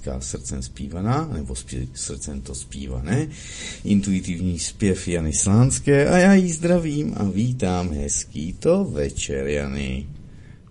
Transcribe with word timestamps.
Láska 0.00 0.20
srdcem 0.20 0.62
zpívaná, 0.62 1.28
nebo 1.32 1.54
spí, 1.54 1.88
srdcem 1.94 2.40
to 2.40 2.54
zpívané, 2.54 3.28
intuitivní 3.84 4.58
zpěv 4.58 5.08
Jany 5.08 5.32
Slánské 5.32 6.08
a 6.08 6.18
já 6.18 6.34
jí 6.34 6.52
zdravím 6.52 7.14
a 7.16 7.24
vítám 7.24 7.90
hezký 7.90 8.52
to 8.52 8.84
večer, 8.84 9.46
Jany. 9.46 10.06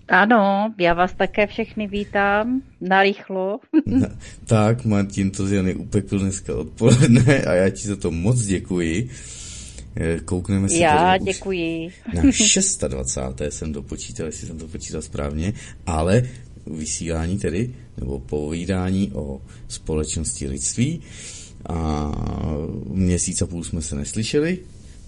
Ano, 0.07 0.73
já 0.79 0.93
vás 0.93 1.13
také 1.13 1.47
všechny 1.47 1.87
vítám, 1.87 2.61
narychlo. 2.81 3.59
Na, 3.85 4.07
tak, 4.45 4.85
Martin 4.85 5.31
to 5.31 5.47
z 5.47 5.51
Jany 5.51 5.75
upekl 5.75 6.19
dneska 6.19 6.55
odpoledne 6.55 7.41
a 7.41 7.53
já 7.53 7.69
ti 7.69 7.87
za 7.87 7.95
to 7.95 8.11
moc 8.11 8.45
děkuji. 8.45 9.09
Eh, 9.95 10.19
koukneme 10.19 10.69
si 10.69 10.79
Já 10.79 11.17
děkuji. 11.17 11.89
Na 12.13 12.21
26. 12.21 13.41
jsem 13.49 13.73
dopočítal, 13.73 14.25
jestli 14.25 14.47
jsem 14.47 14.57
to 14.57 14.67
počítal 14.67 15.01
správně, 15.01 15.53
ale 15.85 16.23
vysílání 16.69 17.37
tedy, 17.39 17.73
nebo 17.97 18.19
povídání 18.19 19.11
o 19.13 19.41
společnosti 19.67 20.47
lidství 20.47 21.01
a 21.69 22.11
měsíc 22.87 23.41
a 23.41 23.47
půl 23.47 23.63
jsme 23.63 23.81
se 23.81 23.95
neslyšeli, 23.95 24.59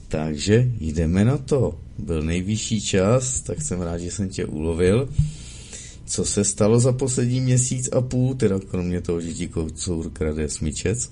takže 0.08 0.72
jdeme 0.80 1.26
na 1.26 1.38
to. 1.38 1.80
Byl 1.98 2.24
nejvyšší 2.24 2.82
čas, 2.82 3.42
tak 3.42 3.62
jsem 3.62 3.82
rád, 3.82 3.98
že 3.98 4.12
jsem 4.12 4.30
tě 4.30 4.46
ulovil. 4.46 5.10
Co 6.06 6.26
se 6.26 6.44
stalo 6.44 6.80
za 6.80 6.94
poslední 6.94 7.42
měsíc 7.42 7.90
a 7.92 8.02
půl, 8.02 8.36
teda 8.36 8.60
kromě 8.60 9.02
toho, 9.02 9.22
že 9.22 9.34
ti 9.34 9.48
kocour 9.48 10.10
krade 10.10 10.50
smyčec? 10.50 11.12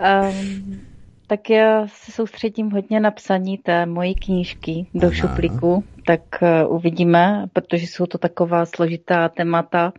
um, 0.00 0.80
tak 1.30 1.50
já 1.50 1.86
se 1.86 2.12
soustředím 2.12 2.70
hodně 2.70 3.00
na 3.00 3.10
psaní 3.10 3.58
té 3.58 3.86
mojí 3.86 4.14
knížky 4.14 4.86
do 4.94 5.06
Aha. 5.06 5.14
šuplíku, 5.16 5.84
tak 6.06 6.20
uh, 6.42 6.74
uvidíme, 6.74 7.46
protože 7.52 7.86
jsou 7.86 8.06
to 8.06 8.18
taková 8.18 8.66
složitá 8.66 9.28
témata 9.28 9.92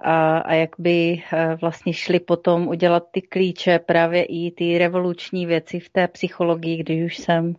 a, 0.00 0.38
a 0.38 0.54
jak 0.54 0.70
by 0.78 1.22
uh, 1.32 1.60
vlastně 1.60 1.92
šli 1.92 2.20
potom 2.20 2.68
udělat 2.68 3.04
ty 3.10 3.22
klíče, 3.22 3.78
právě 3.78 4.24
i 4.24 4.50
ty 4.50 4.78
revoluční 4.78 5.46
věci 5.46 5.80
v 5.80 5.88
té 5.88 6.08
psychologii, 6.08 6.76
když 6.76 7.04
už 7.04 7.16
jsem 7.16 7.54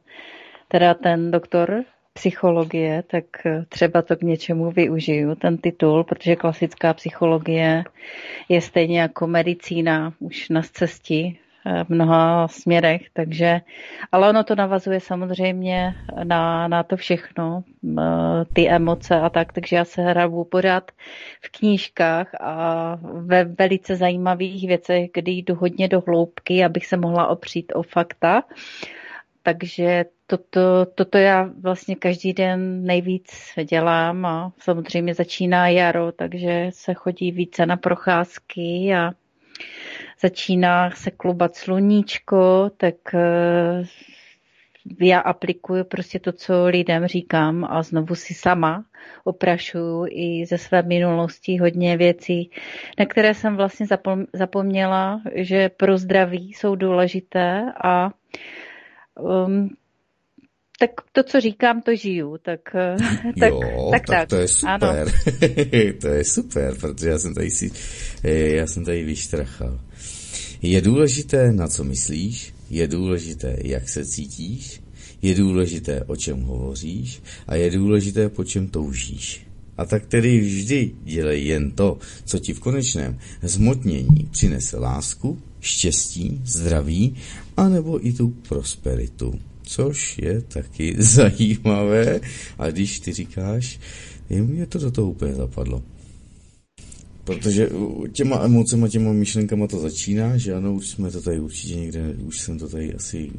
teda 0.67 0.93
ten 0.93 1.31
doktor 1.31 1.83
psychologie, 2.13 3.03
tak 3.07 3.25
uh, 3.45 3.63
třeba 3.69 4.01
to 4.01 4.15
k 4.15 4.21
něčemu 4.21 4.71
využiju, 4.71 5.35
ten 5.35 5.57
titul, 5.57 6.03
protože 6.03 6.35
klasická 6.35 6.93
psychologie 6.93 7.83
je 8.49 8.61
stejně 8.61 8.99
jako 8.99 9.27
medicína 9.27 10.13
už 10.19 10.49
na 10.49 10.61
cestě 10.61 11.31
v 11.83 11.89
mnoha 11.89 12.47
směrech, 12.47 13.01
takže, 13.13 13.61
ale 14.11 14.29
ono 14.29 14.43
to 14.43 14.55
navazuje 14.55 14.99
samozřejmě 14.99 15.95
na, 16.23 16.67
na 16.67 16.83
to 16.83 16.97
všechno, 16.97 17.63
ty 18.53 18.69
emoce 18.69 19.15
a 19.15 19.29
tak, 19.29 19.53
takže 19.53 19.75
já 19.75 19.85
se 19.85 20.01
hrabu 20.01 20.43
pořád 20.43 20.91
v 21.41 21.51
knížkách 21.51 22.27
a 22.39 22.97
ve 23.01 23.43
velice 23.43 23.95
zajímavých 23.95 24.67
věcech, 24.67 25.09
kdy 25.13 25.31
jdu 25.31 25.55
hodně 25.55 25.87
do 25.87 26.01
hloubky, 26.07 26.63
abych 26.63 26.85
se 26.85 26.97
mohla 26.97 27.27
opřít 27.27 27.71
o 27.75 27.83
fakta, 27.83 28.43
takže 29.43 30.05
toto, 30.27 30.85
toto 30.95 31.17
já 31.17 31.49
vlastně 31.61 31.95
každý 31.95 32.33
den 32.33 32.85
nejvíc 32.85 33.31
dělám 33.69 34.25
a 34.25 34.51
samozřejmě 34.57 35.13
začíná 35.13 35.67
jaro, 35.67 36.11
takže 36.11 36.69
se 36.69 36.93
chodí 36.93 37.31
více 37.31 37.65
na 37.65 37.77
procházky 37.77 38.93
a 38.95 39.11
začíná 40.21 40.91
se 40.91 41.11
klubat 41.11 41.55
sluníčko, 41.55 42.71
tak 42.77 42.95
eh, 43.13 43.83
já 45.01 45.19
aplikuju 45.19 45.83
prostě 45.83 46.19
to, 46.19 46.31
co 46.31 46.65
lidem 46.65 47.07
říkám 47.07 47.65
a 47.69 47.83
znovu 47.83 48.15
si 48.15 48.33
sama 48.33 48.85
oprašuju 49.23 50.05
i 50.09 50.45
ze 50.45 50.57
své 50.57 50.81
minulosti 50.81 51.57
hodně 51.57 51.97
věcí, 51.97 52.51
na 52.99 53.05
které 53.05 53.33
jsem 53.33 53.55
vlastně 53.55 53.85
zapomněla, 54.33 55.21
že 55.35 55.69
pro 55.69 55.97
zdraví 55.97 56.53
jsou 56.53 56.75
důležité 56.75 57.73
a 57.83 58.11
um, 59.19 59.69
tak 60.79 60.91
to, 61.11 61.23
co 61.23 61.41
říkám, 61.41 61.81
to 61.81 61.95
žiju, 61.95 62.37
tak 62.41 62.59
tak, 63.39 63.51
jo, 63.51 63.89
tak, 63.91 64.05
tak, 64.05 64.17
tak, 64.19 64.29
to 64.29 64.35
je 64.35 64.47
super. 64.47 65.11
to 66.01 66.07
je 66.07 66.23
super, 66.23 66.75
protože 66.79 67.09
já 67.09 67.19
jsem 67.19 67.33
tady 67.33 67.51
si, 67.51 67.71
eh, 68.23 68.55
já 68.55 68.67
jsem 68.67 68.85
tady 68.85 69.03
vyštrachal. 69.03 69.79
Je 70.61 70.81
důležité, 70.81 71.51
na 71.51 71.67
co 71.67 71.83
myslíš, 71.83 72.53
je 72.69 72.87
důležité, 72.87 73.57
jak 73.63 73.89
se 73.89 74.05
cítíš, 74.05 74.81
Je 75.21 75.35
důležité, 75.35 76.03
o 76.03 76.15
čem 76.15 76.41
hovoříš 76.41 77.21
a 77.47 77.55
je 77.55 77.71
důležité, 77.71 78.29
po 78.29 78.43
čem 78.43 78.67
toužíš. 78.67 79.47
A 79.77 79.85
tak 79.85 80.05
tedy 80.05 80.39
vždy 80.39 80.91
dělej 81.03 81.45
jen 81.45 81.71
to, 81.71 81.97
co 82.25 82.39
ti 82.39 82.53
v 82.53 82.59
konečném 82.59 83.19
zmotnění 83.41 84.27
přinese 84.31 84.77
lásku, 84.79 85.41
štěstí, 85.59 86.41
zdraví, 86.45 87.15
anebo 87.57 88.07
i 88.07 88.13
tu 88.13 88.27
prosperitu. 88.47 89.39
Což 89.69 90.17
je 90.17 90.41
taky 90.41 90.95
zajímavé. 91.03 92.21
A 92.57 92.69
když 92.69 92.99
ty 92.99 93.13
říkáš, 93.13 93.79
mě 94.29 94.65
to 94.65 94.79
do 94.79 94.91
toho 94.91 95.09
úplně 95.09 95.33
zapadlo. 95.33 95.83
Protože 97.23 97.69
těma 98.11 98.43
emocema, 98.43 98.87
těma 98.87 99.13
myšlenkama 99.13 99.67
to 99.67 99.79
začíná, 99.79 100.37
že 100.37 100.53
ano, 100.53 100.73
už 100.73 100.87
jsme 100.87 101.11
to 101.11 101.21
tady 101.21 101.39
určitě 101.39 101.75
někde, 101.75 102.13
už 102.25 102.39
jsem 102.39 102.59
to 102.59 102.69
tady 102.69 102.93
asi 102.93 103.31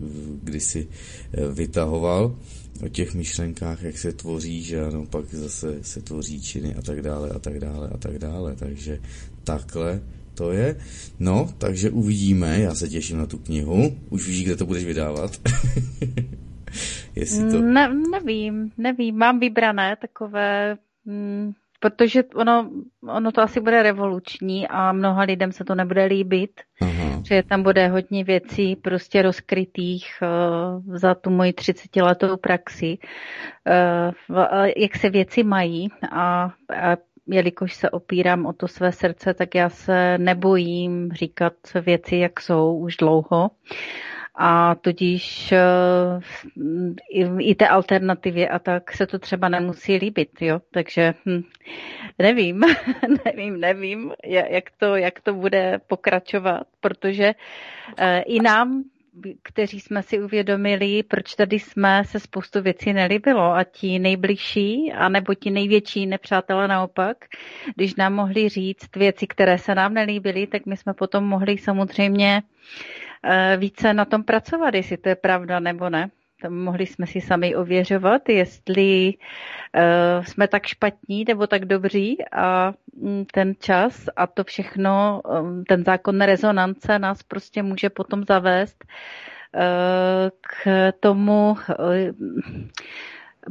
kdysi 0.42 0.88
eh, 1.32 1.48
vytahoval 1.52 2.36
o 2.82 2.88
těch 2.88 3.14
myšlenkách, 3.14 3.82
jak 3.82 3.98
se 3.98 4.12
tvoří, 4.12 4.62
že 4.62 4.80
ano, 4.80 5.06
pak 5.06 5.34
zase 5.34 5.78
se 5.82 6.00
tvoří 6.00 6.40
činy 6.40 6.74
a 6.74 6.82
tak 6.82 7.02
dále 7.02 7.30
a 7.30 7.38
tak 7.38 7.60
dále 7.60 7.88
a 7.88 7.96
tak 7.96 8.18
dále, 8.18 8.56
takže 8.56 9.00
takhle 9.44 10.00
to 10.40 10.52
je. 10.52 10.76
No, 11.18 11.48
takže 11.58 11.90
uvidíme, 11.90 12.60
já 12.60 12.74
se 12.74 12.88
těším 12.88 13.18
na 13.18 13.26
tu 13.26 13.38
knihu, 13.38 13.96
už 14.10 14.28
víš, 14.28 14.44
kde 14.44 14.56
to 14.56 14.66
budeš 14.66 14.84
vydávat. 14.84 15.30
Jestli 17.14 17.50
to... 17.50 17.60
Ne, 17.60 17.94
nevím, 18.10 18.70
nevím, 18.78 19.16
mám 19.16 19.40
vybrané 19.40 19.96
takové 19.96 20.76
mm, 21.04 21.52
protože 21.80 22.22
ono, 22.34 22.70
ono 23.08 23.32
to 23.32 23.42
asi 23.42 23.60
bude 23.60 23.82
revoluční 23.82 24.68
a 24.68 24.92
mnoha 24.92 25.22
lidem 25.22 25.52
se 25.52 25.64
to 25.64 25.74
nebude 25.74 26.04
líbit, 26.04 26.60
Aha. 26.80 27.22
že 27.24 27.42
tam 27.42 27.62
bude 27.62 27.88
hodně 27.88 28.24
věcí 28.24 28.76
prostě 28.76 29.22
rozkrytých 29.22 30.06
uh, 30.22 30.96
za 30.96 31.14
tu 31.14 31.30
moji 31.30 31.52
30 31.52 31.96
letou 31.96 32.36
praxi, 32.36 32.98
uh, 34.28 34.66
jak 34.76 34.96
se 34.96 35.10
věci 35.10 35.42
mají 35.42 35.88
a, 36.12 36.50
a 36.82 36.96
jelikož 37.32 37.74
se 37.74 37.90
opírám 37.90 38.46
o 38.46 38.52
to 38.52 38.68
své 38.68 38.92
srdce, 38.92 39.34
tak 39.34 39.54
já 39.54 39.68
se 39.68 40.18
nebojím 40.18 41.12
říkat 41.12 41.52
věci, 41.82 42.16
jak 42.16 42.40
jsou 42.40 42.76
už 42.76 42.96
dlouho. 42.96 43.50
A 44.34 44.74
tudíž 44.74 45.52
eh, 45.52 45.60
i 47.38 47.54
té 47.54 47.68
alternativě 47.68 48.48
a 48.48 48.58
tak 48.58 48.92
se 48.92 49.06
to 49.06 49.18
třeba 49.18 49.48
nemusí 49.48 49.96
líbit, 49.96 50.30
jo, 50.40 50.60
takže 50.70 51.14
hm, 51.26 51.42
nevím, 52.18 52.60
nevím, 53.24 53.60
nevím, 53.60 54.12
jak 54.24 54.64
to, 54.78 54.96
jak 54.96 55.20
to 55.20 55.34
bude 55.34 55.80
pokračovat, 55.86 56.62
protože 56.80 57.32
eh, 57.98 58.20
i 58.20 58.40
nám 58.40 58.84
kteří 59.42 59.80
jsme 59.80 60.02
si 60.02 60.22
uvědomili, 60.22 61.02
proč 61.02 61.34
tady 61.34 61.58
jsme, 61.58 62.02
se 62.04 62.20
spoustu 62.20 62.62
věcí 62.62 62.92
nelíbilo 62.92 63.52
a 63.52 63.64
ti 63.64 63.98
nejbližší, 63.98 64.92
anebo 64.92 65.34
ti 65.34 65.50
největší 65.50 66.06
nepřátelé 66.06 66.68
naopak, 66.68 67.16
když 67.76 67.94
nám 67.94 68.14
mohli 68.14 68.48
říct 68.48 68.96
věci, 68.96 69.26
které 69.26 69.58
se 69.58 69.74
nám 69.74 69.94
nelíbily, 69.94 70.46
tak 70.46 70.66
my 70.66 70.76
jsme 70.76 70.94
potom 70.94 71.24
mohli 71.24 71.58
samozřejmě 71.58 72.42
Eh, 73.24 73.56
více 73.56 73.94
na 73.94 74.04
tom 74.04 74.24
pracovat, 74.24 74.74
jestli 74.74 74.96
to 74.96 75.08
je 75.08 75.16
pravda 75.16 75.60
nebo 75.60 75.90
ne. 75.90 76.10
Mohli 76.48 76.86
jsme 76.86 77.06
si 77.06 77.20
sami 77.20 77.54
ověřovat, 77.56 78.28
jestli 78.28 79.14
uh, 79.74 80.24
jsme 80.24 80.48
tak 80.48 80.66
špatní 80.66 81.24
nebo 81.28 81.46
tak 81.46 81.64
dobří 81.64 82.18
a 82.32 82.72
um, 82.92 83.26
ten 83.32 83.54
čas 83.60 84.08
a 84.16 84.26
to 84.26 84.44
všechno, 84.44 85.22
um, 85.40 85.64
ten 85.64 85.84
zákon 85.84 86.20
rezonance 86.20 86.98
nás 86.98 87.22
prostě 87.22 87.62
může 87.62 87.90
potom 87.90 88.24
zavést 88.28 88.84
uh, 88.84 89.60
k 90.40 90.92
tomu, 91.00 91.50
uh, 91.50 91.56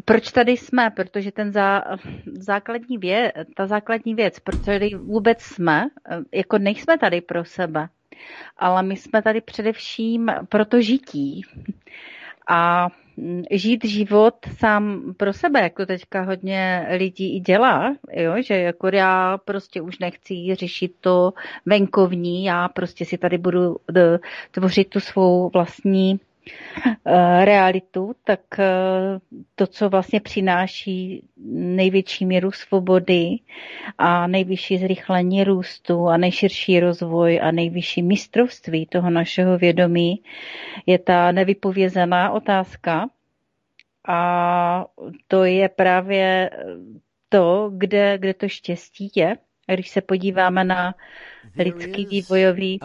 proč 0.05 0.31
tady 0.31 0.51
jsme? 0.51 0.89
Protože 0.89 1.31
ten 1.31 1.51
zá, 1.51 1.83
základní 2.33 2.97
věc, 2.97 3.33
ta 3.55 3.67
základní 3.67 4.15
věc, 4.15 4.39
proč 4.39 4.65
tady 4.65 4.95
vůbec 4.95 5.41
jsme, 5.41 5.87
jako 6.33 6.57
nejsme 6.57 6.97
tady 6.97 7.21
pro 7.21 7.45
sebe 7.45 7.89
ale 8.57 8.83
my 8.83 8.95
jsme 8.95 9.21
tady 9.21 9.41
především 9.41 10.31
pro 10.49 10.65
to 10.65 10.81
žití. 10.81 11.41
A 12.49 12.87
žít 13.51 13.85
život 13.85 14.33
sám 14.57 15.13
pro 15.17 15.33
sebe, 15.33 15.61
jako 15.61 15.85
teďka 15.85 16.21
hodně 16.21 16.87
lidí 16.97 17.35
i 17.35 17.39
dělá, 17.39 17.95
jo, 18.13 18.33
že 18.41 18.55
jako 18.55 18.87
já 18.87 19.37
prostě 19.37 19.81
už 19.81 19.99
nechci 19.99 20.55
řešit 20.55 20.91
to 21.01 21.33
venkovní, 21.65 22.45
já 22.45 22.67
prostě 22.67 23.05
si 23.05 23.17
tady 23.17 23.37
budu 23.37 23.75
tvořit 24.51 24.89
tu 24.89 24.99
svou 24.99 25.49
vlastní 25.49 26.19
Eh, 26.19 26.28
realitu, 27.43 28.15
tak 28.23 28.39
eh, 28.59 28.65
to, 29.55 29.67
co 29.67 29.89
vlastně 29.89 30.19
přináší 30.19 31.27
největší 31.53 32.25
míru 32.25 32.51
svobody 32.51 33.39
a 33.97 34.27
nejvyšší 34.27 34.77
zrychlení 34.77 35.43
růstu 35.43 36.07
a 36.07 36.17
nejširší 36.17 36.79
rozvoj 36.79 37.39
a 37.43 37.51
nejvyšší 37.51 38.03
mistrovství 38.03 38.85
toho 38.85 39.09
našeho 39.09 39.57
vědomí, 39.57 40.23
je 40.85 40.99
ta 40.99 41.31
nevypovězená 41.31 42.31
otázka. 42.31 43.09
A 44.07 44.85
to 45.27 45.43
je 45.43 45.69
právě 45.69 46.49
to, 47.29 47.71
kde, 47.77 48.17
kde 48.17 48.33
to 48.33 48.47
štěstí 48.47 49.11
je. 49.15 49.37
Když 49.73 49.89
se 49.89 50.01
podíváme 50.01 50.63
na 50.63 50.95
lidský 51.57 52.05
vývojový 52.05 52.79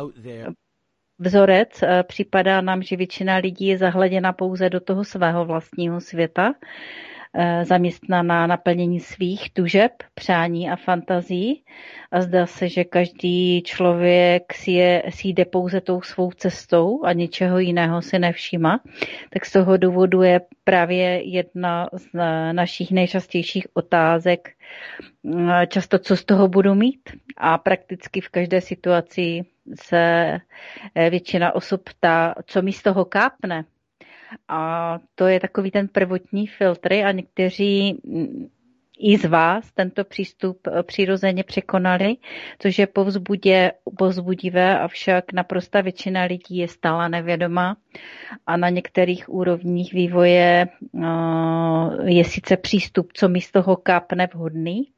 vzorec. 1.18 1.82
Eh, 1.82 2.02
připadá 2.02 2.60
nám, 2.60 2.82
že 2.82 2.96
většina 2.96 3.36
lidí 3.36 3.66
je 3.66 3.78
zahleděna 3.78 4.32
pouze 4.32 4.70
do 4.70 4.80
toho 4.80 5.04
svého 5.04 5.44
vlastního 5.44 6.00
světa, 6.00 6.54
eh, 7.34 7.64
zaměstnaná 7.64 8.46
naplnění 8.46 9.00
svých 9.00 9.52
tužeb, 9.52 9.92
přání 10.14 10.70
a 10.70 10.76
fantazí. 10.76 11.64
A 12.12 12.20
zdá 12.20 12.46
se, 12.46 12.68
že 12.68 12.84
každý 12.84 13.62
člověk 13.62 14.54
si, 14.54 14.70
je, 14.70 15.02
si 15.10 15.28
jde 15.28 15.44
pouze 15.44 15.80
tou 15.80 16.02
svou 16.02 16.30
cestou 16.30 17.04
a 17.04 17.12
ničeho 17.12 17.58
jiného 17.58 18.02
si 18.02 18.18
nevšíma. 18.18 18.80
Tak 19.30 19.46
z 19.46 19.52
toho 19.52 19.76
důvodu 19.76 20.22
je 20.22 20.40
právě 20.64 21.30
jedna 21.30 21.88
z 21.92 22.06
našich 22.52 22.90
nejčastějších 22.90 23.66
otázek 23.74 24.50
eh, 25.34 25.66
často, 25.66 25.98
co 25.98 26.16
z 26.16 26.24
toho 26.24 26.48
budu 26.48 26.74
mít. 26.74 27.10
A 27.36 27.58
prakticky 27.58 28.20
v 28.20 28.28
každé 28.28 28.60
situaci 28.60 29.42
se 29.82 30.38
eh, 30.94 31.10
většina 31.10 31.54
osob 31.54 31.82
ptá, 31.82 32.34
co 32.46 32.62
mi 32.62 32.72
z 32.72 32.82
toho 32.82 33.04
kápne. 33.04 33.64
A 34.48 34.98
to 35.14 35.26
je 35.26 35.40
takový 35.40 35.70
ten 35.70 35.88
prvotní 35.88 36.46
filtr 36.46 36.92
a 36.92 37.12
někteří 37.12 38.00
mm, 38.04 38.48
i 38.98 39.18
z 39.18 39.24
vás 39.24 39.72
tento 39.72 40.04
přístup 40.04 40.58
eh, 40.66 40.82
přirozeně 40.82 41.44
překonali, 41.44 42.16
což 42.58 42.78
je 42.78 42.86
povzbudě, 42.86 43.72
povzbudivé, 43.98 44.78
avšak 44.78 45.32
naprosta 45.32 45.80
většina 45.80 46.22
lidí 46.22 46.56
je 46.56 46.68
stále 46.68 47.08
nevědomá 47.08 47.76
a 48.46 48.56
na 48.56 48.68
některých 48.68 49.28
úrovních 49.28 49.92
vývoje 49.92 50.66
eh, 50.68 51.06
je 52.04 52.24
sice 52.24 52.56
přístup, 52.56 53.12
co 53.12 53.28
mi 53.28 53.40
z 53.40 53.52
toho 53.52 53.76
kápne 53.76 54.28
vhodný, 54.34 54.88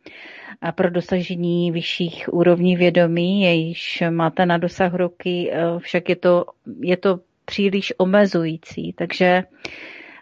a 0.60 0.72
pro 0.72 0.90
dosažení 0.90 1.72
vyšších 1.72 2.28
úrovní 2.32 2.76
vědomí, 2.76 3.42
jejíž 3.42 4.02
máte 4.10 4.46
na 4.46 4.58
dosah 4.58 4.94
roky, 4.94 5.50
eh, 5.52 5.78
však 5.78 6.08
je 6.08 6.16
to, 6.16 6.44
je 6.80 6.96
to 6.96 7.20
příliš 7.46 7.92
omezující. 7.98 8.92
Takže 8.92 9.42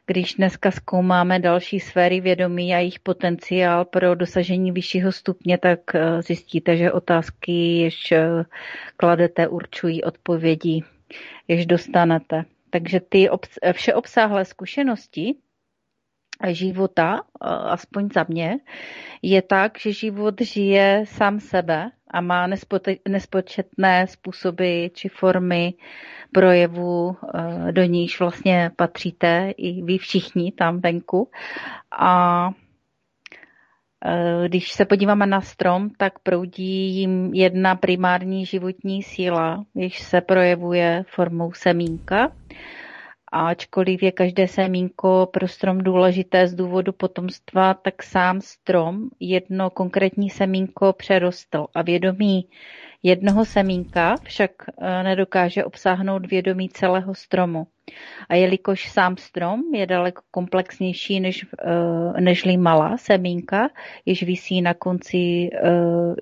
když 0.07 0.35
dneska 0.35 0.71
zkoumáme 0.71 1.41
další 1.41 1.81
sféry 1.81 2.21
vědomí 2.21 2.75
a 2.75 2.79
jejich 2.79 3.01
potenciál 3.01 3.85
pro 3.85 4.15
dosažení 4.15 4.73
vyššího 4.73 5.13
stupně, 5.13 5.59
tak 5.59 5.95
eh, 5.95 6.23
zjistíte, 6.23 6.77
že 6.77 6.93
otázky, 6.93 7.53
jež 7.79 8.13
eh, 8.13 8.45
kladete, 8.97 9.49
určují 9.49 10.05
odpovědi, 10.05 10.83
jež 11.49 11.67
dostanete. 11.67 12.45
Takže 12.71 13.01
ty 13.01 13.29
všeobsáhlé 13.73 14.45
zkušenosti 14.45 15.35
života, 16.49 17.21
aspoň 17.71 18.09
za 18.15 18.27
mě, 18.29 18.59
je 19.23 19.43
tak, 19.43 19.79
že 19.79 19.93
život 19.93 20.41
žije 20.41 21.05
sám 21.07 21.41
sebe 21.41 21.91
a 22.15 22.21
má 22.21 22.47
nespočetné 23.09 24.07
způsoby 24.07 24.87
či 24.93 25.09
formy 25.09 25.75
projevu, 26.33 27.17
e, 27.69 27.73
do 27.73 27.85
níž 27.85 28.21
vlastně 28.21 28.71
patříte 28.77 29.53
i 29.57 29.83
vy 29.83 29.99
všichni 29.99 30.53
tam 30.53 30.81
venku. 30.81 31.31
A 32.01 32.49
e, 34.05 34.49
když 34.49 34.73
se 34.73 34.85
podíváme 34.85 35.27
na 35.27 35.41
strom, 35.41 35.91
tak 35.91 36.19
proudí 36.19 36.97
jim 36.97 37.35
jedna 37.35 37.75
primární 37.75 38.47
životní 38.47 39.03
síla, 39.03 39.65
jež 39.75 40.03
se 40.03 40.21
projevuje 40.21 41.05
formou 41.09 41.53
semínka 41.53 42.33
ačkoliv 43.35 44.03
je 44.03 44.13
každé 44.13 44.49
semínko 44.49 45.29
pro 45.33 45.49
strom 45.49 45.79
důležité 45.79 46.49
z 46.49 46.55
důvodu 46.55 46.93
potomstva, 46.93 47.75
tak 47.75 48.03
sám 48.03 48.41
strom 48.41 49.09
jedno 49.21 49.71
konkrétní 49.71 50.31
semínko 50.31 50.93
přerostl 50.93 51.67
a 51.75 51.83
vědomí 51.83 52.49
Jednoho 53.07 53.45
semínka 53.45 54.17
však 54.23 54.51
eh, 54.69 55.03
nedokáže 55.03 55.65
obsáhnout 55.65 56.27
vědomí 56.27 56.69
celého 56.69 57.15
stromu. 57.15 57.67
A 58.29 58.35
jelikož 58.35 58.91
sám 58.91 59.17
strom 59.17 59.75
je 59.75 59.87
daleko 59.87 60.23
komplexnější 60.31 61.21
než, 61.21 61.47
eh, 61.59 62.21
nežli 62.21 62.57
malá 62.57 62.97
semínka, 62.97 63.69
jež 64.07 64.23
visí 64.23 64.63
na 64.63 64.75
konci 64.75 65.51
eh, 65.53 65.71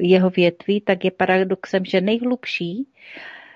jeho 0.01 0.31
větví, 0.31 0.81
tak 0.81 1.05
je 1.05 1.11
paradoxem, 1.11 1.85
že 1.85 2.01
nejhlubší 2.01 2.89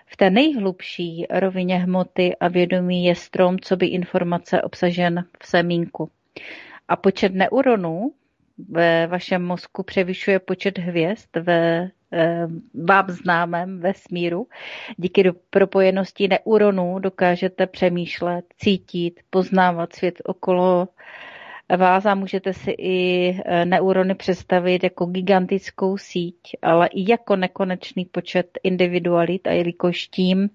v 0.06 0.16
té 0.16 0.30
nejhlubší 0.30 1.26
rovině 1.30 1.78
hmoty 1.78 2.36
a 2.36 2.48
vědomí 2.48 3.04
je 3.04 3.14
strom, 3.14 3.58
co 3.58 3.76
by 3.76 3.86
informace 3.86 4.62
obsažen 4.62 5.24
v 5.42 5.46
semínku. 5.46 6.10
A 6.88 6.96
počet 6.96 7.34
neuronů 7.34 8.12
ve 8.68 9.06
vašem 9.06 9.44
mozku 9.44 9.82
převyšuje 9.82 10.38
počet 10.38 10.78
hvězd 10.78 11.28
ve 11.40 11.90
eh, 12.12 12.46
vám 12.74 13.10
známém 13.10 13.80
vesmíru. 13.80 14.46
Díky 14.96 15.32
propojenosti 15.50 16.28
neuronů 16.28 16.98
dokážete 16.98 17.66
přemýšlet, 17.66 18.44
cítit, 18.58 19.20
poznávat 19.30 19.92
svět 19.92 20.14
okolo 20.24 20.88
vás 21.76 22.06
a 22.06 22.14
můžete 22.14 22.52
si 22.52 22.70
i 22.70 23.28
eh, 23.44 23.64
neurony 23.64 24.14
představit 24.14 24.84
jako 24.84 25.06
gigantickou 25.06 25.96
síť, 25.96 26.38
ale 26.62 26.86
i 26.86 27.10
jako 27.10 27.36
nekonečný 27.36 28.04
počet 28.04 28.58
individualit 28.62 29.46
a 29.46 29.50
jelikož 29.50 30.08
tím 30.08 30.50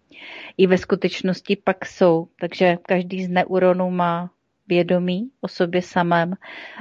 i 0.57 0.67
ve 0.67 0.77
skutečnosti 0.77 1.55
pak 1.55 1.85
jsou. 1.85 2.27
Takže 2.39 2.77
každý 2.87 3.23
z 3.23 3.29
neuronů 3.29 3.91
má 3.91 4.31
vědomí 4.67 5.29
o 5.41 5.47
sobě 5.47 5.81
samém 5.81 6.33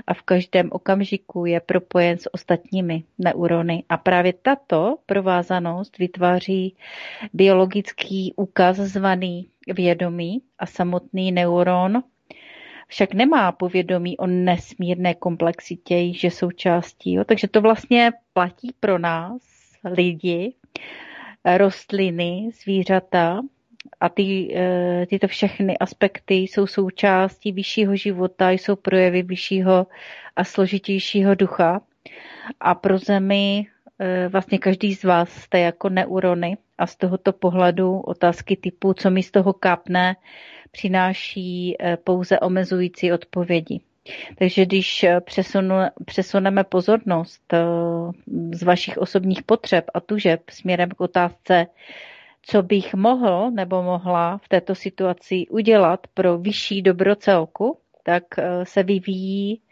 a 0.07 0.15
v 0.15 0.23
každém 0.23 0.69
okamžiku 0.73 1.47
je 1.47 1.61
propojen 1.61 2.19
s 2.19 2.35
ostatními 2.35 3.05
neurony. 3.19 3.85
A 3.89 3.97
právě 3.97 4.33
tato 4.33 4.97
provázanost 5.07 5.99
vytváří 5.99 6.77
biologický 7.33 8.35
úkaz 8.37 8.77
zvaný 8.77 9.49
vědomí 9.75 10.43
a 10.59 10.67
samotný 10.67 11.33
neuron 11.33 12.03
však 12.91 13.15
nemá 13.15 13.53
povědomí 13.53 14.19
o 14.19 14.27
nesmírné 14.27 15.15
komplexitě, 15.15 16.13
že 16.13 16.31
součástí. 16.31 17.13
Jo? 17.13 17.25
Takže 17.25 17.49
to 17.49 17.61
vlastně 17.61 18.13
platí 18.33 18.75
pro 18.81 18.99
nás, 18.99 19.43
lidi, 19.85 20.55
rostliny, 21.57 22.51
zvířata, 22.63 23.41
a 24.01 24.09
ty, 24.09 24.55
eh, 24.55 25.07
tyto 25.07 25.29
všechny 25.29 25.79
aspekty 25.79 26.35
jsou 26.35 26.67
součástí 26.67 27.53
vyššího 27.53 27.97
života, 27.97 28.51
jsou 28.51 28.77
projevy 28.77 29.23
vyššího 29.23 29.87
a 30.37 30.45
složitějšího 30.45 31.35
ducha. 31.35 31.81
A 32.61 32.75
pro 32.75 32.99
zemi 32.99 33.67
vlastně 34.29 34.59
každý 34.59 34.95
z 34.95 35.05
vás 35.05 35.31
jste 35.31 35.61
jako 35.61 35.89
neurony 35.89 36.57
a 36.79 36.87
z 36.87 36.97
tohoto 36.97 37.33
pohledu 37.33 38.01
otázky 38.01 38.57
typu, 38.57 38.95
co 38.95 39.11
mi 39.11 39.23
z 39.23 39.31
toho 39.31 39.53
kápne, 39.53 40.17
přináší 40.71 41.77
eh, 41.81 41.97
pouze 41.97 42.41
omezující 42.41 43.13
odpovědi. 43.13 43.81
Takže 44.39 44.67
když 44.67 45.07
přesunu, 45.21 45.75
přesuneme 46.05 46.65
pozornost 46.65 47.55
z 48.53 48.63
vašich 48.63 48.99
osobních 48.99 49.43
potřeb 49.43 49.85
a 49.95 50.01
tužeb 50.01 50.51
směrem 50.51 50.89
k 50.89 51.01
otázce, 51.01 51.67
co 52.43 52.63
bych 52.63 52.95
mohl 52.95 53.51
nebo 53.51 53.83
mohla 53.83 54.39
v 54.39 54.49
této 54.49 54.75
situaci 54.75 55.47
udělat 55.51 56.07
pro 56.15 56.39
vyšší 56.39 56.83
dobro 56.83 57.17
celku, 57.17 57.79
tak 58.03 58.25
eh, 58.39 58.65
se 58.65 58.83
vyvíjí 58.83 59.61
eh, 59.61 59.71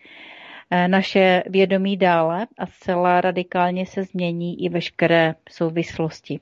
naše 0.86 1.42
vědomí 1.46 1.96
dále 1.96 2.46
a 2.58 2.66
zcela 2.66 3.20
radikálně 3.20 3.86
se 3.86 4.04
změní 4.04 4.64
i 4.64 4.68
veškeré 4.68 5.34
souvislosti. 5.50 6.40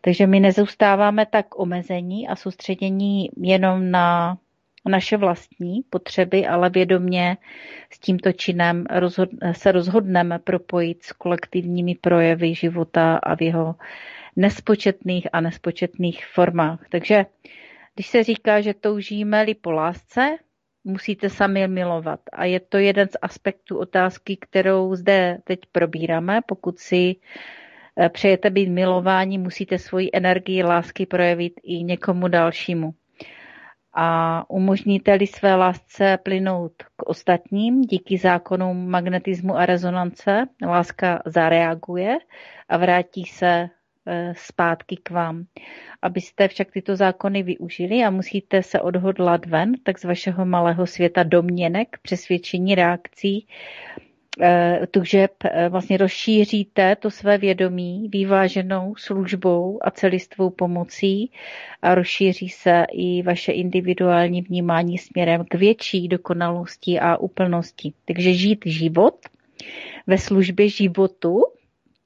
Takže 0.00 0.26
my 0.26 0.40
nezůstáváme 0.40 1.26
tak 1.26 1.58
omezení 1.58 2.28
a 2.28 2.36
soustředění 2.36 3.30
jenom 3.36 3.90
na 3.90 4.38
naše 4.88 5.16
vlastní 5.16 5.80
potřeby, 5.90 6.46
ale 6.46 6.70
vědomě 6.70 7.36
s 7.90 7.98
tímto 7.98 8.32
činem 8.32 8.84
se 9.52 9.72
rozhodneme 9.72 10.38
propojit 10.38 11.02
s 11.02 11.12
kolektivními 11.12 11.94
projevy 11.94 12.54
života 12.54 13.16
a 13.16 13.36
v 13.36 13.42
jeho 13.42 13.74
nespočetných 14.36 15.26
a 15.32 15.40
nespočetných 15.40 16.26
formách. 16.26 16.86
Takže 16.88 17.26
když 17.94 18.06
se 18.06 18.24
říká, 18.24 18.60
že 18.60 18.74
toužíme-li 18.74 19.54
po 19.54 19.70
lásce, 19.70 20.36
musíte 20.84 21.30
sami 21.30 21.68
milovat. 21.68 22.20
A 22.32 22.44
je 22.44 22.60
to 22.60 22.78
jeden 22.78 23.08
z 23.08 23.16
aspektů 23.22 23.78
otázky, 23.78 24.36
kterou 24.36 24.94
zde 24.94 25.38
teď 25.44 25.60
probíráme. 25.72 26.40
Pokud 26.46 26.78
si 26.78 27.16
eh, 27.96 28.08
přejete 28.08 28.50
být 28.50 28.68
milováni, 28.68 29.38
musíte 29.38 29.78
svoji 29.78 30.10
energii 30.12 30.62
lásky 30.62 31.06
projevit 31.06 31.52
i 31.62 31.82
někomu 31.82 32.28
dalšímu. 32.28 32.94
A 33.94 34.50
umožníte-li 34.50 35.26
své 35.26 35.54
lásce 35.54 36.18
plynout 36.22 36.72
k 36.96 37.02
ostatním 37.08 37.82
díky 37.82 38.18
zákonům 38.18 38.90
magnetismu 38.90 39.56
a 39.56 39.66
rezonance, 39.66 40.44
láska 40.66 41.22
zareaguje 41.26 42.18
a 42.68 42.76
vrátí 42.76 43.24
se 43.24 43.68
zpátky 44.32 44.96
k 44.96 45.10
vám. 45.10 45.44
Abyste 46.02 46.48
však 46.48 46.70
tyto 46.70 46.96
zákony 46.96 47.42
využili 47.42 48.04
a 48.04 48.10
musíte 48.10 48.62
se 48.62 48.80
odhodlat 48.80 49.46
ven, 49.46 49.72
tak 49.82 49.98
z 49.98 50.04
vašeho 50.04 50.46
malého 50.46 50.86
světa 50.86 51.22
domněnek, 51.22 51.98
přesvědčení 52.02 52.74
reakcí, 52.74 53.46
eh, 54.42 54.80
tužeb 54.90 55.32
eh, 55.44 55.68
vlastně 55.68 55.96
rozšíříte 55.96 56.96
to 56.96 57.10
své 57.10 57.38
vědomí 57.38 58.08
vyváženou 58.08 58.94
službou 58.96 59.78
a 59.82 59.90
celistvou 59.90 60.50
pomocí 60.50 61.30
a 61.82 61.94
rozšíří 61.94 62.48
se 62.48 62.84
i 62.92 63.22
vaše 63.22 63.52
individuální 63.52 64.42
vnímání 64.42 64.98
směrem 64.98 65.44
k 65.48 65.54
větší 65.54 66.08
dokonalosti 66.08 67.00
a 67.00 67.16
úplnosti. 67.16 67.92
Takže 68.04 68.32
žít 68.32 68.62
život 68.66 69.14
ve 70.06 70.18
službě 70.18 70.68
životu 70.68 71.44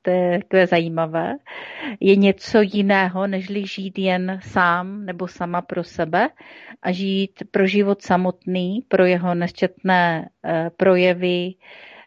to 0.04 0.10
je 0.10 0.38
takové 0.38 0.66
zajímavé, 0.66 1.36
je 2.00 2.16
něco 2.16 2.60
jiného, 2.62 3.26
než 3.26 3.72
žít 3.74 3.98
jen 3.98 4.40
sám 4.42 5.04
nebo 5.04 5.28
sama 5.28 5.62
pro 5.62 5.84
sebe 5.84 6.28
a 6.82 6.92
žít 6.92 7.42
pro 7.50 7.66
život 7.66 8.02
samotný, 8.02 8.84
pro 8.88 9.04
jeho 9.04 9.34
nesčetné 9.34 10.28
eh, 10.44 10.70
projevy, 10.76 11.54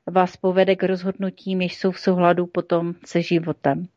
vás 0.08 0.38
povede 0.38 0.76
k 0.76 0.84
rozhodnutím, 0.84 1.62
jež 1.62 1.76
jsou 1.76 1.92
v 1.92 2.00
souhladu 2.00 2.46
potom 2.46 2.94
se 3.06 3.22
životem. 3.22 3.88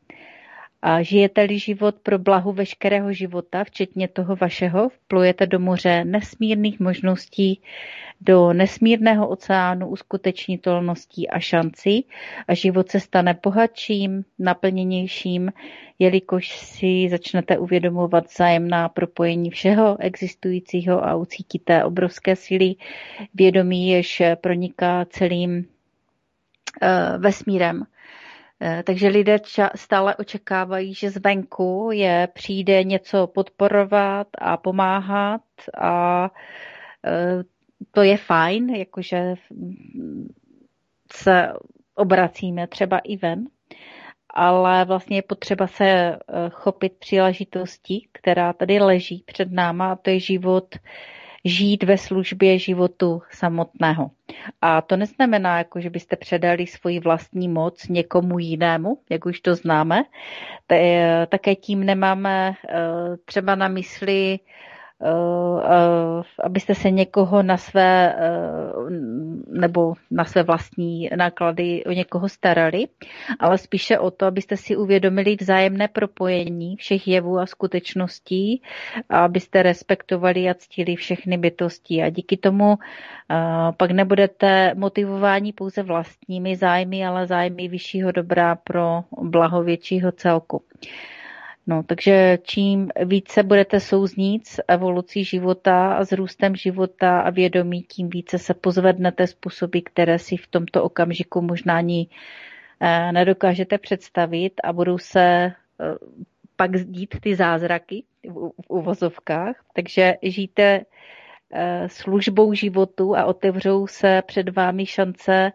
A 0.81 1.01
žijete-li 1.01 1.59
život 1.59 1.95
pro 2.03 2.19
blahu 2.19 2.51
veškerého 2.51 3.13
života, 3.13 3.63
včetně 3.63 4.07
toho 4.07 4.35
vašeho, 4.35 4.89
vplujete 4.89 5.47
do 5.47 5.59
moře 5.59 6.05
nesmírných 6.05 6.79
možností, 6.79 7.61
do 8.21 8.53
nesmírného 8.53 9.27
oceánu 9.27 9.87
uskutečnitelností 9.87 11.29
a 11.29 11.39
šancí 11.39 12.05
a 12.47 12.53
život 12.53 12.91
se 12.91 12.99
stane 12.99 13.39
bohatším, 13.43 14.25
naplněnějším, 14.39 15.51
jelikož 15.99 16.49
si 16.49 17.07
začnete 17.09 17.57
uvědomovat 17.57 18.25
vzájemná 18.27 18.89
propojení 18.89 19.49
všeho 19.49 19.97
existujícího 19.99 21.05
a 21.05 21.15
ucítíte 21.15 21.83
obrovské 21.83 22.35
síly 22.35 22.75
vědomí, 23.33 23.89
jež 23.89 24.21
proniká 24.41 25.05
celým 25.09 25.57
uh, 25.57 27.21
vesmírem. 27.21 27.83
Eh, 27.83 27.85
takže 28.83 29.07
lidé 29.07 29.39
stále 29.75 30.15
očekávají, 30.15 30.93
že 30.93 31.09
zvenku 31.09 31.89
je 31.93 32.27
přijde 32.33 32.83
něco 32.83 33.27
podporovat 33.27 34.27
a 34.37 34.57
pomáhat 34.57 35.41
a 35.81 36.29
eh, 37.05 37.43
to 37.91 38.01
je 38.01 38.17
fajn, 38.17 38.69
jakože 38.69 39.33
se 41.13 41.53
obracíme 41.95 42.67
třeba 42.67 42.99
i 42.99 43.17
ven, 43.17 43.45
ale 44.29 44.85
vlastně 44.85 45.17
je 45.17 45.21
potřeba 45.21 45.67
se 45.67 45.85
eh, 45.85 46.17
chopit 46.51 46.93
příležitosti, 46.99 48.07
která 48.11 48.53
tady 48.53 48.79
leží 48.79 49.23
před 49.25 49.51
náma 49.51 49.91
a 49.91 49.95
to 49.95 50.09
je 50.09 50.19
život 50.19 50.75
žít 51.45 51.83
ve 51.83 51.97
službě 51.97 52.59
životu 52.59 53.21
samotného. 53.31 54.11
A 54.61 54.81
to 54.81 54.97
neznamená, 54.97 55.57
jako, 55.57 55.81
že 55.81 55.89
byste 55.89 56.15
předali 56.15 56.67
svoji 56.67 56.99
vlastní 56.99 57.47
moc 57.47 57.87
někomu 57.87 58.39
jinému, 58.39 58.97
jak 59.09 59.25
už 59.25 59.39
to 59.39 59.55
známe. 59.55 60.03
Také 61.29 61.55
tím 61.55 61.83
nemáme 61.83 62.53
eh, 62.69 62.73
třeba 63.25 63.55
na 63.55 63.67
mysli 63.67 64.39
abyste 66.43 66.75
se 66.75 66.91
někoho 66.91 67.43
na 67.43 67.57
své 67.57 68.15
eh, 68.15 68.19
nebo 69.47 69.93
na 70.11 70.25
své 70.25 70.43
vlastní 70.43 71.09
náklady 71.15 71.83
o 71.83 71.91
někoho 71.91 72.29
starali, 72.29 72.87
ale 73.39 73.57
spíše 73.57 73.99
o 73.99 74.11
to, 74.11 74.25
abyste 74.25 74.57
si 74.57 74.75
uvědomili 74.75 75.35
vzájemné 75.39 75.87
propojení 75.87 76.75
všech 76.75 77.07
jevů 77.07 77.39
a 77.39 77.45
skutečností 77.45 78.61
a 79.09 79.19
abyste 79.25 79.63
respektovali 79.63 80.49
a 80.49 80.53
ctili 80.53 80.95
všechny 80.95 81.37
bytosti. 81.37 82.03
A 82.03 82.09
díky 82.09 82.37
tomu 82.37 82.77
eh, 83.31 83.35
pak 83.77 83.91
nebudete 83.91 84.73
motivováni 84.75 85.53
pouze 85.53 85.83
vlastními 85.83 86.55
zájmy, 86.55 87.05
ale 87.05 87.27
zájmy 87.27 87.67
vyššího 87.67 88.11
dobra 88.11 88.55
pro 88.55 89.03
blaho 89.21 89.63
většího 89.63 90.11
celku. 90.11 90.63
No, 91.67 91.83
takže 91.83 92.37
čím 92.43 92.89
více 93.05 93.43
budete 93.43 93.79
souznít 93.79 94.47
s 94.47 94.63
evolucí 94.67 95.23
života 95.23 95.93
a 95.93 96.05
s 96.05 96.11
růstem 96.11 96.55
života 96.55 97.21
a 97.21 97.29
vědomí, 97.29 97.81
tím 97.81 98.09
více 98.09 98.39
se 98.39 98.53
pozvednete 98.53 99.27
způsoby, 99.27 99.79
které 99.85 100.19
si 100.19 100.37
v 100.37 100.47
tomto 100.47 100.83
okamžiku 100.83 101.41
možná 101.41 101.77
ani 101.77 102.07
eh, 102.79 103.11
nedokážete 103.11 103.77
představit 103.77 104.53
a 104.63 104.73
budou 104.73 104.97
se 104.97 105.21
eh, 105.21 105.53
pak 106.55 106.75
zdít 106.75 107.15
ty 107.21 107.35
zázraky 107.35 108.03
v 108.33 108.69
uvozovkách. 108.69 109.55
Takže 109.73 110.13
žijte 110.21 110.85
eh, 111.53 111.89
službou 111.89 112.53
životu 112.53 113.17
a 113.17 113.25
otevřou 113.25 113.87
se 113.87 114.21
před 114.25 114.55
vámi 114.55 114.85
šance 114.85 115.51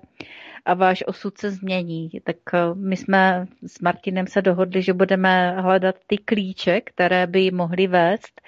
a 0.66 0.74
váš 0.74 1.04
osud 1.06 1.38
se 1.38 1.50
změní. 1.50 2.10
Tak 2.24 2.36
eh, 2.54 2.58
my 2.74 2.96
jsme 2.96 3.46
s 3.66 3.80
Martinem 3.80 4.26
se 4.26 4.42
dohodli, 4.42 4.82
že 4.82 4.92
budeme 4.92 5.60
hledat 5.60 5.96
ty 6.06 6.18
klíče, 6.18 6.80
které 6.80 7.26
by 7.26 7.50
mohly 7.50 7.86
vést 7.86 8.40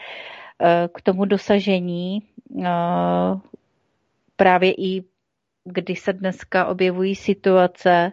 eh, 0.62 0.88
k 0.94 1.02
tomu 1.02 1.24
dosažení 1.24 2.22
eh, 2.64 2.68
právě 4.36 4.72
i 4.72 5.04
kdy 5.64 5.96
se 5.96 6.12
dneska 6.12 6.66
objevují 6.66 7.14
situace, 7.14 8.12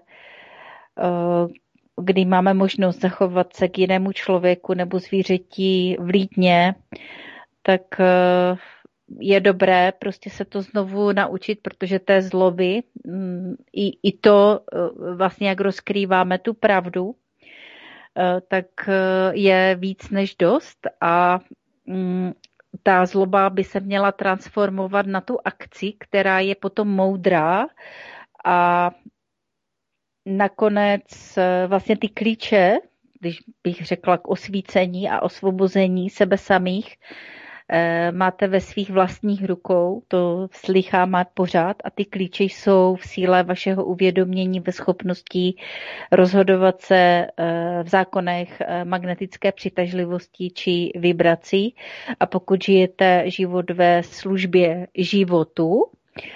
kdy 2.02 2.26
máme 2.26 2.54
možnost 2.54 3.02
zachovat 3.02 3.54
se 3.54 3.68
k 3.68 3.78
jinému 3.78 4.12
člověku 4.12 4.74
nebo 4.74 5.00
zvířeti 5.00 5.98
vlídně, 6.00 6.76
tak 7.62 7.82
je 9.20 9.40
dobré 9.40 9.92
prostě 10.00 10.30
se 10.30 10.46
to 10.46 10.62
znovu 10.62 11.12
naučit, 11.12 11.60
protože 11.62 12.00
té 12.00 12.22
zloby, 12.22 12.84
mm, 13.06 13.56
i, 13.74 14.10
i 14.10 14.18
to 14.18 14.60
e, 14.60 15.16
vlastně, 15.16 15.50
jak 15.50 15.60
rozkrýváme 15.60 16.40
tu 16.40 16.54
pravdu, 16.54 17.16
e, 18.18 18.42
tak 18.42 18.66
e, 18.88 18.92
je 19.34 19.76
víc 19.80 20.10
než 20.10 20.36
dost 20.36 20.88
a 21.02 21.40
mm, 21.86 22.34
ta 22.84 23.06
zloba 23.06 23.50
by 23.50 23.64
se 23.64 23.80
měla 23.80 24.12
transformovat 24.12 25.06
na 25.06 25.22
tu 25.22 25.38
akci, 25.46 25.94
která 26.00 26.40
je 26.40 26.56
potom 26.56 26.88
moudrá 26.88 27.68
a 28.46 28.92
nakonec 30.26 31.04
vlastně 31.68 31.98
ty 31.98 32.10
klíče, 32.10 32.78
když 33.20 33.44
bych 33.64 33.86
řekla 33.86 34.18
k 34.18 34.28
osvícení 34.28 35.10
a 35.10 35.22
osvobození 35.22 36.10
sebe 36.10 36.38
samých, 36.38 36.96
Eh, 36.98 37.45
máte 38.12 38.48
ve 38.48 38.62
svých 38.62 38.90
vlastních 38.90 39.46
rukou, 39.46 40.02
to 40.08 40.48
slychám 40.52 41.26
pořád 41.34 41.78
a 41.84 41.90
ty 41.90 42.06
klíče 42.06 42.44
jsou 42.44 42.96
v 42.96 43.08
síle 43.08 43.44
vašeho 43.44 43.86
uvědomění, 43.86 44.60
ve 44.60 44.72
schopnosti 44.72 45.54
rozhodovat 46.12 46.82
se 46.82 46.96
eh, 47.38 47.84
v 47.84 47.88
zákonech 47.88 48.62
eh, 48.62 48.86
magnetické 48.86 49.52
přitažlivosti 49.52 50.50
či 50.50 50.92
vibrací. 50.96 51.76
A 52.20 52.26
pokud 52.26 52.64
žijete 52.64 53.24
život 53.26 53.72
ve 53.72 54.04
službě 54.04 54.88
životu, 54.98 55.86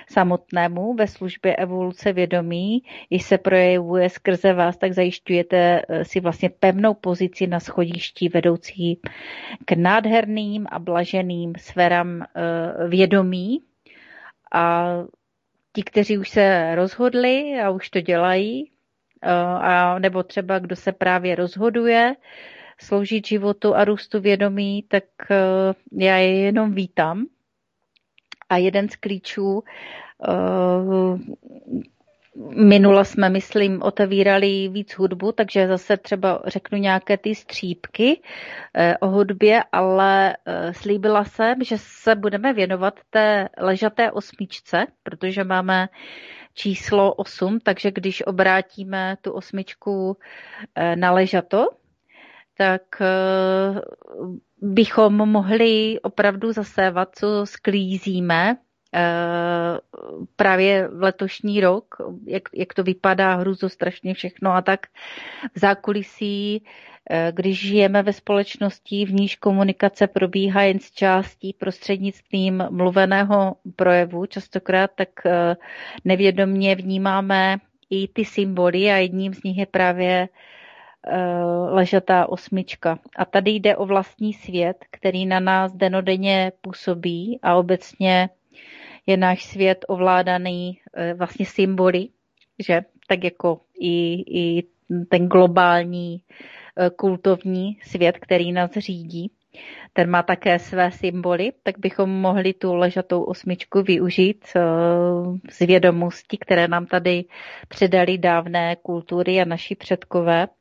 samotnému 0.07 0.93
ve 0.93 1.07
službě 1.07 1.55
evoluce 1.55 2.13
vědomí, 2.13 2.83
když 3.09 3.24
se 3.24 3.38
projevuje 3.38 4.09
skrze 4.09 4.53
vás, 4.53 4.77
tak 4.77 4.93
zajišťujete 4.93 5.81
eh, 5.89 6.05
si 6.05 6.19
vlastně 6.19 6.50
pevnou 6.50 6.93
pozici 6.93 7.48
na 7.48 7.59
schodišti 7.59 8.29
vedoucí 8.29 9.01
k 9.65 9.71
nádherným 9.71 10.67
a 10.71 10.79
blaženým 10.79 11.53
sférám 11.57 12.21
eh, 12.21 12.88
vědomí. 12.88 13.63
A 14.53 14.93
ti, 15.74 15.83
kteří 15.83 16.17
už 16.17 16.29
se 16.29 16.75
rozhodli 16.75 17.62
a 17.62 17.69
už 17.69 17.89
to 17.89 18.01
dělají, 18.01 18.71
eh, 19.21 19.31
a 19.62 20.00
nebo 20.00 20.24
třeba 20.24 20.59
kdo 20.59 20.75
se 20.75 20.91
právě 20.91 21.36
rozhoduje 21.36 22.15
sloužit 22.81 23.27
životu 23.27 23.75
a 23.75 23.86
růstu 23.86 24.19
vědomí, 24.21 24.83
tak 24.88 25.03
já 25.91 26.17
je 26.17 26.39
jenom 26.39 26.74
vítám 26.74 27.25
a 28.50 28.58
jeden 28.58 28.89
z 28.89 28.96
klíčů 28.96 29.63
eh, 30.27 31.39
Minule 32.56 33.06
jsme, 33.06 33.29
myslím, 33.29 33.81
otevírali 33.81 34.68
víc 34.68 34.94
hudbu, 34.94 35.31
takže 35.31 35.68
zase 35.68 35.98
třeba 35.98 36.42
řeknu 36.46 36.77
nějaké 36.77 37.18
ty 37.18 37.35
střípky 37.35 38.22
eh, 38.74 38.98
o 38.98 39.07
hudbě, 39.07 39.64
ale 39.72 40.38
eh, 40.46 40.74
slíbila 40.74 41.24
jsem, 41.24 41.64
že 41.64 41.75
se 41.77 42.16
budeme 42.16 42.53
věnovat 42.53 43.00
té 43.09 43.50
ležaté 43.57 44.12
osmičce, 44.12 44.85
protože 45.03 45.44
máme 45.44 45.88
číslo 46.53 47.14
8, 47.14 47.59
takže 47.59 47.92
když 47.92 48.25
obrátíme 48.25 49.18
tu 49.22 49.31
osmičku 49.31 50.18
na 50.96 51.12
ležato, 51.12 51.68
tak 52.57 52.81
bychom 54.61 55.13
mohli 55.13 56.00
opravdu 56.01 56.51
zasévat, 56.51 57.09
co 57.15 57.45
sklízíme 57.45 58.57
eh, 58.95 59.00
právě 60.35 60.87
v 60.87 61.03
letošní 61.03 61.61
rok, 61.61 61.95
jak, 62.25 62.43
jak 62.53 62.74
to 62.74 62.83
vypadá 62.83 63.35
hruzo 63.35 63.69
strašně 63.69 64.13
všechno 64.13 64.51
a 64.51 64.61
tak 64.61 64.87
v 65.55 65.59
zákulisí, 65.59 66.63
eh, 67.09 67.31
když 67.35 67.67
žijeme 67.67 68.03
ve 68.03 68.13
společnosti, 68.13 69.05
v 69.05 69.13
níž 69.13 69.35
komunikace 69.35 70.07
probíhá 70.07 70.61
jen 70.61 70.79
z 70.79 70.91
částí 70.91 71.53
prostřednictvím 71.53 72.63
mluveného 72.69 73.55
projevu, 73.75 74.25
častokrát 74.25 74.91
tak 74.95 75.09
eh, 75.25 75.55
nevědomně 76.05 76.75
vnímáme 76.75 77.57
i 77.89 78.07
ty 78.07 78.25
symboly 78.25 78.91
a 78.91 78.98
jedním 78.98 79.33
z 79.33 79.43
nich 79.43 79.57
je 79.57 79.65
právě 79.65 80.29
ležatá 81.70 82.29
osmička. 82.29 83.00
A 83.16 83.25
tady 83.25 83.51
jde 83.51 83.77
o 83.77 83.85
vlastní 83.85 84.33
svět, 84.33 84.77
který 84.92 85.25
na 85.25 85.40
nás 85.40 85.74
denodenně 85.74 86.51
působí 86.62 87.40
a 87.42 87.55
obecně 87.55 88.29
je 89.05 89.18
náš 89.18 89.46
svět 89.46 89.85
ovládaný 89.88 90.79
eh, 90.94 91.14
vlastně 91.14 91.46
symboly, 91.46 92.07
že? 92.68 92.81
Tak 93.07 93.24
jako 93.24 93.62
i, 93.79 94.24
i 94.40 94.64
ten 95.09 95.27
globální 95.27 96.22
eh, 96.77 96.90
kultovní 96.90 97.77
svět, 97.83 98.18
který 98.18 98.51
nás 98.51 98.72
řídí, 98.72 99.31
ten 99.94 100.09
má 100.09 100.24
také 100.24 100.59
své 100.59 100.92
symboly, 100.92 101.51
tak 101.64 101.79
bychom 101.79 102.09
mohli 102.09 102.53
tu 102.53 102.75
ležatou 102.75 103.24
osmičku 103.24 103.81
využít 103.81 104.46
z 105.50 105.59
vědomostí, 105.59 106.38
které 106.38 106.68
nám 106.68 106.85
tady 106.85 107.25
předali 107.68 108.18
dávné 108.18 108.75
kultury 108.75 109.42
a 109.42 109.46
naši 109.46 109.75
předkové. 109.75 110.44
Eh, 110.44 110.58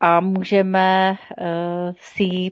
a 0.00 0.20
můžeme 0.20 1.14
eh, 1.38 1.92
si 1.98 2.50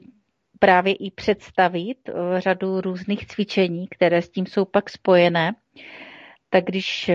právě 0.59 0.93
i 0.93 1.11
představit 1.11 1.97
eh, 2.09 2.41
řadu 2.41 2.81
různých 2.81 3.27
cvičení, 3.27 3.87
které 3.87 4.21
s 4.21 4.29
tím 4.29 4.45
jsou 4.45 4.65
pak 4.65 4.89
spojené. 4.89 5.55
Tak 6.49 6.65
když 6.65 7.11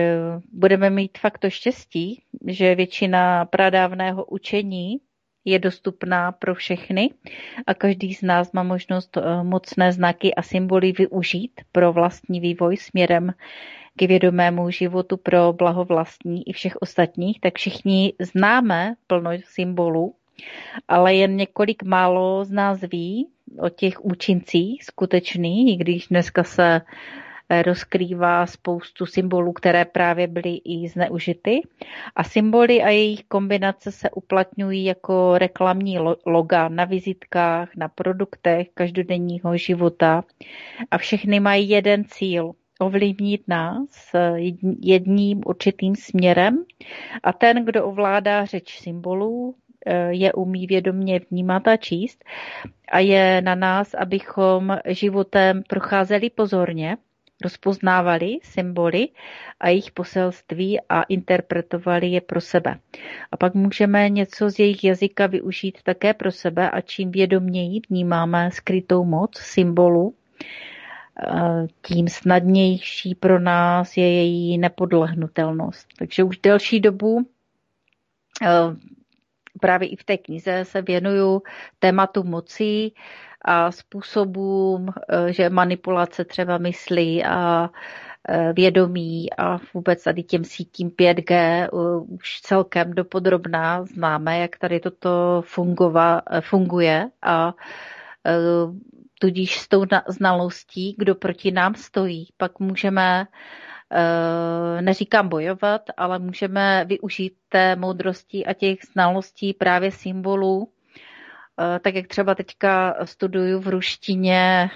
budeme 0.53 0.89
mít 0.89 1.17
fakt 1.17 1.37
to 1.37 1.49
štěstí, 1.49 2.23
že 2.47 2.75
většina 2.75 3.45
pradávného 3.45 4.25
učení 4.25 4.97
je 5.45 5.59
dostupná 5.59 6.31
pro 6.31 6.55
všechny 6.55 7.09
a 7.67 7.73
každý 7.73 8.13
z 8.13 8.21
nás 8.21 8.51
má 8.51 8.63
možnost 8.63 9.17
mocné 9.43 9.91
znaky 9.91 10.35
a 10.35 10.41
symboly 10.41 10.91
využít 10.91 11.51
pro 11.71 11.93
vlastní 11.93 12.39
vývoj 12.39 12.77
směrem 12.77 13.33
k 13.97 14.01
vědomému 14.01 14.69
životu 14.69 15.17
pro 15.17 15.53
blaho 15.53 15.85
vlastní 15.85 16.49
i 16.49 16.53
všech 16.53 16.75
ostatních, 16.75 17.39
tak 17.39 17.55
všichni 17.55 18.13
známe 18.19 18.95
plno 19.07 19.31
symbolů, 19.45 20.15
ale 20.87 21.15
jen 21.15 21.35
několik 21.35 21.83
málo 21.83 22.45
z 22.45 22.51
nás 22.51 22.81
ví 22.91 23.27
o 23.59 23.69
těch 23.69 24.05
účincích 24.05 24.83
skutečných, 24.83 25.73
i 25.73 25.75
když 25.75 26.07
dneska 26.07 26.43
se 26.43 26.81
eh, 27.49 27.61
rozkrývá 27.61 28.45
spoustu 28.45 29.05
symbolů, 29.05 29.53
které 29.53 29.85
právě 29.85 30.27
byly 30.27 30.55
i 30.65 30.89
zneužity. 30.89 31.61
A 32.15 32.23
symboly 32.23 32.83
a 32.83 32.89
jejich 32.89 33.23
kombinace 33.23 33.91
se 33.91 34.09
uplatňují 34.09 34.85
jako 34.85 35.37
reklamní 35.37 35.99
loga 36.25 36.69
na 36.69 36.85
vizitkách, 36.85 37.69
na 37.75 37.87
produktech 37.87 38.67
každodenního 38.73 39.57
života. 39.57 40.23
A 40.91 40.97
všechny 40.97 41.39
mají 41.39 41.69
jeden 41.69 42.05
cíl– 42.05 42.51
ovlivnit 42.79 43.41
nás 43.47 44.11
jedním 44.81 45.41
určitým 45.45 45.95
směrem 45.95 46.65
a 47.23 47.33
ten, 47.33 47.65
kdo 47.65 47.85
ovládá 47.85 48.45
řeč 48.45 48.79
symbolů, 48.79 49.55
je 50.09 50.33
umí 50.33 50.67
vědomě 50.67 51.19
vnímat 51.31 51.67
a 51.67 51.77
číst 51.77 52.23
a 52.91 52.99
je 52.99 53.41
na 53.41 53.55
nás, 53.55 53.93
abychom 53.93 54.77
životem 54.87 55.63
procházeli 55.67 56.29
pozorně, 56.29 56.97
rozpoznávali 57.43 58.37
symboly 58.43 59.07
a 59.59 59.69
jejich 59.69 59.91
poselství 59.91 60.79
a 60.89 61.03
interpretovali 61.03 62.07
je 62.07 62.21
pro 62.21 62.41
sebe. 62.41 62.79
A 63.31 63.37
pak 63.37 63.53
můžeme 63.53 64.09
něco 64.09 64.49
z 64.49 64.59
jejich 64.59 64.83
jazyka 64.83 65.27
využít 65.27 65.77
také 65.83 66.13
pro 66.13 66.31
sebe 66.31 66.69
a 66.71 66.81
čím 66.81 67.11
vědoměji 67.11 67.81
vnímáme 67.89 68.49
skrytou 68.51 69.03
moc 69.03 69.37
symbolu, 69.37 70.13
eh, 70.13 70.76
tím 71.81 72.07
snadnější 72.07 73.15
pro 73.15 73.39
nás 73.39 73.97
je 73.97 74.13
její 74.13 74.57
nepodlehnutelnost. 74.57 75.87
Takže 75.99 76.23
už 76.23 76.37
delší 76.37 76.79
dobu 76.79 77.25
eh, 78.41 78.47
právě 79.59 79.89
i 79.89 79.95
v 79.95 80.03
té 80.03 80.17
knize 80.17 80.65
se 80.65 80.81
věnuju 80.81 81.41
tématu 81.79 82.23
moci 82.23 82.91
a 83.41 83.71
způsobům, 83.71 84.89
eh, 85.09 85.33
že 85.33 85.49
manipulace 85.49 86.25
třeba 86.25 86.57
myslí 86.57 87.25
a 87.25 87.69
eh, 88.29 88.53
vědomí 88.53 89.33
a 89.33 89.59
vůbec 89.73 90.03
tady 90.03 90.23
těm 90.23 90.43
sítím 90.43 90.89
5G 90.89 91.31
eh, 91.33 91.69
už 92.07 92.41
celkem 92.41 92.93
dopodrobná 92.93 93.85
známe, 93.85 94.39
jak 94.39 94.57
tady 94.57 94.79
toto 94.79 95.41
fungova, 95.45 96.21
funguje 96.41 97.09
a 97.21 97.53
tudíž 99.19 99.59
s 99.59 99.67
tou 99.67 99.85
znalostí, 100.07 100.95
kdo 100.97 101.15
proti 101.15 101.51
nám 101.51 101.75
stojí, 101.75 102.27
pak 102.37 102.59
můžeme 102.59 103.27
neříkám 104.81 105.29
bojovat, 105.29 105.81
ale 105.97 106.19
můžeme 106.19 106.85
využít 106.85 107.33
té 107.49 107.75
moudrosti 107.75 108.45
a 108.45 108.53
těch 108.53 108.79
znalostí 108.93 109.53
právě 109.53 109.91
symbolů 109.91 110.71
Eh, 111.59 111.79
tak 111.79 111.95
jak 111.95 112.07
třeba 112.07 112.35
teďka 112.35 112.95
studuju 113.05 113.59
v 113.59 113.67
ruštině 113.67 114.69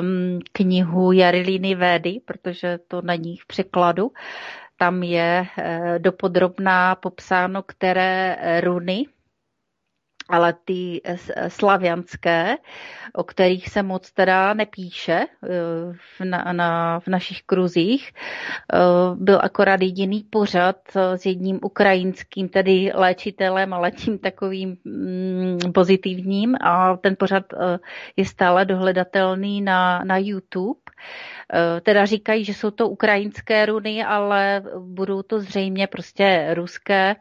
um, 0.00 0.40
knihu 0.52 1.12
Jarilíny 1.12 1.74
Védy, 1.74 2.20
protože 2.24 2.78
to 2.88 3.02
není 3.02 3.36
v 3.36 3.46
překladu, 3.46 4.12
tam 4.76 5.02
je 5.02 5.46
uh, 5.58 5.98
dopodrobná 5.98 6.94
popsáno, 6.94 7.62
které 7.62 8.36
runy 8.60 9.04
ale 10.28 10.54
ty 10.64 11.00
slavianské, 11.48 12.56
o 13.14 13.24
kterých 13.24 13.68
se 13.68 13.82
moc 13.82 14.12
teda 14.12 14.54
nepíše 14.54 15.26
eh, 15.26 15.48
v, 16.18 16.24
na, 16.24 16.52
na, 16.52 17.00
v 17.00 17.06
našich 17.08 17.42
kruzích, 17.42 18.12
eh, 18.12 18.78
byl 19.14 19.38
akorát 19.42 19.82
jediný 19.82 20.26
pořad 20.30 20.76
eh, 20.96 21.18
s 21.18 21.26
jedním 21.26 21.58
ukrajinským, 21.62 22.48
tedy 22.48 22.90
léčitelem, 22.94 23.74
ale 23.74 23.90
tím 23.90 24.18
takovým 24.18 24.76
mm, 24.84 25.58
pozitivním 25.74 26.56
a 26.60 26.96
ten 26.96 27.16
pořad 27.18 27.44
je 28.16 28.24
stále 28.24 28.64
dohledatelný 28.64 29.60
na, 29.60 30.04
na 30.04 30.18
YouTube. 30.18 30.80
Teda 31.82 32.04
říkají, 32.06 32.44
že 32.44 32.54
jsou 32.54 32.70
to 32.70 32.88
ukrajinské 32.88 33.66
runy, 33.66 34.04
ale 34.04 34.62
budou 34.78 35.22
to 35.22 35.40
zřejmě 35.40 35.86
prostě 35.86 36.54
ruské 36.54 37.16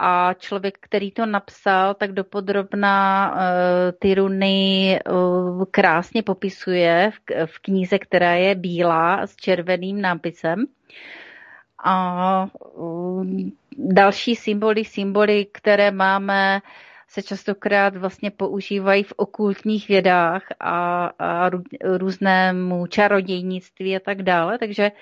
a 0.00 0.34
člověk, 0.34 0.78
který 0.80 1.10
to 1.10 1.26
napsal, 1.26 1.94
tak 1.94 2.12
dopodrobná 2.12 3.32
uh, 3.32 3.38
ty 3.98 4.14
runy 4.14 4.98
uh, 5.10 5.64
krásně 5.70 6.22
popisuje 6.22 7.10
v, 7.10 7.46
v 7.46 7.58
knize, 7.58 7.98
která 7.98 8.34
je 8.34 8.54
bílá 8.54 9.26
s 9.26 9.36
červeným 9.36 10.00
nápisem. 10.00 10.66
A 11.84 12.46
uh, 12.74 13.26
další 13.78 14.36
symboly, 14.36 14.84
symboly, 14.84 15.46
které 15.52 15.90
máme, 15.90 16.60
se 17.08 17.22
častokrát 17.22 17.96
vlastně 17.96 18.30
používají 18.30 19.02
v 19.02 19.12
okultních 19.16 19.88
vědách 19.88 20.42
a, 20.60 21.06
a 21.18 21.50
různému 21.82 22.86
čarodějnictví 22.86 23.96
a 23.96 24.00
tak 24.00 24.22
dále. 24.22 24.58
Takže 24.58 24.92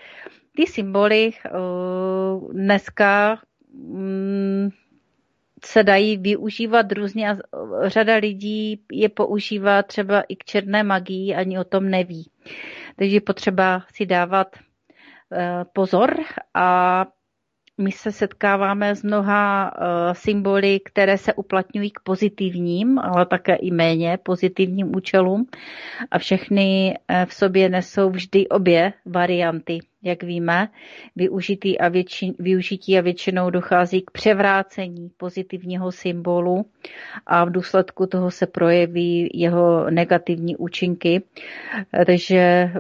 ty 0.57 0.67
symboly 0.67 1.31
uh, 1.31 2.53
dneska 2.53 3.39
um, 3.73 4.71
se 5.65 5.83
dají 5.83 6.17
využívat 6.17 6.93
různě 6.93 7.31
a 7.31 7.37
řada 7.87 8.17
lidí 8.17 8.81
je 8.93 9.09
používá 9.09 9.83
třeba 9.83 10.21
i 10.21 10.37
k 10.37 10.45
černé 10.45 10.83
magii, 10.83 11.35
ani 11.35 11.59
o 11.59 11.65
tom 11.65 11.91
neví. 11.91 12.31
Takže 12.97 13.21
potřeba 13.21 13.83
si 13.95 14.07
dávat 14.07 14.57
eh, 15.33 15.65
pozor 15.73 16.17
a 16.55 17.07
my 17.79 17.93
se 17.93 18.13
setkáváme 18.13 18.95
s 18.95 19.03
mnoha 19.03 19.73
uh, 19.73 20.13
symboly, 20.13 20.81
které 20.81 21.19
se 21.19 21.35
uplatňují 21.35 21.91
k 21.91 22.01
pozitivním, 22.01 22.99
ale 22.99 23.27
také 23.27 23.55
i 23.55 23.71
méně 23.71 24.19
pozitivním 24.23 24.97
účelům 24.97 25.47
a 26.11 26.19
všechny 26.19 26.95
uh, 27.11 27.25
v 27.27 27.35
sobě 27.35 27.69
nesou 27.69 28.11
vždy 28.11 28.49
obě 28.49 28.93
varianty 29.07 29.79
jak 30.07 30.23
víme, 30.23 30.69
využitý 31.17 31.79
a 31.79 31.89
většin, 31.89 32.35
využití 32.39 32.99
a 32.99 33.01
většinou 33.01 33.51
dochází 33.51 34.03
k 34.03 34.11
převrácení 34.11 35.11
pozitivního 35.17 35.93
symbolu 35.93 36.67
a 37.27 37.45
v 37.45 37.51
důsledku 37.51 38.07
toho 38.07 38.31
se 38.31 38.47
projeví 38.47 39.31
jeho 39.35 39.91
negativní 39.91 40.57
účinky. 40.57 41.23
Takže 42.07 42.37
eh, 42.37 42.71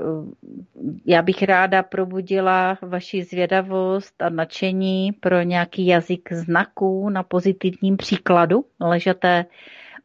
já 1.06 1.22
bych 1.22 1.42
ráda 1.42 1.82
probudila 1.82 2.78
vaši 2.82 3.24
zvědavost 3.24 4.22
a 4.22 4.28
nadšení 4.28 5.12
pro 5.12 5.42
nějaký 5.42 5.86
jazyk 5.86 6.32
znaků 6.32 7.08
na 7.08 7.22
pozitivním 7.22 7.96
příkladu 7.96 8.64
ležaté 8.80 9.46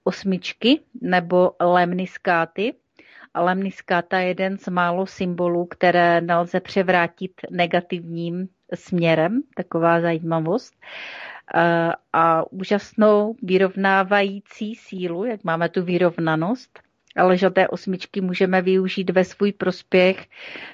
osmičky 0.03 0.79
nebo 1.01 1.51
lemniskáty 1.59 2.73
a 3.33 3.41
lemniskáta 3.41 4.19
je 4.19 4.27
jeden 4.27 4.57
z 4.57 4.67
málo 4.67 5.05
symbolů, 5.05 5.65
které 5.65 6.21
nelze 6.21 6.59
převrátit 6.59 7.31
negativním 7.49 8.47
směrem, 8.75 9.41
taková 9.55 10.01
zajímavost. 10.01 10.73
A 12.13 12.51
úžasnou 12.51 13.35
vyrovnávající 13.43 14.75
sílu, 14.75 15.25
jak 15.25 15.43
máme 15.43 15.69
tu 15.69 15.83
vyrovnanost, 15.83 16.79
ale 17.15 17.37
žaté 17.37 17.67
osmičky 17.67 18.21
můžeme 18.21 18.61
využít 18.61 19.09
ve 19.09 19.23
svůj 19.23 19.51
prospěch, 19.51 20.27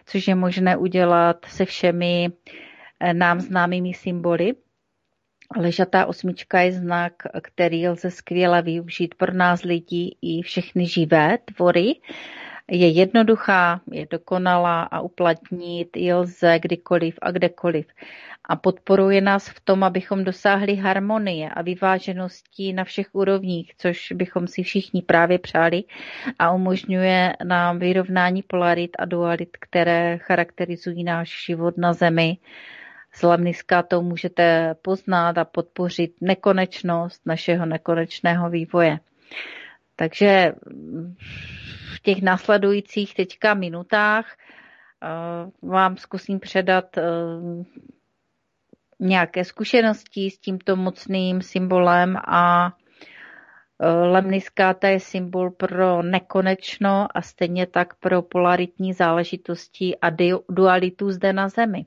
což 0.05 0.27
je 0.27 0.35
možné 0.35 0.77
udělat 0.77 1.45
se 1.45 1.65
všemi 1.65 2.29
eh, 2.99 3.13
nám 3.13 3.39
známými 3.39 3.93
symboly. 3.93 4.55
Ležatá 5.57 6.05
osmička 6.05 6.59
je 6.59 6.71
znak, 6.71 7.13
který 7.41 7.87
lze 7.87 8.11
skvěle 8.11 8.61
využít 8.61 9.15
pro 9.15 9.33
nás 9.33 9.63
lidi 9.63 10.15
i 10.21 10.41
všechny 10.41 10.87
živé 10.87 11.37
tvory 11.45 11.95
je 12.71 12.87
jednoduchá, 12.87 13.81
je 13.91 14.07
dokonalá 14.11 14.83
a 14.83 14.99
uplatnit 14.99 15.97
ji 15.97 16.13
lze 16.13 16.59
kdykoliv 16.59 17.15
a 17.21 17.31
kdekoliv. 17.31 17.87
A 18.49 18.55
podporuje 18.55 19.21
nás 19.21 19.49
v 19.49 19.59
tom, 19.59 19.83
abychom 19.83 20.23
dosáhli 20.23 20.75
harmonie 20.75 21.49
a 21.49 21.61
vyváženosti 21.61 22.73
na 22.73 22.83
všech 22.83 23.07
úrovních, 23.11 23.71
což 23.77 24.11
bychom 24.11 24.47
si 24.47 24.63
všichni 24.63 25.01
právě 25.01 25.39
přáli 25.39 25.83
a 26.39 26.51
umožňuje 26.51 27.33
nám 27.43 27.79
vyrovnání 27.79 28.43
polarit 28.43 28.91
a 28.99 29.05
dualit, 29.05 29.49
které 29.59 30.17
charakterizují 30.17 31.03
náš 31.03 31.45
život 31.45 31.77
na 31.77 31.93
Zemi. 31.93 32.37
Z 33.13 33.23
to 33.87 34.01
můžete 34.01 34.75
poznat 34.81 35.37
a 35.37 35.45
podpořit 35.45 36.11
nekonečnost 36.21 37.21
našeho 37.25 37.65
nekonečného 37.65 38.49
vývoje. 38.49 38.99
Takže 39.99 40.53
v 41.95 41.99
těch 42.01 42.21
následujících 42.21 43.13
teďka 43.15 43.53
minutách 43.53 44.25
eh, 44.33 45.67
vám 45.67 45.97
zkusím 45.97 46.39
předat 46.39 46.97
eh, 46.97 47.03
nějaké 48.99 49.45
zkušenosti 49.45 50.29
s 50.29 50.39
tímto 50.39 50.75
mocným 50.75 51.41
symbolem 51.41 52.17
a 52.27 52.71
eh, 53.79 53.87
lemniskáta 53.87 54.87
je 54.87 54.99
symbol 54.99 55.51
pro 55.51 56.03
nekonečno 56.03 57.07
a 57.15 57.21
stejně 57.21 57.67
tak 57.67 57.95
pro 57.95 58.21
polaritní 58.21 58.93
záležitosti 58.93 59.97
a 60.01 60.09
dualitu 60.49 61.11
zde 61.11 61.33
na 61.33 61.49
Zemi. 61.49 61.85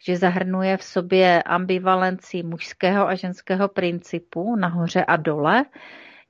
Že 0.00 0.16
zahrnuje 0.16 0.76
v 0.76 0.84
sobě 0.84 1.42
ambivalenci 1.42 2.42
mužského 2.42 3.08
a 3.08 3.14
ženského 3.14 3.68
principu 3.68 4.56
nahoře 4.56 5.04
a 5.04 5.16
dole, 5.16 5.64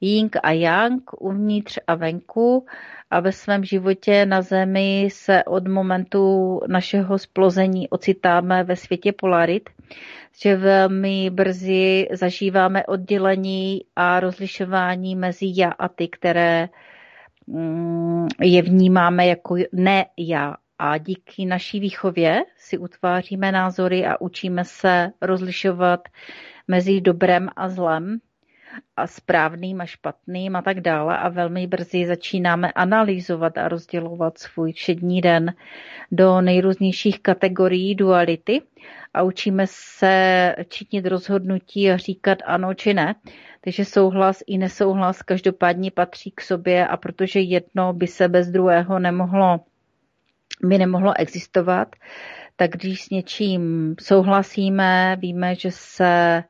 Ying 0.00 0.36
a 0.42 0.52
Yang, 0.52 1.02
uvnitř 1.20 1.78
a 1.86 1.94
venku 1.94 2.66
a 3.10 3.20
ve 3.20 3.32
svém 3.32 3.64
životě 3.64 4.26
na 4.26 4.42
Zemi 4.42 5.08
se 5.12 5.44
od 5.44 5.68
momentu 5.68 6.60
našeho 6.66 7.18
splození 7.18 7.88
ocitáme 7.88 8.64
ve 8.64 8.76
světě 8.76 9.12
polarit, 9.12 9.70
že 10.42 10.56
velmi 10.56 11.30
brzy 11.30 12.08
zažíváme 12.12 12.86
oddělení 12.86 13.80
a 13.96 14.20
rozlišování 14.20 15.16
mezi 15.16 15.46
já 15.56 15.70
a 15.70 15.88
ty, 15.88 16.08
které 16.08 16.68
mm, 17.46 18.26
je 18.40 18.62
vnímáme 18.62 19.26
jako 19.26 19.56
ne 19.72 20.06
já. 20.16 20.54
A 20.78 20.98
díky 20.98 21.46
naší 21.46 21.80
výchově 21.80 22.44
si 22.56 22.78
utváříme 22.78 23.52
názory 23.52 24.06
a 24.06 24.20
učíme 24.20 24.64
se 24.64 25.10
rozlišovat 25.22 26.00
mezi 26.68 27.00
dobrem 27.00 27.48
a 27.56 27.68
zlem 27.68 28.20
a 28.96 29.06
správným 29.06 29.80
a 29.80 29.86
špatným 29.86 30.56
a 30.56 30.62
tak 30.62 30.80
dále 30.80 31.18
a 31.18 31.28
velmi 31.28 31.66
brzy 31.66 32.06
začínáme 32.06 32.72
analyzovat 32.72 33.58
a 33.58 33.68
rozdělovat 33.68 34.38
svůj 34.38 34.72
všední 34.72 35.20
den 35.20 35.54
do 36.12 36.40
nejrůznějších 36.40 37.20
kategorií 37.20 37.94
duality 37.94 38.62
a 39.14 39.22
učíme 39.22 39.64
se 39.66 40.54
činit 40.68 41.06
rozhodnutí 41.06 41.90
a 41.90 41.96
říkat 41.96 42.38
ano 42.44 42.74
či 42.74 42.94
ne. 42.94 43.14
Takže 43.60 43.84
souhlas 43.84 44.42
i 44.46 44.58
nesouhlas 44.58 45.22
každopádně 45.22 45.90
patří 45.90 46.30
k 46.30 46.40
sobě 46.40 46.86
a 46.86 46.96
protože 46.96 47.40
jedno 47.40 47.92
by 47.92 48.06
se 48.06 48.28
bez 48.28 48.48
druhého 48.48 48.98
nemohlo, 48.98 49.60
by 50.62 50.78
nemohlo 50.78 51.14
existovat, 51.18 51.88
tak 52.56 52.70
když 52.70 53.02
s 53.02 53.10
něčím 53.10 53.94
souhlasíme, 54.00 55.16
víme, 55.20 55.54
že 55.54 55.70
se 55.70 56.44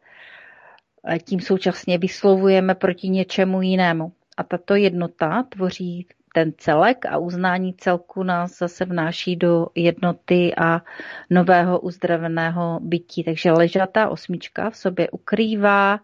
tím 1.24 1.40
současně 1.40 1.98
vyslovujeme 1.98 2.74
proti 2.74 3.08
něčemu 3.08 3.62
jinému. 3.62 4.12
A 4.36 4.42
tato 4.42 4.74
jednota 4.74 5.42
tvoří 5.42 6.06
ten 6.38 6.52
celek 6.58 7.06
a 7.06 7.18
uznání 7.18 7.74
celku 7.74 8.22
nás 8.22 8.58
zase 8.58 8.84
vnáší 8.84 9.36
do 9.36 9.66
jednoty 9.74 10.54
a 10.56 10.82
nového 11.30 11.80
uzdraveného 11.80 12.78
bytí. 12.82 13.24
Takže 13.24 13.52
ležatá 13.52 14.08
osmička 14.08 14.70
v 14.70 14.76
sobě 14.76 15.10
ukrývá 15.10 16.00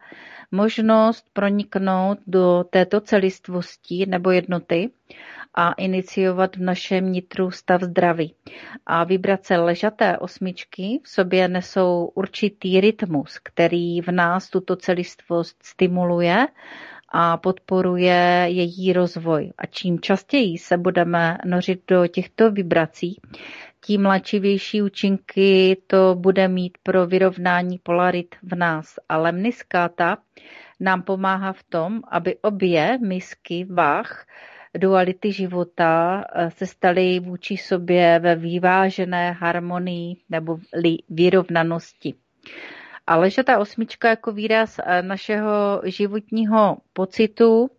možnost 0.51 1.27
proniknout 1.33 2.18
do 2.27 2.64
této 2.70 3.01
celistvosti 3.01 4.07
nebo 4.07 4.31
jednoty 4.31 4.90
a 5.55 5.73
iniciovat 5.73 6.57
v 6.57 6.61
našem 6.61 7.12
nitru 7.12 7.51
stav 7.51 7.83
zdraví. 7.83 8.35
A 8.87 9.05
vibrace 9.05 9.57
ležaté 9.57 10.18
osmičky 10.18 11.01
v 11.03 11.09
sobě 11.09 11.49
nesou 11.49 12.12
určitý 12.14 12.81
rytmus, 12.81 13.38
který 13.42 14.01
v 14.01 14.09
nás 14.09 14.51
tuto 14.51 14.77
celistvost 14.77 15.57
stimuluje 15.62 16.47
a 17.16 17.37
podporuje 17.37 18.46
její 18.48 18.92
rozvoj. 18.92 19.53
A 19.59 19.66
čím 19.66 20.00
častěji 20.00 20.59
se 20.59 20.77
budeme 20.79 21.38
nořit 21.44 21.83
do 21.88 22.07
těchto 22.07 22.50
vibrací, 22.50 23.20
tím 23.81 24.07
léčivější 24.07 24.83
účinky 24.83 25.77
to 25.87 26.14
bude 26.14 26.48
mít 26.48 26.79
pro 26.83 27.07
vyrovnání 27.07 27.79
polarit 27.79 28.35
v 28.42 28.55
nás. 28.55 28.94
Ale 29.09 29.33
mniskáta 29.33 30.16
nám 30.81 31.03
pomáhá 31.03 31.53
v 31.53 31.62
tom, 31.62 32.00
aby 32.11 32.37
obě 32.42 32.98
misky 32.98 33.66
váh 33.70 34.27
duality 34.79 35.33
života 35.33 36.24
eh, 36.35 36.50
se 36.50 36.66
staly 36.66 37.20
vůči 37.20 37.57
sobě 37.57 38.18
ve 38.18 38.35
vyvážené 38.35 39.33
harmonii 39.33 40.16
nebo 40.29 40.59
vyrovnanosti. 41.09 42.14
Ale 43.07 43.31
že 43.31 43.43
ta 43.43 43.59
osmička 43.59 44.09
jako 44.09 44.33
výraz 44.33 44.79
eh, 44.79 45.03
našeho 45.03 45.83
životního 45.85 46.77
pocitu, 46.93 47.71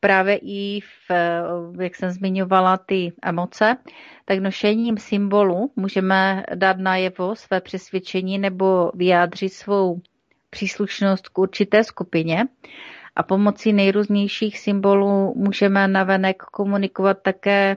právě 0.00 0.38
i 0.42 0.80
v, 0.80 1.10
eh, 1.10 1.42
jak 1.84 1.94
jsem 1.94 2.10
zmiňovala, 2.10 2.76
ty 2.76 3.12
emoce, 3.22 3.76
tak 4.24 4.38
nošením 4.38 4.98
symbolu 4.98 5.72
můžeme 5.76 6.44
dát 6.54 6.78
najevo 6.78 7.36
své 7.36 7.60
přesvědčení 7.60 8.38
nebo 8.38 8.90
vyjádřit 8.94 9.48
svou 9.48 10.00
příslušnost 10.50 11.28
k 11.28 11.38
určité 11.38 11.84
skupině. 11.84 12.44
A 13.16 13.22
pomocí 13.22 13.72
nejrůznějších 13.72 14.58
symbolů 14.58 15.34
můžeme 15.36 15.88
navenek 15.88 16.42
komunikovat 16.42 17.18
také 17.22 17.76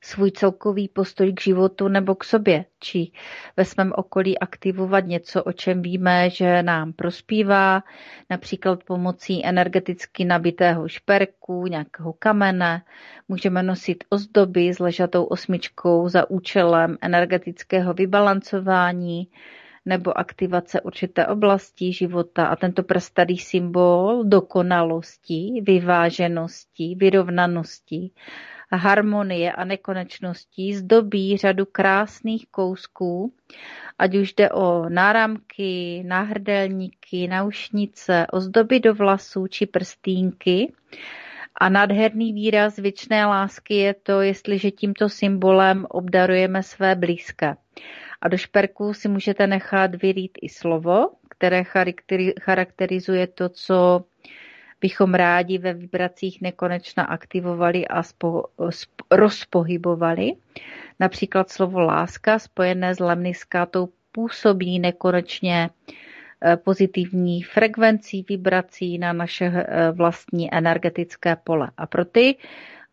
svůj 0.00 0.30
celkový 0.30 0.88
postoj 0.88 1.32
k 1.32 1.40
životu 1.40 1.88
nebo 1.88 2.14
k 2.14 2.24
sobě, 2.24 2.64
či 2.80 3.12
ve 3.56 3.64
svém 3.64 3.92
okolí 3.96 4.38
aktivovat 4.38 5.06
něco, 5.06 5.44
o 5.44 5.52
čem 5.52 5.82
víme, 5.82 6.30
že 6.30 6.62
nám 6.62 6.92
prospívá, 6.92 7.82
například 8.30 8.84
pomocí 8.84 9.46
energeticky 9.46 10.24
nabitého 10.24 10.88
šperku, 10.88 11.66
nějakého 11.66 12.12
kamene. 12.12 12.82
Můžeme 13.28 13.62
nosit 13.62 14.04
ozdoby 14.10 14.74
s 14.74 14.78
ležatou 14.78 15.24
osmičkou 15.24 16.08
za 16.08 16.30
účelem 16.30 16.98
energetického 17.00 17.94
vybalancování, 17.94 19.28
nebo 19.88 20.18
aktivace 20.18 20.80
určité 20.80 21.26
oblasti 21.26 21.92
života 21.92 22.46
a 22.46 22.56
tento 22.56 22.82
prastarý 22.82 23.38
symbol 23.38 24.24
dokonalosti, 24.24 25.62
vyváženosti, 25.62 26.94
vyrovnanosti, 26.98 28.10
harmonie 28.76 29.52
a 29.52 29.64
nekonečnosti 29.64 30.74
zdobí 30.74 31.36
řadu 31.36 31.66
krásných 31.66 32.46
kousků, 32.50 33.32
ať 33.98 34.16
už 34.16 34.34
jde 34.34 34.50
o 34.50 34.88
náramky, 34.88 36.02
náhrdelníky, 36.06 37.28
naušnice, 37.28 38.26
ozdoby 38.32 38.80
do 38.80 38.94
vlasů 38.94 39.46
či 39.46 39.66
prstínky. 39.66 40.72
A 41.60 41.68
nádherný 41.68 42.32
výraz 42.32 42.76
věčné 42.76 43.26
lásky 43.26 43.74
je 43.74 43.94
to, 43.94 44.20
jestliže 44.20 44.70
tímto 44.70 45.08
symbolem 45.08 45.86
obdarujeme 45.90 46.62
své 46.62 46.94
blízké. 46.94 47.56
A 48.20 48.28
do 48.28 48.36
šperku 48.36 48.94
si 48.94 49.08
můžete 49.08 49.46
nechat 49.46 49.94
vyrít 49.94 50.38
i 50.42 50.48
slovo, 50.48 51.10
které 51.28 51.64
charakterizuje 52.40 53.26
to, 53.26 53.48
co 53.48 54.04
bychom 54.80 55.14
rádi 55.14 55.58
ve 55.58 55.74
vibracích 55.74 56.40
nekonečna 56.40 57.04
aktivovali 57.04 57.88
a 57.88 58.02
spo, 58.02 58.44
sp, 58.78 58.92
rozpohybovali. 59.10 60.32
Například 61.00 61.50
slovo 61.50 61.80
láska 61.80 62.38
spojené 62.38 62.94
s 62.94 63.00
lemniskátou 63.00 63.88
působí 64.12 64.78
nekonečně 64.78 65.70
eh, 66.44 66.56
pozitivní 66.56 67.42
frekvencí 67.42 68.24
vibrací 68.28 68.98
na 68.98 69.12
naše 69.12 69.44
eh, 69.44 69.90
vlastní 69.92 70.54
energetické 70.54 71.36
pole. 71.36 71.70
A 71.76 71.86
pro 71.86 72.04
ty, 72.04 72.36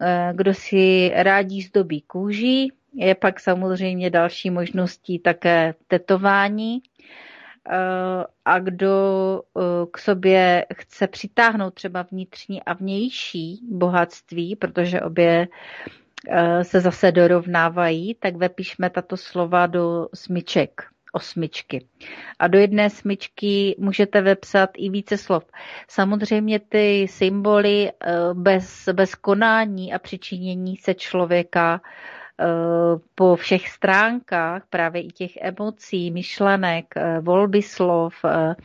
eh, 0.01 0.33
kdo 0.35 0.53
si 0.53 1.11
rádi 1.15 1.61
zdobí 1.61 2.01
kůží, 2.01 2.71
je 2.95 3.15
pak 3.15 3.39
samozřejmě 3.39 4.09
další 4.09 4.49
možností 4.49 5.19
také 5.19 5.73
tetování. 5.87 6.81
Eh, 7.69 8.25
a 8.45 8.59
kdo 8.59 9.41
eh, 9.57 9.61
k 9.91 9.97
sobě 9.97 10.65
chce 10.73 11.07
přitáhnout 11.07 11.73
třeba 11.73 12.01
vnitřní 12.01 12.63
a 12.63 12.73
vnější 12.73 13.61
bohatství, 13.69 14.55
protože 14.55 15.01
obě 15.01 15.47
eh, 16.29 16.63
se 16.63 16.79
zase 16.79 17.11
dorovnávají, 17.11 18.15
tak 18.15 18.35
vepíšme 18.35 18.89
tato 18.89 19.17
slova 19.17 19.67
do 19.67 20.07
smyček, 20.13 20.81
osmičky. 21.11 21.85
A 22.39 22.47
do 22.47 22.59
jedné 22.59 22.89
smyčky 22.89 23.75
můžete 23.79 24.21
vepsat 24.21 24.69
i 24.77 24.89
více 24.89 25.17
slov. 25.17 25.43
Samozřejmě 25.87 26.59
ty 26.59 27.07
symboly 27.09 27.91
bez, 28.33 28.89
bez 28.93 29.15
konání 29.15 29.93
a 29.93 29.99
přičinění 29.99 30.77
se 30.77 30.93
člověka 30.93 31.81
po 33.15 33.35
všech 33.35 33.69
stránkách 33.69 34.63
právě 34.69 35.01
i 35.01 35.07
těch 35.07 35.31
emocí, 35.41 36.11
myšlenek, 36.11 36.85
eh, 36.97 37.19
volby 37.19 37.61
slov, 37.61 38.15
eh, 38.25 38.55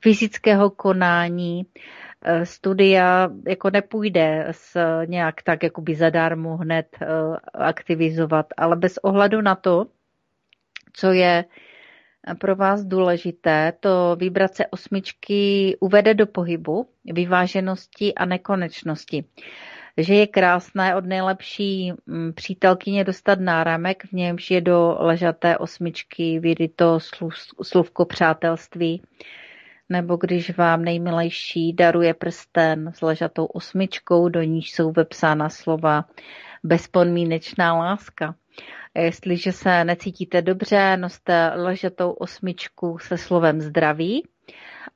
fyzického 0.00 0.70
konání, 0.70 1.66
eh, 2.22 2.46
studia 2.46 3.28
jako 3.48 3.70
nepůjde 3.70 4.46
s 4.50 4.76
nějak 5.06 5.42
tak 5.42 5.62
jakoby 5.62 5.94
zadarmo 5.94 6.56
hned 6.56 6.98
aktivizovat, 7.54 8.46
ale 8.56 8.76
bez 8.76 8.98
ohledu 8.98 9.40
na 9.40 9.54
to, 9.54 9.86
co 10.92 11.12
je 11.12 11.44
pro 12.40 12.56
vás 12.56 12.84
důležité, 12.84 13.72
to 13.80 14.16
vibrace 14.18 14.66
osmičky 14.66 15.76
uvede 15.80 16.14
do 16.14 16.26
pohybu, 16.26 16.88
vyváženosti 17.04 18.14
a 18.14 18.24
nekonečnosti 18.24 19.24
že 19.98 20.14
je 20.14 20.26
krásné 20.26 20.96
od 20.96 21.04
nejlepší 21.04 21.92
mm, 22.06 22.32
přítelkyně 22.32 23.04
dostat 23.04 23.40
náramek, 23.40 24.04
v 24.04 24.12
němž 24.12 24.50
je 24.50 24.60
do 24.60 24.96
ležaté 25.00 25.58
osmičky 25.58 26.38
vyryto 26.38 26.98
slůvko 27.62 28.04
přátelství, 28.04 29.02
nebo 29.88 30.16
když 30.16 30.56
vám 30.56 30.82
nejmilejší 30.82 31.72
daruje 31.72 32.14
prsten 32.14 32.92
s 32.94 33.02
ležatou 33.02 33.44
osmičkou, 33.44 34.28
do 34.28 34.42
níž 34.42 34.72
jsou 34.72 34.92
vepsána 34.92 35.48
slova 35.48 36.04
bezpodmínečná 36.64 37.78
láska. 37.78 38.34
Jestliže 38.94 39.52
se 39.52 39.84
necítíte 39.84 40.42
dobře, 40.42 40.96
noste 40.96 41.52
ležatou 41.54 42.10
osmičku 42.10 42.98
se 42.98 43.18
slovem 43.18 43.60
zdraví 43.60 44.22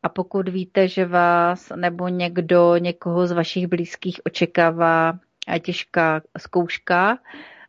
a 0.02 0.08
pokud 0.08 0.48
víte, 0.48 0.88
že 0.88 1.06
vás 1.06 1.72
nebo 1.76 2.08
někdo, 2.08 2.76
někoho 2.76 3.26
z 3.26 3.32
vašich 3.32 3.66
blízkých 3.66 4.20
očekává 4.26 5.18
těžká 5.62 6.22
zkouška, 6.38 7.18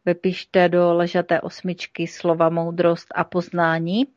vypište 0.05 0.69
do 0.69 0.93
ležaté 0.93 1.41
osmičky 1.41 2.07
slova 2.07 2.49
moudrost 2.49 3.07
a 3.15 3.23
poznání. 3.23 4.07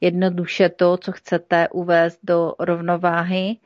Jednoduše 0.00 0.68
to, 0.68 0.96
co 0.96 1.12
chcete 1.12 1.68
uvést 1.68 2.18
do 2.22 2.54
rovnováhy. 2.58 3.56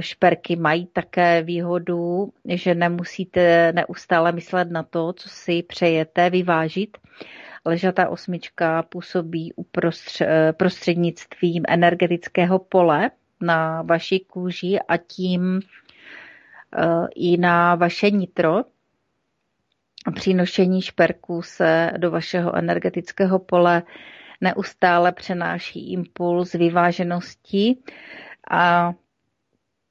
Šperky 0.00 0.56
mají 0.56 0.86
také 0.86 1.42
výhodu, 1.42 2.32
že 2.44 2.74
nemusíte 2.74 3.72
neustále 3.72 4.32
myslet 4.32 4.70
na 4.70 4.82
to, 4.82 5.12
co 5.12 5.28
si 5.28 5.62
přejete 5.62 6.30
vyvážit, 6.30 6.98
Ležatá 7.68 8.08
osmička 8.08 8.82
působí 8.82 9.52
prostřednictvím 10.56 11.62
energetického 11.68 12.58
pole 12.58 13.10
na 13.40 13.82
vaší 13.82 14.20
kůži 14.20 14.78
a 14.88 14.96
tím 14.96 15.60
i 17.14 17.36
na 17.36 17.74
vaše 17.74 18.10
nitro. 18.10 18.54
Při 20.14 20.34
nošení 20.34 20.82
šperků 20.82 21.42
se 21.42 21.92
do 21.96 22.10
vašeho 22.10 22.56
energetického 22.56 23.38
pole 23.38 23.82
neustále 24.40 25.12
přenáší 25.12 25.92
impuls 25.92 26.52
vyváženosti 26.52 27.76
a 28.50 28.92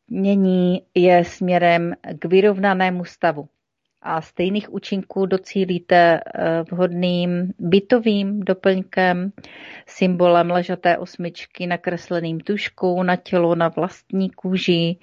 mění 0.08 0.82
je 0.96 1.26
směrem 1.26 1.94
k 2.20 2.26
vyrovnanému 2.26 3.06
stavu 3.06 3.50
a 4.02 4.22
stejných 4.22 4.74
účinků 4.74 5.26
docílíte 5.26 6.20
eh, 6.20 6.64
vhodným 6.72 7.54
bytovým 7.60 8.40
doplňkem, 8.40 9.32
symbolem 9.86 10.52
ležaté 10.52 10.98
osmičky 10.98 11.68
nakresleným 11.68 12.40
tuškou 12.40 13.04
na 13.04 13.16
tělo 13.16 13.56
na 13.56 13.68
vlastní 13.68 14.30
kůži 14.30 14.98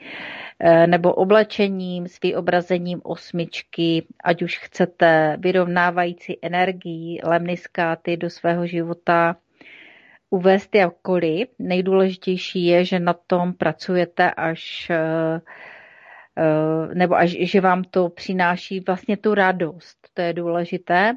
eh, 0.61 0.87
nebo 0.87 1.15
oblečením 1.15 2.09
s 2.09 2.21
vyobrazením 2.21 3.01
osmičky, 3.05 4.07
ať 4.25 4.43
už 4.43 4.59
chcete 4.59 5.37
vyrovnávající 5.41 6.39
energii 6.43 7.21
lemniskáty 7.25 8.17
do 8.17 8.31
svého 8.31 8.67
života 8.67 9.37
uvést 10.31 10.75
jakkoliv. 10.75 11.49
Nejdůležitější 11.59 12.67
je, 12.67 12.85
že 12.85 13.01
na 13.01 13.15
tom 13.27 13.53
pracujete 13.53 14.31
až 14.31 14.91
eh, 14.91 15.41
nebo 16.95 17.15
až, 17.15 17.31
že 17.41 17.61
vám 17.61 17.85
to 17.85 18.09
přináší 18.09 18.81
vlastně 18.81 19.17
tu 19.17 19.35
radost, 19.35 20.09
to 20.15 20.23
je 20.23 20.33
důležité. 20.33 21.17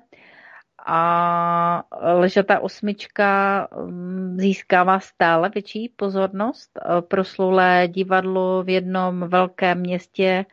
A 0.89 1.83
ležatá 2.01 2.59
osmička 2.59 3.67
mm, 3.85 4.37
získává 4.39 4.99
stále 4.99 5.49
větší 5.49 5.89
pozornost. 5.95 6.71
Eh, 6.77 7.01
proslulé 7.01 7.87
divadlo 7.87 8.63
v 8.63 8.69
jednom 8.69 9.19
velkém 9.29 9.79
městě 9.79 10.45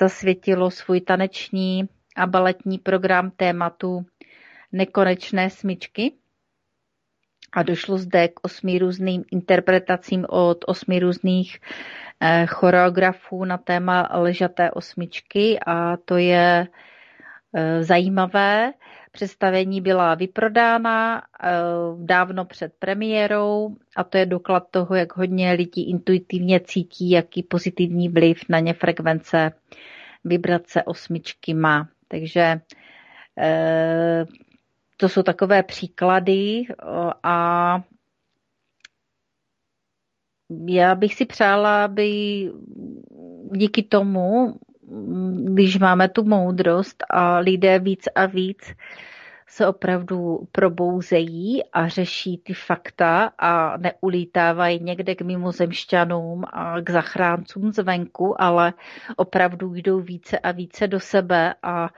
zasvětilo 0.00 0.70
svůj 0.70 1.00
taneční 1.00 1.88
a 2.16 2.26
baletní 2.26 2.78
program 2.78 3.30
tématu 3.30 4.06
nekonečné 4.72 5.50
smyčky 5.50 6.12
a 7.52 7.62
došlo 7.62 7.98
zde 7.98 8.28
k 8.28 8.40
osmi 8.42 8.78
různým 8.78 9.24
interpretacím 9.32 10.26
od 10.28 10.64
osmi 10.66 10.98
různých 10.98 11.58
Eh, 12.20 12.46
choreografů 12.46 13.44
na 13.44 13.58
téma 13.58 14.08
ležaté 14.12 14.70
osmičky 14.70 15.58
a 15.66 15.96
to 15.96 16.16
je 16.16 16.66
eh, 17.54 17.84
zajímavé. 17.84 18.72
Představení 19.12 19.80
byla 19.80 20.14
vyprodána 20.14 21.22
eh, 21.42 21.48
dávno 21.96 22.44
před 22.44 22.72
premiérou 22.78 23.76
a 23.96 24.04
to 24.04 24.18
je 24.18 24.26
doklad 24.26 24.64
toho, 24.70 24.94
jak 24.94 25.16
hodně 25.16 25.52
lidí 25.52 25.90
intuitivně 25.90 26.60
cítí, 26.60 27.10
jaký 27.10 27.42
pozitivní 27.42 28.08
vliv 28.08 28.40
na 28.48 28.58
ně 28.58 28.74
frekvence 28.74 29.52
vibrace 30.24 30.82
osmičky 30.82 31.54
má. 31.54 31.88
Takže 32.08 32.60
to 35.00 35.08
jsou 35.08 35.22
takové 35.22 35.62
příklady 35.62 36.62
a 37.22 37.80
já 40.66 40.94
bych 40.94 41.14
si 41.14 41.26
přála, 41.26 41.84
aby 41.84 42.10
díky 43.52 43.82
tomu, 43.82 44.58
když 45.44 45.78
máme 45.78 46.08
tu 46.08 46.24
moudrost 46.24 47.04
a 47.10 47.38
lidé 47.38 47.78
víc 47.78 48.04
a 48.14 48.26
víc 48.26 48.74
se 49.48 49.66
opravdu 49.66 50.48
probouzejí 50.52 51.64
a 51.72 51.88
řeší 51.88 52.38
ty 52.38 52.54
fakta 52.54 53.32
a 53.38 53.76
neulítávají 53.76 54.82
někde 54.82 55.14
k 55.14 55.22
mimozemšťanům 55.22 56.44
a 56.52 56.80
k 56.80 56.90
zachráncům 56.90 57.72
zvenku, 57.72 58.42
ale 58.42 58.72
opravdu 59.16 59.74
jdou 59.74 60.00
více 60.00 60.38
a 60.38 60.52
více 60.52 60.86
do 60.88 61.00
sebe 61.00 61.54
a 61.62 61.86
e, 61.86 61.88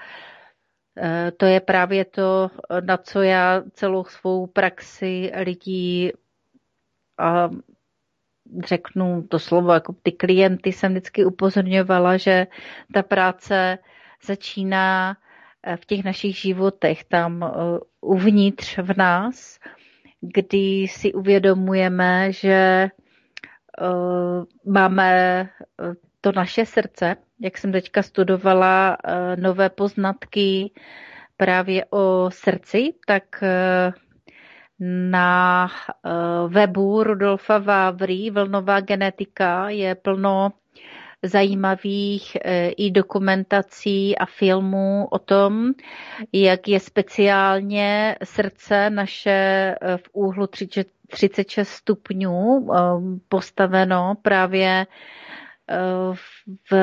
to 1.37 1.47
je 1.47 1.61
právě 1.61 2.05
to, 2.05 2.51
na 2.81 2.97
co 2.97 3.23
já 3.23 3.63
celou 3.73 4.05
svou 4.05 4.47
praxi 4.47 5.33
lidí 5.35 6.13
a 7.19 7.51
řeknu 8.65 9.23
to 9.23 9.39
slovo, 9.39 9.73
jako 9.73 9.95
ty 10.03 10.13
klienty 10.13 10.73
jsem 10.73 10.93
vždycky 10.93 11.25
upozorňovala, 11.25 12.17
že 12.17 12.47
ta 12.95 13.03
práce 13.03 13.79
začíná 14.25 15.17
eh, 15.63 15.77
v 15.77 15.85
těch 15.85 16.05
našich 16.05 16.37
životech, 16.37 17.05
tam 17.05 17.43
eh, 17.43 17.79
uvnitř 18.01 18.79
v 18.79 18.97
nás, 18.97 19.59
kdy 20.21 20.87
si 20.89 21.13
uvědomujeme, 21.13 22.33
že 22.33 22.51
eh, 22.51 22.91
máme 24.67 25.49
to 26.21 26.33
naše 26.33 26.67
srdce, 26.67 27.17
jak 27.41 27.59
jsem 27.59 27.73
teďka 27.73 28.03
studovala 28.03 28.97
nové 29.37 29.69
poznatky 29.71 30.71
právě 31.37 31.85
o 31.91 32.31
srdci, 32.33 32.95
tak 33.07 33.25
na 34.81 35.69
eh, 36.05 36.11
webu 36.49 37.03
Rudolfa 37.03 37.59
Vávry 37.59 38.31
Vlnová 38.31 38.81
genetika 38.81 39.69
je 39.69 39.95
plno 39.95 40.53
zajímavých 41.23 42.37
eh, 42.45 42.69
i 42.69 42.91
dokumentací 42.91 44.19
a 44.19 44.27
filmů 44.27 45.07
o 45.11 45.19
tom, 45.19 45.73
jak 46.33 46.69
je 46.69 46.81
speciálně 46.81 48.17
srdce 48.25 48.91
naše 48.91 49.31
eh, 49.81 49.97
v 49.97 50.03
úhlu 50.13 50.47
36 50.47 51.69
stupňů 51.69 52.69
postaveno 53.29 54.15
právě 54.23 54.87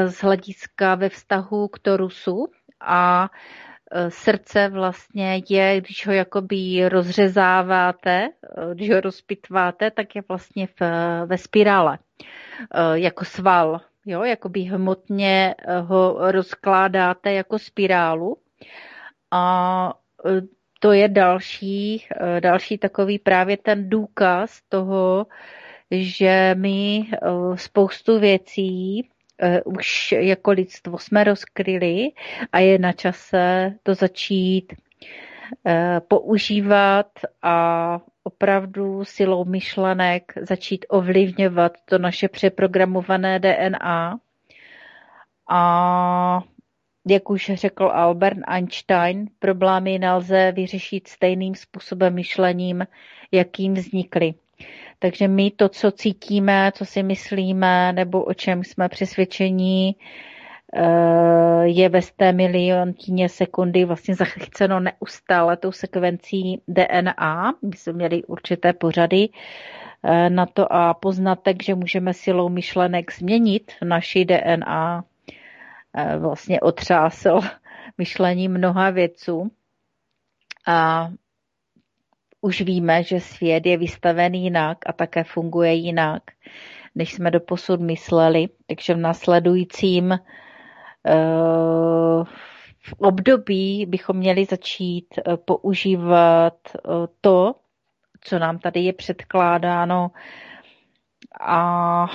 z 0.08 0.22
hlediska 0.22 0.96
ve 0.96 1.10
vztahu 1.10 1.68
k 1.68 1.80
Torusu 1.80 2.48
a 2.82 3.30
Eh, 3.92 4.12
srdce 4.12 4.70
vlastně 4.70 5.42
je, 5.50 5.82
když 5.82 6.08
ho 6.08 6.14
jakoby 6.14 6.90
rozřezáváte, 6.90 8.30
eh, 8.30 8.76
když 8.76 8.92
ho 8.92 9.02
rozpitváte, 9.02 9.92
tak 9.92 10.16
je 10.16 10.24
vlastně 10.28 10.68
v, 10.68 10.82
ve 11.26 11.38
spirále, 11.38 12.00
eh, 12.74 13.00
jako 13.00 13.26
sval, 13.26 13.82
jo, 14.06 14.24
jakoby 14.24 14.62
hmotně 14.62 15.56
ho 15.82 16.32
rozkládáte 16.32 17.34
jako 17.34 17.60
spirálu 17.60 18.38
a 19.32 19.94
to 20.80 20.92
je 20.92 21.08
další, 21.08 22.08
další 22.40 22.78
takový 22.78 23.20
právě 23.20 23.58
ten 23.58 23.90
důkaz 23.90 24.62
toho, 24.70 25.26
že 25.92 26.56
my 26.58 27.08
spoustu 27.56 28.20
věcí 28.20 29.10
uh, 29.66 29.74
už 29.74 30.12
jako 30.12 30.52
lidstvo 30.52 30.98
jsme 30.98 31.24
rozkryli 31.24 32.12
a 32.52 32.60
je 32.60 32.80
na 32.80 32.92
čase 32.92 33.74
to 33.84 33.94
začít 33.94 34.74
uh, 34.74 35.74
používat 36.08 37.08
a 37.42 38.00
opravdu 38.24 39.06
silou 39.06 39.46
myšlenek 39.46 40.34
začít 40.42 40.86
ovlivňovat 40.90 41.78
to 41.86 41.98
naše 41.98 42.28
přeprogramované 42.28 43.40
DNA. 43.40 44.20
A 45.50 46.42
jak 47.08 47.30
už 47.30 47.52
řekl 47.54 47.86
Albert 47.86 48.38
Einstein, 48.48 49.26
problémy 49.40 50.00
nelze 50.00 50.52
vyřešit 50.52 51.08
stejným 51.08 51.56
způsobem 51.56 52.14
myšlením, 52.14 52.88
jakým 53.32 53.74
vznikly. 53.74 54.34
Takže 55.00 55.28
my 55.28 55.52
to, 55.52 55.70
co 55.70 55.92
cítíme, 55.92 56.72
co 56.76 56.86
si 56.86 57.04
myslíme, 57.04 57.94
nebo 57.94 58.24
o 58.24 58.34
čem 58.34 58.64
jsme 58.64 58.90
přesvědčení, 58.90 59.96
eh, 60.76 61.64
je 61.68 61.90
ve 61.90 62.00
té 62.16 62.32
miliontině 62.32 63.30
sekundy 63.30 63.86
vlastně 63.86 64.16
zachyceno 64.16 64.80
neustále 64.80 65.58
tou 65.58 65.72
sekvencí 65.72 66.62
DNA. 66.68 67.54
My 67.62 67.78
jsme 67.78 67.94
měli 67.94 68.24
určité 68.24 68.74
pořady 68.74 69.30
eh, 70.04 70.30
na 70.30 70.46
to 70.46 70.74
a 70.74 70.94
poznatek, 70.94 71.64
že 71.64 71.76
můžeme 71.76 72.14
silou 72.14 72.50
myšlenek 72.50 73.14
změnit 73.14 73.72
naši 73.86 74.26
DNA, 74.26 75.04
eh, 75.98 76.18
vlastně 76.18 76.60
otřásl 76.60 77.40
myšlení 77.98 78.48
mnoha 78.48 78.90
věců. 78.90 79.52
A 80.68 81.10
už 82.42 82.62
víme, 82.62 83.04
že 83.04 83.20
svět 83.20 83.66
je 83.66 83.78
vystaven 83.78 84.34
jinak 84.34 84.78
a 84.86 84.94
také 84.94 85.24
funguje 85.24 85.74
jinak, 85.74 86.24
než 86.96 87.14
jsme 87.14 87.32
doposud 87.32 87.80
mysleli. 87.82 88.50
Takže 88.68 88.94
v 88.94 88.98
následujícím 88.98 90.12
uh, 90.12 90.18
v 92.82 92.94
období 92.98 93.86
bychom 93.86 94.18
měli 94.18 94.46
začít 94.46 95.06
uh, 95.28 95.36
používat 95.36 96.58
uh, 96.74 97.06
to, 97.22 97.56
co 98.22 98.40
nám 98.40 98.60
tady 98.60 98.80
je 98.80 98.94
předkládáno 98.94 100.12
a 101.42 102.08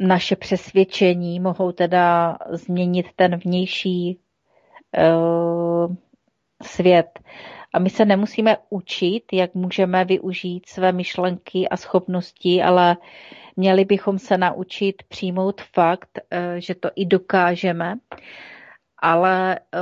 naše 0.00 0.36
přesvědčení 0.36 1.40
mohou 1.40 1.72
teda 1.72 2.38
změnit 2.50 3.06
ten 3.16 3.36
vnější 3.36 4.20
uh, 4.98 5.94
svět. 6.62 7.18
A 7.76 7.78
my 7.78 7.90
se 7.90 8.04
nemusíme 8.04 8.56
učit, 8.70 9.24
jak 9.32 9.54
můžeme 9.54 10.04
využít 10.04 10.68
své 10.68 10.92
myšlenky 10.92 11.68
a 11.68 11.76
schopnosti, 11.76 12.62
ale 12.62 12.96
měli 13.56 13.84
bychom 13.84 14.18
se 14.18 14.38
naučit 14.38 15.02
přijmout 15.08 15.60
fakt, 15.60 16.18
eh, 16.30 16.54
že 16.60 16.74
to 16.74 16.90
i 16.96 17.06
dokážeme. 17.06 17.94
Ale 18.98 19.58
eh, 19.58 19.78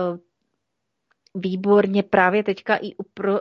výborně 1.35 2.03
právě 2.03 2.43
teďka 2.43 2.77
i 2.77 2.95
upro, 2.95 3.33
uh, 3.33 3.41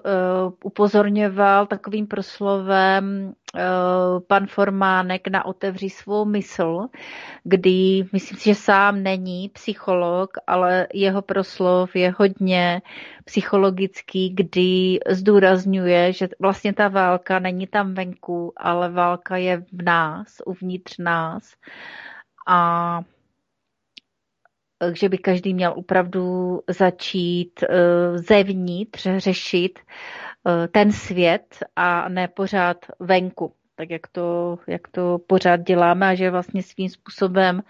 upozorňoval 0.64 1.66
takovým 1.66 2.08
proslovem 2.08 3.34
uh, 3.56 4.20
pan 4.28 4.48
Formánek 4.48 5.28
na 5.28 5.46
Otevři 5.46 5.90
svou 5.90 6.26
mysl, 6.26 6.88
kdy 7.44 8.06
myslím 8.14 8.40
si, 8.40 8.50
že 8.50 8.56
sám 8.56 9.04
není 9.04 9.50
psycholog, 9.50 10.30
ale 10.48 10.88
jeho 10.94 11.22
proslov 11.22 11.96
je 11.96 12.14
hodně 12.18 12.82
psychologický, 13.26 14.30
kdy 14.36 15.00
zdůrazňuje, 15.10 16.14
že 16.14 16.28
vlastně 16.40 16.74
ta 16.74 16.88
válka 16.88 17.40
není 17.40 17.68
tam 17.68 17.94
venku, 17.94 18.54
ale 18.58 18.90
válka 18.90 19.38
je 19.38 19.58
v 19.72 19.82
nás, 19.84 20.42
uvnitř 20.46 20.98
nás. 20.98 21.54
A 22.48 23.02
že 24.94 25.10
by 25.10 25.18
každý 25.18 25.54
měl 25.54 25.74
opravdu 25.76 26.60
začít 26.70 27.64
eh, 27.64 28.18
zevnitř 28.18 29.08
řešit 29.18 29.80
eh, 29.80 30.68
ten 30.68 30.92
svět 30.92 31.58
a 31.76 32.10
ne 32.10 32.28
pořád 32.28 32.78
venku, 33.00 33.54
tak 33.76 33.90
jak 33.90 34.08
to, 34.08 34.58
jak 34.68 34.88
to 34.88 35.18
pořád 35.28 35.58
děláme 35.58 36.08
a 36.08 36.16
že 36.16 36.32
vlastně 36.32 36.64
svým 36.64 36.90
způsobem 36.90 37.64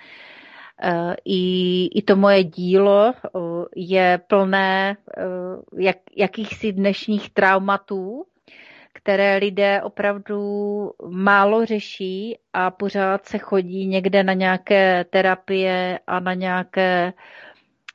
eh, 0.83 1.15
i, 1.25 1.85
i 1.99 2.01
to 2.01 2.15
moje 2.15 2.43
dílo 2.43 3.13
je 3.75 4.19
plné 4.27 4.97
jak, 5.77 5.97
jakýchsi 6.17 6.71
dnešních 6.71 7.29
traumatů, 7.29 8.25
které 9.03 9.37
lidé 9.37 9.81
opravdu 9.81 10.39
málo 11.09 11.65
řeší 11.65 12.37
a 12.53 12.71
pořád 12.71 13.25
se 13.25 13.37
chodí 13.37 13.87
někde 13.87 14.23
na 14.23 14.33
nějaké 14.33 15.05
terapie 15.09 15.99
a 16.07 16.19
na 16.19 16.33
nějaké 16.33 17.13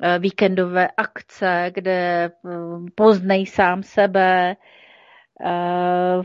eh, 0.02 0.18
víkendové 0.18 0.88
akce, 0.96 1.70
kde 1.74 2.30
hm, 2.44 2.86
poznej 2.94 3.46
sám 3.46 3.82
sebe, 3.82 4.56
eh, 5.46 6.22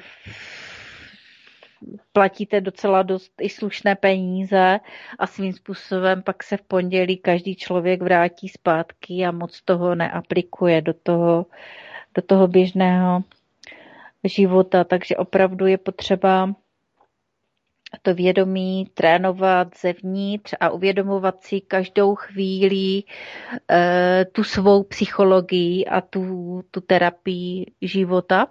platíte 2.14 2.62
docela 2.62 3.04
dost 3.04 3.32
i 3.42 3.50
slušné 3.50 3.96
peníze 3.96 4.80
a 5.20 5.28
svým 5.28 5.54
způsobem 5.54 6.22
pak 6.22 6.44
se 6.44 6.58
v 6.58 6.62
pondělí 6.62 7.18
každý 7.18 7.56
člověk 7.56 8.02
vrátí 8.02 8.50
zpátky 8.50 9.26
a 9.26 9.32
moc 9.32 9.62
toho 9.62 9.96
neaplikuje 9.96 10.82
do 10.82 10.94
toho, 10.94 11.46
do 12.16 12.22
toho 12.22 12.48
běžného 12.48 13.24
života, 14.24 14.84
takže 14.84 15.16
opravdu 15.18 15.66
je 15.68 15.78
potřeba 15.78 16.54
to 18.02 18.14
vědomí 18.14 18.88
trénovat 18.94 19.68
zevnitř 19.82 20.54
a 20.60 20.70
uvědomovat 20.70 21.44
si 21.44 21.62
každou 21.62 22.16
chvíli 22.16 23.04
e, 23.72 24.26
tu 24.32 24.44
svou 24.44 24.84
psychologii 24.84 25.86
a 25.86 26.02
tu, 26.02 26.62
tu 26.72 26.82
terapii 26.82 27.72
života. 27.82 28.48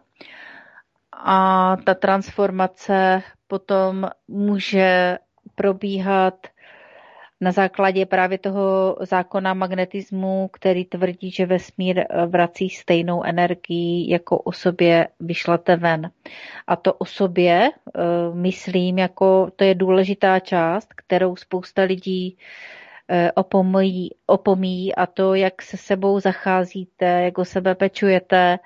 A 1.12 1.76
ta 1.84 1.94
transformace 1.94 3.22
potom 3.46 4.08
může 4.28 5.18
probíhat 5.54 6.46
na 7.43 7.53
základě 7.53 8.07
právě 8.07 8.38
toho 8.38 8.97
zákona 9.01 9.55
magnetismu, 9.55 10.49
který 10.53 10.84
tvrdí, 10.84 11.30
že 11.30 11.47
vesmír 11.47 11.99
eh, 11.99 12.26
vrací 12.26 12.70
stejnou 12.70 13.22
energii, 13.22 14.12
jako 14.12 14.38
o 14.38 14.53
sobě 14.53 15.09
vyšlete 15.20 15.76
ven. 15.76 16.11
A 16.66 16.76
to 16.76 16.95
o 16.95 17.05
sobě, 17.05 17.70
eh, 17.70 18.01
myslím, 18.34 18.99
jako 18.99 19.51
to 19.57 19.64
je 19.64 19.74
důležitá 19.74 20.40
část, 20.40 20.88
kterou 20.95 21.36
spousta 21.36 21.82
lidí 21.82 22.36
eh, 23.09 23.32
opomíjí, 23.32 24.11
opomíjí 24.26 24.95
a 24.95 25.07
to, 25.07 25.34
jak 25.34 25.62
se 25.62 25.76
sebou 25.76 26.20
zacházíte, 26.20 27.07
jak 27.07 27.38
o 27.38 27.45
sebe 27.45 27.74
pečujete, 27.74 28.59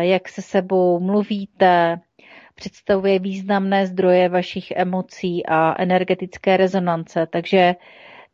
jak 0.00 0.28
se 0.28 0.42
sebou 0.42 1.00
mluvíte, 1.00 2.00
představuje 2.54 3.18
významné 3.18 3.86
zdroje 3.86 4.28
vašich 4.28 4.70
emocí 4.70 5.46
a 5.46 5.82
energetické 5.82 6.56
rezonance, 6.56 7.26
takže 7.26 7.74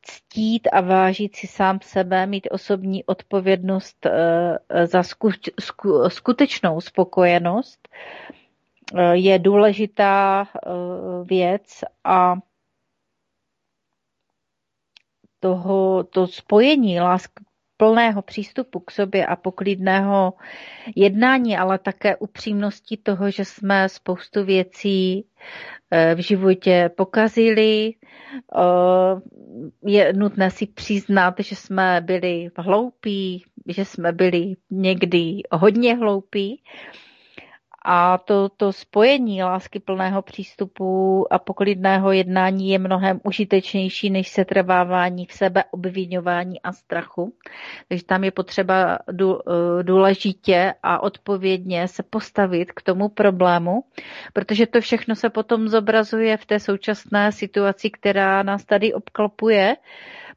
ctít 0.02 0.68
a 0.72 0.80
vážit 0.80 1.36
si 1.36 1.46
sám 1.46 1.78
sebe, 1.82 2.26
mít 2.26 2.48
osobní 2.50 3.04
odpovědnost 3.04 4.06
eh, 4.06 4.86
za 4.86 5.02
skutečnou 6.08 6.80
spokojenost 6.80 7.88
eh, 8.94 9.16
je 9.16 9.38
důležitá 9.38 10.46
eh, 10.48 10.70
věc 11.24 11.84
a 12.04 12.34
toho, 15.40 16.04
to 16.04 16.26
spojení 16.26 17.00
lásk, 17.00 17.30
plného 17.78 18.22
přístupu 18.22 18.80
k 18.80 18.90
sobě 18.90 19.26
a 19.26 19.36
poklidného 19.36 20.32
jednání, 20.96 21.56
ale 21.56 21.78
také 21.78 22.16
upřímnosti 22.16 22.96
toho, 22.96 23.30
že 23.30 23.44
jsme 23.44 23.88
spoustu 23.88 24.44
věcí 24.44 25.24
eh, 25.90 26.14
v 26.14 26.18
životě 26.18 26.90
pokazili. 26.96 27.94
Eh, 27.94 28.60
je 29.86 30.12
nutné 30.12 30.50
si 30.50 30.66
přiznat, 30.66 31.34
že 31.38 31.56
jsme 31.56 32.00
byli 32.04 32.48
hloupí, 32.58 33.44
že 33.68 33.84
jsme 33.84 34.12
byli 34.12 34.54
někdy 34.70 35.42
hodně 35.52 35.96
hloupí 35.96 36.62
a 37.90 38.18
to, 38.18 38.48
to 38.48 38.72
spojení 38.72 39.42
lásky 39.42 39.80
plného 39.80 40.22
přístupu 40.22 41.26
a 41.32 41.38
poklidného 41.38 42.12
jednání 42.12 42.70
je 42.70 42.78
mnohem 42.78 43.20
užitečnější 43.24 44.10
než 44.10 44.28
setrvávání 44.28 45.26
v 45.26 45.32
sebe, 45.32 45.64
obvinování 45.70 46.62
a 46.62 46.72
strachu. 46.72 47.34
Takže 47.88 48.04
tam 48.04 48.24
je 48.24 48.30
potřeba 48.30 48.98
eh, 48.98 49.82
důležitě 49.82 50.74
a 50.82 51.02
odpovědně 51.02 51.88
se 51.88 52.02
postavit 52.02 52.72
k 52.72 52.82
tomu 52.82 53.08
problému, 53.08 53.84
protože 54.32 54.66
to 54.66 54.80
všechno 54.80 55.14
se 55.16 55.30
potom 55.30 55.68
zobrazuje 55.68 56.36
v 56.36 56.46
té 56.46 56.60
současné 56.60 57.32
situaci, 57.32 57.90
která 57.90 58.42
nás 58.42 58.64
tady 58.64 58.92
obklopuje, 58.94 59.76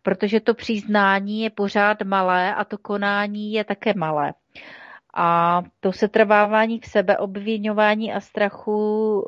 protože 0.01 0.39
to 0.39 0.53
přiznání 0.53 1.41
je 1.41 1.49
pořád 1.49 2.01
malé 2.01 2.55
a 2.55 2.63
to 2.63 2.77
konání 2.77 3.53
je 3.53 3.63
také 3.63 3.93
malé. 3.97 4.33
A 5.13 5.61
to 5.79 5.91
setrvávání 5.91 6.79
v 6.79 6.85
sebeobvinování 6.85 8.13
a 8.13 8.19
strachu, 8.19 9.23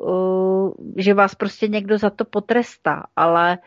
eh, 0.96 1.02
že 1.02 1.14
vás 1.14 1.34
prostě 1.34 1.68
někdo 1.68 1.98
za 1.98 2.10
to 2.10 2.24
potrestá, 2.24 3.06
ale 3.16 3.58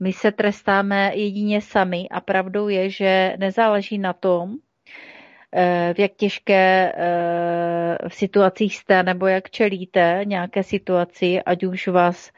my 0.00 0.12
se 0.12 0.32
trestáme 0.32 1.12
jedině 1.14 1.60
sami 1.60 2.08
a 2.10 2.20
pravdou 2.20 2.68
je, 2.68 2.90
že 2.90 3.34
nezáleží 3.38 3.98
na 3.98 4.12
tom, 4.12 4.54
eh, 5.52 5.94
v 5.96 5.98
jak 5.98 6.12
těžké 6.12 6.92
v 8.02 8.06
eh, 8.06 8.10
situacích 8.10 8.76
jste 8.76 9.02
nebo 9.02 9.26
jak 9.26 9.50
čelíte 9.50 10.20
nějaké 10.24 10.62
situaci, 10.62 11.42
ať 11.42 11.64
už 11.64 11.88
vás 11.88 12.32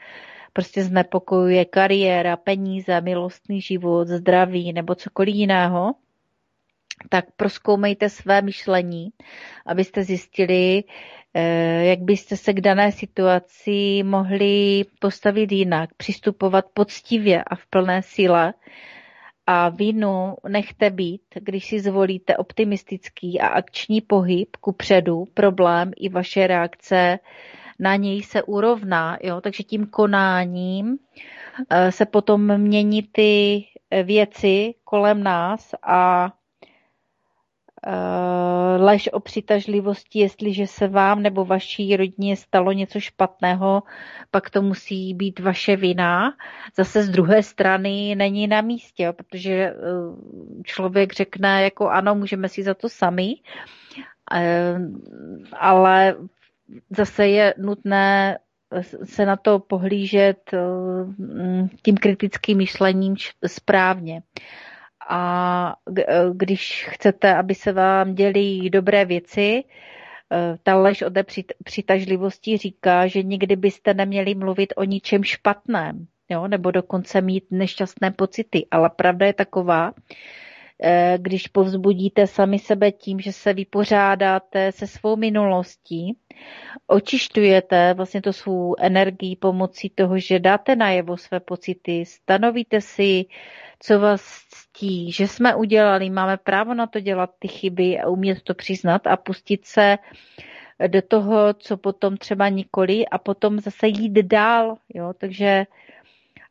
prostě 0.53 0.83
znepokojuje 0.83 1.65
kariéra, 1.65 2.37
peníze, 2.37 3.01
milostný 3.01 3.61
život, 3.61 4.07
zdraví 4.07 4.73
nebo 4.73 4.95
cokoliv 4.95 5.35
jiného, 5.35 5.93
tak 7.09 7.25
proskoumejte 7.35 8.09
své 8.09 8.41
myšlení, 8.41 9.09
abyste 9.65 10.03
zjistili, 10.03 10.83
eh, 11.33 11.85
jak 11.85 11.99
byste 11.99 12.37
se 12.37 12.53
k 12.53 12.61
dané 12.61 12.91
situaci 12.91 14.03
mohli 14.03 14.85
postavit 14.99 15.51
jinak, 15.51 15.89
přistupovat 15.97 16.65
poctivě 16.73 17.43
a 17.43 17.55
v 17.55 17.65
plné 17.65 18.01
síle 18.03 18.53
a 19.47 19.69
vinu 19.69 20.35
nechte 20.49 20.89
být, 20.89 21.21
když 21.39 21.65
si 21.65 21.79
zvolíte 21.79 22.37
optimistický 22.37 23.39
a 23.41 23.47
akční 23.47 24.01
pohyb 24.01 24.55
ku 24.55 24.71
předu, 24.71 25.25
problém 25.33 25.91
i 25.97 26.09
vaše 26.09 26.47
reakce 26.47 27.19
na 27.79 27.95
něj 27.95 28.23
se 28.23 28.43
urovná. 28.43 29.17
Jo? 29.23 29.41
Takže 29.41 29.63
tím 29.63 29.85
konáním 29.87 30.97
eh, 31.69 31.91
se 31.91 32.05
potom 32.05 32.57
mění 32.57 33.03
ty 33.03 33.63
věci 34.03 34.73
kolem 34.83 35.23
nás 35.23 35.75
a 35.83 36.31
Eh, 36.31 36.40
lež 38.77 39.09
o 39.13 39.19
přitažlivosti, 39.19 40.19
jestliže 40.19 40.67
se 40.67 40.87
vám 40.87 41.21
nebo 41.21 41.45
vaší 41.45 41.97
rodině 41.97 42.37
stalo 42.37 42.71
něco 42.71 42.99
špatného, 42.99 43.83
pak 44.31 44.49
to 44.49 44.61
musí 44.61 45.13
být 45.13 45.39
vaše 45.39 45.75
vina. 45.75 46.33
Zase 46.77 47.03
z 47.03 47.09
druhé 47.09 47.43
strany 47.43 48.15
není 48.15 48.47
na 48.47 48.61
místě, 48.61 49.13
protože 49.15 49.53
eh, 49.53 49.73
člověk 50.63 51.13
řekne, 51.13 51.63
jako 51.63 51.89
ano, 51.89 52.15
můžeme 52.15 52.49
si 52.49 52.63
za 52.63 52.73
to 52.73 52.89
sami, 52.89 53.33
eh, 54.33 54.79
ale 55.59 56.15
zase 56.89 57.27
je 57.27 57.53
nutné 57.57 58.37
se 59.03 59.25
na 59.25 59.35
to 59.35 59.59
pohlížet 59.59 60.51
tím 61.83 61.97
kritickým 61.97 62.57
myšlením 62.57 63.15
správně. 63.47 64.21
A 65.13 65.75
když 66.33 66.87
chcete, 66.89 67.35
aby 67.35 67.55
se 67.55 67.71
vám 67.71 68.15
děli 68.15 68.69
dobré 68.69 69.05
věci, 69.05 69.63
ta 70.63 70.75
lež 70.75 71.01
o 71.01 71.09
té 71.09 71.23
přitažlivosti 71.63 72.57
říká, 72.57 73.07
že 73.07 73.23
nikdy 73.23 73.55
byste 73.55 73.93
neměli 73.93 74.35
mluvit 74.35 74.73
o 74.75 74.83
ničem 74.83 75.23
špatném, 75.23 76.07
jo? 76.29 76.47
nebo 76.47 76.71
dokonce 76.71 77.21
mít 77.21 77.43
nešťastné 77.51 78.11
pocity. 78.11 78.67
Ale 78.71 78.89
pravda 78.89 79.25
je 79.25 79.33
taková, 79.33 79.93
když 81.17 81.47
povzbudíte 81.47 82.27
sami 82.27 82.59
sebe 82.59 82.91
tím, 82.91 83.19
že 83.19 83.33
se 83.33 83.53
vypořádáte 83.53 84.71
se 84.71 84.87
svou 84.87 85.15
minulostí, 85.15 86.17
očišťujete 86.87 87.93
vlastně 87.93 88.21
to 88.21 88.33
svou 88.33 88.75
energii 88.79 89.35
pomocí 89.35 89.89
toho, 89.89 90.19
že 90.19 90.39
dáte 90.39 90.75
najevo 90.75 91.17
své 91.17 91.39
pocity, 91.39 92.05
stanovíte 92.05 92.81
si, 92.81 93.25
co 93.79 93.99
vás 93.99 94.21
ctí, 94.49 95.11
že 95.11 95.27
jsme 95.27 95.55
udělali, 95.55 96.09
máme 96.09 96.37
právo 96.37 96.73
na 96.73 96.87
to 96.87 96.99
dělat 96.99 97.29
ty 97.39 97.47
chyby 97.47 97.99
a 97.99 98.09
umět 98.09 98.41
to 98.41 98.53
přiznat 98.53 99.07
a 99.07 99.17
pustit 99.17 99.65
se 99.65 99.97
do 100.87 101.01
toho, 101.01 101.53
co 101.53 101.77
potom 101.77 102.17
třeba 102.17 102.49
nikoli 102.49 103.07
a 103.07 103.17
potom 103.17 103.59
zase 103.59 103.87
jít 103.87 104.13
dál. 104.13 104.75
Jo? 104.93 105.13
Takže 105.17 105.65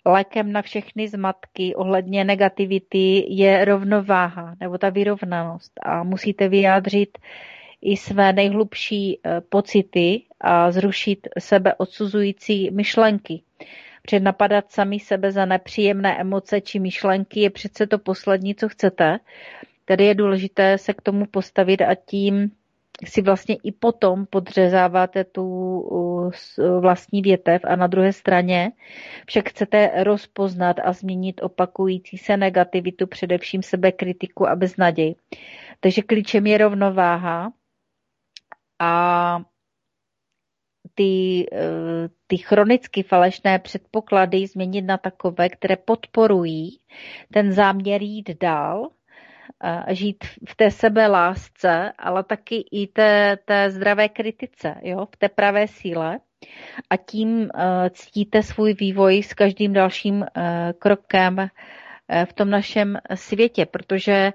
lékem 0.06 0.52
na 0.52 0.62
všechny 0.62 1.08
zmatky 1.08 1.74
ohledně 1.74 2.24
negativity 2.24 3.24
je 3.28 3.64
rovnováha 3.64 4.54
nebo 4.60 4.78
ta 4.78 4.90
vyrovnanost 4.90 5.72
a 5.82 6.02
musíte 6.02 6.48
vyjádřit 6.48 7.18
i 7.82 7.96
své 7.96 8.32
nejhlubší 8.32 9.20
eh, 9.24 9.40
pocity 9.40 10.22
a 10.40 10.72
zrušit 10.72 11.28
sebe 11.38 11.74
odsuzující 11.74 12.70
myšlenky. 12.70 13.42
Před 14.02 14.20
napadat 14.20 14.72
sami 14.72 15.00
sebe 15.00 15.32
za 15.32 15.44
nepříjemné 15.44 16.20
emoce 16.20 16.60
či 16.60 16.78
myšlenky 16.78 17.40
je 17.40 17.50
přece 17.50 17.86
to 17.86 17.98
poslední, 17.98 18.54
co 18.54 18.68
chcete. 18.68 19.18
Tady 19.84 20.04
je 20.04 20.14
důležité 20.14 20.78
se 20.78 20.94
k 20.94 21.02
tomu 21.02 21.26
postavit 21.26 21.82
a 21.82 21.94
tím 21.94 22.50
si 23.04 23.22
vlastně 23.22 23.56
i 23.64 23.72
potom 23.72 24.26
podřezáváte 24.26 25.24
tu 25.24 25.44
vlastní 26.80 27.22
větev 27.22 27.62
a 27.64 27.76
na 27.76 27.86
druhé 27.86 28.12
straně 28.12 28.72
však 29.26 29.48
chcete 29.48 30.04
rozpoznat 30.04 30.76
a 30.84 30.92
změnit 30.92 31.42
opakující 31.42 32.18
se 32.18 32.36
negativitu, 32.36 33.06
především 33.06 33.62
sebekritiku 33.62 34.48
a 34.48 34.56
beznaděj. 34.56 35.14
Takže 35.80 36.02
klíčem 36.02 36.46
je 36.46 36.58
rovnováha 36.58 37.52
a 38.78 39.38
ty, 40.94 41.46
e, 41.52 41.68
ty 42.26 42.36
chronicky 42.36 43.02
falešné 43.02 43.58
předpoklady 43.58 44.46
změnit 44.46 44.82
na 44.82 44.98
takové, 44.98 45.48
které 45.48 45.76
podporují 45.76 46.80
ten 47.32 47.52
záměr 47.52 48.02
jít 48.02 48.30
dál 48.40 48.90
žít 49.88 50.24
v 50.48 50.54
té 50.56 50.70
sebe 50.70 51.06
lásce, 51.06 51.92
ale 51.98 52.24
taky 52.24 52.64
i 52.72 52.86
té, 52.86 53.38
té 53.44 53.70
zdravé 53.70 54.08
kritice, 54.08 54.74
jo, 54.82 55.06
v 55.06 55.16
té 55.16 55.28
pravé 55.28 55.68
síle. 55.68 56.18
A 56.90 56.96
tím 56.96 57.28
uh, 57.28 57.48
ctíte 57.92 58.42
svůj 58.42 58.74
vývoj 58.74 59.22
s 59.22 59.34
každým 59.34 59.72
dalším 59.72 60.16
uh, 60.16 60.26
krokem 60.78 61.48
v 62.24 62.32
tom 62.32 62.50
našem 62.50 62.98
světě, 63.14 63.66
protože 63.66 64.32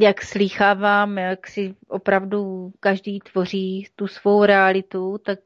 jak 0.00 0.22
slýchávám, 0.22 1.18
jak 1.18 1.46
si 1.46 1.74
opravdu 1.88 2.72
každý 2.80 3.20
tvoří 3.20 3.88
tu 3.96 4.06
svou 4.06 4.44
realitu, 4.44 5.18
tak 5.18 5.38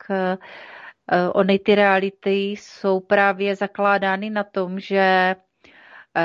ony 1.33 1.59
ty 1.59 1.75
reality 1.75 2.31
jsou 2.31 3.01
právě 3.01 3.57
zakládány 3.57 4.31
na 4.31 4.45
tom, 4.45 4.81
že 4.81 5.35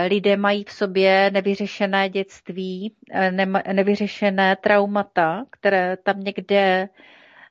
lidé 0.08 0.38
mají 0.38 0.64
v 0.64 0.72
sobě 0.72 1.32
nevyřešené 1.34 2.10
dětství, 2.10 2.96
eh, 3.12 3.32
nevyřešené 3.74 4.56
traumata, 4.56 5.46
které 5.50 5.98
tam 5.98 6.20
někde 6.20 6.90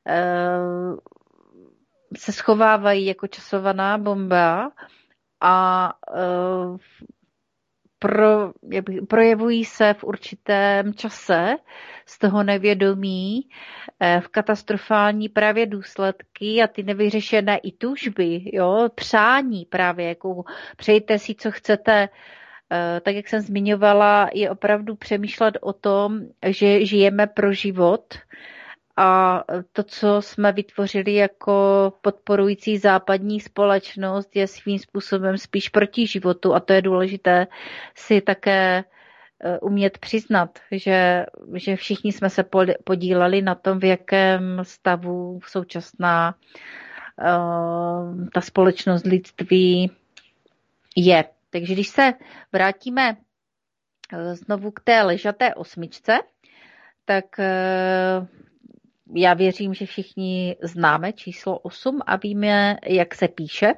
eh, 0.07 0.59
se 2.17 2.33
schovávají 2.33 3.07
jako 3.07 3.27
časovaná 3.27 3.99
bomba 3.99 4.71
a 5.41 5.89
eh, 6.17 6.79
pro, 8.05 8.53
projevují 9.09 9.65
se 9.65 9.95
v 9.95 10.05
určitém 10.05 10.95
čase 10.95 11.57
z 12.07 12.19
toho 12.19 12.43
nevědomí 12.43 13.49
eh, 14.01 14.21
v 14.21 14.29
katastrofální 14.29 15.29
právě 15.29 15.67
důsledky 15.67 16.63
a 16.63 16.67
ty 16.67 16.83
nevyřešené 16.83 17.59
i 17.59 17.73
tužby, 17.73 18.51
jo, 18.53 18.89
přání 18.95 19.65
právě, 19.65 20.09
jako 20.09 20.45
přejte 20.77 21.19
si, 21.19 21.35
co 21.35 21.51
chcete, 21.51 22.09
eh, 22.73 23.01
tak 23.01 23.15
jak 23.15 23.29
jsem 23.29 23.41
zmiňovala, 23.41 24.31
je 24.35 24.51
opravdu 24.51 24.97
přemýšlet 24.97 25.59
o 25.61 25.73
tom, 25.73 26.21
že 26.47 26.87
žijeme 26.87 27.27
pro 27.27 27.53
život, 27.53 28.15
a 28.97 29.45
to, 29.73 29.83
co 29.83 30.23
jsme 30.23 30.53
vytvořili 30.53 31.15
jako 31.15 31.93
podporující 32.01 32.79
západní 32.79 33.41
společnost, 33.41 34.37
je 34.37 34.47
svým 34.47 34.79
způsobem 34.79 35.39
spíš 35.39 35.69
proti 35.69 36.07
životu 36.07 36.55
a 36.55 36.61
to 36.61 36.73
je 36.73 36.83
důležité 36.83 37.47
si 37.95 38.21
také 38.21 38.85
e, 39.41 39.59
umět 39.59 39.99
přiznat, 39.99 40.59
že, 40.71 41.27
že 41.55 41.77
všichni 41.77 42.13
jsme 42.13 42.31
se 42.31 42.45
podíleli 42.85 43.43
na 43.43 43.55
tom, 43.55 43.79
v 43.79 43.85
jakém 43.85 44.61
stavu 44.63 45.41
současná 45.47 46.35
uh, 47.19 48.29
ta 48.35 48.41
společnost 48.41 49.07
lidství 49.07 49.91
je. 50.97 51.25
Takže 51.51 51.73
když 51.73 51.89
se 51.89 52.13
vrátíme 52.53 53.17
e, 54.13 54.35
znovu 54.35 54.71
k 54.71 54.81
té 54.81 55.03
ležaté 55.03 55.55
osmičce, 55.55 56.19
tak 57.05 57.25
já 59.15 59.35
věřím, 59.35 59.75
že 59.75 59.87
všichni 59.87 60.57
známe 60.63 61.13
číslo 61.13 61.59
8 61.59 62.01
a 62.07 62.17
víme, 62.17 62.77
jak 62.87 63.15
se 63.15 63.29
píše, 63.29 63.75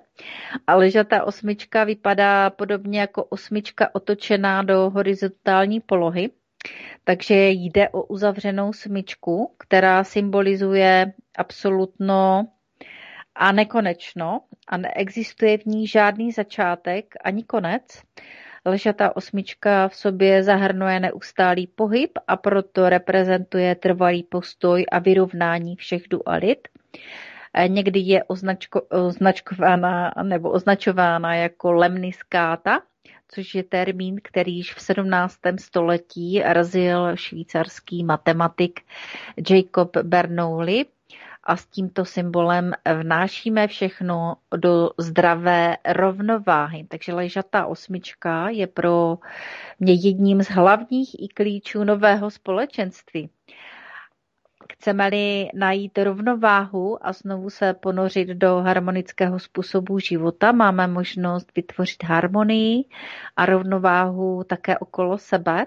ale 0.67 0.91
že 0.91 1.05
ta 1.05 1.25
osmička 1.25 1.85
vypadá 1.85 2.51
podobně 2.51 3.01
jako 3.01 3.25
osmička 3.25 3.95
otočená 3.95 4.63
do 4.63 4.91
horizontální 4.91 5.81
polohy. 5.81 6.31
Takže 7.05 7.49
jde 7.49 7.89
o 7.89 8.03
uzavřenou 8.03 8.73
smyčku, 8.73 9.55
která 9.59 10.05
symbolizuje 10.05 11.13
absolutno 11.39 12.47
a 13.35 13.53
nekonečno 13.53 14.41
a 14.69 14.77
neexistuje 14.77 15.59
v 15.59 15.65
ní 15.65 15.87
žádný 15.87 16.33
začátek 16.33 17.15
ani 17.25 17.45
konec. 17.45 17.83
Ležatá 18.67 19.17
osmička 19.17 19.89
v 19.89 19.97
sobě 19.97 20.43
zahrnuje 20.43 21.01
neustálý 21.01 21.67
pohyb 21.67 22.11
a 22.29 22.37
proto 22.37 22.89
reprezentuje 22.89 23.75
trvalý 23.75 24.23
postoj 24.23 24.87
a 24.93 24.99
vyrovnání 24.99 25.77
všech 25.77 26.03
dualit. 26.11 26.69
Někdy 27.67 28.01
je 28.01 28.25
označko, 28.25 28.81
označkována 28.81 30.15
nebo 30.23 30.51
označována 30.51 31.35
jako 31.35 31.73
lemniskáta, 31.73 32.81
což 33.29 33.55
je 33.55 33.63
termín, 33.63 34.17
který 34.23 34.57
již 34.57 34.75
v 34.75 34.83
17. 34.83 35.39
století 35.59 36.43
razil 36.45 37.17
švýcarský 37.17 38.05
matematik 38.05 38.81
Jacob 39.51 39.97
Bernoulli 39.97 40.85
a 41.47 41.57
s 41.57 41.67
tímto 41.67 42.05
symbolem 42.05 42.73
vnášíme 43.03 43.67
všechno 43.67 44.37
do 44.57 44.91
zdravé 44.99 45.77
rovnováhy. 45.89 46.85
Takže 46.89 47.15
ležatá 47.15 47.67
osmička 47.67 48.49
je 48.49 48.67
pro 48.67 49.19
mě 49.81 49.93
jedním 49.93 50.43
z 50.43 50.49
hlavních 50.49 51.15
i 51.23 51.29
klíčů 51.29 51.85
nového 51.85 52.31
společenství. 52.31 53.31
Chceme-li 54.73 55.49
najít 55.55 55.99
rovnováhu 55.99 57.07
a 57.07 57.13
znovu 57.13 57.51
se 57.51 57.75
ponořit 57.75 58.29
do 58.29 58.57
harmonického 58.57 59.39
způsobu 59.39 59.99
života, 59.99 60.53
máme 60.53 60.87
možnost 60.87 61.53
vytvořit 61.57 62.05
harmonii 62.05 62.85
a 63.37 63.47
rovnováhu 63.47 64.45
také 64.45 64.79
okolo 64.79 65.19
sebe 65.19 65.67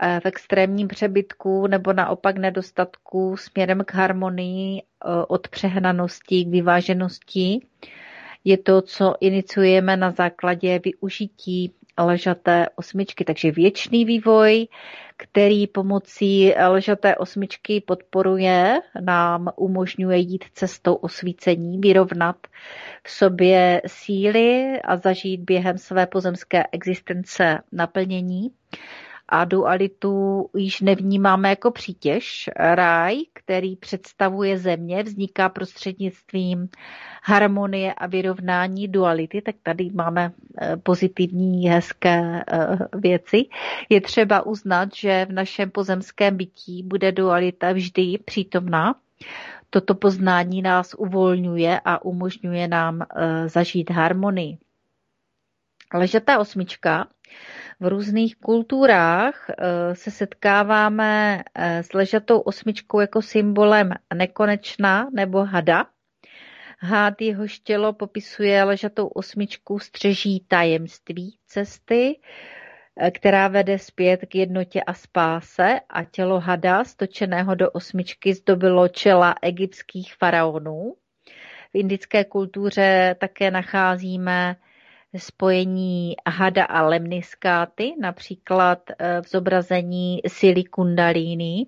v 0.00 0.26
extrémním 0.26 0.88
přebytku 0.88 1.66
nebo 1.66 1.92
naopak 1.92 2.36
nedostatku 2.38 3.36
směrem 3.36 3.82
k 3.84 3.94
harmonii, 3.94 4.82
eh, 4.82 5.08
od 5.28 5.48
přehnanosti 5.48 6.44
k 6.44 6.48
vyváženosti. 6.48 7.60
Je 8.44 8.58
to, 8.58 8.82
co 8.82 9.14
iniciujeme 9.20 9.96
na 9.96 10.10
základě 10.10 10.80
využití 10.84 11.74
ležaté 11.98 12.66
osmičky. 12.76 13.24
Takže 13.24 13.50
věčný 13.50 14.04
vývoj, 14.04 14.68
který 15.16 15.66
pomocí 15.66 16.52
ležaté 16.68 17.16
osmičky 17.16 17.80
podporuje, 17.80 18.80
nám 19.00 19.48
umožňuje 19.56 20.18
jít 20.18 20.44
cestou 20.54 20.94
osvícení, 20.94 21.78
vyrovnat 21.78 22.36
v 23.04 23.10
sobě 23.10 23.82
síly 23.86 24.80
a 24.84 24.96
zažít 24.96 25.40
během 25.40 25.78
své 25.78 26.06
pozemské 26.06 26.64
existence 26.72 27.58
naplnění 27.72 28.50
a 29.30 29.44
dualitu 29.44 30.46
již 30.56 30.80
nevnímáme 30.80 31.48
jako 31.48 31.70
přítěž. 31.70 32.50
Ráj, 32.56 33.16
který 33.32 33.76
představuje 33.76 34.58
země, 34.58 35.02
vzniká 35.02 35.48
prostřednictvím 35.48 36.68
harmonie 37.22 37.94
a 37.94 38.06
vyrovnání 38.06 38.88
duality, 38.88 39.42
tak 39.42 39.54
tady 39.62 39.90
máme 39.94 40.32
eh, 40.60 40.76
pozitivní, 40.76 41.68
hezké 41.68 42.44
eh, 42.52 42.78
věci. 42.94 43.44
Je 43.88 44.00
třeba 44.00 44.46
uznat, 44.46 44.88
že 44.94 45.26
v 45.28 45.32
našem 45.32 45.70
pozemském 45.70 46.36
bytí 46.36 46.82
bude 46.82 47.12
dualita 47.12 47.72
vždy 47.72 48.18
přítomná. 48.24 48.94
Toto 49.70 49.94
poznání 49.94 50.62
nás 50.62 50.94
uvolňuje 50.98 51.80
a 51.84 52.04
umožňuje 52.04 52.68
nám 52.68 53.02
eh, 53.02 53.48
zažít 53.48 53.90
harmonii. 53.90 54.58
Ležatá 55.94 56.38
osmička 56.38 57.06
v 57.80 57.86
různých 57.86 58.36
kulturách 58.36 59.50
se 59.92 60.10
setkáváme 60.10 61.42
s 61.56 61.92
ležatou 61.92 62.40
osmičkou 62.40 63.00
jako 63.00 63.22
symbolem 63.22 63.90
nekonečná 64.14 65.08
nebo 65.12 65.44
hada. 65.44 65.86
Hád 66.82 67.20
jehož 67.20 67.58
tělo 67.58 67.92
popisuje 67.92 68.64
ležatou 68.64 69.06
osmičku 69.06 69.78
střeží 69.78 70.44
tajemství 70.48 71.38
cesty, 71.46 72.20
eh, 72.96 73.10
která 73.10 73.48
vede 73.48 73.78
zpět 73.78 74.20
k 74.28 74.34
jednotě 74.34 74.82
a 74.82 74.94
spáse 74.94 75.80
a 75.88 76.04
tělo 76.04 76.40
hada 76.40 76.84
stočeného 76.84 77.54
do 77.54 77.70
osmičky 77.70 78.34
zdobilo 78.34 78.88
čela 78.88 79.34
egyptských 79.42 80.14
faraonů. 80.14 80.94
V 81.72 81.78
indické 81.78 82.24
kultuře 82.24 83.16
také 83.18 83.50
nacházíme 83.50 84.56
spojení 85.16 86.14
hada 86.26 86.64
a 86.64 86.82
lemniskáty, 86.82 87.94
například 88.00 88.78
eh, 88.90 89.22
v 89.22 89.28
zobrazení 89.28 90.20
síly 90.26 90.64
kundalíny 90.64 91.66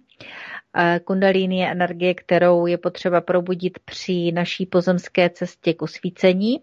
Kundalíny 1.04 1.58
je 1.58 1.70
energie, 1.70 2.14
kterou 2.14 2.66
je 2.66 2.78
potřeba 2.78 3.20
probudit 3.20 3.78
při 3.84 4.32
naší 4.32 4.66
pozemské 4.66 5.30
cestě 5.30 5.74
k 5.74 5.82
osvícení. 5.82 6.60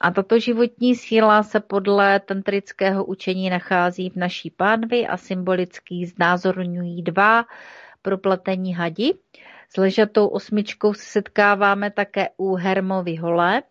A 0.00 0.10
tato 0.10 0.38
životní 0.38 0.94
síla 0.94 1.42
se 1.42 1.60
podle 1.60 2.20
tantrického 2.20 3.04
učení 3.04 3.50
nachází 3.50 4.10
v 4.10 4.16
naší 4.16 4.50
pánvi 4.50 5.06
a 5.06 5.16
symbolicky 5.16 6.06
znázorňují 6.06 7.02
dva 7.02 7.44
propletení 8.02 8.74
hadi. 8.74 9.14
S 9.68 9.76
ležatou 9.76 10.26
osmičkou 10.26 10.94
se 10.94 11.04
setkáváme 11.04 11.90
také 11.90 12.28
u 12.36 12.54
Hermovy 12.54 13.16
hole, 13.16 13.62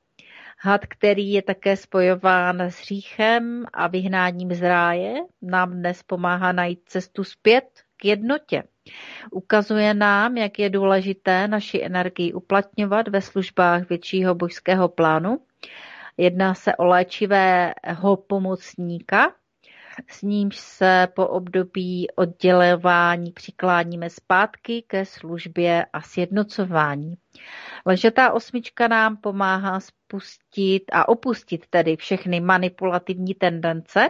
Had, 0.61 0.85
který 0.85 1.31
je 1.31 1.41
také 1.41 1.77
spojován 1.77 2.61
s 2.61 2.75
hříchem 2.75 3.65
a 3.73 3.87
vyhnáním 3.87 4.53
z 4.53 4.61
ráje, 4.61 5.15
nám 5.41 5.71
dnes 5.71 6.03
pomáhá 6.03 6.51
najít 6.51 6.79
cestu 6.85 7.23
zpět 7.23 7.65
k 7.97 8.05
jednotě. 8.05 8.63
Ukazuje 9.31 9.93
nám, 9.93 10.37
jak 10.37 10.59
je 10.59 10.69
důležité 10.69 11.47
naši 11.47 11.83
energii 11.83 12.33
uplatňovat 12.33 13.07
ve 13.07 13.21
službách 13.21 13.89
většího 13.89 14.35
božského 14.35 14.89
plánu. 14.89 15.39
Jedná 16.17 16.53
se 16.53 16.75
o 16.75 16.85
léčivého 16.85 18.17
pomocníka, 18.27 19.33
s 20.07 20.21
nímž 20.21 20.57
se 20.57 21.07
po 21.15 21.27
období 21.27 22.07
oddělování 22.15 23.31
přikláníme 23.31 24.09
zpátky 24.09 24.83
ke 24.87 25.05
službě 25.05 25.85
a 25.93 26.01
sjednocování. 26.01 27.13
Ležetá 27.85 28.31
osmička 28.31 28.87
nám 28.87 29.17
pomáhá 29.17 29.79
spustit 29.79 30.83
a 30.91 31.09
opustit 31.09 31.67
tedy 31.69 31.95
všechny 31.95 32.39
manipulativní 32.39 33.33
tendence, 33.33 34.09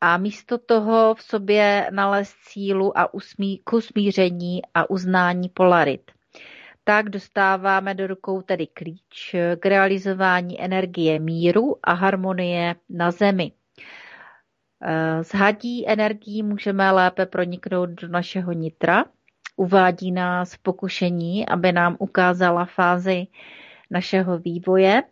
a 0.00 0.16
místo 0.16 0.58
toho 0.58 1.14
v 1.14 1.22
sobě 1.22 1.90
nalézt 1.90 2.36
sílu 2.40 2.98
a 2.98 3.14
usmí, 3.14 3.60
k 3.64 3.72
usmíření 3.72 4.62
a 4.74 4.90
uznání 4.90 5.48
polarit. 5.48 6.10
Tak 6.84 7.08
dostáváme 7.08 7.94
do 7.94 8.06
rukou 8.06 8.42
tedy 8.42 8.66
klíč 8.66 9.34
k 9.60 9.66
realizování 9.66 10.62
energie 10.62 11.18
míru 11.18 11.76
a 11.82 11.92
harmonie 11.92 12.74
na 12.88 13.10
Zemi. 13.10 13.52
S 15.22 15.34
hadí 15.34 15.88
energií 15.88 16.42
můžeme 16.42 16.90
lépe 16.92 17.26
proniknout 17.26 17.90
do 17.90 18.08
našeho 18.08 18.52
nitra. 18.52 19.04
Uvádí 19.56 20.12
nás 20.12 20.54
v 20.54 20.58
pokušení, 20.58 21.48
aby 21.48 21.72
nám 21.72 21.96
ukázala 21.98 22.64
fázi 22.64 23.26
našeho 23.90 24.38
vývoje 24.38 25.02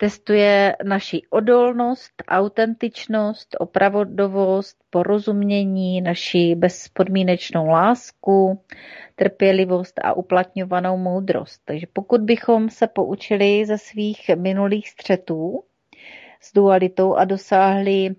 Testuje 0.00 0.76
naši 0.84 1.22
odolnost, 1.30 2.12
autentičnost, 2.28 3.56
opravdovost, 3.58 4.76
porozumění, 4.90 6.00
naši 6.00 6.54
bezpodmínečnou 6.54 7.66
lásku, 7.68 8.64
trpělivost 9.16 10.00
a 10.04 10.12
uplatňovanou 10.12 10.96
moudrost. 10.96 11.62
Takže 11.64 11.86
pokud 11.92 12.20
bychom 12.20 12.70
se 12.70 12.86
poučili 12.86 13.66
ze 13.66 13.78
svých 13.78 14.30
minulých 14.34 14.88
střetů 14.88 15.62
s 16.40 16.52
dualitou 16.52 17.14
a 17.14 17.24
dosáhli 17.24 18.14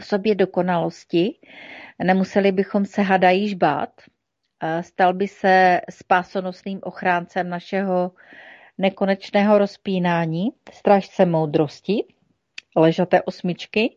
v 0.00 0.04
sobě 0.04 0.34
dokonalosti, 0.34 1.34
nemuseli 2.04 2.52
bychom 2.52 2.84
se 2.84 3.02
hada 3.02 3.30
již 3.30 3.54
bát, 3.54 3.90
stal 4.80 5.14
by 5.14 5.28
se 5.28 5.80
spásonosným 5.90 6.80
ochráncem 6.82 7.48
našeho 7.48 8.12
nekonečného 8.78 9.58
rozpínání, 9.58 10.48
strážce 10.72 11.26
moudrosti, 11.26 12.04
ležaté 12.76 13.22
osmičky 13.22 13.96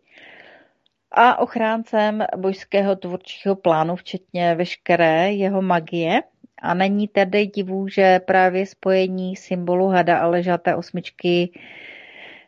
a 1.12 1.39
ochráncem 1.39 2.26
božského 2.38 2.95
tvůrčího 2.95 3.56
plánu, 3.56 3.95
včetně 3.95 4.56
veškeré 4.56 5.34
jeho 5.34 5.62
magie. 5.62 6.22
A 6.62 6.74
není 6.74 7.08
tedy 7.08 7.47
divu, 7.47 7.88
že 7.88 8.20
právě 8.20 8.66
spojení 8.66 9.36
symbolu 9.36 9.88
hada 9.88 10.20
a 10.20 10.28
ležaté 10.28 10.76
osmičky 10.76 11.60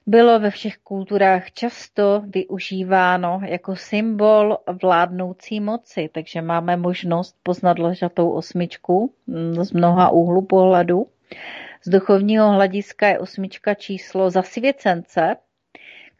bylo 0.05 0.39
ve 0.39 0.51
všech 0.51 0.77
kulturách 0.77 1.51
často 1.51 2.23
využíváno 2.25 3.41
jako 3.45 3.75
symbol 3.75 4.57
vládnoucí 4.83 5.59
moci, 5.59 6.09
takže 6.11 6.41
máme 6.41 6.77
možnost 6.77 7.35
poznat 7.43 7.79
ležatou 7.79 8.31
osmičku 8.31 9.13
z 9.61 9.71
mnoha 9.71 10.09
úhlu 10.09 10.41
pohledu. 10.41 11.07
Z 11.85 11.89
duchovního 11.89 12.51
hlediska 12.51 13.07
je 13.07 13.19
osmička 13.19 13.73
číslo 13.73 14.29
zasvěcence, 14.29 15.35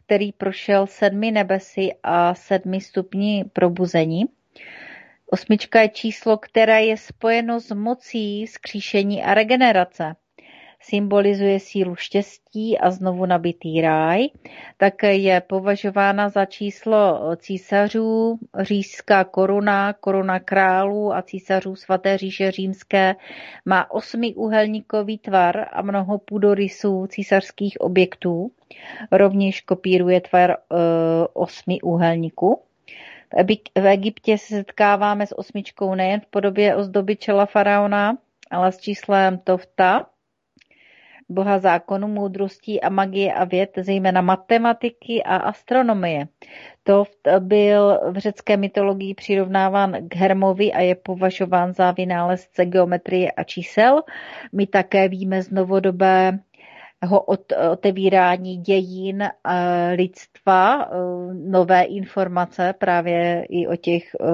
který 0.06 0.32
prošel 0.32 0.86
sedmi 0.86 1.30
nebesy 1.30 1.90
a 2.02 2.34
sedmi 2.34 2.80
stupni 2.80 3.44
probuzení. 3.52 4.24
Osmička 5.30 5.80
je 5.80 5.88
číslo, 5.88 6.38
které 6.38 6.84
je 6.84 6.96
spojeno 6.96 7.60
s 7.60 7.74
mocí 7.74 8.46
skříšení 8.46 9.22
a 9.24 9.34
regenerace 9.34 10.14
symbolizuje 10.88 11.60
sílu 11.60 11.96
štěstí 11.96 12.78
a 12.78 12.90
znovu 12.90 13.26
nabitý 13.26 13.80
ráj. 13.80 14.28
Také 14.76 15.16
je 15.16 15.40
považována 15.40 16.28
za 16.28 16.44
číslo 16.44 17.20
císařů, 17.36 18.38
říšská 18.58 19.24
koruna, 19.24 19.92
koruna 19.92 20.40
králů 20.40 21.14
a 21.14 21.22
císařů 21.22 21.76
svaté 21.76 22.18
říše 22.18 22.50
římské. 22.50 23.16
Má 23.64 23.90
osmiúhelníkový 23.90 25.18
tvar 25.18 25.66
a 25.72 25.82
mnoho 25.82 26.18
půdorysů 26.18 27.06
císařských 27.06 27.80
objektů. 27.80 28.50
Rovněž 29.12 29.60
kopíruje 29.60 30.20
tvar 30.20 30.50
e, 30.50 30.56
osmiúhelníku. 31.32 32.60
V 33.78 33.86
Egyptě 33.86 34.38
se 34.38 34.46
setkáváme 34.46 35.26
s 35.26 35.38
osmičkou 35.38 35.94
nejen 35.94 36.20
v 36.20 36.26
podobě 36.26 36.76
ozdoby 36.76 37.16
čela 37.16 37.46
faraona, 37.46 38.16
ale 38.50 38.72
s 38.72 38.78
číslem 38.78 39.38
Tofta, 39.38 40.06
boha 41.28 41.58
zákonu, 41.58 42.08
moudrostí 42.08 42.80
a 42.80 42.88
magie 42.88 43.34
a 43.34 43.44
věd, 43.44 43.70
zejména 43.76 44.20
matematiky 44.20 45.22
a 45.22 45.36
astronomie. 45.36 46.28
To 46.82 47.04
byl 47.38 48.00
v 48.10 48.18
řecké 48.18 48.56
mytologii 48.56 49.14
přirovnáván 49.14 50.08
k 50.08 50.16
Hermovi 50.16 50.72
a 50.72 50.80
je 50.80 50.94
považován 50.94 51.72
za 51.72 51.90
vynálezce 51.90 52.66
geometrie 52.66 53.30
a 53.30 53.42
čísel. 53.42 54.02
My 54.52 54.66
také 54.66 55.08
víme 55.08 55.42
z 55.42 55.50
novodobé 55.50 56.38
otevírání 57.70 58.56
dějin 58.56 59.22
eh, 59.22 59.30
lidstva, 59.94 60.84
eh, 60.84 60.88
nové 61.34 61.82
informace 61.82 62.74
právě 62.78 63.46
i 63.48 63.66
o 63.66 63.76
těch 63.76 64.02
eh, 64.20 64.26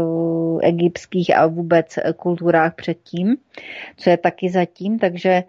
egyptských 0.62 1.36
a 1.36 1.46
vůbec 1.46 1.98
kulturách 2.16 2.74
předtím, 2.74 3.36
co 3.96 4.10
je 4.10 4.16
taky 4.16 4.50
zatím, 4.50 4.98
takže 4.98 5.42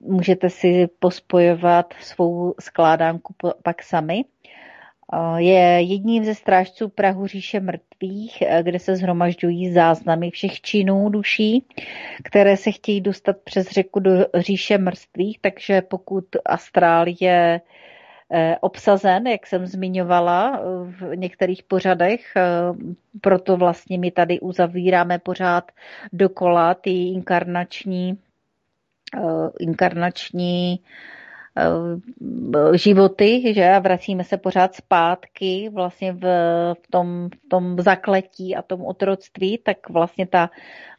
můžete 0.00 0.50
si 0.50 0.88
pospojovat 0.98 1.94
svou 2.00 2.54
skládánku 2.60 3.34
pak 3.62 3.82
sami. 3.82 4.24
Je 5.36 5.82
jedním 5.82 6.24
ze 6.24 6.34
strážců 6.34 6.88
Prahu 6.88 7.26
říše 7.26 7.60
mrtvých, 7.60 8.42
kde 8.62 8.78
se 8.78 8.96
zhromažďují 8.96 9.72
záznamy 9.72 10.30
všech 10.30 10.60
činů 10.60 11.08
duší, 11.08 11.64
které 12.24 12.56
se 12.56 12.70
chtějí 12.70 13.00
dostat 13.00 13.36
přes 13.44 13.70
řeku 13.70 14.00
do 14.00 14.10
říše 14.34 14.78
mrtvých, 14.78 15.38
takže 15.40 15.82
pokud 15.82 16.24
astrál 16.46 17.04
je 17.20 17.60
eh, 18.32 18.56
obsazen, 18.60 19.26
jak 19.26 19.46
jsem 19.46 19.66
zmiňovala 19.66 20.60
v 20.84 21.16
některých 21.16 21.62
pořadech, 21.62 22.20
eh, 22.36 22.42
proto 23.20 23.56
vlastně 23.56 23.98
my 23.98 24.10
tady 24.10 24.40
uzavíráme 24.40 25.18
pořád 25.18 25.72
dokola 26.12 26.74
ty 26.74 26.90
inkarnační, 26.90 28.18
inkarnační 29.60 30.80
Eh, 31.56 32.78
životy, 32.78 33.54
že 33.54 33.68
a 33.68 33.78
vracíme 33.78 34.24
se 34.24 34.36
pořád 34.36 34.74
zpátky 34.74 35.70
vlastně 35.72 36.12
v, 36.12 36.20
v, 36.82 36.90
tom, 36.90 37.28
v 37.28 37.48
tom 37.48 37.80
zakletí 37.80 38.56
a 38.56 38.62
tom 38.62 38.84
otroctví, 38.84 39.58
tak 39.58 39.88
vlastně 39.88 40.26
ta 40.26 40.50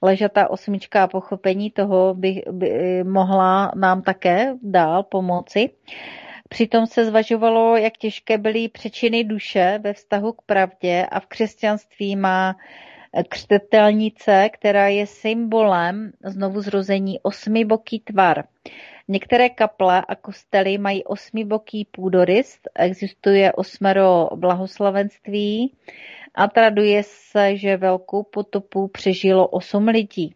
ležatá 0.02 0.50
osmička 0.50 1.04
a 1.04 1.08
pochopení 1.08 1.72
toho 1.72 2.14
by, 2.14 2.44
by 2.52 3.04
mohla 3.04 3.72
nám 3.76 4.02
také 4.02 4.54
dál 4.62 5.04
pomoci. 5.04 5.70
Přitom 6.50 6.86
se 6.86 7.06
zvažovalo, 7.06 7.78
jak 7.78 7.98
těžké 7.98 8.38
byly 8.38 8.68
přečiny 8.68 9.24
duše 9.24 9.80
ve 9.84 9.94
vztahu 9.94 10.34
k 10.34 10.42
pravdě 10.42 11.08
a 11.12 11.20
v 11.20 11.26
křesťanství 11.26 12.16
má 12.16 12.56
křtetelnice, 13.30 14.50
která 14.54 14.88
je 14.88 15.08
symbolem 15.08 16.12
znovu 16.24 16.62
zrození 16.62 17.20
osmiboký 17.20 18.00
tvar. 18.00 18.44
Některé 19.08 19.50
kaple 19.50 20.06
a 20.08 20.16
kostely 20.16 20.78
mají 20.78 21.04
osmiboký 21.04 21.86
půdorys, 21.86 22.60
existuje 22.76 23.54
osmero 23.54 24.30
blahoslavenství 24.36 25.74
a 26.36 26.48
traduje 26.48 27.04
se, 27.06 27.58
že 27.58 27.78
velkou 27.78 28.24
potopu 28.24 28.88
přežilo 28.88 29.48
osm 29.48 29.88
lidí. 29.88 30.36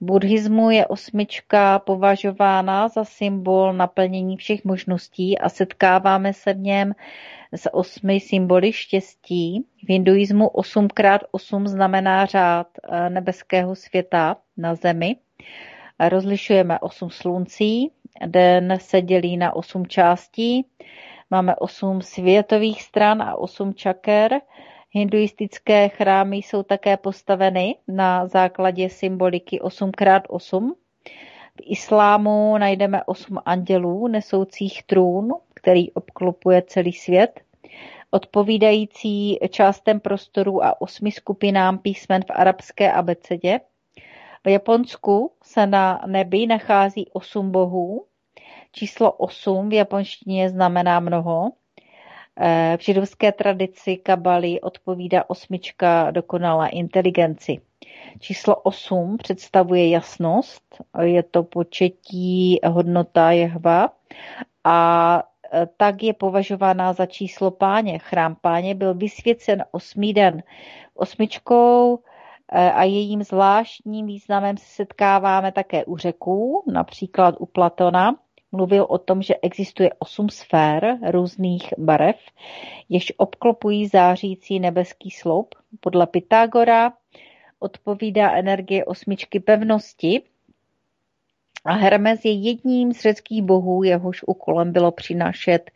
Buddhismu 0.00 0.70
je 0.70 0.86
osmička 0.86 1.78
považována 1.78 2.88
za 2.88 3.04
symbol 3.04 3.72
naplnění 3.72 4.36
všech 4.36 4.64
možností 4.64 5.38
a 5.38 5.48
setkáváme 5.48 6.32
se 6.32 6.52
v 6.54 6.58
něm 6.58 6.92
s 7.52 7.74
osmi 7.74 8.20
symboly 8.20 8.72
štěstí. 8.72 9.66
V 9.86 9.88
hinduismu 9.88 10.46
8x8 10.46 11.66
znamená 11.66 12.26
řád 12.26 12.66
eh, 12.82 13.10
nebeského 13.10 13.74
světa 13.74 14.36
na 14.56 14.74
zemi. 14.74 15.16
Rozlišujeme 16.08 16.78
osm 16.78 17.10
sluncí, 17.10 17.90
den 18.26 18.78
se 18.80 19.02
dělí 19.02 19.36
na 19.36 19.56
osm 19.56 19.86
částí, 19.86 20.66
máme 21.30 21.56
osm 21.56 22.02
světových 22.02 22.82
stran 22.82 23.22
a 23.22 23.36
osm 23.36 23.74
čaker. 23.74 24.40
Hinduistické 24.90 25.88
chrámy 25.88 26.36
jsou 26.36 26.62
také 26.62 26.96
postaveny 26.96 27.76
na 27.88 28.26
základě 28.26 28.88
symboliky 28.88 29.60
8x8. 29.60 30.72
V 31.56 31.60
islámu 31.64 32.58
najdeme 32.58 33.04
osm 33.04 33.38
andělů 33.44 34.08
nesoucích 34.08 34.82
trůn, 34.82 35.34
který 35.54 35.92
obklopuje 35.92 36.62
celý 36.62 36.92
svět, 36.92 37.40
odpovídající 38.10 39.38
částem 39.50 40.00
prostoru 40.00 40.64
a 40.64 40.80
osmi 40.80 41.12
skupinám 41.12 41.78
písmen 41.78 42.22
v 42.22 42.30
arabské 42.30 42.92
abecedě. 42.92 43.60
V 44.44 44.48
Japonsku 44.48 45.32
se 45.42 45.66
na 45.66 46.02
nebi 46.06 46.46
nachází 46.46 47.10
osm 47.12 47.50
bohů. 47.50 48.06
Číslo 48.72 49.12
osm 49.12 49.68
v 49.68 49.72
japonštině 49.72 50.50
znamená 50.50 51.00
mnoho. 51.00 51.52
Eh, 52.40 52.76
v 52.76 52.84
židovské 52.84 53.32
tradici 53.32 53.96
kabaly 53.96 54.60
odpovídá 54.60 55.24
osmička 55.28 56.10
dokonalé 56.10 56.68
inteligenci. 56.68 57.60
Číslo 58.20 58.56
osm 58.56 59.16
představuje 59.16 59.90
jasnost, 59.90 60.62
je 61.02 61.22
to 61.22 61.42
početí 61.42 62.58
hodnota 62.66 63.30
jehva 63.30 63.92
a 64.64 65.22
eh, 65.52 65.68
tak 65.76 66.02
je 66.02 66.12
považována 66.12 66.92
za 66.92 67.06
číslo 67.06 67.50
páně. 67.50 67.98
Chrám 67.98 68.36
páně 68.40 68.74
byl 68.74 68.94
vysvěcen 68.94 69.64
osmý 69.72 70.14
den. 70.14 70.42
Osmičkou 70.94 71.98
Eh, 72.52 72.72
a 72.72 72.82
jejím 72.84 73.22
zvláštním 73.22 74.06
významem 74.06 74.56
se 74.56 74.64
setkáváme 74.66 75.52
také 75.52 75.84
u 75.84 75.96
řeků, 75.96 76.64
například 76.72 77.34
u 77.38 77.46
Platona. 77.46 78.14
Mluvil 78.52 78.86
o 78.88 78.98
tom, 78.98 79.22
že 79.22 79.34
existuje 79.42 79.90
osm 79.98 80.28
sfér 80.28 80.98
různých 81.10 81.74
barev, 81.78 82.16
jež 82.88 83.12
obklopují 83.16 83.86
zářící 83.86 84.60
nebeský 84.60 85.10
sloup. 85.10 85.54
Podle 85.80 86.06
Pythagora 86.06 86.92
odpovídá 87.58 88.32
energie 88.32 88.84
osmičky 88.84 89.40
pevnosti 89.40 90.22
a 91.64 91.72
Hermes 91.72 92.24
je 92.24 92.32
jedním 92.32 92.92
z 92.92 93.00
řeckých 93.00 93.42
bohů, 93.42 93.82
jehož 93.82 94.22
úkolem 94.26 94.72
bylo 94.72 94.92
přinášet 94.92 95.70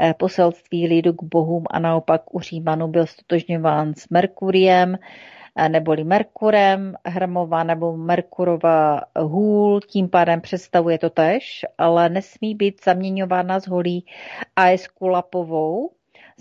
eh, 0.00 0.14
poselství 0.14 0.86
lidu 0.86 1.12
k 1.12 1.22
bohům 1.22 1.64
a 1.70 1.78
naopak 1.78 2.34
u 2.34 2.40
Římanu 2.40 2.88
byl 2.88 3.06
stotožňován 3.06 3.94
s 3.94 4.08
Merkuriem, 4.08 4.98
neboli 5.68 6.04
Merkurem, 6.04 6.94
Hrmova 7.06 7.64
nebo 7.64 7.96
Merkurova 7.96 9.00
hůl, 9.18 9.80
tím 9.80 10.08
pádem 10.08 10.40
představuje 10.40 10.98
to 10.98 11.10
tež, 11.10 11.66
ale 11.78 12.08
nesmí 12.08 12.54
být 12.54 12.84
zaměňována 12.84 13.60
s 13.60 13.66
holí 13.66 14.04
Aeskulapovou, 14.56 15.90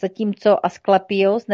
zatímco 0.02 0.66
Asklepios 0.66 1.46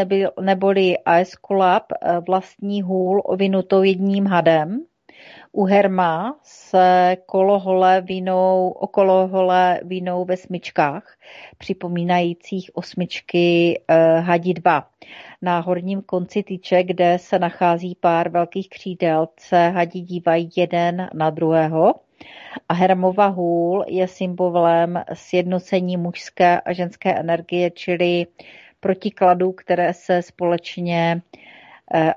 neboli 0.42 0.98
Aeskulap 0.98 1.84
eh, 1.92 2.20
vlastní 2.28 2.82
hůl 2.82 3.22
ovinutou 3.26 3.84
jedním 3.84 4.26
hadem, 4.26 4.86
u 5.54 5.66
Herma 5.66 6.40
se 6.44 7.18
kolohole 7.26 8.02
vinou, 8.02 8.70
okolohole 8.70 9.80
vinou 9.84 10.26
ve 10.26 10.38
smyčkách, 10.38 11.18
připomínajících 11.58 12.72
osmičky 12.74 13.82
eh, 13.88 14.20
hadí 14.20 14.54
dva. 14.54 14.88
Na 15.42 15.60
horním 15.60 16.02
konci 16.02 16.44
tyče, 16.44 16.84
kde 16.84 17.18
se 17.20 17.40
nachází 17.40 17.98
pár 18.00 18.30
velkých 18.30 18.70
křídel, 18.70 19.28
se 19.40 19.70
hadí 19.70 20.02
dívají 20.02 20.50
jeden 20.56 21.10
na 21.14 21.30
druhého. 21.30 21.96
A 22.70 22.74
Hermova 22.74 23.28
hůl 23.28 23.86
je 23.88 24.08
symbolem 24.08 25.04
sjednocení 25.14 25.98
mužské 25.98 26.62
a 26.62 26.74
ženské 26.74 27.20
energie, 27.20 27.72
čili 27.72 28.28
protikladů, 28.80 29.52
které 29.52 29.94
se 29.94 30.22
společně 30.22 31.22
eh, 31.22 31.40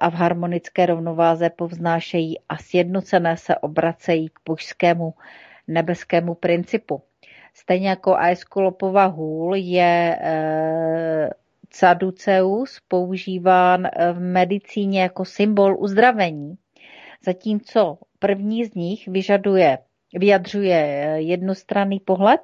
a 0.01 0.11
v 0.11 0.15
harmonické 0.15 0.87
rovnováze 0.87 1.51
povznášejí 1.51 2.39
a 2.49 2.57
sjednocené 2.57 3.37
se 3.37 3.57
obracejí 3.57 4.29
k 4.29 4.39
božskému 4.47 5.15
nebeskému 5.69 6.35
principu. 6.35 7.03
Stejně 7.55 7.89
jako 7.89 8.17
Aeskulopova 8.17 9.05
hůl 9.07 9.55
je 9.55 10.19
eh, 10.21 11.31
Caduceus 11.71 12.81
používán 12.89 13.87
eh, 13.87 14.13
v 14.13 14.21
medicíně 14.21 15.03
jako 15.03 15.25
symbol 15.25 15.77
uzdravení, 15.79 16.55
zatímco 17.25 17.99
první 18.19 18.65
z 18.65 18.75
nich 18.75 19.09
vyžaduje, 19.09 19.79
vyjadřuje 20.15 20.77
eh, 20.77 21.21
jednostranný 21.21 22.01
pohled, 22.01 22.41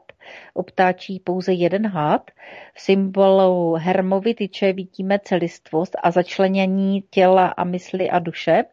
obtáčí 0.55 1.21
pouze 1.21 1.53
jeden 1.53 1.87
hád. 1.87 2.31
V 2.75 2.81
symbolu 2.81 3.75
Hermovy 3.75 4.35
tyče 4.35 4.73
vidíme 4.73 5.19
celistvost 5.19 5.97
a 6.03 6.11
začlenění 6.11 7.05
těla 7.11 7.47
a 7.47 7.65
mysli 7.65 8.11
a 8.11 8.19
duše. 8.19 8.65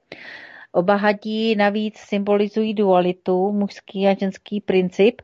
Oba 0.72 0.96
hadí 0.96 1.56
navíc 1.56 1.98
symbolizují 1.98 2.74
dualitu, 2.74 3.52
mužský 3.52 4.08
a 4.08 4.16
ženský 4.20 4.62
princip 4.62 5.22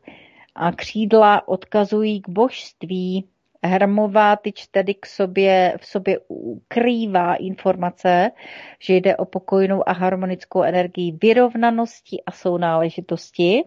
a 0.55 0.72
křídla 0.72 1.47
odkazují 1.47 2.22
k 2.22 2.30
božství, 2.30 3.30
Hermová 3.64 4.36
tyč 4.36 4.68
tedy 4.68 4.93
k 4.93 5.06
sobě, 5.06 5.74
v 5.82 5.86
sobě 5.86 6.20
ukrývá 6.28 7.36
informace, 7.36 8.32
že 8.80 8.95
jde 8.95 9.18
o 9.18 9.26
pokojnou 9.26 9.89
a 9.89 9.93
harmonickou 9.93 10.64
energii 10.64 11.18
vyrovnanosti 11.22 12.24
a 12.26 12.32
sounáležitosti. 12.32 13.64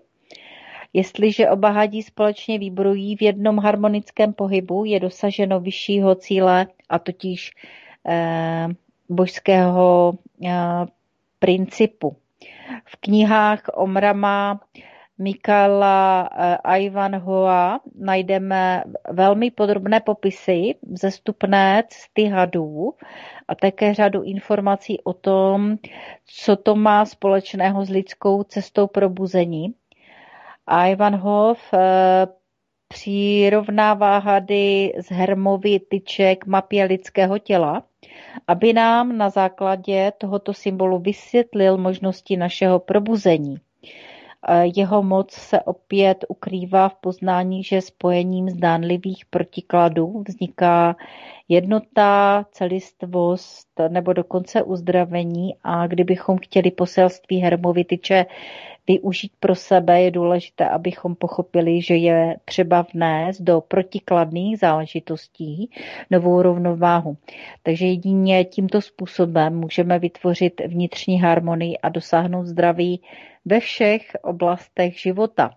Jestliže 0.92 1.50
oba 1.50 1.70
hadí 1.70 2.02
společně 2.02 2.58
výbrují 2.58 3.16
v 3.16 3.22
jednom 3.22 3.58
harmonickém 3.58 4.32
pohybu, 4.32 4.84
je 4.84 5.00
dosaženo 5.00 5.60
vyššího 5.60 6.14
cíle, 6.14 6.66
a 6.88 6.98
totiž 6.98 7.50
eh, 8.08 8.68
božského 9.08 10.12
eh, 10.46 10.52
principu. 11.38 12.16
V 12.84 12.96
knihách 12.96 13.62
Omrama 13.74 14.54
Michaela 14.54 14.97
eh, 15.20 16.80
Ivanhoa 16.80 17.80
najdeme 17.94 18.84
velmi 19.10 19.50
podrobné 19.50 20.00
popisy 20.00 20.74
vzestupné 20.82 21.84
cesty 21.88 22.24
hadů 22.24 22.94
a 23.48 23.54
také 23.54 23.94
řadu 23.94 24.22
informací 24.22 25.00
o 25.04 25.12
tom, 25.12 25.76
co 26.26 26.56
to 26.56 26.76
má 26.76 27.04
společného 27.04 27.84
s 27.84 27.90
lidskou 27.90 28.42
cestou 28.42 28.86
probuzení. 28.86 29.74
Ivanhof 30.90 31.58
eh, 31.74 32.26
přirovnává 32.88 34.18
hady 34.18 34.92
z 34.98 35.10
hermovy 35.10 35.80
tyček 35.80 36.46
mapě 36.46 36.84
lidského 36.84 37.38
těla, 37.38 37.82
aby 38.46 38.72
nám 38.72 39.18
na 39.18 39.30
základě 39.30 40.12
tohoto 40.18 40.54
symbolu 40.54 40.98
vysvětlil 40.98 41.78
možnosti 41.78 42.36
našeho 42.36 42.78
probuzení. 42.78 43.60
Jeho 44.76 45.02
moc 45.02 45.32
se 45.32 45.60
opět 45.60 46.24
ukrývá 46.28 46.88
v 46.88 46.94
poznání, 46.94 47.64
že 47.64 47.80
spojením 47.80 48.50
zdánlivých 48.50 49.24
protikladů 49.26 50.24
vzniká 50.28 50.96
jednota, 51.48 52.44
celistvost 52.52 53.68
nebo 53.88 54.12
dokonce 54.12 54.62
uzdravení 54.62 55.54
a 55.64 55.86
kdybychom 55.86 56.38
chtěli 56.38 56.70
poselství 56.70 57.38
Hermovityče 57.38 58.26
využít 58.86 59.32
pro 59.40 59.54
sebe, 59.54 60.02
je 60.02 60.10
důležité, 60.10 60.68
abychom 60.68 61.14
pochopili, 61.14 61.82
že 61.82 61.96
je 61.96 62.36
třeba 62.44 62.86
vnést 62.94 63.40
do 63.40 63.60
protikladných 63.60 64.58
záležitostí 64.58 65.70
novou 66.10 66.42
rovnováhu. 66.42 67.16
Takže 67.62 67.86
jedině 67.86 68.44
tímto 68.44 68.80
způsobem 68.80 69.54
můžeme 69.56 69.98
vytvořit 69.98 70.60
vnitřní 70.66 71.20
harmonii 71.20 71.78
a 71.78 71.88
dosáhnout 71.88 72.46
zdraví 72.46 73.00
ve 73.48 73.60
všech 73.60 74.16
oblastech 74.22 75.00
života. 75.00 75.50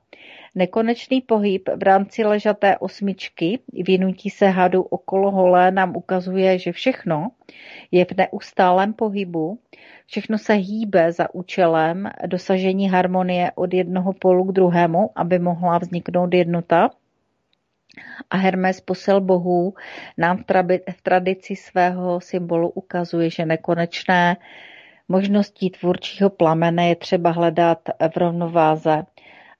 Nekonečný 0.55 1.21
pohyb 1.21 1.69
v 1.75 1.83
rámci 1.83 2.23
ležaté 2.23 2.77
osmičky, 2.77 3.59
věnutí 3.73 4.29
se 4.29 4.47
hadu 4.47 4.81
okolo 4.81 5.31
holé, 5.31 5.71
nám 5.71 5.95
ukazuje, 5.95 6.59
že 6.59 6.71
všechno 6.71 7.31
je 7.91 8.05
v 8.05 8.11
neustálém 8.17 8.93
pohybu, 8.93 9.59
všechno 10.05 10.37
se 10.37 10.53
hýbe 10.53 11.11
za 11.11 11.35
účelem 11.35 12.09
dosažení 12.25 12.89
harmonie 12.89 13.51
od 13.55 13.73
jednoho 13.73 14.13
polu 14.13 14.43
k 14.45 14.51
druhému, 14.51 15.09
aby 15.15 15.39
mohla 15.39 15.77
vzniknout 15.77 16.33
jednota. 16.33 16.89
A 18.29 18.37
Hermes 18.37 18.81
posel 18.81 19.21
bohů 19.21 19.73
nám 20.17 20.43
v 20.91 21.01
tradici 21.03 21.55
svého 21.55 22.21
symbolu 22.21 22.69
ukazuje, 22.69 23.29
že 23.29 23.45
nekonečné 23.45 24.37
možností 25.11 25.69
tvůrčího 25.69 26.29
plamene 26.29 26.89
je 26.89 26.95
třeba 26.95 27.31
hledat 27.31 27.79
v 28.13 28.17
rovnováze 28.17 29.03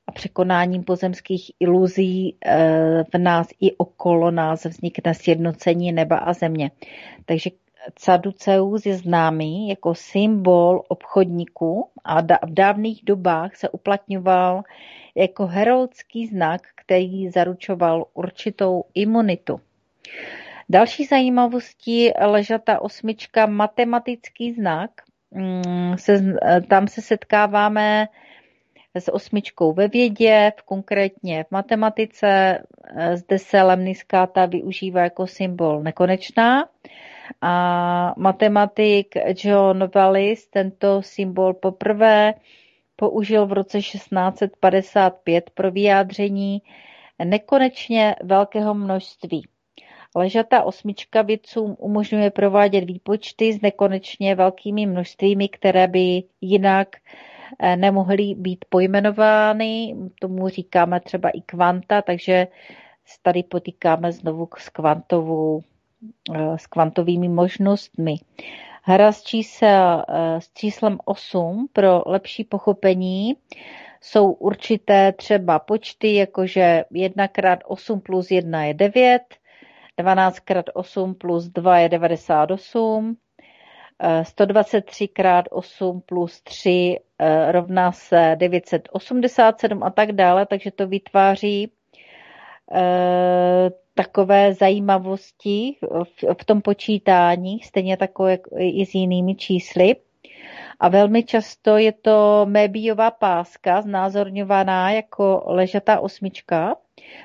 a 0.07 0.11
překonáním 0.11 0.83
pozemských 0.83 1.51
iluzí 1.59 2.35
eh, 2.45 3.03
v 3.13 3.17
nás 3.17 3.47
i 3.61 3.71
okolo 3.77 4.31
nás 4.31 4.65
vznikne 4.65 5.13
sjednocení 5.13 5.91
neba 5.91 6.17
a 6.17 6.33
země. 6.33 6.71
Takže 7.25 7.49
Caduceus 7.95 8.85
je 8.85 8.97
známý 8.97 9.69
jako 9.69 9.95
symbol 9.95 10.83
obchodníků 10.87 11.89
a 12.03 12.21
v 12.21 12.53
dávných 12.53 13.01
dobách 13.03 13.55
se 13.55 13.69
uplatňoval 13.69 14.63
jako 15.15 15.47
heroický 15.47 16.27
znak, 16.27 16.61
který 16.75 17.29
zaručoval 17.29 18.05
určitou 18.13 18.83
imunitu. 18.93 19.59
Další 20.69 21.05
zajímavostí 21.05 22.11
ležata 22.19 22.81
osmička 22.81 23.45
matematický 23.45 24.53
znak. 24.53 24.91
Mm, 25.31 25.97
se, 25.97 26.23
tam 26.69 26.87
se 26.87 27.01
setkáváme 27.01 28.07
s 28.95 29.11
osmičkou 29.11 29.73
ve 29.73 29.87
vědě, 29.87 30.51
konkrétně 30.65 31.43
v 31.43 31.51
matematice. 31.51 32.59
Zde 33.13 33.39
se 33.39 33.61
lemniskáta 33.61 34.45
využívá 34.45 35.01
jako 35.01 35.27
symbol 35.27 35.83
nekonečná. 35.83 36.69
A 37.41 38.13
matematik 38.17 39.15
John 39.43 39.89
Wallis 39.95 40.47
tento 40.47 41.01
symbol 41.01 41.53
poprvé 41.53 42.33
použil 42.95 43.45
v 43.45 43.53
roce 43.53 43.77
1655 43.77 45.49
pro 45.49 45.71
vyjádření 45.71 46.61
nekonečně 47.23 48.15
velkého 48.23 48.73
množství. 48.73 49.47
Ležatá 50.15 50.63
osmička 50.63 51.21
vědcům 51.21 51.75
umožňuje 51.79 52.31
provádět 52.31 52.81
výpočty 52.81 53.53
s 53.53 53.61
nekonečně 53.61 54.35
velkými 54.35 54.85
množstvími, 54.85 55.49
které 55.49 55.87
by 55.87 56.23
jinak 56.41 56.87
eh, 57.59 57.75
nemohly 57.75 58.35
být 58.37 58.65
pojmenovány. 58.69 59.95
Tomu 60.19 60.49
říkáme 60.49 60.99
třeba 60.99 61.29
i 61.29 61.41
kvanta, 61.41 62.01
takže 62.01 62.47
tady 63.21 63.43
potýkáme 63.43 64.11
znovu 64.11 64.47
s 64.57 64.69
kvantovou 64.69 65.61
Eh, 66.33 66.57
s 66.57 66.67
kvantovými 66.67 67.29
možnostmi. 67.29 68.15
Hra 68.83 69.11
s, 69.11 69.23
čísel, 69.23 70.05
eh, 70.09 70.41
s 70.41 70.53
číslem 70.53 70.97
8 71.05 71.67
pro 71.73 72.03
lepší 72.05 72.43
pochopení 72.43 73.35
jsou 74.01 74.31
určité 74.31 75.11
třeba 75.11 75.59
počty, 75.59 76.15
jakože 76.15 76.85
1 76.91 77.25
x 77.25 77.63
8 77.65 78.01
plus 78.01 78.31
1 78.31 78.63
je 78.63 78.73
9, 78.73 79.21
12 80.01 80.35
x 80.35 80.71
8 80.73 81.15
plus 81.15 81.47
2 81.47 81.79
je 81.79 81.89
98, 81.89 83.15
123 84.23 85.03
x 85.03 85.23
8 85.51 86.01
plus 86.05 86.41
3 86.41 86.99
eh, 87.19 87.51
rovná 87.51 87.91
se 87.91 88.35
987 88.39 89.83
a 89.83 89.89
tak 89.89 90.11
dále, 90.11 90.45
takže 90.45 90.71
to 90.71 90.87
vytváří 90.87 91.71
takové 93.93 94.53
zajímavosti 94.53 95.75
v 96.41 96.45
tom 96.45 96.61
počítání, 96.61 97.59
stejně 97.59 97.97
takové 97.97 98.37
i 98.59 98.85
s 98.85 98.95
jinými 98.95 99.35
čísly. 99.35 99.95
A 100.79 100.89
velmi 100.89 101.23
často 101.23 101.77
je 101.77 101.91
to 101.91 102.45
Mebiová 102.49 103.11
páska, 103.11 103.81
znázorňovaná 103.81 104.91
jako 104.91 105.43
ležatá 105.45 105.99
osmička, 105.99 106.75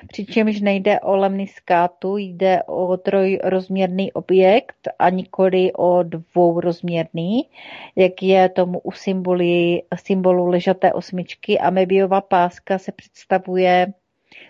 přičemž 0.07 0.61
nejde 0.61 0.99
o 0.99 1.15
lemniskátu, 1.15 2.17
jde 2.17 2.63
o 2.63 2.97
trojrozměrný 2.97 4.11
objekt 4.11 4.87
a 4.99 5.09
nikoli 5.09 5.73
o 5.73 6.03
dvourozměrný, 6.03 7.49
jak 7.95 8.23
je 8.23 8.49
tomu 8.49 8.79
u 8.79 8.91
symboli, 8.91 9.81
symbolu 9.95 10.47
ležaté 10.47 10.93
osmičky 10.93 11.59
a 11.59 11.69
Mebiová 11.69 12.21
páska 12.21 12.77
se 12.77 12.91
představuje 12.91 13.93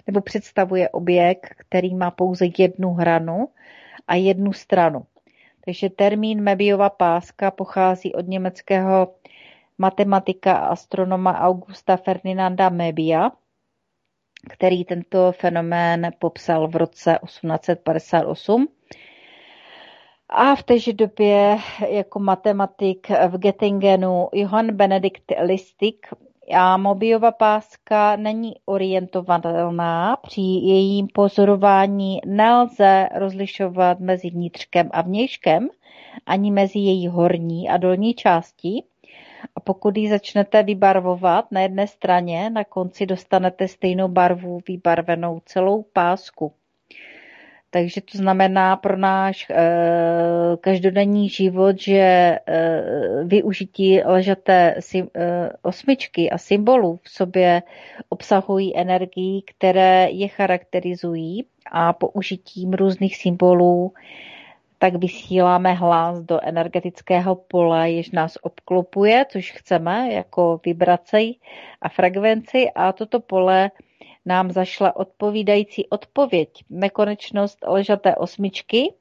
nebo 0.08 0.22
představuje 0.22 0.90
objekt, 0.90 1.54
který 1.58 1.96
má 1.96 2.12
pouze 2.12 2.46
jednu 2.58 2.94
hranu 2.94 3.48
a 4.08 4.16
jednu 4.16 4.54
stranu. 4.54 5.06
Takže 5.66 5.90
termín 5.90 6.42
Mebiova 6.42 6.90
páska 6.90 7.52
pochází 7.52 8.14
od 8.14 8.28
německého 8.28 9.14
matematika 9.78 10.54
a 10.54 10.68
astronoma 10.68 11.40
Augusta 11.40 11.98
Ferdinanda 11.98 12.70
Mebia, 12.70 13.32
který 14.50 14.86
tento 14.86 15.32
fenomén 15.32 16.12
popsal 16.20 16.68
v 16.68 16.76
roce 16.76 17.20
1858. 17.26 18.68
A 20.30 20.56
v 20.56 20.64
téže 20.64 20.94
době 20.94 21.58
jako 21.90 22.20
matematik 22.20 23.10
v 23.10 23.38
Göttingenu 23.38 24.30
Johann 24.34 24.72
Benedikt 24.72 25.32
Listik 25.42 26.08
a 26.54 26.78
Mobiova 26.78 27.32
páska 27.32 28.16
není 28.16 28.54
orientovatelná, 28.66 30.16
při 30.16 30.42
jejím 30.42 31.08
pozorování 31.14 32.20
nelze 32.26 33.10
rozlišovat 33.16 34.00
mezi 34.00 34.30
vnitřkem 34.30 34.90
a 34.94 35.02
vnějškem, 35.02 35.70
ani 36.26 36.52
mezi 36.52 36.80
její 36.80 37.08
horní 37.08 37.70
a 37.70 37.78
dolní 37.78 38.14
částí. 38.14 38.86
A 39.56 39.60
pokud 39.60 39.98
ji 39.98 40.10
začnete 40.10 40.64
vybarvovat 40.64 41.52
na 41.52 41.62
jedné 41.62 41.88
straně, 41.88 42.50
na 42.50 42.64
konci 42.64 43.06
dostanete 43.06 43.68
stejnou 43.68 44.08
barvu 44.08 44.60
vybarvenou 44.68 45.42
celou 45.46 45.86
pásku. 45.94 46.52
Takže 47.70 48.02
to 48.02 48.18
znamená 48.18 48.76
pro 48.76 48.98
náš 48.98 49.48
eh, 49.50 49.56
každodenní 50.62 51.30
život, 51.30 51.80
že 51.80 52.00
eh, 52.48 52.84
využití 53.24 54.02
ležaté 54.04 54.76
eh, 54.96 55.50
osmičky 55.62 56.30
a 56.30 56.38
symbolů 56.38 57.00
v 57.04 57.10
sobě 57.10 57.64
obsahují 58.10 58.78
energii, 58.78 59.42
které 59.42 60.08
je 60.12 60.28
charakterizují 60.28 61.46
a 61.72 61.94
použitím 61.94 62.74
různých 62.74 63.18
symbolů 63.18 63.94
tak 64.80 64.96
vysíláme 64.96 65.74
hlas 65.74 66.22
do 66.22 66.40
energetického 66.44 67.36
pole, 67.36 67.92
jež 67.92 68.12
nás 68.12 68.38
obklopuje, 68.42 69.26
což 69.30 69.52
chceme 69.52 70.14
jako 70.14 70.62
vibraci 70.66 71.36
a 71.82 71.90
frekvenci 71.90 72.72
a 72.76 72.92
toto 72.94 73.20
pole 73.20 73.72
nám 74.26 74.52
zašla 74.52 74.96
odpovídající 74.96 75.90
odpověď. 75.90 76.50
Nekonečnost 76.70 77.58
ležaté 77.68 78.16
osmičky 78.16 78.94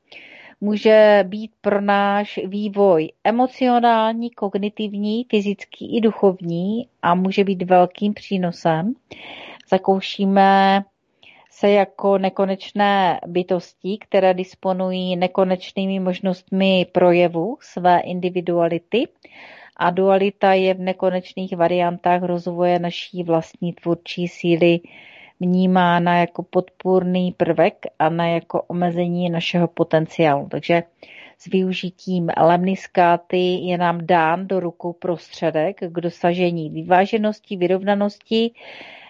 může 0.60 1.24
být 1.28 1.50
pro 1.60 1.80
náš 1.80 2.40
vývoj 2.46 3.12
emocionální, 3.24 4.30
kognitivní, 4.30 5.26
fyzický 5.30 5.96
i 5.96 6.00
duchovní 6.00 6.88
a 7.02 7.14
může 7.14 7.44
být 7.44 7.62
velkým 7.62 8.14
přínosem. 8.14 8.94
Zakoušíme 9.70 10.84
se 11.58 11.70
jako 11.70 12.18
nekonečné 12.18 13.20
bytosti, 13.26 13.98
které 14.00 14.34
disponují 14.34 15.16
nekonečnými 15.16 16.00
možnostmi 16.00 16.86
projevu 16.92 17.56
své 17.60 18.00
individuality 18.00 19.08
a 19.76 19.90
dualita 19.90 20.52
je 20.52 20.74
v 20.74 20.80
nekonečných 20.80 21.56
variantách 21.56 22.22
rozvoje 22.22 22.78
naší 22.78 23.22
vlastní 23.22 23.72
tvůrčí 23.72 24.28
síly 24.28 24.80
vnímána 25.40 26.18
jako 26.18 26.42
podpůrný 26.42 27.32
prvek 27.32 27.86
a 27.98 28.08
ne 28.08 28.32
jako 28.32 28.62
omezení 28.62 29.30
našeho 29.30 29.68
potenciálu. 29.68 30.48
Takže 30.50 30.82
s 31.38 31.46
využitím 31.46 32.30
lemniskáty 32.36 33.38
je 33.38 33.78
nám 33.78 34.06
dán 34.06 34.46
do 34.48 34.60
rukou 34.60 34.92
prostředek 34.92 35.76
k 35.80 36.00
dosažení 36.00 36.70
vyváženosti, 36.70 37.56
vyrovnanosti, 37.56 38.50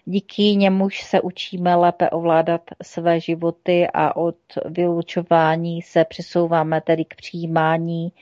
díky 0.08 0.42
němuž 0.42 1.02
se 1.02 1.20
učíme 1.20 1.74
lépe 1.74 2.10
ovládat 2.10 2.60
své 2.82 3.20
životy 3.20 3.86
a 3.94 4.16
od 4.16 4.36
vylučování 4.64 5.82
se 5.82 6.04
přesouváme 6.04 6.80
tedy 6.80 7.04
k 7.04 7.14
přijímání 7.16 8.12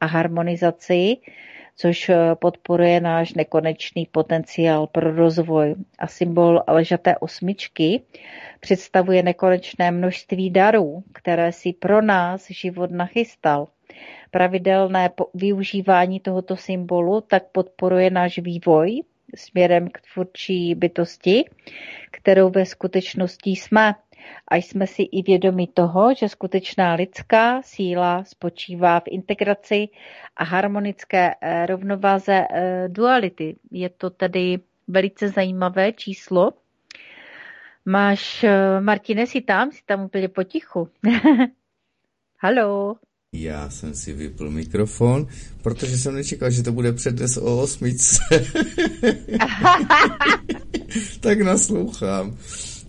a 0.00 0.06
harmonizaci, 0.06 1.16
což 1.76 2.10
podporuje 2.34 3.00
náš 3.00 3.34
nekonečný 3.34 4.06
potenciál 4.06 4.86
pro 4.86 5.16
rozvoj. 5.16 5.74
A 5.98 6.06
symbol 6.06 6.62
ležaté 6.68 7.18
osmičky 7.18 8.02
představuje 8.60 9.22
nekonečné 9.22 9.90
množství 9.90 10.50
darů, 10.50 11.02
které 11.12 11.52
si 11.52 11.72
pro 11.72 12.02
nás 12.02 12.50
život 12.50 12.90
nachystal. 12.90 13.68
Pravidelné 14.30 15.10
využívání 15.34 16.20
tohoto 16.20 16.56
symbolu 16.56 17.20
tak 17.20 17.42
podporuje 17.52 18.10
náš 18.10 18.38
vývoj 18.38 19.02
směrem 19.34 19.88
k 19.88 20.00
tvůrčí 20.00 20.74
bytosti, 20.74 21.44
kterou 22.10 22.50
ve 22.50 22.66
skutečnosti 22.66 23.50
jsme. 23.50 23.94
A 24.48 24.56
jsme 24.56 24.86
si 24.86 25.02
i 25.02 25.22
vědomi 25.22 25.66
toho, 25.66 26.14
že 26.14 26.28
skutečná 26.28 26.94
lidská 26.94 27.62
síla 27.62 28.24
spočívá 28.24 29.00
v 29.00 29.04
integraci 29.06 29.88
a 30.36 30.44
harmonické 30.44 31.34
eh, 31.40 31.66
rovnováze 31.66 32.46
eh, 32.50 32.88
duality. 32.88 33.56
Je 33.70 33.88
to 33.88 34.10
tedy 34.10 34.58
velice 34.88 35.28
zajímavé 35.28 35.92
číslo, 35.92 36.52
Máš, 37.86 38.44
eh, 38.44 38.80
Martine, 38.80 39.26
jsi 39.26 39.40
tam? 39.40 39.72
Jsi 39.72 39.82
tam 39.86 40.04
úplně 40.04 40.28
potichu. 40.28 40.88
Halo. 42.38 42.96
Já 43.36 43.70
jsem 43.70 43.94
si 43.94 44.12
vypl 44.12 44.50
mikrofon, 44.50 45.26
protože 45.62 45.98
jsem 45.98 46.14
nečekal, 46.14 46.50
že 46.50 46.62
to 46.62 46.72
bude 46.72 46.92
přednes 46.92 47.36
o 47.36 47.58
osmičce. 47.58 48.22
tak 51.20 51.40
naslouchám. 51.40 52.36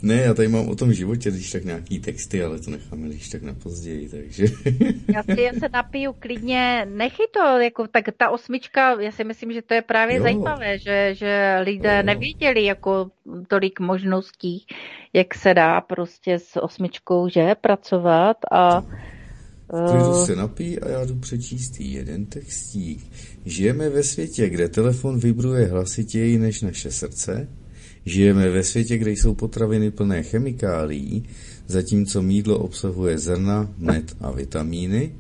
Ne, 0.02 0.16
já 0.16 0.34
tady 0.34 0.48
mám 0.48 0.70
o 0.70 0.76
tom 0.76 0.94
životě, 0.94 1.32
když 1.32 1.52
tak 1.52 1.64
nějaký 1.64 2.00
texty, 2.00 2.44
ale 2.44 2.60
to 2.60 2.72
necháme 2.72 3.08
když 3.08 3.30
tak 3.30 3.42
na 3.42 3.54
později, 3.54 4.10
takže... 4.10 4.46
já, 5.14 5.24
si, 5.24 5.42
já 5.42 5.54
se 5.54 5.70
napiju 5.74 6.16
klidně, 6.20 6.88
nechy 6.90 7.24
to, 7.32 7.60
jako, 7.60 7.88
tak 7.88 8.06
ta 8.18 8.30
osmička, 8.30 9.02
já 9.02 9.12
si 9.12 9.24
myslím, 9.24 9.54
že 9.54 9.62
to 9.62 9.74
je 9.74 9.82
právě 9.82 10.18
jo. 10.18 10.24
zajímavé, 10.24 10.80
že, 10.80 11.16
že 11.16 11.60
lidé 11.64 11.98
jo. 11.98 12.04
nevěděli 12.04 12.64
jako 12.64 13.12
tolik 13.48 13.80
možností, 13.80 14.66
jak 15.14 15.36
se 15.36 15.54
dá 15.54 15.82
prostě 15.82 16.40
s 16.40 16.60
osmičkou, 16.60 17.30
že, 17.30 17.56
pracovat 17.56 18.38
a... 18.52 18.84
Klidu 19.70 20.22
eh, 20.22 20.26
se 20.26 20.36
napí 20.36 20.80
a 20.80 20.90
já 20.90 21.06
jdu 21.06 21.16
přečíst 21.16 21.80
jeden 21.80 22.26
textík. 22.26 23.12
Žijeme 23.46 23.90
ve 23.90 24.04
světě, 24.04 24.50
kde 24.50 24.70
telefon 24.70 25.20
vibruje 25.20 25.66
hlasitěji 25.66 26.40
než 26.40 26.62
naše 26.62 26.92
srdce, 26.92 27.48
Žijeme 28.06 28.50
ve 28.50 28.64
světě, 28.64 28.98
kde 28.98 29.12
jsou 29.12 29.34
potraviny 29.34 29.92
plné 29.92 30.24
chemikálií, 30.24 31.24
zatímco 31.68 32.22
mídlo 32.22 32.60
obsahuje 32.60 33.18
zrna, 33.18 33.74
med 33.78 34.16
a 34.20 34.32
vitamíny. 34.32 35.12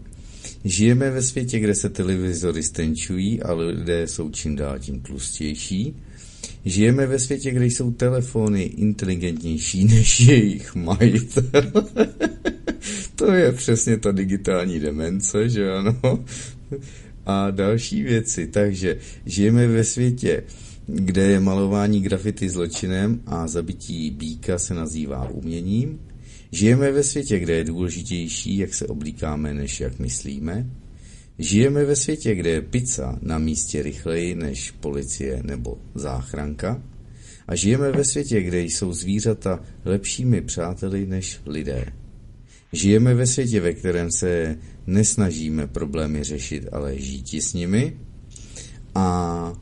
Žijeme 0.64 1.12
ve 1.12 1.22
světě, 1.22 1.60
kde 1.60 1.76
se 1.76 1.90
televizory 1.90 2.64
stenčují 2.64 3.42
a 3.42 3.54
lidé 3.54 4.08
jsou 4.08 4.30
čím 4.30 4.56
dál 4.56 4.80
tím 4.80 5.02
tlustější. 5.02 5.96
Žijeme 6.66 7.08
ve 7.08 7.20
světě, 7.20 7.52
kde 7.52 7.66
jsou 7.66 7.92
telefony 7.92 8.64
inteligentnější 8.64 9.86
než 9.86 10.20
jejich 10.20 10.76
majitel. 10.76 11.72
to 13.16 13.32
je 13.32 13.52
přesně 13.52 13.98
ta 13.98 14.12
digitální 14.12 14.80
demence, 14.80 15.50
že 15.50 15.72
ano? 15.72 16.00
A 17.26 17.52
další 17.52 18.04
věci. 18.04 18.48
Takže 18.48 18.98
žijeme 19.26 19.68
ve 19.68 19.84
světě, 19.84 20.44
kde 20.88 21.22
je 21.22 21.40
malování 21.40 22.02
grafity 22.02 22.50
zločinem 22.50 23.22
a 23.26 23.48
zabití 23.48 24.12
býka 24.12 24.60
se 24.60 24.74
nazývá 24.74 25.30
uměním. 25.30 26.00
Žijeme 26.52 26.92
ve 26.92 27.04
světě, 27.04 27.40
kde 27.40 27.54
je 27.54 27.64
důležitější, 27.64 28.58
jak 28.58 28.74
se 28.74 28.88
oblíkáme, 28.88 29.54
než 29.54 29.80
jak 29.80 30.00
myslíme. 30.00 30.70
Žijeme 31.40 31.86
ve 31.86 31.96
světě, 31.96 32.36
kde 32.36 32.50
je 32.50 32.62
pizza 32.62 33.20
na 33.22 33.38
místě 33.38 33.84
rychleji 33.84 34.36
než 34.36 34.72
policie 34.72 35.42
nebo 35.44 35.78
záchranka. 35.96 36.84
A 37.48 37.56
žijeme 37.56 37.92
ve 37.92 38.04
světě, 38.04 38.42
kde 38.42 38.62
jsou 38.62 38.94
zvířata 38.94 39.60
lepšími 39.86 40.42
přáteli 40.42 41.06
než 41.06 41.40
lidé. 41.46 41.86
Žijeme 42.74 43.14
ve 43.14 43.28
světě, 43.28 43.62
ve 43.62 43.74
kterém 43.74 44.12
se 44.12 44.58
nesnažíme 44.88 45.68
problémy 45.68 46.24
řešit, 46.24 46.68
ale 46.72 46.98
žít 47.00 47.34
s 47.34 47.54
nimi. 47.54 47.98
A 48.96 49.54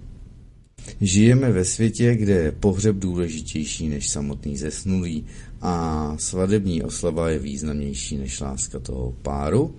Žijeme 1.02 1.52
ve 1.52 1.66
světě, 1.66 2.16
kde 2.16 2.34
je 2.34 2.52
pohřeb 2.52 2.96
důležitější 2.96 3.90
než 3.90 4.10
samotný 4.10 4.58
zesnulý 4.58 5.26
a 5.62 6.16
svadební 6.20 6.84
oslava 6.84 7.30
je 7.30 7.40
významnější 7.40 8.18
než 8.18 8.40
láska 8.40 8.80
toho 8.80 9.16
páru. 9.22 9.76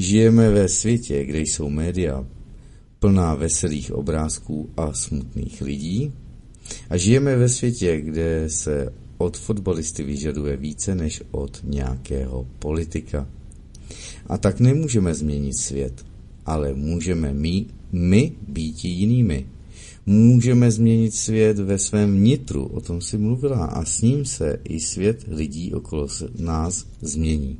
Žijeme 0.00 0.50
ve 0.50 0.68
světě, 0.68 1.24
kde 1.24 1.40
jsou 1.40 1.70
média 1.70 2.26
plná 2.98 3.34
veselých 3.34 3.92
obrázků 3.92 4.70
a 4.76 4.92
smutných 4.92 5.62
lidí. 5.62 6.12
A 6.90 6.96
žijeme 6.96 7.36
ve 7.36 7.48
světě, 7.48 8.00
kde 8.00 8.44
se 8.48 8.92
od 9.18 9.36
fotbalisty 9.36 10.02
vyžaduje 10.02 10.56
více 10.56 10.94
než 10.94 11.22
od 11.30 11.60
nějakého 11.64 12.46
politika. 12.58 13.28
A 14.26 14.38
tak 14.38 14.60
nemůžeme 14.60 15.14
změnit 15.14 15.56
svět, 15.56 16.06
ale 16.46 16.74
můžeme 16.74 17.34
my, 17.34 17.66
my 17.92 18.32
být 18.48 18.84
jinými. 18.84 19.46
Můžeme 20.06 20.70
změnit 20.70 21.14
svět 21.14 21.58
ve 21.58 21.78
svém 21.78 22.16
vnitru, 22.16 22.64
o 22.64 22.80
tom 22.80 23.00
si 23.00 23.18
mluvila, 23.18 23.64
a 23.64 23.84
s 23.84 24.02
ním 24.02 24.24
se 24.24 24.58
i 24.64 24.80
svět 24.80 25.24
lidí 25.28 25.74
okolo 25.74 26.08
nás 26.38 26.86
změní. 27.00 27.58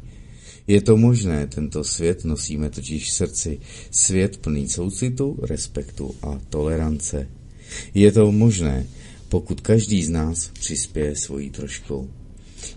Je 0.67 0.81
to 0.81 0.97
možné, 0.97 1.47
tento 1.47 1.85
svět 1.85 2.25
nosíme 2.25 2.71
totiž 2.71 3.11
v 3.11 3.15
srdci, 3.15 3.59
svět 3.91 4.37
plný 4.37 4.69
soucitu, 4.69 5.39
respektu 5.43 6.15
a 6.23 6.41
tolerance. 6.49 7.29
Je 7.95 8.13
to 8.13 8.33
možné, 8.33 8.87
pokud 9.29 9.61
každý 9.61 10.05
z 10.05 10.09
nás 10.09 10.51
přispěje 10.53 11.17
svojí 11.17 11.51
troškou. 11.51 12.09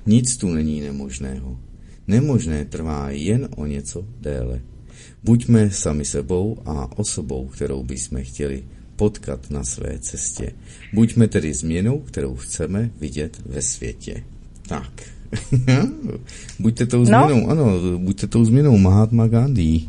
Nic 0.06 0.38
tu 0.38 0.50
není 0.50 0.82
nemožného. 0.82 1.60
Nemožné 2.08 2.66
trvá 2.66 3.10
jen 3.10 3.50
o 3.56 3.66
něco 3.66 4.06
déle. 4.22 4.62
Buďme 5.24 5.72
sami 5.72 6.06
sebou 6.06 6.58
a 6.66 7.00
osobou, 7.00 7.48
kterou 7.48 7.84
bychom 7.84 8.24
chtěli 8.24 8.64
potkat 8.96 9.50
na 9.50 9.64
své 9.64 10.00
cestě. 10.00 10.52
Buďme 10.94 11.28
tedy 11.28 11.54
změnou, 11.54 12.00
kterou 12.00 12.36
chceme 12.36 12.92
vidět 13.00 13.42
ve 13.46 13.62
světě. 13.62 14.24
Tak. 14.68 15.12
buďte 16.60 16.86
tou 16.86 17.00
no. 17.00 17.06
změnou, 17.06 17.40
no. 17.40 17.50
ano, 17.50 17.98
buďte 17.98 18.28
tou 18.28 18.46
změnou 18.46 18.78
Mahatma 18.78 19.28
Gandhi. 19.28 19.82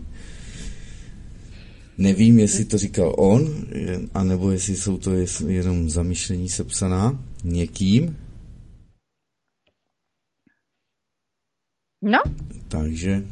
Nevím, 1.99 2.39
jestli 2.39 2.65
to 2.65 2.79
říkal 2.79 3.15
on, 3.19 3.67
anebo 4.15 4.51
jestli 4.51 4.77
jsou 4.77 4.99
to 4.99 5.11
jenom 5.47 5.91
zamýšlení 5.91 6.49
sepsaná 6.49 7.25
někým. 7.45 8.17
No. 12.03 12.19
Takže 12.69 13.25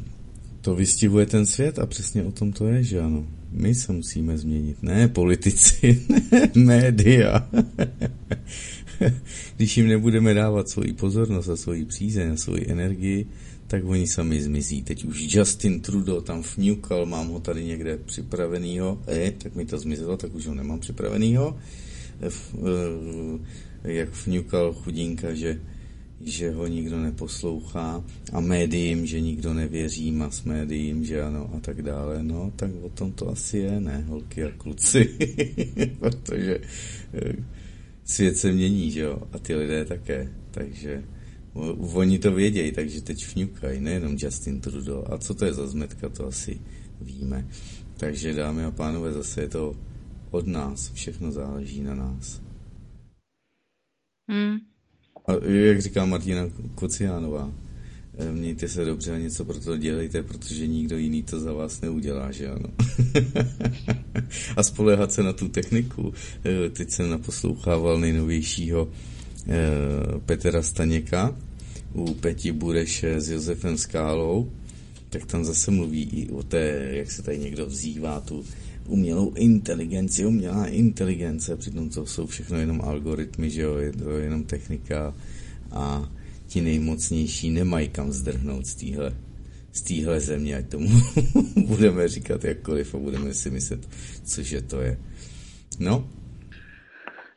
to 0.61 0.75
vystihuje 0.75 1.25
ten 1.25 1.45
svět 1.45 1.79
a 1.79 1.85
přesně 1.85 2.23
o 2.23 2.31
tom 2.31 2.51
to 2.51 2.67
je, 2.67 2.83
že 2.83 2.99
ano. 2.99 3.27
My 3.51 3.75
se 3.75 3.93
musíme 3.93 4.37
změnit, 4.37 4.83
ne 4.83 5.07
politici, 5.07 6.05
ne 6.31 6.51
média. 6.55 7.49
Když 9.55 9.77
jim 9.77 9.87
nebudeme 9.87 10.33
dávat 10.33 10.69
svoji 10.69 10.93
pozornost 10.93 11.49
a 11.49 11.55
svoji 11.55 11.85
přízeň 11.85 12.31
a 12.31 12.37
svoji 12.37 12.71
energii, 12.71 13.27
tak 13.67 13.85
oni 13.85 14.07
sami 14.07 14.41
zmizí. 14.41 14.83
Teď 14.83 15.05
už 15.05 15.35
Justin 15.35 15.81
Trudeau 15.81 16.21
tam 16.21 16.43
vňukal, 16.57 17.05
mám 17.05 17.27
ho 17.27 17.39
tady 17.39 17.63
někde 17.63 17.97
připravenýho, 17.97 19.01
e, 19.07 19.31
tak 19.31 19.55
mi 19.55 19.65
to 19.65 19.79
zmizelo, 19.79 20.17
tak 20.17 20.35
už 20.35 20.47
ho 20.47 20.53
nemám 20.55 20.79
připravenýho. 20.79 21.57
E, 22.21 22.27
e, 23.83 23.93
jak 23.93 24.09
vňukal 24.25 24.73
chudinka, 24.73 25.33
že 25.33 25.59
že 26.25 26.51
ho 26.51 26.67
nikdo 26.67 26.99
neposlouchá 26.99 28.03
a 28.33 28.39
médiím, 28.39 29.05
že 29.05 29.21
nikdo 29.21 29.53
nevěří, 29.53 30.11
mas 30.11 30.43
médiím, 30.43 31.05
že 31.05 31.21
ano 31.21 31.49
a 31.57 31.59
tak 31.59 31.81
dále. 31.81 32.23
No, 32.23 32.51
tak 32.55 32.71
o 32.81 32.89
tom 32.89 33.11
to 33.11 33.29
asi 33.29 33.57
je, 33.57 33.79
ne, 33.79 34.05
holky 34.07 34.43
a 34.43 34.51
kluci, 34.57 35.09
protože 35.99 36.59
eh, 37.13 37.33
svět 38.05 38.37
se 38.37 38.51
mění, 38.51 38.91
že 38.91 38.99
jo, 38.99 39.17
a 39.31 39.39
ty 39.39 39.55
lidé 39.55 39.85
také, 39.85 40.33
takže 40.51 41.03
oni 41.93 42.19
to 42.19 42.31
vědějí, 42.31 42.71
takže 42.71 43.01
teď 43.01 43.35
vňukají, 43.35 43.81
nejenom 43.81 44.17
Justin 44.19 44.61
Trudeau. 44.61 45.03
A 45.05 45.17
co 45.17 45.33
to 45.33 45.45
je 45.45 45.53
za 45.53 45.67
zmetka, 45.67 46.09
to 46.09 46.27
asi 46.27 46.61
víme. 47.01 47.47
Takže 47.97 48.33
dámy 48.33 48.63
a 48.63 48.71
pánové, 48.71 49.13
zase 49.13 49.41
je 49.41 49.49
to 49.49 49.75
od 50.31 50.47
nás, 50.47 50.91
všechno 50.93 51.31
záleží 51.31 51.81
na 51.81 51.95
nás. 51.95 52.41
Hmm. 54.27 54.57
A 55.27 55.45
jak 55.45 55.81
říká 55.81 56.05
Martina 56.05 56.41
Kociánová, 56.75 57.53
mějte 58.31 58.67
se 58.67 58.85
dobře 58.85 59.15
a 59.15 59.17
něco 59.17 59.45
pro 59.45 59.59
to 59.59 59.77
dělejte, 59.77 60.23
protože 60.23 60.67
nikdo 60.67 60.97
jiný 60.97 61.23
to 61.23 61.39
za 61.39 61.53
vás 61.53 61.81
neudělá, 61.81 62.31
že 62.31 62.49
ano. 62.49 62.69
a 64.55 64.63
spolehat 64.63 65.11
se 65.11 65.23
na 65.23 65.33
tu 65.33 65.47
techniku. 65.47 66.13
Eh, 66.45 66.69
teď 66.69 66.89
jsem 66.89 67.09
naposlouchával 67.09 67.99
nejnovějšího 67.99 68.89
Petra 70.25 70.61
Staněka 70.61 71.35
u 71.93 72.13
Peti 72.13 72.51
Bureše 72.51 73.21
s 73.21 73.29
Josefem 73.29 73.77
Skálou, 73.77 74.51
tak 75.09 75.25
tam 75.25 75.45
zase 75.45 75.71
mluví 75.71 76.03
i 76.03 76.29
o 76.29 76.43
té, 76.43 76.89
jak 76.91 77.11
se 77.11 77.23
tady 77.23 77.39
někdo 77.39 77.65
vzývá, 77.65 78.19
tu 78.19 78.43
umělou 78.87 79.33
inteligenci, 79.33 80.25
umělá 80.25 80.67
inteligence, 80.67 81.55
přitom 81.55 81.89
to 81.89 82.05
jsou 82.05 82.27
všechno 82.27 82.57
jenom 82.57 82.81
algoritmy, 82.81 83.49
že 83.49 83.61
jo, 83.61 83.77
je 83.77 83.91
to 83.91 84.09
jenom 84.09 84.43
technika 84.43 85.13
a 85.71 86.11
ti 86.53 86.61
nejmocnější 86.61 87.49
nemají 87.49 87.89
kam 87.89 88.11
zdrhnout 88.11 88.65
z 88.65 88.75
téhle 88.75 89.13
z 89.71 89.81
téhle 89.81 90.19
země, 90.19 90.55
ať 90.55 90.69
tomu 90.69 90.89
budeme 91.67 92.07
říkat 92.07 92.43
jakkoliv 92.43 92.95
a 92.95 92.97
budeme 92.97 93.33
si 93.33 93.49
myslet, 93.49 93.89
cože 94.23 94.61
to 94.61 94.81
je. 94.81 94.97
No, 95.79 96.07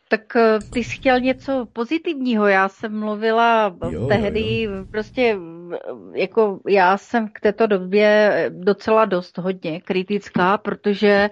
tak 0.09 0.37
eh, 0.37 0.59
ty 0.71 0.85
jsi 0.85 0.91
chtěl 0.91 1.21
něco 1.21 1.67
pozitivního. 1.73 2.47
Já 2.47 2.69
jsem 2.69 3.01
mluvila 3.01 3.77
jo, 3.91 4.07
tehdy 4.07 4.63
jo, 4.63 4.73
jo. 4.73 4.85
prostě 4.91 5.37
jako 6.15 6.61
já 6.69 6.99
jsem 6.99 7.29
k 7.29 7.41
této 7.41 7.67
době 7.67 8.33
docela 8.55 9.05
dost 9.05 9.39
hodně 9.39 9.81
kritická, 9.81 10.59
protože 10.59 11.09
eh, 11.09 11.31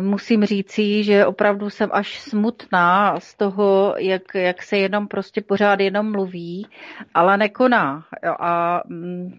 musím 0.00 0.44
říci, 0.44 1.04
že 1.04 1.26
opravdu 1.26 1.70
jsem 1.70 1.90
až 1.92 2.20
smutná 2.20 3.20
z 3.20 3.34
toho, 3.34 3.94
jak, 3.98 4.22
jak 4.34 4.62
se 4.62 4.76
jenom 4.76 5.08
prostě 5.08 5.42
pořád 5.42 5.80
jenom 5.80 6.12
mluví, 6.12 6.66
ale 7.14 7.36
nekoná. 7.36 8.04
A 8.40 8.82
mm, 8.86 9.38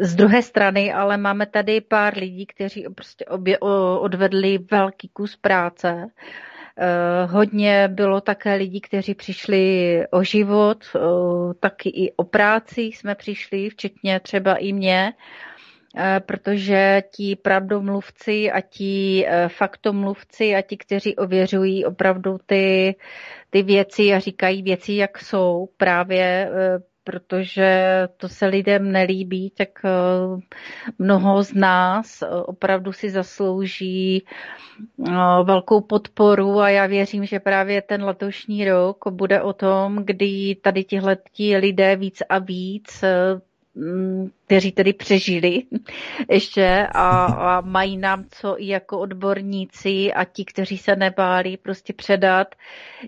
z 0.00 0.14
druhé 0.14 0.42
strany, 0.42 0.92
ale 0.92 1.16
máme 1.16 1.46
tady 1.46 1.80
pár 1.80 2.18
lidí, 2.18 2.46
kteří 2.46 2.86
prostě 2.94 3.24
obě, 3.24 3.58
odvedli 4.00 4.58
velký 4.70 5.08
kus 5.08 5.36
práce. 5.36 6.06
Eh, 6.78 7.26
hodně 7.26 7.88
bylo 7.88 8.20
také 8.20 8.54
lidí, 8.54 8.80
kteří 8.80 9.14
přišli 9.14 10.04
o 10.10 10.22
život, 10.22 10.78
taky 11.60 11.88
i 11.88 12.12
o 12.16 12.24
práci 12.24 12.80
jsme 12.80 13.14
přišli, 13.14 13.70
včetně 13.70 14.20
třeba 14.20 14.54
i 14.54 14.72
mě, 14.72 15.12
eh, 15.12 15.49
protože 16.26 17.02
ti 17.10 17.36
pravdomluvci 17.36 18.50
a 18.50 18.60
ti 18.60 19.24
eh, 19.26 19.48
faktomluvci 19.48 20.54
a 20.54 20.62
ti, 20.62 20.76
kteří 20.76 21.16
ověřují 21.16 21.84
opravdu 21.84 22.38
ty, 22.46 22.94
ty 23.50 23.62
věci 23.62 24.02
a 24.12 24.18
říkají 24.18 24.62
věci, 24.62 24.92
jak 24.92 25.18
jsou, 25.18 25.68
právě 25.76 26.50
protože 27.04 28.08
to 28.16 28.28
se 28.28 28.46
lidem 28.46 28.92
nelíbí, 28.92 29.50
tak 29.50 29.68
eh, 29.84 29.90
mnoho 30.98 31.42
z 31.42 31.54
nás 31.54 32.22
eh, 32.22 32.26
opravdu 32.26 32.92
si 32.92 33.10
zaslouží 33.10 34.24
eh, 35.08 35.12
velkou 35.44 35.80
podporu 35.80 36.58
a 36.60 36.68
já 36.68 36.86
věřím, 36.86 37.24
že 37.24 37.40
právě 37.40 37.82
ten 37.82 38.04
letošní 38.04 38.64
rok 38.64 39.04
bude 39.10 39.42
o 39.42 39.52
tom, 39.52 39.96
kdy 40.04 40.56
tady 40.62 40.84
tihle 40.84 41.16
lidé 41.58 41.96
víc 41.96 42.22
a 42.28 42.38
víc 42.38 43.04
kteří 44.46 44.72
tedy 44.72 44.92
přežili 44.92 45.62
ještě 46.30 46.86
a, 46.92 47.24
a 47.24 47.60
mají 47.60 47.96
nám 47.96 48.24
co 48.30 48.62
i 48.62 48.66
jako 48.66 48.98
odborníci 48.98 50.12
a 50.12 50.24
ti, 50.24 50.44
kteří 50.44 50.78
se 50.78 50.96
nebáli 50.96 51.56
prostě 51.56 51.92
předat 51.92 52.54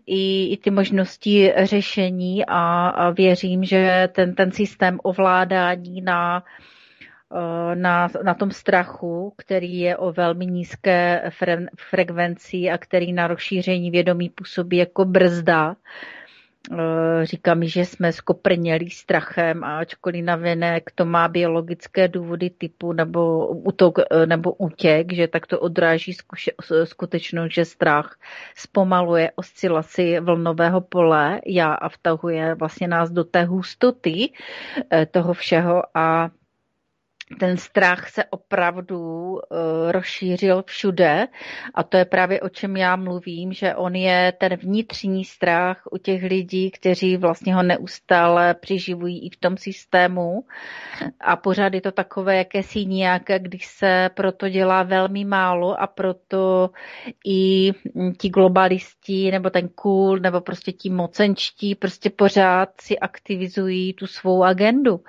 i, 0.07 0.53
i 0.53 0.57
ty 0.57 0.71
možnosti 0.71 1.53
řešení 1.63 2.47
a, 2.47 2.89
a 2.89 3.11
věřím, 3.11 3.65
že 3.65 4.09
ten, 4.13 4.35
ten 4.35 4.53
systém 4.53 4.99
ovládání 5.03 6.01
na, 6.01 6.45
eh, 7.35 7.77
na, 7.77 8.09
na 8.25 8.35
tom 8.35 8.51
strachu, 8.51 9.35
který 9.37 9.79
je 9.79 9.97
o 9.97 10.13
velmi 10.13 10.47
nízké 10.47 11.23
fre, 11.31 11.59
frekvenci 11.91 12.71
a 12.71 12.79
který 12.79 13.13
na 13.13 13.27
rozšíření 13.27 13.91
vědomí 13.91 14.29
působí 14.29 14.77
jako 14.77 15.05
brzda, 15.05 15.77
Eh, 16.71 17.27
říká 17.27 17.55
mi, 17.55 17.69
že 17.69 17.85
jsme 17.85 18.13
skoprnělí 18.13 18.91
strachem 18.91 19.65
a 19.65 19.79
ačkoliv 19.79 20.25
navenek 20.25 20.91
to 20.95 21.05
má 21.05 21.29
biologické 21.29 22.09
důvody 22.09 22.51
typu 22.51 22.93
nebo 22.93 23.47
útok 23.47 23.99
eh, 23.99 24.27
nebo 24.27 24.53
útěk, 24.53 25.13
že 25.13 25.29
tak 25.29 25.47
to 25.47 25.61
odráží 25.61 26.17
skutečnost, 26.85 27.53
že 27.53 27.65
strach 27.65 28.19
zpomaluje 28.57 29.33
oscilaci 29.37 30.21
vlnového 30.21 30.81
pole. 30.81 31.41
Já 31.47 31.73
a 31.73 31.89
vtahuje 31.89 32.55
vlastně 32.55 32.89
nás 32.89 33.11
do 33.11 33.25
té 33.25 33.45
hustoty 33.45 34.33
eh, 34.91 35.07
toho 35.07 35.33
všeho 35.35 35.83
a 35.95 36.31
ten 37.39 37.57
strach 37.57 38.09
se 38.09 38.25
opravdu 38.25 39.01
uh, 39.01 39.39
rozšířil 39.91 40.63
všude 40.67 41.27
a 41.75 41.83
to 41.83 41.97
je 41.97 42.05
právě 42.05 42.41
o 42.41 42.49
čem 42.49 42.77
já 42.77 42.97
mluvím, 42.97 43.53
že 43.53 43.75
on 43.75 43.95
je 43.95 44.33
ten 44.41 44.57
vnitřní 44.57 45.25
strach 45.25 45.83
u 45.91 45.99
těch 45.99 46.23
lidí, 46.23 46.71
kteří 46.71 47.17
vlastně 47.17 47.55
ho 47.55 47.63
neustále 47.63 48.55
přiživují 48.55 49.27
i 49.27 49.31
v 49.31 49.37
tom 49.37 49.57
systému. 49.57 50.45
A 51.21 51.37
pořád 51.37 51.75
je 51.75 51.81
to 51.81 51.93
takové 51.93 52.37
jakési 52.37 52.85
nějaké, 52.85 53.39
když 53.39 53.67
se 53.67 54.11
proto 54.15 54.49
dělá 54.49 54.83
velmi 54.83 55.25
málo 55.25 55.81
a 55.81 55.87
proto 55.87 56.71
i 57.27 57.73
ti 58.19 58.29
globalisti 58.29 59.31
nebo 59.31 59.51
ten 59.51 59.69
cool 59.69 60.19
nebo 60.19 60.41
prostě 60.41 60.73
ti 60.73 60.91
mocenčtí 60.91 61.75
prostě 61.75 62.11
pořád 62.11 62.69
si 62.81 62.99
aktivizují 62.99 63.95
tu 63.95 64.07
svou 64.07 64.45
agendu. 64.45 65.01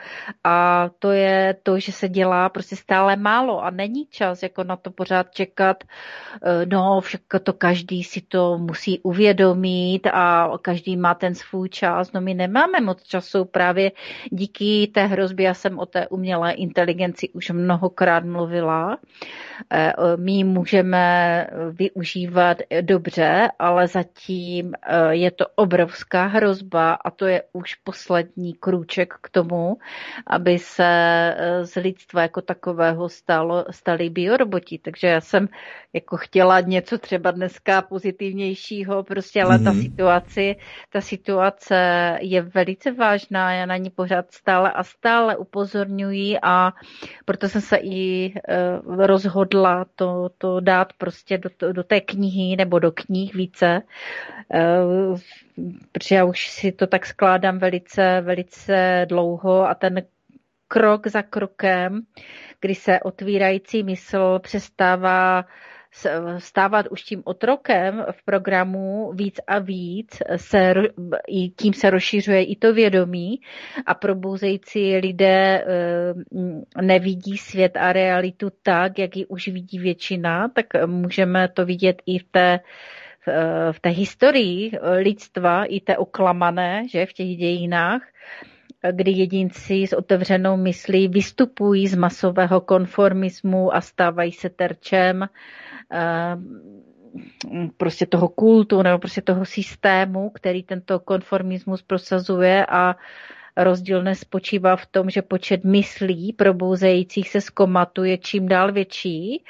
A 0.44 0.90
to 1.00 1.12
je 1.12 1.56
to, 1.64 1.80
že 1.80 1.92
se 1.92 2.10
dělá 2.14 2.50
prostě 2.50 2.76
stále 2.76 3.16
málo 3.16 3.64
a 3.64 3.70
není 3.70 4.06
čas 4.06 4.44
jako 4.44 4.64
na 4.64 4.76
to 4.76 4.92
pořád 4.92 5.32
čekat. 5.32 5.84
Eh, 5.84 6.66
no, 6.66 7.02
všechno 7.02 7.40
to 7.40 7.54
každý 7.54 8.04
si 8.04 8.22
to 8.22 8.58
musí 8.58 9.00
uvědomit 9.00 10.08
a 10.14 10.52
každý 10.62 10.98
má 10.98 11.14
ten 11.14 11.36
svůj 11.36 11.70
čas. 11.70 12.14
No 12.14 12.22
my 12.22 12.34
nemáme 12.34 12.82
moc 12.82 13.04
času 13.04 13.46
právě 13.46 13.92
díky 14.30 14.92
té 14.94 15.06
hrozbě. 15.06 15.46
Já 15.46 15.54
jsem 15.54 15.80
o 15.80 15.86
té 15.86 16.08
umělé 16.08 16.52
inteligenci 16.54 17.30
už 17.30 17.50
mnohokrát 17.50 18.26
mluvila. 18.26 18.98
Eh, 19.72 19.94
my 20.18 20.44
můžeme 20.44 21.04
využívat 21.72 22.58
dobře, 22.82 23.50
ale 23.60 23.88
zatím 23.88 24.74
eh, 24.74 25.16
je 25.16 25.32
to 25.32 25.46
obrovská 25.56 26.26
hrozba 26.26 26.94
a 26.94 27.12
to 27.12 27.26
je 27.26 27.44
už 27.54 27.76
poslední 27.76 28.54
krůček 28.54 29.14
k 29.22 29.30
tomu, 29.30 29.78
aby 30.28 30.60
se 30.60 30.94
z 31.64 31.76
lidstva 31.94 32.22
jako 32.22 32.42
takového 32.42 33.10
stalo, 33.10 33.66
stali 33.72 34.10
bioroboti. 34.10 34.78
Takže 34.78 35.08
já 35.08 35.22
jsem 35.22 35.48
jako 35.94 36.18
chtěla 36.18 36.60
něco 36.60 36.98
třeba 36.98 37.32
dneska 37.32 37.82
pozitivnějšího, 37.82 39.04
prostě, 39.04 39.44
ale 39.44 39.58
mm-hmm. 39.58 39.64
ta 39.64 39.72
mhm. 39.72 39.82
situace, 39.82 40.56
ta 40.90 41.02
situace 41.02 41.78
je 42.22 42.42
velice 42.42 42.92
vážná, 42.92 43.54
já 43.54 43.66
na 43.66 43.78
ní 43.78 43.90
pořád 43.90 44.32
stále 44.32 44.72
a 44.72 44.84
stále 44.84 45.38
upozorňuji 45.38 46.38
a 46.42 46.74
proto 47.26 47.50
jsem 47.50 47.62
se 47.62 47.78
i 47.78 48.34
uh, 48.34 49.06
rozhodla 49.06 49.86
to, 49.96 50.30
to 50.38 50.60
dát 50.60 50.94
prostě 50.94 51.38
do, 51.38 51.50
do 51.72 51.84
té 51.84 52.02
knihy 52.02 52.56
nebo 52.56 52.80
do 52.80 52.92
knih 52.92 53.36
více, 53.36 53.82
uh, 54.54 55.20
protože 55.92 56.16
já 56.16 56.26
už 56.26 56.50
si 56.50 56.72
to 56.72 56.88
tak 56.88 57.06
skládám 57.06 57.60
velice, 57.60 58.22
velice 58.22 59.06
dlouho 59.10 59.70
a 59.70 59.76
ten 59.76 60.02
krok 60.74 61.08
za 61.08 61.22
krokem, 61.22 62.02
kdy 62.62 62.76
se 62.76 63.00
otvírající 63.00 63.84
mysl 63.84 64.40
přestává 64.40 65.46
stávat 66.38 66.86
už 66.90 67.04
tím 67.04 67.22
otrokem 67.26 68.06
v 68.12 68.26
programu 68.26 69.12
víc 69.14 69.36
a 69.48 69.60
víc, 69.60 70.18
se, 70.36 70.74
tím 71.56 71.74
se 71.74 71.90
rozšiřuje 71.90 72.44
i 72.44 72.56
to 72.56 72.74
vědomí 72.74 73.42
a 73.86 73.94
probouzející 73.94 74.98
lidé 74.98 75.66
eh, 75.68 76.82
nevidí 76.82 77.38
svět 77.38 77.78
a 77.78 77.94
realitu 77.94 78.50
tak, 78.64 79.00
jak 79.00 79.18
ji 79.18 79.26
už 79.26 79.48
vidí 79.48 79.80
většina, 79.80 80.48
tak 80.48 80.66
můžeme 80.86 81.48
to 81.48 81.66
vidět 81.66 82.02
i 82.06 82.20
v 82.20 82.24
té 82.32 82.60
v 83.72 83.80
té 83.80 83.90
historii 83.90 84.72
lidstva, 84.98 85.66
i 85.66 85.80
té 85.80 85.98
oklamané, 85.98 86.84
že 86.90 87.06
v 87.06 87.14
těch 87.14 87.38
dějinách, 87.38 88.02
kdy 88.92 89.12
jedinci 89.12 89.88
s 89.88 89.94
otevřenou 89.94 90.58
myslí 90.58 91.08
vystupují 91.08 91.88
z 91.88 91.96
masového 91.96 92.62
konformismu 92.62 93.76
a 93.76 93.82
stávají 93.82 94.32
se 94.32 94.50
terčem 94.50 95.24
eh, 95.94 96.38
prostě 97.78 98.06
toho 98.06 98.28
kultu 98.28 98.82
nebo 98.82 99.00
prostě 99.00 99.22
toho 99.22 99.46
systému, 99.46 100.30
který 100.30 100.64
tento 100.64 101.00
konformismus 101.00 101.82
prosazuje 101.82 102.66
a 102.66 102.96
rozdíl 103.58 104.04
nespočívá 104.04 104.76
v 104.76 104.86
tom, 104.86 105.10
že 105.10 105.22
počet 105.22 105.64
myslí 105.64 106.34
probouzejících 106.34 107.30
se 107.30 107.42
z 107.42 107.50
komatu 107.50 108.04
je 108.04 108.18
čím 108.18 108.48
dál 108.48 108.72
větší 108.72 109.44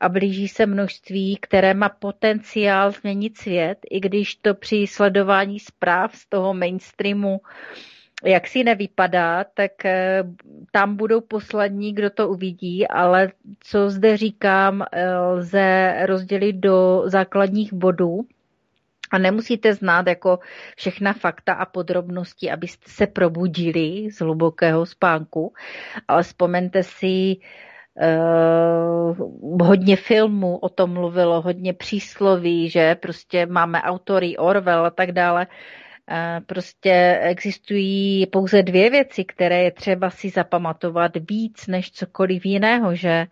a 0.00 0.08
blíží 0.08 0.48
se 0.48 0.66
množství, 0.66 1.38
které 1.40 1.74
má 1.74 1.88
potenciál 1.88 2.90
změnit 2.90 3.38
svět, 3.38 3.78
i 3.90 4.00
když 4.00 4.34
to 4.34 4.54
při 4.54 4.86
sledování 4.86 5.60
zpráv 5.60 6.16
z 6.16 6.28
toho 6.28 6.54
mainstreamu 6.54 7.40
jak 8.24 8.46
si 8.46 8.64
nevypadá, 8.64 9.44
tak 9.44 9.84
eh, 9.84 10.24
tam 10.70 10.96
budou 10.96 11.20
poslední, 11.20 11.94
kdo 11.94 12.10
to 12.10 12.28
uvidí, 12.28 12.88
ale 12.88 13.32
co 13.60 13.90
zde 13.90 14.16
říkám, 14.16 14.84
eh, 14.92 15.16
lze 15.18 15.96
rozdělit 16.06 16.52
do 16.52 17.02
základních 17.06 17.72
bodů. 17.72 18.20
A 19.10 19.18
nemusíte 19.18 19.74
znát 19.74 20.06
jako 20.06 20.38
všechna 20.76 21.12
fakta 21.12 21.52
a 21.52 21.64
podrobnosti, 21.64 22.50
abyste 22.50 22.90
se 22.90 23.06
probudili 23.06 24.10
z 24.10 24.18
hlubokého 24.18 24.86
spánku, 24.86 25.52
ale 26.08 26.22
vzpomeňte 26.22 26.82
si, 26.82 27.36
Uh, 28.00 29.66
hodně 29.66 29.96
filmů 29.96 30.56
o 30.58 30.68
tom 30.68 30.90
mluvilo, 30.90 31.42
hodně 31.42 31.72
přísloví, 31.72 32.70
že 32.70 32.94
prostě 32.94 33.46
máme 33.46 33.82
autory 33.82 34.36
Orwell 34.36 34.86
a 34.86 34.90
tak 34.90 35.12
dále. 35.12 35.46
Prostě 36.46 37.18
existují 37.22 38.26
pouze 38.26 38.62
dvě 38.62 38.90
věci, 38.90 39.24
které 39.24 39.62
je 39.62 39.70
třeba 39.70 40.10
si 40.10 40.30
zapamatovat 40.30 41.12
víc 41.30 41.66
než 41.66 41.90
cokoliv 41.92 42.46
jiného, 42.46 42.94
že 42.94 43.26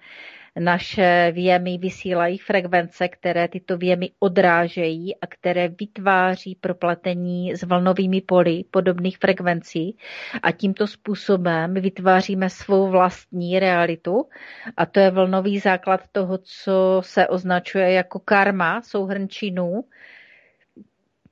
naše 0.59 1.33
věmy 1.33 1.79
vysílají 1.79 2.39
frekvence, 2.39 3.09
které 3.09 3.49
tyto 3.49 3.79
věmy 3.79 4.11
odrážejí 4.19 5.17
a 5.21 5.27
které 5.27 5.69
vytváří 5.69 6.55
propletení 6.55 7.55
s 7.57 7.63
vlnovými 7.63 8.21
poli 8.21 8.65
podobných 8.71 9.19
frekvencí. 9.19 9.97
A 10.43 10.53
tímto 10.53 10.87
způsobem 10.87 11.75
vytváříme 11.75 12.51
svou 12.51 12.91
vlastní 12.91 13.59
realitu. 13.59 14.29
A 14.77 14.87
to 14.87 15.01
je 15.01 15.11
vlnový 15.11 15.59
základ 15.59 16.01
toho, 16.13 16.39
co 16.39 17.01
se 17.05 17.29
označuje 17.29 17.93
jako 17.93 18.19
karma, 18.19 18.83
souhrn 18.83 19.29
činů, 19.29 19.85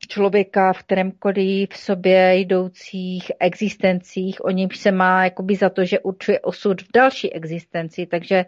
člověka 0.06 0.72
v 0.72 0.82
kterémkoliv 0.82 1.70
v 1.70 1.76
sobě 1.76 2.36
jdoucích 2.38 3.32
existencích, 3.40 4.44
o 4.44 4.50
němž 4.50 4.76
se 4.76 4.92
má 4.92 5.24
jakoby 5.24 5.56
za 5.56 5.68
to, 5.68 5.84
že 5.84 6.00
určuje 6.00 6.40
osud 6.40 6.82
v 6.82 6.92
další 6.94 7.32
existenci. 7.32 8.06
Takže 8.06 8.44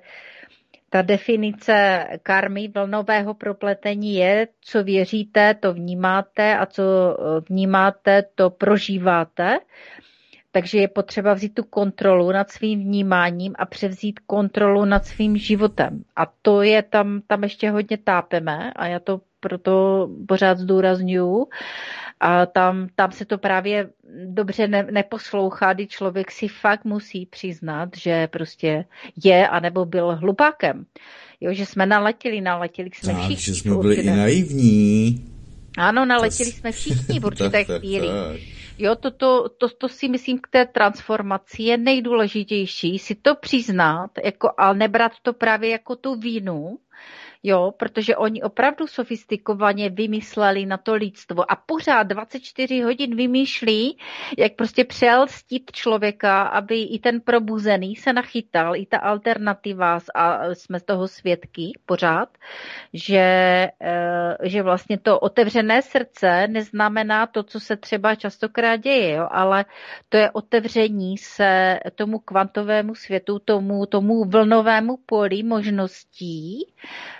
ta 0.91 1.03
definice 1.03 2.07
karmy 2.23 2.69
vlnového 2.69 3.35
propletení 3.35 4.15
je, 4.15 4.49
co 4.61 4.85
věříte, 4.85 5.55
to 5.55 5.75
vnímáte 5.75 6.59
a 6.59 6.67
co 6.67 6.83
eh, 6.83 7.41
vnímáte, 7.49 8.25
to 8.35 8.51
prožíváte. 8.51 9.59
Takže 10.53 10.79
je 10.79 10.89
potřeba 10.89 11.35
vzít 11.35 11.55
tu 11.55 11.65
kontrolu 11.65 12.33
nad 12.33 12.51
svým 12.51 12.81
vnímáním 12.81 13.55
a 13.59 13.67
převzít 13.67 14.21
kontrolu 14.27 14.85
nad 14.85 15.07
svým 15.07 15.37
životem. 15.37 16.05
A 16.17 16.27
to 16.43 16.63
je 16.63 16.83
tam, 16.83 17.21
tam 17.27 17.43
ještě 17.43 17.71
hodně 17.71 17.97
tápeme 17.97 18.73
a 18.77 18.87
já 18.87 18.99
to 19.01 19.21
proto 19.49 20.09
pořád 20.29 20.59
zdůraznuju. 20.59 21.47
A 22.21 22.47
tam, 22.47 22.89
tam 22.95 23.13
se 23.13 23.25
to 23.25 23.39
právě 23.39 23.91
dobře 24.25 24.69
ne, 24.69 24.87
neposlouchá, 24.91 25.73
kdy 25.73 25.87
člověk 25.87 26.31
si 26.31 26.49
fakt 26.49 26.85
musí 26.85 27.27
přiznat, 27.27 27.89
že 27.97 28.27
prostě 28.27 28.85
je 29.25 29.49
anebo 29.49 29.85
byl 29.85 30.17
hlupákem. 30.17 30.87
Jo, 31.41 31.55
že 31.55 31.67
jsme 31.67 31.87
naletěli, 31.87 32.41
naletěli 32.41 32.91
jsme 32.95 33.13
tak, 33.13 33.23
všichni. 33.23 33.45
že 33.45 33.55
jsme 33.55 33.77
byli 33.77 33.95
i 33.95 34.11
naivní. 34.11 35.25
Ano, 35.79 36.05
naletěli 36.05 36.53
jsme 36.53 36.73
všichni 36.73 37.21
v 37.21 37.25
určité 37.31 37.65
chvíli. 37.65 38.09
Jo, 38.79 38.95
to, 38.95 39.11
to, 39.11 39.49
to, 39.49 39.69
to 39.69 39.89
si 39.89 40.09
myslím 40.09 40.39
k 40.39 40.49
té 40.49 40.67
transformaci 40.67 41.63
je 41.63 41.77
nejdůležitější, 41.79 42.99
si 42.99 43.15
to 43.15 43.35
přiznat, 43.35 44.11
jako, 44.25 44.51
ale 44.59 44.75
nebrat 44.75 45.13
to 45.23 45.33
právě 45.33 45.71
jako 45.71 45.97
tu 45.97 46.15
vínu, 46.15 46.79
jo, 47.43 47.73
protože 47.77 48.17
oni 48.17 48.43
opravdu 48.43 48.87
sofistikovaně 48.87 49.91
vymysleli 49.91 50.67
na 50.67 50.77
to 50.77 50.95
lidstvo 50.95 51.51
a 51.53 51.57
pořád 51.57 52.03
24 52.03 52.83
hodin 52.83 53.17
vymýšlí, 53.17 53.99
jak 54.39 54.53
prostě 54.55 54.85
přelstít 54.85 55.71
člověka, 55.73 56.43
aby 56.43 56.83
i 56.83 56.99
ten 56.99 57.21
probuzený 57.21 57.97
se 57.97 58.13
nachytal, 58.13 58.77
i 58.77 58.87
ta 58.87 58.99
alternativa 58.99 59.99
a 60.15 60.55
jsme 60.55 60.81
z 60.81 60.83
toho 60.83 61.09
svědky 61.09 61.73
pořád, 61.87 62.29
že, 62.93 63.19
eh, 63.81 64.37
že 64.43 64.63
vlastně 64.63 64.99
to 64.99 65.19
otevřené 65.19 65.83
srdce 65.83 66.49
neznamená 66.49 67.27
to, 67.27 67.43
co 67.43 67.61
se 67.61 67.77
třeba 67.77 68.15
častokrát 68.15 68.81
děje, 68.81 69.15
jo, 69.17 69.29
ale 69.31 69.65
to 70.09 70.17
je 70.17 70.31
otevření 70.31 71.19
se 71.19 71.79
tomu 71.95 72.19
kvantovému 72.19 72.95
světu, 72.95 73.39
tomu, 73.39 73.87
tomu 73.87 74.25
vlnovému 74.25 74.97
poli 75.07 75.43
možností, 75.43 76.67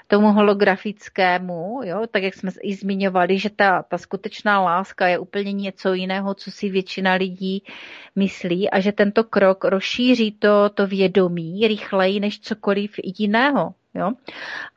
tomu 0.07 0.33
holografickému, 0.33 1.81
jo, 1.85 2.07
tak 2.11 2.23
jak 2.23 2.35
jsme 2.35 2.51
i 2.63 2.75
zmiňovali, 2.75 3.39
že 3.39 3.51
ta, 3.51 3.83
ta 3.83 3.99
skutečná 3.99 4.61
láska 4.61 5.07
je 5.07 5.19
úplně 5.19 5.53
něco 5.53 5.95
jiného, 5.95 6.35
co 6.35 6.51
si 6.51 6.69
většina 6.69 7.15
lidí 7.15 7.63
myslí 8.17 8.71
a 8.71 8.81
že 8.81 8.93
tento 8.93 9.25
krok 9.25 9.65
rozšíří 9.65 10.33
to, 10.33 10.71
to 10.71 10.87
vědomí 10.87 11.69
rychleji 11.69 12.21
než 12.21 12.41
cokoliv 12.41 12.95
jiného. 13.19 13.75
Jo? 13.95 14.13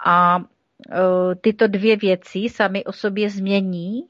A 0.06 0.40
e, 0.40 1.36
tyto 1.36 1.68
dvě 1.68 1.95
věci 1.95 2.49
sami 2.49 2.86
o 2.86 2.91
sobě 2.91 3.30
změní 3.30 4.03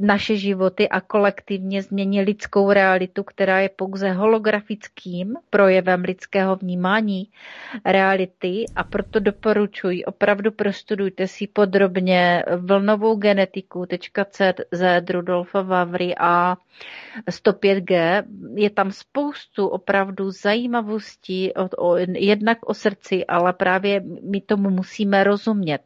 naše 0.00 0.36
životy 0.36 0.88
a 0.88 1.00
kolektivně 1.00 1.82
změní 1.82 2.20
lidskou 2.20 2.72
realitu, 2.72 3.24
která 3.24 3.60
je 3.60 3.68
pouze 3.68 4.10
holografickým 4.10 5.36
projevem 5.50 6.02
lidského 6.02 6.56
vnímání 6.56 7.28
reality 7.84 8.64
a 8.76 8.84
proto 8.84 9.20
doporučuji, 9.20 10.04
opravdu 10.04 10.50
prostudujte 10.52 11.26
si 11.26 11.46
podrobně 11.46 12.44
vlnovou 12.56 13.16
genetiku.cz 13.16 14.82
Rudolfa 15.10 15.62
Vavry 15.62 16.14
a 16.18 16.56
105G. 17.30 18.22
Je 18.54 18.70
tam 18.70 18.90
spoustu 18.92 19.68
opravdu 19.68 20.30
zajímavostí 20.30 21.52
o, 21.78 21.96
jednak 22.14 22.58
o 22.66 22.74
srdci, 22.74 23.26
ale 23.26 23.52
právě 23.52 24.00
my 24.30 24.40
tomu 24.40 24.70
musíme 24.70 25.24
rozumět. 25.24 25.82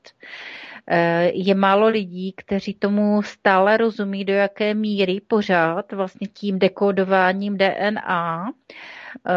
Eh, 0.90 1.30
je 1.34 1.54
málo 1.54 1.86
lidí, 1.86 2.32
kteří 2.32 2.74
tomu 2.74 3.22
stále 3.22 3.76
rozumí, 3.76 4.24
do 4.24 4.32
jaké 4.32 4.74
míry 4.74 5.20
pořád 5.20 5.92
vlastně 5.92 6.26
tím 6.28 6.58
dekódováním 6.58 7.58
DNA 7.58 8.46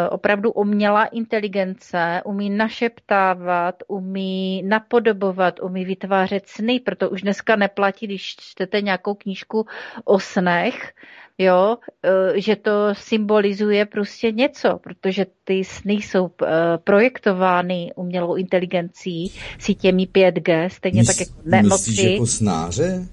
opravdu 0.10 0.52
umělá 0.52 1.06
inteligence, 1.06 2.22
umí 2.26 2.50
našeptávat, 2.50 3.76
umí 3.88 4.64
napodobovat, 4.64 5.60
umí 5.60 5.86
vytvářet 5.86 6.48
sny, 6.48 6.80
proto 6.80 7.10
už 7.10 7.22
dneska 7.22 7.56
neplatí, 7.56 8.08
když 8.08 8.36
čtete 8.40 8.82
nějakou 8.82 9.14
knížku 9.14 9.66
o 10.06 10.20
snech, 10.20 10.94
jo, 11.38 11.78
e, 12.04 12.42
že 12.42 12.56
to 12.56 12.72
symbolizuje 12.94 13.86
prostě 13.86 14.32
něco, 14.32 14.80
protože 14.84 15.26
ty 15.44 15.64
sny 15.64 15.94
jsou 15.94 16.26
e, 16.26 16.78
projektovány 16.78 17.92
umělou 17.96 18.36
inteligencí, 18.36 19.32
sítěmi 19.60 20.06
5G, 20.06 20.68
stejně 20.68 21.02
Mys, 21.02 21.08
tak 21.08 21.20
jako 21.20 21.42
nemoci. 21.46 21.90
Myslíš 21.92 22.12
jako 22.12 22.26
snáře? 22.26 23.08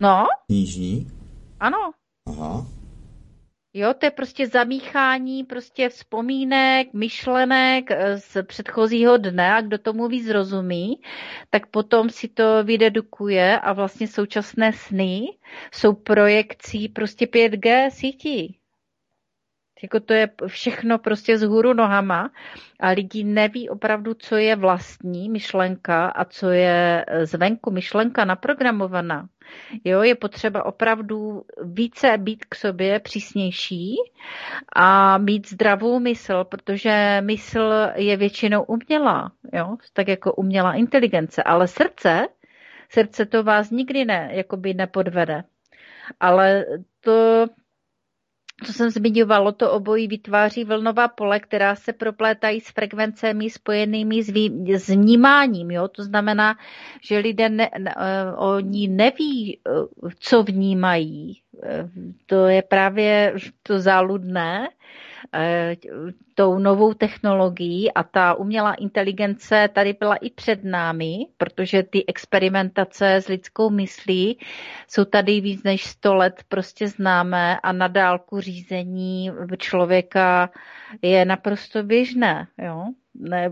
No. 0.00 0.26
Knižní? 0.46 1.06
Ano. 1.60 1.78
Aha. 2.28 2.66
Jo, 3.76 3.94
to 3.94 4.06
je 4.06 4.10
prostě 4.10 4.46
zamíchání 4.46 5.44
prostě 5.44 5.88
vzpomínek, 5.88 6.92
myšlenek 6.92 7.90
eh, 7.90 8.18
z 8.18 8.42
předchozího 8.42 9.16
dne 9.16 9.54
a 9.54 9.60
kdo 9.60 9.78
tomu 9.78 10.08
víc 10.08 10.28
rozumí, 10.28 11.00
tak 11.50 11.66
potom 11.66 12.10
si 12.10 12.28
to 12.28 12.64
vydedukuje 12.64 13.60
a 13.60 13.72
vlastně 13.72 14.08
současné 14.08 14.72
sny 14.72 15.26
jsou 15.72 15.92
projekcí 15.94 16.88
prostě 16.88 17.26
5G 17.26 17.90
sítí. 17.90 18.58
Jako 19.84 20.00
to 20.00 20.12
je 20.12 20.28
všechno 20.46 20.98
prostě 20.98 21.38
z 21.38 21.42
hůru 21.42 21.72
nohama 21.74 22.30
a 22.80 22.88
lidi 22.88 23.24
neví 23.24 23.68
opravdu, 23.68 24.14
co 24.14 24.36
je 24.36 24.56
vlastní 24.56 25.28
myšlenka 25.28 26.06
a 26.06 26.24
co 26.24 26.50
je 26.50 27.04
zvenku 27.22 27.70
myšlenka 27.70 28.24
naprogramovaná. 28.24 29.28
Jo, 29.84 30.02
je 30.02 30.14
potřeba 30.14 30.66
opravdu 30.66 31.42
více 31.62 32.18
být 32.18 32.44
k 32.44 32.54
sobě 32.54 33.00
přísnější 33.00 33.96
a 34.76 35.18
mít 35.18 35.48
zdravou 35.48 36.00
mysl, 36.00 36.44
protože 36.44 37.18
mysl 37.20 37.72
je 37.94 38.16
většinou 38.16 38.62
umělá, 38.62 39.32
jo, 39.52 39.76
tak 39.92 40.08
jako 40.08 40.34
umělá 40.34 40.74
inteligence, 40.74 41.42
ale 41.42 41.68
srdce, 41.68 42.26
srdce 42.88 43.26
to 43.26 43.42
vás 43.42 43.70
nikdy 43.70 44.04
ne, 44.04 44.30
jakoby 44.32 44.74
nepodvede. 44.74 45.44
Ale 46.20 46.64
to 47.00 47.46
co 48.62 48.72
jsem 48.72 48.90
zmiňovalo, 48.90 49.52
to 49.52 49.72
obojí 49.72 50.08
vytváří 50.08 50.64
vlnová 50.64 51.08
pole, 51.08 51.40
která 51.40 51.74
se 51.74 51.92
proplétají 51.92 52.60
s 52.60 52.70
frekvencemi 52.70 53.50
spojenými 53.50 54.22
s, 54.22 54.30
vý, 54.30 54.74
s 54.74 54.88
vnímáním. 54.88 55.70
Jo? 55.70 55.88
To 55.88 56.02
znamená, 56.02 56.56
že 57.02 57.18
lidé 57.18 57.48
ne, 57.48 57.70
ne, 57.78 57.94
eh, 57.96 58.32
oni 58.36 58.88
neví, 58.88 59.58
eh, 59.66 59.70
co 60.18 60.42
vnímají. 60.42 61.40
Eh, 61.62 61.88
to 62.26 62.46
je 62.46 62.62
právě 62.62 63.34
to 63.62 63.78
záludné. 63.78 64.68
Tou 66.34 66.58
novou 66.58 66.94
technologií 66.94 67.92
a 67.92 68.02
ta 68.02 68.34
umělá 68.34 68.74
inteligence 68.74 69.68
tady 69.72 69.92
byla 69.92 70.16
i 70.16 70.30
před 70.30 70.64
námi, 70.64 71.26
protože 71.36 71.82
ty 71.82 72.06
experimentace 72.06 73.14
s 73.14 73.28
lidskou 73.28 73.70
myslí 73.70 74.38
jsou 74.88 75.04
tady 75.04 75.40
víc 75.40 75.62
než 75.62 75.84
100 75.84 76.14
let 76.14 76.42
prostě 76.48 76.88
známé 76.88 77.60
a 77.60 77.72
na 77.72 77.88
dálku 77.88 78.40
řízení 78.40 79.30
člověka 79.58 80.50
je 81.02 81.24
naprosto 81.24 81.82
běžné. 81.82 82.46
Jo? 82.58 82.84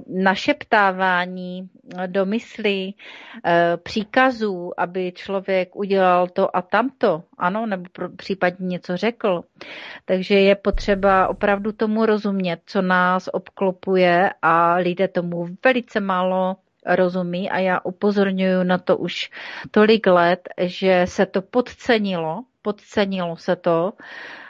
Našeptávání 0.07 1.71
do 2.07 2.27
myslí, 2.27 2.97
eh, 3.45 3.77
příkazů, 3.83 4.81
aby 4.81 5.13
člověk 5.13 5.77
udělal 5.77 6.29
to 6.29 6.57
a 6.57 6.63
tamto, 6.63 7.23
ano, 7.39 7.67
nebo 7.67 7.85
případně 8.17 8.67
něco 8.67 8.97
řekl. 8.97 9.43
Takže 10.05 10.35
je 10.35 10.55
potřeba 10.55 11.29
opravdu 11.29 11.73
tomu 11.73 12.07
rozumět, 12.07 12.61
co 12.67 12.83
nás 12.83 13.29
obklopuje 13.33 14.31
a 14.43 14.75
lidé 14.75 15.09
tomu 15.09 15.47
velice 15.65 16.01
málo 16.01 16.57
rozumí 16.87 17.51
a 17.51 17.59
já 17.59 17.81
upozorňuji 17.85 18.65
na 18.65 18.79
to 18.79 18.97
už 18.97 19.31
tolik 19.71 20.07
let, 20.07 20.49
že 20.61 21.05
se 21.09 21.27
to 21.27 21.43
podcenilo, 21.43 22.43
podcenilo 22.63 23.37
se 23.37 23.57
to, 23.57 23.93
Eh, 23.93 24.42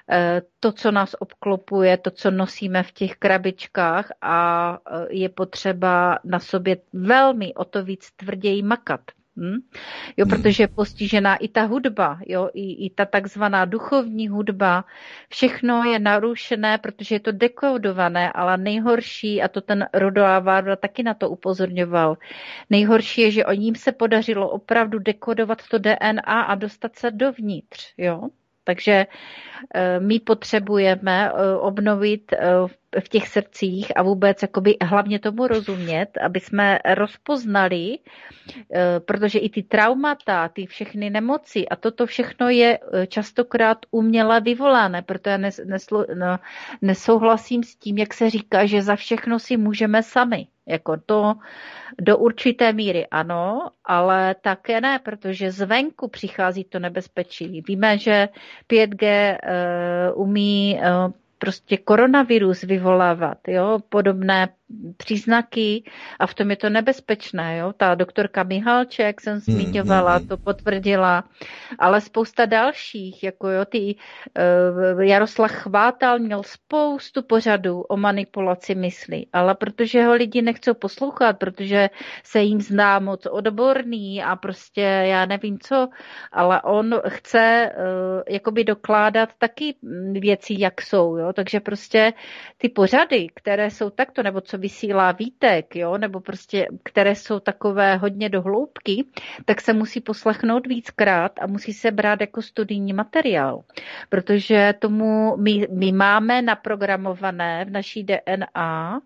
to, 0.61 0.73
co 0.73 0.91
nás 0.91 1.15
obklopuje, 1.19 1.97
to, 1.97 2.11
co 2.11 2.31
nosíme 2.31 2.83
v 2.83 2.93
těch 2.93 3.17
krabičkách 3.17 4.13
a 4.21 4.79
eh, 4.91 5.07
je 5.11 5.29
potřeba 5.29 6.19
na 6.25 6.39
sobě 6.39 6.77
velmi 6.93 7.55
o 7.55 7.65
to 7.65 7.85
víc 7.85 8.11
tvrději 8.17 8.63
makat. 8.63 9.01
Hm? 9.37 9.59
Jo, 10.17 10.27
protože 10.27 10.63
je 10.63 10.69
postižená 10.69 11.37
i 11.37 11.49
ta 11.49 11.63
hudba, 11.63 12.19
jo, 12.27 12.51
i, 12.55 12.87
i 12.87 12.91
ta 12.91 13.05
takzvaná 13.05 13.65
duchovní 13.65 14.29
hudba, 14.29 14.85
všechno 15.29 15.85
je 15.85 15.99
narušené, 15.99 16.79
protože 16.79 17.15
je 17.15 17.21
to 17.21 17.33
dekodované, 17.33 18.33
ale 18.33 18.57
nejhorší, 18.59 19.43
a 19.43 19.49
to 19.49 19.61
ten 19.61 19.89
Rodoa 19.95 20.39
Varda 20.39 20.77
taky 20.77 21.03
na 21.03 21.15
to 21.15 21.31
upozorňoval, 21.31 22.17
nejhorší 22.71 23.21
je, 23.21 23.31
že 23.31 23.45
o 23.47 23.53
ním 23.53 23.75
se 23.75 23.93
podařilo 23.93 24.51
opravdu 24.51 24.99
dekodovat 24.99 25.59
to 25.71 25.79
DNA 25.79 26.43
a 26.43 26.55
dostat 26.55 26.97
se 26.97 27.11
dovnitř, 27.11 27.95
jo. 27.99 28.29
Takže 28.65 29.07
eh, 29.75 30.01
my 30.01 30.21
potřebujeme 30.21 31.31
eh, 31.31 31.57
obnovit 31.57 32.33
eh, 32.33 32.47
v 33.01 33.09
těch 33.09 33.29
srdcích 33.29 33.93
a 33.97 34.03
vůbec 34.03 34.43
jakoby 34.43 34.77
hlavně 34.83 35.19
tomu 35.19 35.47
rozumět, 35.47 36.09
aby 36.25 36.41
jsme 36.41 36.79
rozpoznali, 36.95 37.99
protože 39.05 39.39
i 39.39 39.49
ty 39.49 39.63
traumata, 39.63 40.49
ty 40.49 40.67
všechny 40.67 41.11
nemoci 41.11 41.69
a 41.69 41.77
toto 41.77 42.07
všechno 42.07 42.49
je 42.49 42.79
častokrát 43.09 43.79
uměle 43.91 44.41
vyvolané, 44.41 45.03
proto 45.03 45.31
já 45.31 45.37
neslo, 45.65 46.07
no, 46.15 46.39
nesouhlasím 46.83 47.63
s 47.63 47.77
tím, 47.77 47.99
jak 47.99 48.15
se 48.15 48.31
říká, 48.31 48.67
že 48.67 48.83
za 48.83 48.97
všechno 48.97 49.39
si 49.39 49.57
můžeme 49.57 50.03
sami. 50.03 50.47
Jako 50.67 50.97
to 51.07 51.35
do 52.01 52.19
určité 52.19 52.73
míry 52.73 53.07
ano, 53.07 53.71
ale 53.85 54.35
také 54.35 54.81
ne, 54.81 54.99
protože 54.99 55.51
zvenku 55.51 56.09
přichází 56.09 56.65
to 56.65 56.79
nebezpečí. 56.79 57.63
Víme, 57.69 57.99
že 57.99 58.29
5G 58.71 59.37
uh, 60.15 60.23
umí 60.23 60.81
uh, 60.81 61.13
prostě 61.43 61.77
koronavirus 61.77 62.63
vyvolávat, 62.63 63.39
jo, 63.49 63.79
podobné 63.89 64.49
příznaky 64.97 65.85
a 66.19 66.27
v 66.27 66.35
tom 66.35 66.51
je 66.51 66.57
to 66.57 66.71
nebezpečné. 66.71 67.57
Jo? 67.57 67.73
Ta 67.77 67.95
doktorka 67.95 68.43
Mihalček, 68.43 69.21
jsem 69.21 69.39
zmiňovala, 69.39 70.19
mm, 70.19 70.29
to 70.29 70.37
potvrdila, 70.37 71.25
ale 71.79 72.01
spousta 72.01 72.47
dalších, 72.47 73.23
jako 73.23 73.49
jo, 73.49 73.65
ty 73.65 73.95
uh, 74.95 75.03
Jaroslav 75.03 75.51
Chvátal 75.51 76.19
měl 76.19 76.43
spoustu 76.43 77.23
pořadů 77.23 77.81
o 77.81 77.97
manipulaci 77.97 78.75
mysli, 78.75 79.27
ale 79.33 79.55
protože 79.55 80.05
ho 80.05 80.15
lidi 80.15 80.43
nechcou 80.43 80.75
poslouchat, 80.75 81.39
protože 81.39 81.91
se 82.25 82.41
jim 82.41 82.61
zná 82.61 82.99
moc 82.99 83.27
odborný 83.27 84.23
a 84.23 84.37
prostě 84.37 84.81
já 84.81 85.27
nevím 85.27 85.59
co, 85.59 85.89
ale 86.33 86.63
on 86.63 87.01
chce 87.09 87.73
uh, 87.77 88.23
jakoby 88.29 88.65
dokládat 88.65 89.29
taky 89.39 89.75
věci, 90.13 90.55
jak 90.59 90.83
jsou, 90.83 91.17
jo? 91.17 91.32
Takže 91.33 91.61
prostě 91.61 92.13
ty 92.59 92.69
pořady, 92.69 93.27
které 93.35 93.71
jsou 93.71 93.91
takto, 93.91 94.23
nebo 94.23 94.41
co 94.41 94.59
vysílá 94.59 95.13
Vítek, 95.13 95.77
jo, 95.77 95.99
nebo 95.99 96.21
prostě, 96.21 96.67
které 96.83 97.15
jsou 97.15 97.41
takové 97.41 97.97
hodně 97.97 98.29
do 98.29 98.43
hloubky, 98.43 99.05
tak 99.45 99.61
se 99.61 99.73
musí 99.73 100.01
poslechnout 100.01 100.67
víckrát 100.67 101.33
a 101.41 101.47
musí 101.47 101.73
se 101.73 101.91
brát 101.91 102.21
jako 102.21 102.43
studijní 102.43 102.93
materiál. 102.93 103.63
Protože 104.09 104.75
tomu 104.79 105.37
my, 105.37 105.67
my 105.71 105.93
máme 105.93 106.43
naprogramované 106.43 107.65
v 107.65 107.71
naší 107.71 108.05
DNA 108.05 109.01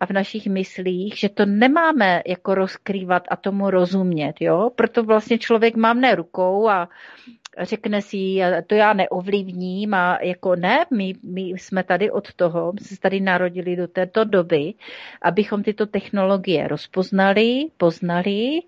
a 0.00 0.06
v 0.06 0.10
našich 0.10 0.46
myslích, 0.46 1.18
že 1.18 1.28
to 1.28 1.46
nemáme 1.46 2.22
jako 2.26 2.54
rozkrývat 2.54 3.22
a 3.30 3.36
tomu 3.36 3.70
rozumět, 3.70 4.34
jo. 4.40 4.70
Proto 4.76 5.04
vlastně 5.04 5.38
člověk 5.38 5.76
má 5.76 5.92
mne 5.92 6.14
rukou 6.14 6.68
a 6.68 6.88
řekne 7.60 8.02
si, 8.02 8.38
to 8.66 8.74
já 8.74 8.92
neovlivním 8.92 9.94
a 9.94 10.18
jako 10.22 10.56
ne, 10.56 10.84
my, 10.96 11.14
my 11.22 11.40
jsme 11.40 11.84
tady 11.84 12.10
od 12.10 12.34
toho, 12.34 12.72
my 12.72 12.80
jsme 12.80 12.96
se 12.96 13.00
tady 13.00 13.20
narodili 13.20 13.76
do 13.76 13.88
této 13.88 14.24
doby, 14.24 14.74
abychom 15.22 15.62
tyto 15.62 15.86
technologie 15.86 16.68
rozpoznali, 16.68 17.66
poznali, 17.76 18.62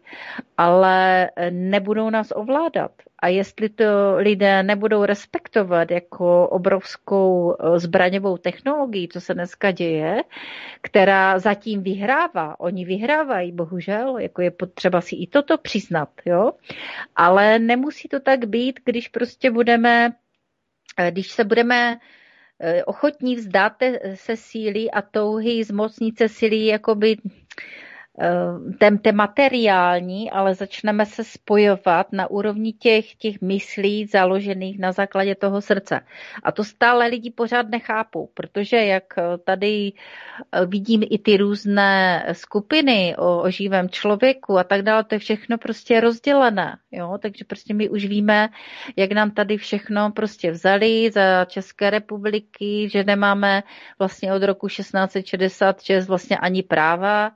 ale 0.57 1.31
nebudou 1.51 2.11
nás 2.11 2.33
ovládat. 2.37 2.91
A 3.19 3.29
jestli 3.29 3.69
to 3.69 4.17
lidé 4.17 4.63
nebudou 4.63 5.05
respektovat 5.05 5.91
jako 5.91 6.49
obrovskou 6.49 7.53
eh, 7.53 7.79
zbraňovou 7.79 8.37
technologii, 8.37 9.09
co 9.09 9.21
se 9.21 9.35
dneska 9.35 9.71
děje, 9.71 10.23
která 10.81 11.39
zatím 11.39 11.83
vyhrává, 11.83 12.61
oni 12.61 12.85
vyhrávají, 12.85 13.53
bohužel, 13.53 14.19
jako 14.19 14.43
je 14.43 14.51
potřeba 14.51 15.01
si 15.01 15.17
i 15.17 15.27
toto 15.27 15.59
přiznat, 15.59 16.09
jo, 16.27 16.53
ale 17.17 17.59
nemusí 17.59 18.09
to 18.09 18.21
tak 18.21 18.45
být, 18.45 18.81
když 18.85 19.09
prostě 19.09 19.51
budeme, 19.51 20.13
eh, 20.99 21.11
když 21.11 21.31
se 21.31 21.45
budeme 21.45 21.99
eh, 22.61 22.85
ochotní 22.85 23.37
vzdát 23.37 23.73
se 24.15 24.37
síly 24.37 24.91
a 24.91 25.03
touhy 25.03 25.65
zmocnit 25.65 26.19
se 26.19 26.29
síly 26.29 26.67
jakoby 26.67 27.17
ten, 28.79 28.99
ten 28.99 29.17
materiální, 29.17 30.31
ale 30.31 30.55
začneme 30.55 31.07
se 31.07 31.25
spojovat 31.25 32.13
na 32.13 32.31
úrovni 32.31 32.73
těch, 32.73 33.15
těch 33.15 33.41
myslí 33.41 34.07
založených 34.07 34.79
na 34.79 34.93
základě 34.93 35.35
toho 35.35 35.61
srdce. 35.61 36.01
A 36.43 36.53
to 36.53 36.65
stále 36.65 37.07
lidi 37.07 37.31
pořád 37.31 37.69
nechápou, 37.69 38.27
protože 38.35 38.77
jak 38.77 39.05
tady 39.45 39.93
vidím 40.67 41.03
i 41.11 41.19
ty 41.19 41.37
různé 41.37 42.27
skupiny 42.33 43.15
o, 43.19 43.43
o 43.43 43.51
živém 43.51 43.89
člověku 43.89 44.59
a 44.59 44.65
tak 44.65 44.83
dále, 44.83 45.05
to 45.05 45.15
je 45.15 45.19
všechno 45.19 45.59
prostě 45.59 46.01
rozdělené. 46.01 46.79
Jo? 46.91 47.19
Takže 47.23 47.45
prostě 47.45 47.75
my 47.75 47.89
už 47.89 48.05
víme, 48.05 48.49
jak 48.97 49.13
nám 49.13 49.31
tady 49.31 49.57
všechno 49.57 50.11
prostě 50.11 50.51
vzali 50.51 51.11
za 51.11 51.45
České 51.45 51.91
republiky, 51.91 52.89
že 52.91 53.05
nemáme 53.05 53.63
vlastně 53.99 54.35
od 54.35 54.43
roku 54.43 54.69
1666 54.69 56.09
vlastně 56.09 56.37
ani 56.37 56.63
práva, 56.63 57.31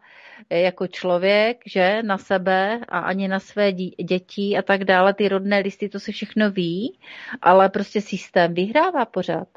jako 0.50 0.86
člověk, 0.86 1.56
že 1.66 2.02
na 2.02 2.18
sebe 2.18 2.80
a 2.88 2.98
ani 2.98 3.28
na 3.28 3.40
své 3.40 3.72
děti 3.72 4.56
a 4.58 4.62
tak 4.62 4.84
dále, 4.84 5.14
ty 5.14 5.28
rodné 5.28 5.58
listy, 5.58 5.88
to 5.88 6.00
se 6.00 6.12
všechno 6.12 6.50
ví, 6.50 6.98
ale 7.42 7.68
prostě 7.68 8.00
systém 8.00 8.54
vyhrává 8.54 9.04
pořád 9.04 9.48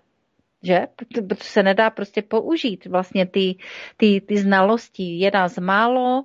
že? 0.66 0.88
Protože 0.96 1.22
se 1.42 1.64
nedá 1.64 1.90
prostě 1.90 2.22
použít 2.22 2.86
vlastně 2.86 3.26
ty, 3.26 3.56
ty, 3.98 4.22
ty 4.22 4.38
znalosti. 4.38 5.04
Je 5.20 5.32
nás 5.34 5.58
málo 5.58 6.24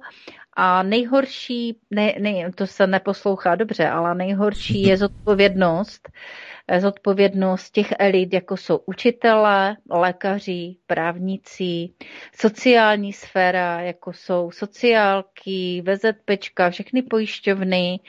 a 0.53 0.83
nejhorší, 0.83 1.77
ne, 1.91 2.15
ne, 2.19 2.53
to 2.55 2.67
se 2.67 2.87
neposlouchá 2.87 3.55
dobře, 3.55 3.89
ale 3.89 4.15
nejhorší 4.15 4.83
je 4.83 4.97
zodpovědnost, 4.97 6.09
zodpovědnost 6.79 7.71
těch 7.71 7.93
elit, 7.99 8.33
jako 8.33 8.57
jsou 8.57 8.81
učitelé, 8.87 9.77
lékaři, 9.91 10.77
právníci, 10.87 11.89
sociální 12.37 13.13
sféra, 13.13 13.81
jako 13.81 14.13
jsou 14.13 14.51
sociálky, 14.51 15.83
VZPčka, 15.87 16.71
všechny 16.71 17.03
pojišťovny. 17.03 18.01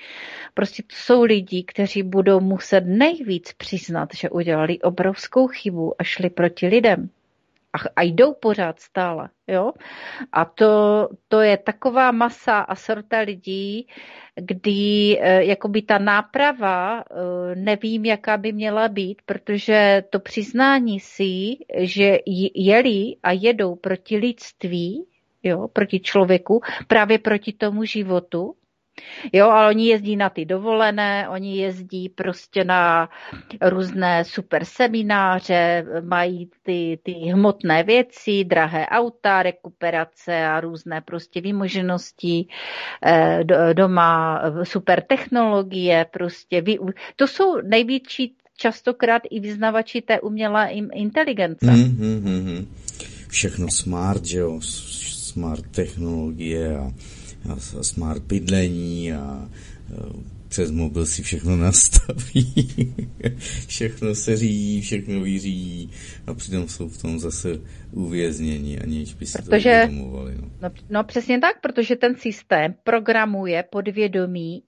Prostě 0.54 0.84
to 0.84 0.96
jsou 0.96 1.24
lidi, 1.24 1.64
kteří 1.64 2.04
budou 2.04 2.40
muset 2.40 2.82
nejvíc 2.86 3.54
přiznat, 3.54 4.10
že 4.16 4.30
udělali 4.30 4.80
obrovskou 4.80 5.48
chybu 5.48 6.02
a 6.02 6.04
šli 6.04 6.30
proti 6.30 6.68
lidem 6.68 7.10
a, 7.74 7.78
a 7.96 8.02
jdou 8.02 8.34
pořád 8.34 8.80
stále. 8.80 9.30
Jo? 9.48 9.72
A 10.32 10.46
to, 10.46 11.10
to 11.28 11.42
je 11.42 11.58
taková 11.58 12.12
masa 12.12 12.60
a 12.60 12.76
sorta 12.76 13.20
lidí, 13.20 13.88
kdy 14.36 15.18
eh, 15.20 15.44
jakoby 15.44 15.82
ta 15.82 15.98
náprava 15.98 17.00
eh, 17.00 17.56
nevím, 17.56 18.06
jaká 18.06 18.38
by 18.38 18.52
měla 18.52 18.88
být, 18.88 19.22
protože 19.26 20.04
to 20.10 20.20
přiznání 20.20 21.00
si, 21.00 21.58
že 21.78 22.18
jeli 22.56 23.16
a 23.24 23.32
jedou 23.32 23.76
proti 23.76 24.18
lidství, 24.18 25.06
jo, 25.44 25.68
proti 25.68 26.00
člověku, 26.00 26.62
právě 26.88 27.20
proti 27.20 27.54
tomu 27.54 27.84
životu, 27.84 28.56
Jo, 29.34 29.50
ale 29.50 29.70
oni 29.70 29.88
jezdí 29.88 30.16
na 30.16 30.30
ty 30.30 30.46
dovolené, 30.46 31.30
oni 31.30 31.58
jezdí 31.58 32.10
prostě 32.10 32.64
na 32.64 33.10
různé 33.62 34.26
super 34.26 34.66
semináře, 34.66 35.86
mají 36.02 36.50
ty, 36.64 37.00
ty 37.04 37.12
hmotné 37.12 37.84
věci, 37.84 38.44
drahé 38.44 38.86
auta, 38.88 39.44
rekuperace 39.44 40.46
a 40.46 40.60
různé 40.60 41.02
prostě 41.02 41.42
výmoženosti, 41.42 42.46
eh, 43.06 43.44
doma 43.74 44.42
super 44.64 45.02
technologie, 45.02 46.06
prostě. 46.12 46.64
To 47.16 47.28
jsou 47.28 47.62
největší 47.62 48.36
častokrát 48.58 49.22
i 49.30 49.40
vyznavači 49.40 50.02
té 50.02 50.22
umělé 50.22 50.70
inteligence. 50.94 51.66
Mm-hmm. 51.66 52.66
Všechno 53.28 53.68
smart, 53.72 54.26
že 54.26 54.40
jo, 54.40 54.60
smart 54.62 55.66
technologie 55.72 56.78
a 56.78 56.92
smart 57.82 58.24
bydlení 58.24 59.14
a 59.14 59.50
přes 60.52 60.72
mobil 60.72 61.06
si 61.06 61.24
všechno 61.24 61.58
nastaví, 61.58 62.54
všechno 63.68 64.16
se 64.16 64.38
řídí, 64.38 64.82
všechno 64.82 65.22
vyřídí 65.22 65.92
a 66.28 66.34
přitom 66.34 66.68
jsou 66.68 66.90
v 66.90 67.02
tom 67.02 67.20
zase 67.20 67.60
uvězněni, 67.92 68.80
aniž 68.80 69.14
by 69.14 69.26
si 69.26 69.42
protože, 69.42 69.82
to 69.86 69.92
uvědomovali. 69.92 70.36
No. 70.42 70.50
No, 70.62 70.70
no 70.90 71.04
přesně 71.04 71.40
tak, 71.40 71.62
protože 71.62 71.96
ten 71.96 72.16
systém 72.16 72.76
programuje 72.84 73.64
podvědomí 73.72 74.64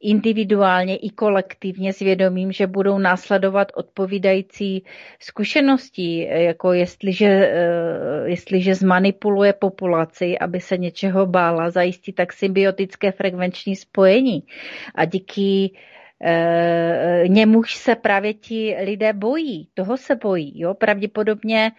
individuálně 0.00 0.96
i 0.96 1.10
kolektivně 1.10 1.92
s 1.92 1.98
vědomím, 1.98 2.52
že 2.52 2.66
budou 2.66 2.98
následovat 2.98 3.72
odpovídající 3.74 4.84
zkušenosti, 5.20 6.28
jako 6.30 6.72
jestliže, 6.72 7.26
eh, 7.26 8.30
jestliže 8.30 8.74
zmanipuluje 8.74 9.52
populaci, 9.52 10.38
aby 10.38 10.60
se 10.60 10.78
něčeho 10.78 11.26
bála, 11.26 11.70
zajistí 11.70 12.12
tak 12.12 12.32
symbiotické 12.32 13.12
frekvenční 13.12 13.76
spojení. 13.76 14.42
A 14.94 15.04
díky 15.04 15.70
e, 16.22 17.24
němuž 17.26 17.74
se 17.74 17.94
právě 17.94 18.34
ti 18.34 18.76
lidé 18.84 19.12
bojí, 19.12 19.68
toho 19.74 19.96
se 19.96 20.14
bojí. 20.14 20.60
Jo? 20.60 20.74
Pravděpodobně 20.74 21.72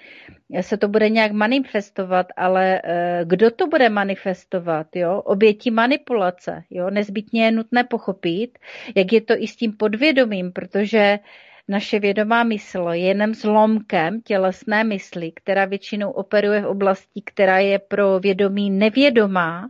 se 0.62 0.78
to 0.78 0.88
bude 0.88 1.10
nějak 1.10 1.32
manifestovat, 1.32 2.28
ale 2.38 2.82
e, 2.84 3.22
kdo 3.26 3.52
to 3.52 3.68
bude 3.68 3.90
manifestovat? 3.90 4.88
Jo? 4.96 5.22
Oběti 5.22 5.72
manipulace. 5.72 6.64
Jo? 6.70 6.90
Nezbytně 6.90 7.46
je 7.46 7.52
nutné 7.52 7.84
pochopit, 7.84 8.60
jak 8.96 9.14
je 9.14 9.22
to 9.22 9.34
i 9.38 9.48
s 9.48 9.56
tím 9.56 9.74
podvědomím, 9.74 10.52
protože 10.52 11.20
naše 11.68 12.00
vědomá 12.00 12.44
mysl 12.44 12.88
je 12.92 13.00
jenom 13.00 13.34
zlomkem 13.34 14.22
tělesné 14.22 14.84
mysli, 14.84 15.32
která 15.32 15.66
většinou 15.66 16.12
operuje 16.12 16.62
v 16.62 16.68
oblasti, 16.68 17.22
která 17.26 17.60
je 17.60 17.80
pro 17.80 18.20
vědomí 18.20 18.70
nevědomá, 18.70 19.70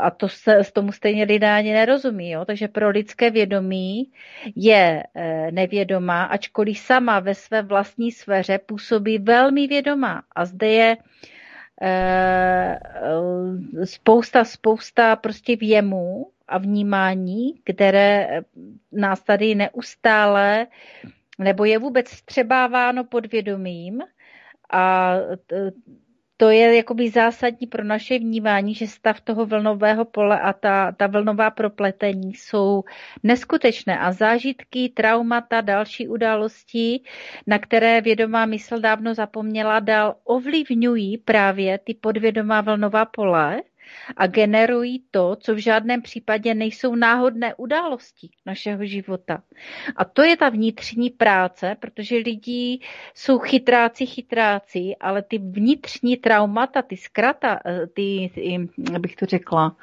a 0.00 0.10
to 0.10 0.28
se, 0.28 0.56
s 0.56 0.72
tomu 0.72 0.92
stejně 0.92 1.24
lidé 1.24 1.50
ani 1.50 1.72
nerozumí. 1.72 2.30
Jo? 2.30 2.44
Takže 2.44 2.68
pro 2.68 2.88
lidské 2.88 3.30
vědomí 3.30 4.12
je 4.56 5.02
e, 5.14 5.52
nevědomá, 5.52 6.24
ačkoliv 6.24 6.78
sama 6.78 7.20
ve 7.20 7.34
své 7.34 7.62
vlastní 7.62 8.12
sféře 8.12 8.58
působí 8.58 9.18
velmi 9.18 9.66
vědomá. 9.66 10.22
A 10.36 10.44
zde 10.44 10.68
je 10.68 10.96
e, 11.82 11.88
e, 11.88 13.86
spousta, 13.86 14.44
spousta 14.44 15.16
prostě 15.16 15.56
věmů 15.56 16.26
a 16.48 16.58
vnímání, 16.58 17.54
které 17.64 18.40
nás 18.92 19.22
tady 19.22 19.54
neustále 19.54 20.66
nebo 21.38 21.64
je 21.64 21.78
vůbec 21.78 22.08
střebáváno 22.08 23.04
podvědomím 23.04 24.02
a 24.72 25.14
to 26.36 26.50
je 26.50 26.76
jakoby 26.76 27.10
zásadní 27.10 27.66
pro 27.66 27.84
naše 27.84 28.18
vnímání, 28.18 28.74
že 28.74 28.86
stav 28.86 29.20
toho 29.20 29.46
vlnového 29.46 30.04
pole 30.04 30.40
a 30.40 30.52
ta, 30.52 30.92
ta 30.92 31.06
vlnová 31.06 31.50
propletení 31.50 32.34
jsou 32.34 32.82
neskutečné. 33.22 33.98
A 33.98 34.12
zážitky, 34.12 34.88
traumata, 34.88 35.60
další 35.60 36.08
události, 36.08 37.00
na 37.46 37.58
které 37.58 38.00
vědomá 38.00 38.46
mysl 38.46 38.80
dávno 38.80 39.14
zapomněla, 39.14 39.80
dál 39.80 40.14
ovlivňují 40.24 41.18
právě 41.18 41.78
ty 41.78 41.94
podvědomá 41.94 42.60
vlnová 42.60 43.04
pole 43.04 43.62
a 44.16 44.26
generují 44.26 45.04
to, 45.10 45.36
co 45.40 45.54
v 45.54 45.58
žádném 45.58 46.02
případě 46.02 46.54
nejsou 46.54 46.94
náhodné 46.94 47.54
události 47.54 48.30
našeho 48.46 48.84
života. 48.84 49.42
A 49.96 50.04
to 50.04 50.22
je 50.22 50.36
ta 50.36 50.48
vnitřní 50.48 51.10
práce, 51.10 51.76
protože 51.80 52.16
lidi 52.16 52.78
jsou 53.14 53.38
chytráci, 53.38 54.06
chytráci, 54.06 54.96
ale 55.00 55.22
ty 55.22 55.38
vnitřní 55.38 56.16
traumata, 56.16 56.82
ty 56.82 56.96
zkrata, 56.96 57.60
eh, 57.66 57.86
ty, 57.86 58.30
ty 58.34 58.68
abych 58.94 59.16
to 59.16 59.26
řekla, 59.26 59.76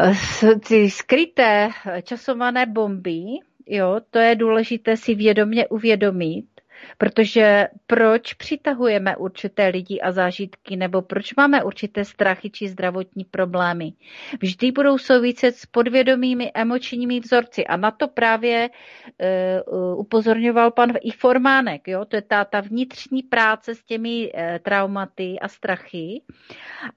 eh, 0.00 0.54
ty 0.68 0.90
skryté 0.90 1.68
časované 2.02 2.66
bomby, 2.66 3.22
jo, 3.66 4.00
to 4.10 4.18
je 4.18 4.34
důležité 4.34 4.96
si 4.96 5.14
vědomě 5.14 5.68
uvědomit, 5.68 6.57
Protože 6.98 7.68
proč 7.86 8.34
přitahujeme 8.34 9.16
určité 9.16 9.66
lidi 9.68 10.00
a 10.00 10.12
zážitky, 10.12 10.76
nebo 10.76 11.02
proč 11.02 11.34
máme 11.34 11.64
určité 11.64 12.04
strachy 12.04 12.50
či 12.50 12.68
zdravotní 12.68 13.24
problémy? 13.24 13.92
Vždy 14.40 14.72
budou 14.72 14.98
souviset 14.98 15.56
s 15.56 15.66
podvědomými 15.66 16.50
emočními 16.54 17.20
vzorci 17.20 17.66
a 17.66 17.76
na 17.76 17.90
to 17.90 18.08
právě 18.08 18.70
uh, 18.70 20.00
upozorňoval 20.00 20.70
pan 20.70 20.92
i 21.02 21.10
Formánek. 21.10 21.88
Jo? 21.88 22.04
To 22.04 22.16
je 22.16 22.22
ta, 22.22 22.44
ta 22.44 22.60
vnitřní 22.60 23.22
práce 23.22 23.74
s 23.74 23.82
těmi 23.82 24.32
uh, 24.34 24.40
traumaty 24.62 25.38
a 25.42 25.48
strachy 25.48 26.22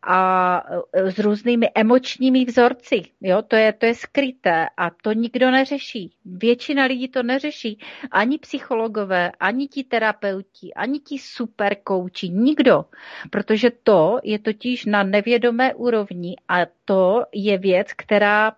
a 0.02 0.64
uh, 0.70 1.10
s 1.10 1.20
různými 1.20 1.70
emočními 1.76 2.46
vzorci. 2.46 3.02
Jo? 3.22 3.42
To, 3.42 3.56
je, 3.56 3.74
to 3.74 3.86
je 3.86 3.96
skryté 3.96 4.68
a 4.78 4.90
to 4.90 5.14
nikdo 5.14 5.52
neřeší. 5.52 6.14
Většina 6.26 6.86
lidí 6.86 7.08
to 7.08 7.24
neřeší. 7.24 7.80
Ani 8.12 8.38
psychologové, 8.38 9.32
ani 9.40 9.68
ti 9.72 9.84
terapeuti, 9.84 10.74
ani 10.76 11.00
ti 11.00 11.16
super 11.20 11.76
kouči, 11.84 12.30
nikdo. 12.30 12.86
Protože 13.30 13.72
to 13.84 14.20
je 14.24 14.40
totiž 14.40 14.86
na 14.86 15.04
nevědomé 15.04 15.74
úrovni 15.74 16.36
a 16.48 16.68
to 16.86 17.26
je 17.32 17.58
věc, 17.58 17.88
která 17.96 18.52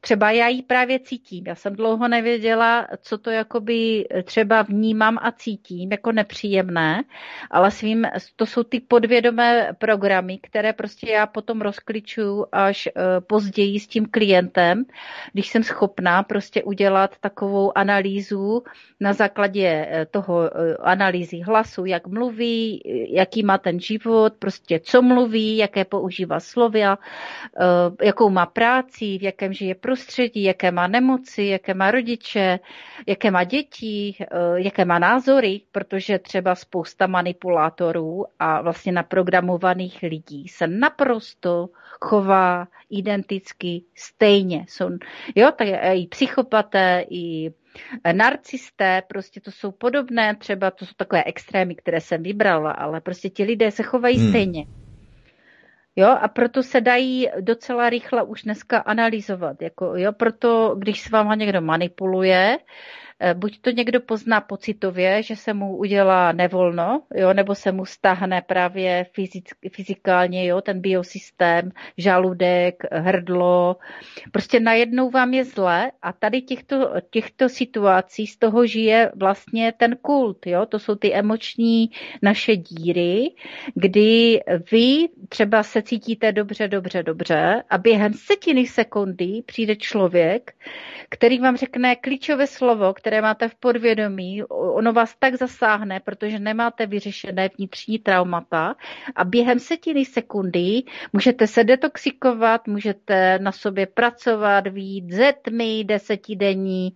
třeba 0.00 0.30
já 0.30 0.48
ji 0.48 0.62
právě 0.62 1.00
cítím. 1.00 1.44
Já 1.46 1.54
jsem 1.54 1.76
dlouho 1.76 2.08
nevěděla, 2.08 2.86
co 3.00 3.18
to 3.18 3.30
jakoby 3.30 4.06
třeba 4.24 4.62
vnímám 4.62 5.18
a 5.22 5.32
cítím 5.32 5.92
jako 5.92 6.12
nepříjemné, 6.12 7.04
ale 7.50 7.70
svým, 7.70 8.06
to 8.36 8.46
jsou 8.46 8.62
ty 8.62 8.80
podvědomé 8.80 9.72
programy, 9.78 10.38
které 10.38 10.72
prostě 10.72 11.10
já 11.10 11.26
potom 11.26 11.60
rozkličuju 11.60 12.46
až 12.52 12.86
eh, 12.86 12.92
později 13.20 13.80
s 13.80 13.86
tím 13.86 14.06
klientem, 14.10 14.84
když 15.32 15.48
jsem 15.48 15.62
schopná 15.62 16.22
prostě 16.22 16.62
udělat 16.62 17.16
takovou 17.20 17.78
analýzu 17.78 18.62
na 19.00 19.12
základě 19.12 19.88
eh, 19.90 20.06
toho 20.06 20.44
eh, 20.44 20.76
analýzy 20.76 21.40
hlasu, 21.40 21.84
jak 21.84 22.06
mluví, 22.06 22.82
jaký 23.10 23.42
má 23.42 23.58
ten 23.58 23.80
život, 23.80 24.32
prostě 24.38 24.80
co 24.80 25.02
mluví, 25.02 25.56
jaké 25.56 25.84
používá 25.84 26.40
slova, 26.40 26.98
jakou 28.02 28.30
má 28.30 28.46
práci, 28.46 29.18
v 29.18 29.22
jakém 29.22 29.52
žije 29.56 29.74
prostředí, 29.74 30.42
jaké 30.42 30.70
má 30.70 30.86
nemoci, 30.86 31.42
jaké 31.44 31.74
má 31.74 31.90
rodiče, 31.90 32.58
jaké 33.06 33.30
má 33.30 33.44
děti, 33.44 34.14
eh, 34.20 34.26
jaké 34.56 34.84
má 34.84 34.98
názory, 34.98 35.60
protože 35.72 36.18
třeba 36.18 36.54
spousta 36.54 37.06
manipulátorů 37.06 38.24
a 38.38 38.62
vlastně 38.62 38.92
naprogramovaných 38.92 40.02
lidí 40.02 40.48
se 40.48 40.66
naprosto 40.66 41.68
chová 42.00 42.68
identicky 42.90 43.82
stejně. 43.94 44.64
Jsou, 44.68 44.90
jo, 45.34 45.52
tak 45.58 45.68
i 45.94 46.06
psychopaté, 46.06 47.04
i 47.10 47.50
narcisté, 48.12 49.02
prostě 49.08 49.40
to 49.40 49.50
jsou 49.50 49.72
podobné, 49.72 50.36
třeba 50.36 50.70
to 50.70 50.86
jsou 50.86 50.92
takové 50.96 51.24
extrémy, 51.24 51.74
které 51.74 52.00
jsem 52.00 52.22
vybrala, 52.22 52.70
ale 52.70 53.00
prostě 53.00 53.30
ti 53.30 53.44
lidé 53.44 53.70
se 53.70 53.82
chovají 53.82 54.18
hmm. 54.18 54.28
stejně. 54.28 54.66
Jo, 55.96 56.08
a 56.08 56.28
proto 56.28 56.62
se 56.62 56.80
dají 56.80 57.28
docela 57.40 57.90
rychle 57.90 58.22
už 58.22 58.42
dneska 58.42 58.78
analyzovat. 58.78 59.62
Jako, 59.62 59.96
jo, 59.96 60.12
proto, 60.12 60.74
když 60.78 61.02
s 61.02 61.10
váma 61.10 61.34
někdo 61.34 61.60
manipuluje, 61.60 62.58
buď 63.34 63.60
to 63.60 63.70
někdo 63.70 64.00
pozná 64.00 64.40
pocitově, 64.40 65.22
že 65.22 65.36
se 65.36 65.54
mu 65.54 65.76
udělá 65.76 66.32
nevolno, 66.32 67.02
jo, 67.14 67.32
nebo 67.32 67.54
se 67.54 67.72
mu 67.72 67.84
stáhne 67.84 68.42
právě 68.42 69.06
fyzick, 69.12 69.54
fyzikálně, 69.72 70.46
jo, 70.46 70.60
ten 70.60 70.80
biosystém, 70.80 71.70
žaludek, 71.98 72.82
hrdlo. 72.92 73.76
Prostě 74.32 74.60
najednou 74.60 75.10
vám 75.10 75.34
je 75.34 75.44
zle 75.44 75.90
a 76.02 76.12
tady 76.12 76.42
těchto, 76.42 76.92
těchto 77.10 77.48
situací 77.48 78.26
z 78.26 78.38
toho 78.38 78.66
žije 78.66 79.12
vlastně 79.14 79.72
ten 79.72 79.96
kult, 80.02 80.46
jo, 80.46 80.66
to 80.66 80.78
jsou 80.78 80.94
ty 80.94 81.14
emoční 81.14 81.90
naše 82.22 82.56
díry, 82.56 83.30
kdy 83.74 84.40
vy 84.72 85.08
třeba 85.28 85.62
se 85.62 85.82
cítíte 85.82 86.32
dobře, 86.32 86.68
dobře, 86.68 87.02
dobře 87.02 87.62
a 87.70 87.78
během 87.78 88.12
setiny 88.12 88.66
sekundy 88.66 89.42
přijde 89.46 89.76
člověk, 89.76 90.52
který 91.08 91.38
vám 91.38 91.56
řekne 91.56 91.96
klíčové 91.96 92.46
slovo, 92.46 92.94
které 93.06 93.22
máte 93.22 93.48
v 93.48 93.54
podvědomí, 93.54 94.42
ono 94.50 94.92
vás 94.92 95.16
tak 95.18 95.34
zasáhne, 95.34 96.00
protože 96.00 96.38
nemáte 96.38 96.86
vyřešené 96.86 97.50
vnitřní 97.58 97.98
traumata 97.98 98.74
a 99.16 99.24
během 99.24 99.58
setiny 99.58 100.04
sekundy 100.04 100.82
můžete 101.12 101.46
se 101.46 101.64
detoxikovat, 101.64 102.66
můžete 102.66 103.38
na 103.38 103.52
sobě 103.52 103.86
pracovat, 103.86 104.66
výjít 104.66 105.12
ze 105.12 105.32
tmy 105.42 105.84
desetidenní, 105.84 106.92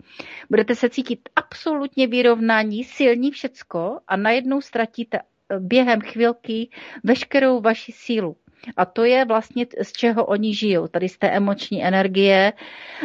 budete 0.51 0.75
se 0.75 0.89
cítit 0.89 1.21
absolutně 1.37 2.07
vyrovnání, 2.07 2.85
silní 2.85 3.31
všecko 3.31 3.99
a 4.09 4.17
najednou 4.17 4.61
ztratíte 4.61 5.19
během 5.59 6.01
chvilky 6.01 6.69
veškerou 7.05 7.61
vaši 7.61 7.93
sílu. 7.93 8.37
A 8.77 8.85
to 8.85 9.05
je 9.05 9.25
vlastně 9.25 9.67
z 9.83 9.93
čeho 9.93 10.25
oni 10.27 10.55
žijou, 10.55 10.89
tady 10.89 11.09
z 11.09 11.19
té 11.19 11.31
emoční 11.31 11.85
energie 11.85 12.53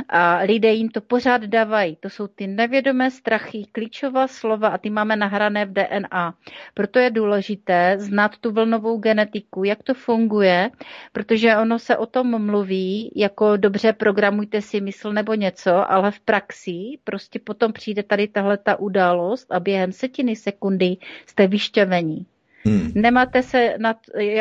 a 0.09 0.37
lidé 0.37 0.73
jim 0.73 0.89
to 0.89 1.01
pořád 1.01 1.41
dávají. 1.41 1.95
To 1.99 2.09
jsou 2.09 2.27
ty 2.27 2.47
nevědomé 2.47 3.11
strachy, 3.11 3.65
klíčová 3.71 4.27
slova 4.27 4.67
a 4.67 4.77
ty 4.77 4.89
máme 4.89 5.15
nahrané 5.15 5.65
v 5.65 5.73
DNA. 5.73 6.33
Proto 6.73 6.99
je 6.99 7.09
důležité 7.09 7.95
znát 7.99 8.37
tu 8.37 8.51
vlnovou 8.51 8.97
genetiku, 8.97 9.63
jak 9.63 9.83
to 9.83 9.93
funguje, 9.93 10.69
protože 11.11 11.57
ono 11.57 11.79
se 11.79 11.97
o 11.97 12.05
tom 12.05 12.45
mluví, 12.45 13.11
jako 13.15 13.57
dobře 13.57 13.93
programujte 13.93 14.61
si 14.61 14.81
mysl 14.81 15.13
nebo 15.13 15.33
něco, 15.33 15.91
ale 15.91 16.11
v 16.11 16.19
praxi 16.19 16.97
prostě 17.03 17.39
potom 17.39 17.73
přijde 17.73 18.03
tady 18.03 18.27
tahle 18.27 18.57
ta 18.57 18.79
událost 18.79 19.51
a 19.51 19.59
během 19.59 19.91
setiny 19.91 20.35
sekundy 20.35 20.97
jste 21.25 21.47
vyšťavení. 21.47 22.25
Hmm. 22.65 22.91
Nemáte 22.95 23.43
se 23.43 23.75
nad, 23.77 23.97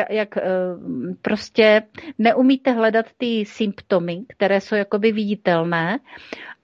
jak 0.09 0.37
eh, 0.37 0.43
prostě 1.21 1.83
neumíte 2.17 2.71
hledat 2.71 3.05
ty 3.17 3.45
symptomy, 3.45 4.21
které 4.27 4.61
jsou 4.61 4.75
jakoby 4.75 5.11
viditelné 5.11 5.99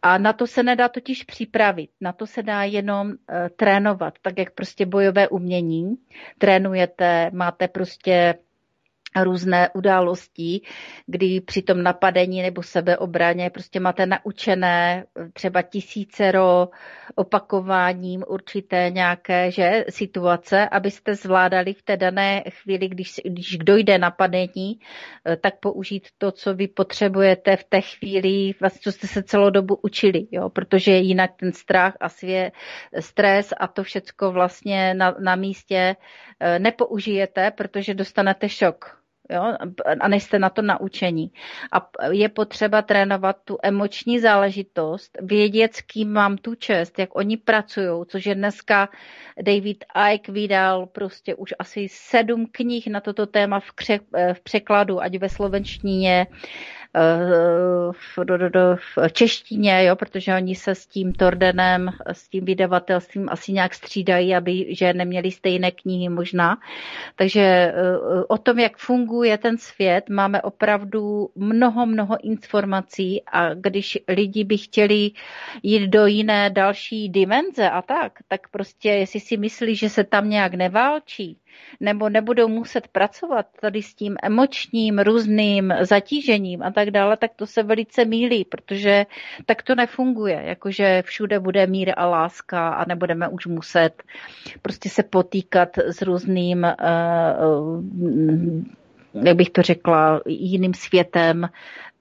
a 0.02 0.18
na 0.18 0.34
to 0.34 0.48
se 0.48 0.64
nedá 0.64 0.90
totiž 0.90 1.24
připravit. 1.24 1.90
Na 2.02 2.14
to 2.14 2.28
se 2.28 2.44
dá 2.44 2.64
jenom 2.64 3.08
uh, 3.08 3.14
trénovat, 3.56 4.14
tak 4.22 4.40
jak 4.40 4.52
prostě 4.54 4.86
bojové 4.86 5.28
umění. 5.28 5.96
Trénujete, 6.38 7.30
máte 7.34 7.68
prostě 7.68 8.36
různé 9.16 9.70
události, 9.74 10.62
kdy 11.06 11.42
při 11.42 11.62
tom 11.62 11.84
napadení 11.84 12.42
nebo 12.42 12.64
sebeobraně 12.64 13.50
prostě 13.50 13.80
máte 13.80 14.06
naučené 14.06 15.06
třeba 15.34 15.62
tisícero 15.62 16.70
opakováním 17.16 18.24
určité 18.28 18.90
nějaké 18.90 19.52
že, 19.52 19.86
situace, 19.90 20.70
abyste 20.70 21.16
zvládali 21.16 21.74
v 21.74 21.84
té 21.84 21.98
dané 21.98 22.44
chvíli, 22.50 22.88
když, 22.88 23.22
když 23.26 23.58
dojde 23.58 23.98
napadení, 23.98 24.80
eh, 25.26 25.38
tak 25.38 25.60
použít 25.60 26.08
to, 26.18 26.32
co 26.32 26.54
vy 26.54 26.68
potřebujete 26.68 27.56
v 27.56 27.64
té 27.64 27.82
chvíli, 27.82 28.54
vlastně, 28.60 28.80
co 28.84 28.92
jste 28.92 29.08
se 29.08 29.24
celou 29.24 29.50
dobu 29.50 29.80
učili, 29.82 30.28
jo? 30.32 30.50
protože 30.50 30.92
jinak 30.92 31.32
ten 31.40 31.54
strach 31.54 31.94
a 32.00 32.10
svě 32.10 32.52
stres 33.00 33.54
a 33.58 33.68
to 33.68 33.84
všecko 33.84 34.32
vlastně 34.32 34.94
na, 34.94 35.16
na 35.20 35.36
místě 35.36 35.96
eh, 36.40 36.60
nepoužijete, 36.60 37.52
protože 37.52 37.94
dostanete 37.94 38.50
šok 38.50 39.01
jo, 39.32 39.54
a 40.00 40.08
nejste 40.08 40.40
na 40.40 40.50
to 40.50 40.62
naučení. 40.62 41.32
A 41.72 41.90
je 42.12 42.30
potřeba 42.30 42.82
trénovat 42.82 43.38
tu 43.46 43.58
emoční 43.64 44.20
záležitost, 44.20 45.18
vědět, 45.22 45.76
s 45.76 45.82
kým 45.82 46.14
mám 46.14 46.38
tu 46.38 46.56
čest, 46.56 47.00
jak 47.00 47.16
oni 47.16 47.38
pracují, 47.38 48.06
což 48.08 48.26
je 48.26 48.36
dneska 48.36 48.90
David 49.42 49.86
Icke 50.14 50.32
vydal 50.32 50.86
prostě 50.86 51.36
už 51.36 51.54
asi 51.60 51.88
sedm 51.92 52.48
knih 52.52 52.88
na 52.88 53.02
toto 53.02 53.26
téma 53.26 53.60
v, 53.60 53.72
kře, 53.72 54.00
v 54.34 54.42
překladu, 54.44 55.02
ať 55.02 55.18
ve 55.18 55.30
slovenštině, 55.30 56.28
v, 57.92 58.20
do, 58.24 58.38
do, 58.38 58.50
do, 58.50 58.76
v 58.76 59.10
češtině, 59.12 59.84
jo, 59.84 59.96
protože 59.96 60.36
oni 60.36 60.56
se 60.56 60.76
s 60.76 60.88
tím 60.88 61.14
Tordenem, 61.14 61.90
s 62.12 62.28
tím 62.28 62.46
vydavatelstvím 62.46 63.30
asi 63.30 63.52
nějak 63.54 63.74
střídají, 63.74 64.36
aby 64.36 64.76
že 64.76 64.94
neměli 64.94 65.32
stejné 65.32 65.72
knihy 65.72 66.10
možná. 66.10 66.58
Takže 67.16 67.42
eh, 67.42 67.74
o 68.28 68.38
tom, 68.38 68.60
jak 68.60 68.78
funguje 68.78 69.38
ten 69.38 69.58
svět, 69.58 70.10
máme 70.10 70.42
opravdu 70.42 71.30
mnoho, 71.36 71.86
mnoho 71.86 72.18
informací 72.24 73.24
a 73.26 73.54
když 73.54 73.98
lidi 74.08 74.44
by 74.44 74.58
chtěli 74.58 75.12
jít 75.64 75.88
do 75.88 76.06
jiné 76.06 76.50
další 76.50 77.10
dimenze 77.10 77.70
a 77.70 77.82
tak, 77.82 78.20
tak 78.28 78.48
prostě 78.48 78.90
jestli 78.90 79.20
si 79.20 79.38
myslí, 79.38 79.76
že 79.76 79.90
se 79.90 80.04
tam 80.04 80.30
nějak 80.30 80.54
neválčí, 80.54 81.38
nebo 81.80 82.10
nebudou 82.10 82.48
muset 82.48 82.88
pracovat 82.88 83.46
tady 83.62 83.82
s 83.82 83.94
tím 83.94 84.16
emočním 84.24 85.00
různým 85.00 85.74
zatížením 85.82 86.64
a 86.64 86.72
tak 86.72 86.92
dále, 86.92 87.18
tak 87.18 87.32
to 87.36 87.48
se 87.48 87.64
velice 87.64 88.06
mílí, 88.06 88.46
protože 88.46 89.06
tak 89.46 89.64
to 89.64 89.76
nefunguje, 89.76 90.42
jakože 90.46 91.02
všude 91.06 91.40
bude 91.40 91.68
mír 91.68 91.94
a 91.98 92.06
láska 92.06 92.70
a 92.70 92.86
nebudeme 92.88 93.28
už 93.28 93.46
muset 93.46 94.04
prostě 94.62 94.90
se 94.90 95.04
potýkat 95.04 95.78
s 95.78 96.02
různým, 96.02 96.64
uh, 96.64 97.84
jak 99.24 99.38
bych 99.38 99.50
to 99.50 99.62
řekla, 99.62 100.22
jiným 100.26 100.74
světem 100.74 101.50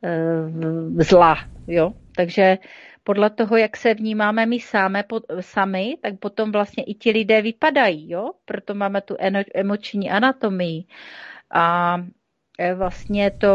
uh, 0.03 1.03
zla, 1.03 1.37
jo. 1.67 1.93
Takže 2.17 2.59
podle 3.05 3.31
toho, 3.31 3.57
jak 3.57 3.77
se 3.77 3.95
vnímáme 3.95 4.47
my 4.47 4.61
sami, 4.61 5.05
sami, 5.41 5.97
tak 6.03 6.19
potom 6.19 6.53
vlastně 6.53 6.85
i 6.85 6.95
ti 6.95 7.11
lidé 7.11 7.43
vypadají, 7.43 8.11
jo? 8.11 8.31
Proto 8.45 8.75
máme 8.75 9.01
tu 9.01 9.17
emoční 9.55 10.11
anatomii. 10.11 10.85
A 11.51 11.97
e, 12.59 12.75
vlastně 12.75 13.31
to, 13.31 13.49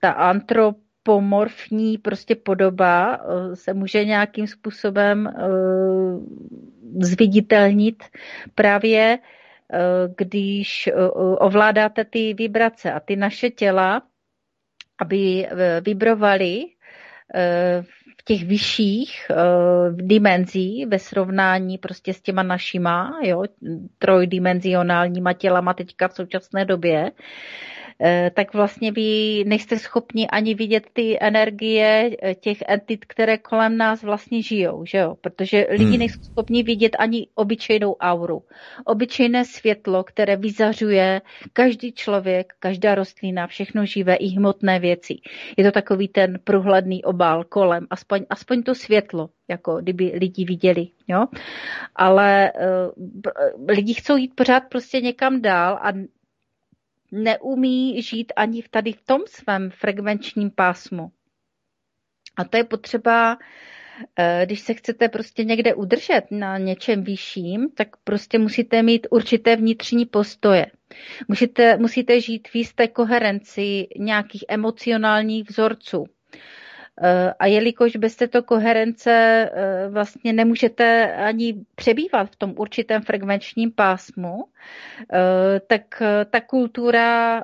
ta 0.00 0.10
antropomorfní 0.10 1.98
prostě 1.98 2.34
podoba 2.34 3.14
e, 3.14 3.56
se 3.56 3.74
může 3.74 4.04
nějakým 4.04 4.46
způsobem 4.46 5.26
e, 5.26 5.32
zviditelnit 7.00 8.04
právě 8.54 9.18
když 10.16 10.88
ovládáte 11.38 12.04
ty 12.04 12.34
vibrace 12.34 12.92
a 12.92 13.00
ty 13.00 13.16
naše 13.16 13.50
těla, 13.50 14.02
aby 15.00 15.48
vibrovaly 15.80 16.64
v 18.18 18.24
těch 18.24 18.44
vyšších 18.44 19.30
uh, 19.30 19.96
dimenzí 19.96 20.86
ve 20.86 20.98
srovnání 20.98 21.78
prostě 21.78 22.14
s 22.14 22.20
těma 22.20 22.42
našima, 22.42 23.18
jo, 23.22 23.42
trojdimenzionálníma 23.98 25.32
tělama 25.32 25.74
teďka 25.74 26.08
v 26.08 26.14
současné 26.14 26.64
době, 26.64 27.10
Eh, 27.12 27.81
tak 28.34 28.54
vlastně 28.54 28.92
vy 28.92 29.44
nejste 29.46 29.78
schopni 29.78 30.28
ani 30.28 30.54
vidět 30.54 30.86
ty 30.92 31.18
energie 31.20 32.10
eh, 32.22 32.34
těch 32.34 32.58
entit, 32.68 33.04
které 33.04 33.38
kolem 33.38 33.76
nás 33.76 34.02
vlastně 34.02 34.42
žijou, 34.42 34.84
že 34.84 34.98
jo? 34.98 35.16
Protože 35.20 35.66
lidi 35.70 35.84
hmm. 35.84 35.98
nejsou 35.98 36.22
schopni 36.22 36.62
vidět 36.62 36.96
ani 36.98 37.26
obyčejnou 37.34 37.96
auru. 38.00 38.42
Obyčejné 38.84 39.44
světlo, 39.44 40.04
které 40.04 40.36
vyzařuje 40.36 41.20
každý 41.52 41.92
člověk, 41.92 42.52
každá 42.58 42.94
rostlina, 42.94 43.46
všechno 43.46 43.86
živé 43.86 44.14
i 44.14 44.26
hmotné 44.26 44.78
věci. 44.78 45.16
Je 45.56 45.64
to 45.64 45.72
takový 45.72 46.08
ten 46.08 46.38
průhledný 46.44 47.04
obal 47.04 47.44
kolem, 47.44 47.86
aspoň, 47.90 48.24
aspoň 48.30 48.62
to 48.62 48.74
světlo, 48.74 49.28
jako 49.48 49.80
kdyby 49.80 50.12
lidi 50.14 50.44
viděli, 50.44 50.88
jo. 51.08 51.26
Ale 51.96 52.52
uh, 52.52 53.66
lidi 53.68 53.94
chcou 53.94 54.16
jít 54.16 54.32
pořád 54.34 54.62
prostě 54.68 55.00
někam 55.00 55.42
dál 55.42 55.78
a 55.82 55.92
neumí 57.12 58.02
žít 58.02 58.32
ani 58.36 58.62
tady 58.70 58.92
v 58.92 59.02
tom 59.02 59.20
svém 59.26 59.70
frekvenčním 59.70 60.50
pásmu. 60.50 61.10
A 62.36 62.44
to 62.44 62.56
je 62.56 62.64
potřeba, 62.64 63.38
eh, 64.18 64.42
když 64.46 64.60
se 64.60 64.74
chcete 64.74 65.08
prostě 65.08 65.44
někde 65.44 65.74
udržet 65.74 66.22
na 66.30 66.58
něčem 66.58 67.04
vyšším, 67.04 67.70
tak 67.74 67.96
prostě 68.04 68.38
musíte 68.38 68.82
mít 68.82 69.06
určité 69.10 69.56
vnitřní 69.56 70.06
postoje. 70.06 70.66
Musíte, 71.28 71.76
musíte 71.76 72.20
žít 72.20 72.48
v 72.48 72.56
jisté 72.56 72.88
koherenci 72.88 73.88
nějakých 73.98 74.44
emocionálních 74.48 75.50
vzorců. 75.50 76.04
Eh, 77.00 77.34
a 77.38 77.46
jelikož 77.46 77.96
bez 77.96 78.16
této 78.16 78.42
koherence 78.42 79.10
eh, 79.12 79.88
vlastně 79.88 80.32
nemůžete 80.32 81.14
ani 81.14 81.54
přebývat 81.74 82.30
v 82.30 82.36
tom 82.36 82.54
určitém 82.56 83.02
frekvenčním 83.02 83.72
pásmu, 83.72 84.44
eh, 85.12 85.60
tak 85.66 86.02
ta 86.30 86.40
kultura, 86.40 87.42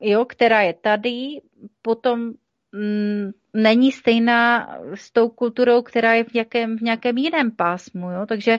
jo, 0.00 0.24
která 0.24 0.62
je 0.62 0.74
tady, 0.74 1.40
potom 1.82 2.32
mm, 2.72 3.30
není 3.54 3.92
stejná 3.92 4.68
s 4.94 5.10
tou 5.12 5.28
kulturou, 5.28 5.82
která 5.82 6.14
je 6.14 6.24
v 6.24 6.34
nějakém, 6.34 6.78
v 6.78 6.80
nějakém 6.80 7.18
jiném 7.18 7.50
pásmu. 7.50 8.10
Jo? 8.10 8.26
Takže 8.26 8.58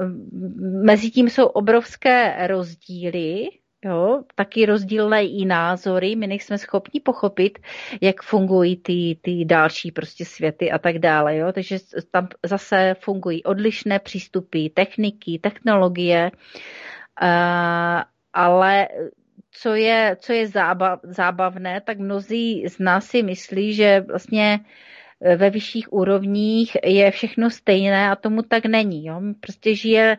mm, 0.00 0.82
mezi 0.84 1.10
tím 1.10 1.30
jsou 1.30 1.46
obrovské 1.46 2.46
rozdíly 2.46 3.48
Jo, 3.84 4.22
taky 4.34 4.66
rozdílné 4.66 5.24
i 5.24 5.44
názory, 5.44 6.16
my 6.16 6.26
nejsme 6.26 6.58
schopni 6.58 7.00
pochopit, 7.00 7.58
jak 8.00 8.22
fungují 8.22 8.76
ty, 8.76 9.18
ty 9.22 9.44
další 9.44 9.92
prostě 9.92 10.24
světy 10.24 10.70
a 10.70 10.78
tak 10.78 10.98
dále. 10.98 11.36
Jo? 11.36 11.52
Takže 11.52 11.78
tam 12.10 12.28
zase 12.42 12.94
fungují 13.00 13.44
odlišné 13.44 13.98
přístupy, 13.98 14.68
techniky, 14.68 15.38
technologie, 15.38 16.30
ale 18.32 18.88
co 19.50 19.74
je, 19.74 20.16
co 20.20 20.32
je 20.32 20.46
zábav, 20.48 21.00
zábavné, 21.02 21.80
tak 21.80 21.98
mnozí 21.98 22.68
z 22.68 22.78
nás 22.78 23.06
si 23.06 23.22
myslí, 23.22 23.74
že 23.74 24.00
vlastně 24.00 24.60
ve 25.36 25.50
vyšších 25.50 25.92
úrovních 25.92 26.76
je 26.84 27.10
všechno 27.10 27.50
stejné 27.50 28.10
a 28.10 28.16
tomu 28.16 28.42
tak 28.42 28.66
není. 28.66 29.06
Jo? 29.06 29.20
Prostě 29.40 29.74
žije, 29.74 30.16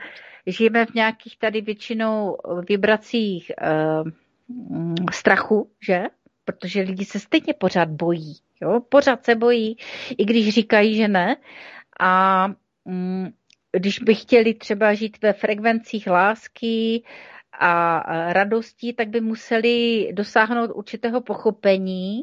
žijeme 0.51 0.85
v 0.85 0.93
nějakých 0.93 1.37
tady 1.39 1.61
většinou 1.61 2.37
vibracích 2.69 3.51
uh, 3.61 4.09
strachu, 5.11 5.71
že? 5.87 6.03
Protože 6.45 6.81
lidi 6.81 7.05
se 7.05 7.19
stejně 7.19 7.53
pořád 7.53 7.89
bojí. 7.89 8.35
Jo? 8.61 8.79
Pořád 8.89 9.25
se 9.25 9.35
bojí, 9.35 9.77
i 10.17 10.25
když 10.25 10.49
říkají, 10.49 10.95
že 10.95 11.07
ne. 11.07 11.37
A 11.99 12.45
um, 12.83 13.33
když 13.71 13.99
by 13.99 14.15
chtěli 14.15 14.53
třeba 14.53 14.93
žít 14.93 15.21
ve 15.21 15.33
frekvencích 15.33 16.07
lásky 16.07 17.03
a 17.59 18.03
radostí, 18.33 18.93
tak 18.93 19.07
by 19.07 19.21
museli 19.21 20.09
dosáhnout 20.13 20.71
určitého 20.73 21.21
pochopení 21.21 22.21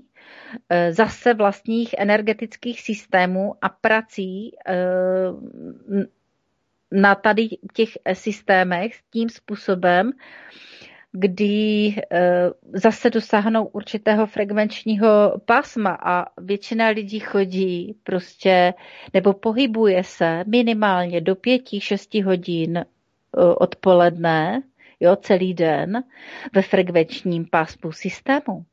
e, 0.69 0.93
zase 0.93 1.35
vlastních 1.35 1.95
energetických 1.99 2.81
systémů 2.81 3.55
a 3.63 3.69
prací 3.69 4.51
e, 4.51 4.77
na 6.93 7.15
tady 7.15 7.49
těch 7.75 7.89
systémech 8.13 8.93
tím 9.11 9.29
způsobem, 9.29 10.13
kdy 11.13 11.95
eh, 12.11 12.51
zase 12.73 13.11
dosáhnou 13.11 13.67
určitého 13.67 14.27
frekvenčního 14.27 15.41
pásma 15.45 15.99
a 16.05 16.27
většina 16.41 16.89
lidí 16.89 17.21
chodí 17.21 17.97
prostě 18.03 18.75
nebo 19.15 19.33
pohybuje 19.33 20.05
se 20.05 20.45
minimálně 20.47 21.21
do 21.21 21.35
pěti, 21.35 21.81
šesti 21.81 22.23
hodin 22.23 22.79
eh, 22.79 22.85
odpoledne, 23.59 24.63
jo, 25.01 25.17
celý 25.17 25.55
den 25.55 26.05
ve 26.55 26.63
frekvenčním 26.63 27.47
pásmu 27.51 27.93
systému. 27.93 28.65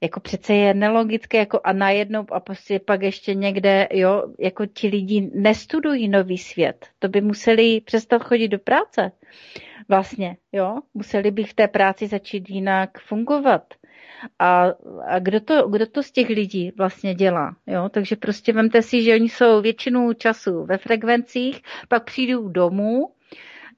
Jako 0.00 0.20
přece 0.20 0.54
je 0.54 0.74
nelogické, 0.74 1.38
jako 1.38 1.60
a 1.64 1.72
najednou 1.72 2.26
a 2.32 2.40
prostě 2.40 2.78
pak 2.78 3.02
ještě 3.02 3.34
někde, 3.34 3.88
jo, 3.92 4.34
jako 4.38 4.66
ti 4.66 4.88
lidi 4.88 5.30
nestudují 5.34 6.08
nový 6.08 6.38
svět. 6.38 6.86
To 6.98 7.08
by 7.08 7.20
museli 7.20 7.80
přestat 7.80 8.22
chodit 8.22 8.48
do 8.48 8.58
práce 8.58 9.12
vlastně, 9.88 10.36
jo, 10.52 10.78
museli 10.94 11.30
by 11.30 11.44
v 11.44 11.54
té 11.54 11.68
práci 11.68 12.06
začít 12.06 12.50
jinak 12.50 12.98
fungovat. 13.00 13.62
A, 14.38 14.64
a 15.06 15.18
kdo, 15.18 15.40
to, 15.40 15.68
kdo 15.68 15.86
to 15.86 16.02
z 16.02 16.10
těch 16.10 16.28
lidí 16.28 16.72
vlastně 16.76 17.14
dělá? 17.14 17.56
Jo? 17.66 17.88
Takže 17.88 18.16
prostě 18.16 18.52
vemte 18.52 18.82
si, 18.82 19.02
že 19.02 19.14
oni 19.14 19.28
jsou 19.28 19.60
většinu 19.62 20.12
času 20.12 20.64
ve 20.64 20.78
frekvencích, 20.78 21.62
pak 21.88 22.04
přijdou 22.04 22.48
domů, 22.48 23.12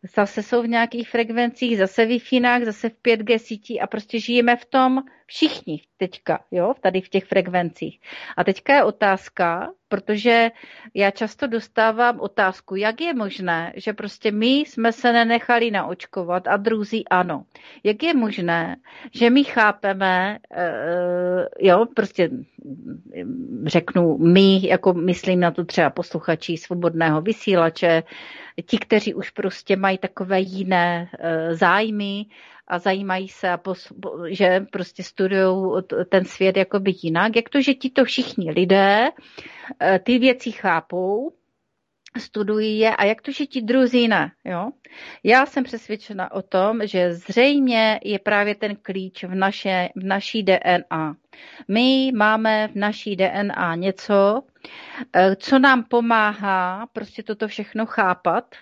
zase 0.02 0.42
jsou 0.42 0.62
v 0.62 0.68
nějakých 0.68 1.10
frekvencích, 1.10 1.78
zase 1.78 2.04
v 2.04 2.08
wi 2.08 2.18
zase 2.64 2.88
v 2.88 2.94
5G 3.02 3.38
sítí 3.38 3.80
a 3.80 3.86
prostě 3.86 4.20
žijeme 4.20 4.56
v 4.56 4.64
tom 4.64 5.02
všichni 5.26 5.82
teďka, 5.96 6.44
jo, 6.50 6.74
tady 6.80 7.00
v 7.00 7.08
těch 7.08 7.24
frekvencích. 7.24 8.00
A 8.36 8.44
teďka 8.44 8.74
je 8.74 8.84
otázka, 8.84 9.72
protože 9.90 10.50
já 10.94 11.10
často 11.10 11.46
dostávám 11.46 12.20
otázku, 12.20 12.76
jak 12.76 13.00
je 13.00 13.14
možné, 13.14 13.72
že 13.76 13.92
prostě 13.92 14.32
my 14.32 14.46
jsme 14.46 14.92
se 14.92 15.12
nenechali 15.12 15.70
naočkovat 15.70 16.48
a 16.48 16.56
druzí 16.56 17.08
ano. 17.08 17.44
Jak 17.84 18.02
je 18.02 18.14
možné, 18.14 18.76
že 19.14 19.30
my 19.30 19.44
chápeme, 19.44 20.38
uh, 20.50 21.44
jo, 21.58 21.86
prostě 21.96 22.30
řeknu 23.66 24.18
my, 24.18 24.68
jako 24.68 24.94
myslím 24.94 25.40
na 25.40 25.50
to 25.50 25.64
třeba 25.64 25.90
posluchači 25.90 26.56
svobodného 26.56 27.20
vysílače, 27.20 28.02
ti, 28.66 28.78
kteří 28.78 29.14
už 29.14 29.30
prostě 29.30 29.76
mají 29.76 29.98
takové 29.98 30.40
jiné 30.40 31.10
uh, 31.12 31.54
zájmy, 31.54 32.26
a 32.70 32.78
zajímají 32.78 33.28
se, 33.28 33.50
a 33.50 33.56
pos, 33.56 33.92
že 34.28 34.60
prostě 34.72 35.02
studují 35.02 35.82
ten 36.08 36.24
svět 36.24 36.56
jakoby 36.56 36.92
jinak. 37.02 37.36
Jak 37.36 37.48
to, 37.48 37.60
že 37.60 37.74
ti 37.74 37.90
to 37.90 38.04
všichni 38.04 38.50
lidé 38.50 39.08
eh, 39.80 39.98
ty 39.98 40.18
věci 40.18 40.52
chápou, 40.52 41.32
studují 42.18 42.78
je 42.78 42.96
a 42.96 43.04
jak 43.04 43.22
to, 43.22 43.32
že 43.32 43.46
ti 43.46 43.62
druzí 43.62 44.08
ne. 44.08 44.32
Jo? 44.44 44.70
Já 45.24 45.46
jsem 45.46 45.64
přesvědčena 45.64 46.32
o 46.32 46.42
tom, 46.42 46.80
že 46.84 47.14
zřejmě 47.14 48.00
je 48.04 48.18
právě 48.18 48.54
ten 48.54 48.76
klíč 48.76 49.24
v, 49.24 49.34
naše, 49.34 49.88
v 49.96 50.04
naší 50.04 50.42
DNA. 50.42 51.16
My 51.68 52.12
máme 52.14 52.68
v 52.68 52.74
naší 52.74 53.16
DNA 53.16 53.74
něco, 53.74 54.42
eh, 55.12 55.36
co 55.36 55.58
nám 55.58 55.84
pomáhá 55.84 56.86
prostě 56.92 57.22
toto 57.22 57.48
všechno 57.48 57.86
chápat, 57.86 58.54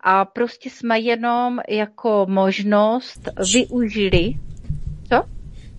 a 0.00 0.24
prostě 0.24 0.70
jsme 0.70 0.98
jenom 1.00 1.60
jako 1.68 2.26
možnost 2.28 3.28
využili. 3.54 4.32
Co? 5.08 5.24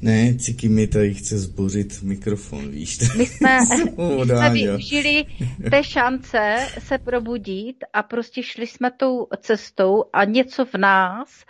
Ne, 0.02 0.36
Ciky 0.38 0.70
mi 0.70 0.88
tady 0.88 1.14
chce 1.14 1.38
zbořit 1.38 2.02
mikrofon, 2.04 2.72
víš? 2.72 2.98
My 3.18 3.26
jsme, 3.26 3.60
my 4.20 4.26
jsme 4.26 4.50
využili 4.50 5.26
té 5.70 5.84
šance 5.84 6.68
se 6.80 6.98
probudit 6.98 7.76
a 7.94 8.04
prostě 8.04 8.44
šli 8.44 8.68
jsme 8.68 8.92
tou 8.92 9.28
cestou 9.40 10.04
a 10.14 10.24
něco 10.24 10.66
v 10.66 10.74
nás 10.74 11.46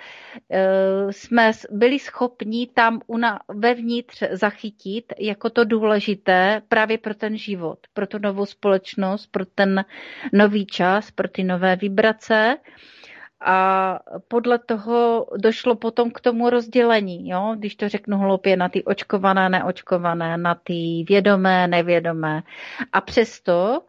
uh, 0.50 1.12
jsme 1.12 1.52
byli 1.72 2.00
schopni 2.00 2.68
tam 2.74 3.02
una, 3.08 3.40
vevnitř 3.56 4.24
zachytit 4.32 5.14
jako 5.20 5.50
to 5.50 5.66
důležité 5.66 6.62
právě 6.68 6.98
pro 6.98 7.14
ten 7.14 7.38
život, 7.38 7.80
pro 7.94 8.08
tu 8.08 8.18
novou 8.18 8.46
společnost, 8.46 9.28
pro 9.32 9.46
ten 9.46 9.86
nový 10.34 10.66
čas, 10.66 11.12
pro 11.12 11.28
ty 11.28 11.44
nové 11.44 11.76
vibrace. 11.76 12.56
Uh, 12.60 12.96
a 13.41 13.99
podle 14.28 14.60
toho 14.60 15.28
došlo 15.38 15.76
potom 15.76 16.12
k 16.12 16.20
tomu 16.20 16.49
rozdělení, 16.49 17.30
jo? 17.30 17.56
když 17.60 17.76
to 17.76 17.90
řeknu 17.90 18.18
hloupě, 18.18 18.57
na 18.57 18.70
ty 18.70 18.84
očkované, 18.84 19.49
neočkované, 19.49 20.38
na 20.38 20.56
ty 20.56 21.06
vědomé, 21.10 21.68
nevědomé. 21.68 22.44
A 22.94 23.02
přesto 23.02 23.82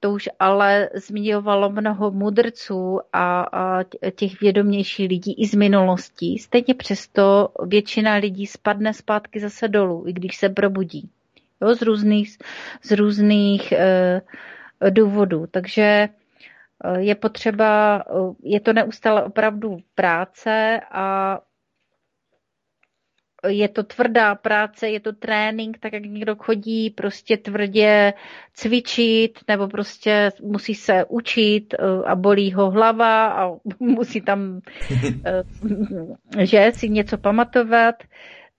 to 0.00 0.10
už 0.10 0.28
ale 0.38 0.90
zmiňovalo 0.94 1.70
mnoho 1.70 2.10
mudrců 2.10 3.00
a, 3.12 3.42
a 3.42 3.82
těch 4.14 4.40
vědomějších 4.40 5.08
lidí 5.08 5.34
i 5.42 5.46
z 5.46 5.54
minulosti. 5.54 6.36
Stejně 6.40 6.74
přesto 6.74 7.48
většina 7.66 8.14
lidí 8.14 8.46
spadne 8.46 8.94
zpátky 8.94 9.40
zase 9.40 9.68
dolů, 9.68 10.04
i 10.06 10.12
když 10.12 10.36
se 10.36 10.48
probudí. 10.48 11.10
Jo? 11.60 11.74
Z 11.74 11.82
různých, 11.82 12.36
z 12.82 12.90
různých 12.90 13.72
e, 13.72 14.22
důvodů. 14.90 15.46
Takže 15.50 16.08
je 16.98 17.14
potřeba, 17.14 18.02
eh, 18.08 18.34
je 18.42 18.60
to 18.60 18.72
neustále 18.72 19.24
opravdu 19.24 19.78
práce 19.94 20.80
a 20.90 21.38
je 23.48 23.68
to 23.68 23.82
tvrdá 23.82 24.34
práce, 24.34 24.88
je 24.88 25.00
to 25.00 25.12
trénink, 25.12 25.78
tak 25.78 25.92
jak 25.92 26.02
někdo 26.02 26.36
chodí 26.36 26.90
prostě 26.90 27.36
tvrdě 27.36 28.12
cvičit 28.54 29.38
nebo 29.48 29.68
prostě 29.68 30.30
musí 30.42 30.74
se 30.74 31.04
učit 31.08 31.74
eh, 31.74 31.86
a 32.06 32.14
bolí 32.14 32.52
ho 32.52 32.70
hlava 32.70 33.26
a 33.26 33.50
musí 33.80 34.20
tam, 34.20 34.60
že 36.38 36.72
si 36.74 36.88
něco 36.88 37.18
pamatovat 37.18 37.94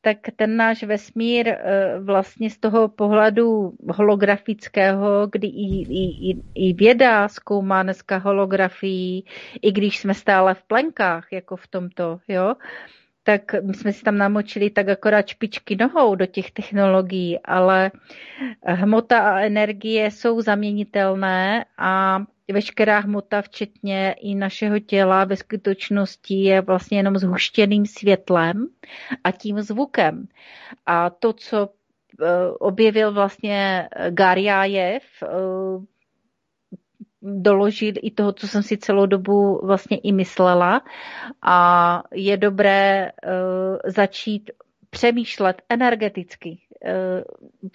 tak 0.04 0.18
ten 0.36 0.58
náš 0.58 0.84
vesmír 0.84 1.48
eh, 1.48 2.00
vlastně 2.00 2.50
z 2.50 2.58
toho 2.58 2.88
pohledu 2.88 3.74
holografického, 3.90 5.28
kdy 5.32 5.48
i, 5.48 5.82
i, 6.30 6.38
i 6.56 6.74
věda 6.74 7.28
zkoumá 7.28 7.84
dneska 7.84 8.18
holografii, 8.18 9.24
i 9.62 9.72
když 9.72 10.00
jsme 10.00 10.14
stále 10.14 10.54
v 10.54 10.64
plenkách, 10.64 11.28
jako 11.32 11.56
v 11.56 11.68
tomto, 11.68 12.20
jo, 12.28 12.56
tak 13.24 13.42
my 13.64 13.74
jsme 13.74 13.94
si 13.94 14.04
tam 14.04 14.18
namočili 14.18 14.70
tak 14.70 14.90
akorát 14.90 15.28
špičky 15.28 15.76
nohou 15.76 16.16
do 16.16 16.26
těch 16.26 16.52
technologií, 16.52 17.40
ale 17.40 17.92
hmota 18.66 19.20
a 19.20 19.40
energie 19.40 20.12
jsou 20.12 20.42
zaměnitelné 20.42 21.66
a 21.78 22.24
veškerá 22.52 22.99
hmota, 22.99 23.41
včetně 23.41 24.15
i 24.22 24.36
našeho 24.36 24.80
těla, 24.80 25.26
ve 25.26 25.36
skutečnosti 25.36 26.34
je 26.44 26.61
vlastně 26.61 26.98
jenom 26.98 27.18
zhuštěným 27.18 27.86
světlem 27.86 28.68
a 29.24 29.32
tím 29.32 29.61
zvukem. 29.61 30.28
A 30.86 31.10
to, 31.10 31.34
co 31.34 31.70
eh, 32.22 32.48
objevil 32.60 33.14
vlastně 33.14 33.90
Garjájev, 34.10 35.03
eh, 35.24 35.28
doložit 37.22 37.99
i 38.02 38.11
toho, 38.11 38.34
co 38.34 38.48
jsem 38.48 38.64
si 38.64 38.78
celou 38.78 39.06
dobu 39.06 39.61
vlastně 39.65 39.98
i 39.98 40.11
myslela 40.11 40.82
a 41.41 42.03
je 42.14 42.38
dobré 42.38 43.11
začít 43.86 44.52
přemýšlet 44.94 45.61
energeticky, 45.70 46.57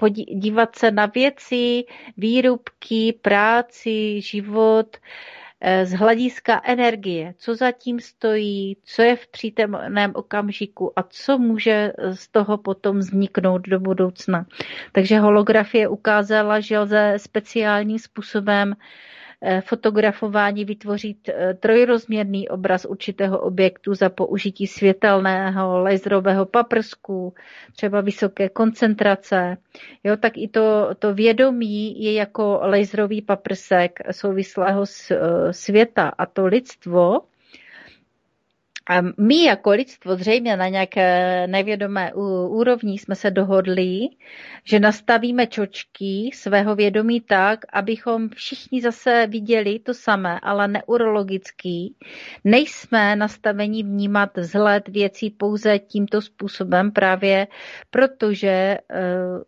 uh, 0.01 0.09
dívat 0.41 0.77
se 0.77 0.91
na 0.91 1.07
věci, 1.07 1.85
výrobky, 2.17 3.19
práci, 3.23 4.21
život 4.21 4.97
uh, 4.97 5.03
z 5.85 5.93
hlediska 5.93 6.63
energie, 6.65 7.35
co 7.39 7.55
zatím 7.55 8.01
stojí, 8.01 8.77
co 8.85 9.03
je 9.03 9.17
v 9.17 9.27
přítomném 9.27 10.13
okamžiku 10.15 10.99
a 10.99 11.03
co 11.03 11.39
může 11.39 11.93
z 12.13 12.29
toho 12.29 12.59
potom 12.59 12.99
vzniknout 12.99 13.69
do 13.69 13.81
budoucna. 13.81 14.47
Takže 14.93 15.19
holografie 15.19 15.89
ukázala, 15.89 16.61
že 16.61 16.79
lze 16.79 17.15
speciálním 17.17 17.99
způsobem 17.99 18.73
eh, 18.73 18.85
fotografování 19.61 20.65
vytvořit 20.65 21.29
eh, 21.29 21.55
trojrozměrný 21.55 22.49
obraz 22.49 22.85
určitého 22.85 23.39
objektu 23.39 23.95
za 23.95 24.09
použití 24.09 24.67
světelného 24.67 25.79
laserového 25.79 26.47
paprsku, 26.47 27.35
třeba 27.77 28.01
vysoké 28.01 28.49
koncentrace, 28.49 29.57
jo, 30.05 30.17
tak 30.17 30.33
i 30.37 30.49
to, 30.49 30.95
to 30.99 31.15
vědomí 31.15 32.03
je 32.05 32.13
jako 32.13 32.61
laserový 32.63 33.23
paprsek 33.23 33.99
souvislého 34.11 34.85
světa 35.51 36.13
a 36.19 36.27
to 36.27 36.47
lidstvo 36.47 37.21
a 38.89 39.03
my 39.19 39.45
jako 39.45 39.71
lidstvo 39.71 40.17
zřejmě 40.17 40.57
na 40.57 40.69
nějaké 40.69 41.47
nevědomé 41.47 42.13
úrovni 42.49 42.99
jsme 42.99 43.15
se 43.15 43.31
dohodli, 43.31 44.09
že 44.65 44.81
nastavíme 44.81 45.47
čočky 45.47 46.31
svého 46.35 46.75
vědomí 46.75 47.21
tak, 47.21 47.61
abychom 47.73 48.29
všichni 48.29 48.81
zase 48.81 49.27
viděli 49.27 49.79
to 49.79 49.95
samé, 49.95 50.41
ale 50.43 50.69
neurologický. 50.69 51.95
Nejsme 52.45 53.17
nastaveni 53.17 53.83
vnímat 53.83 54.37
vzhled 54.37 54.89
věcí 54.89 55.31
pouze 55.31 55.79
tímto 55.79 56.21
způsobem 56.21 56.93
právě 56.93 57.47
protože 57.91 58.49
e, 58.49 58.79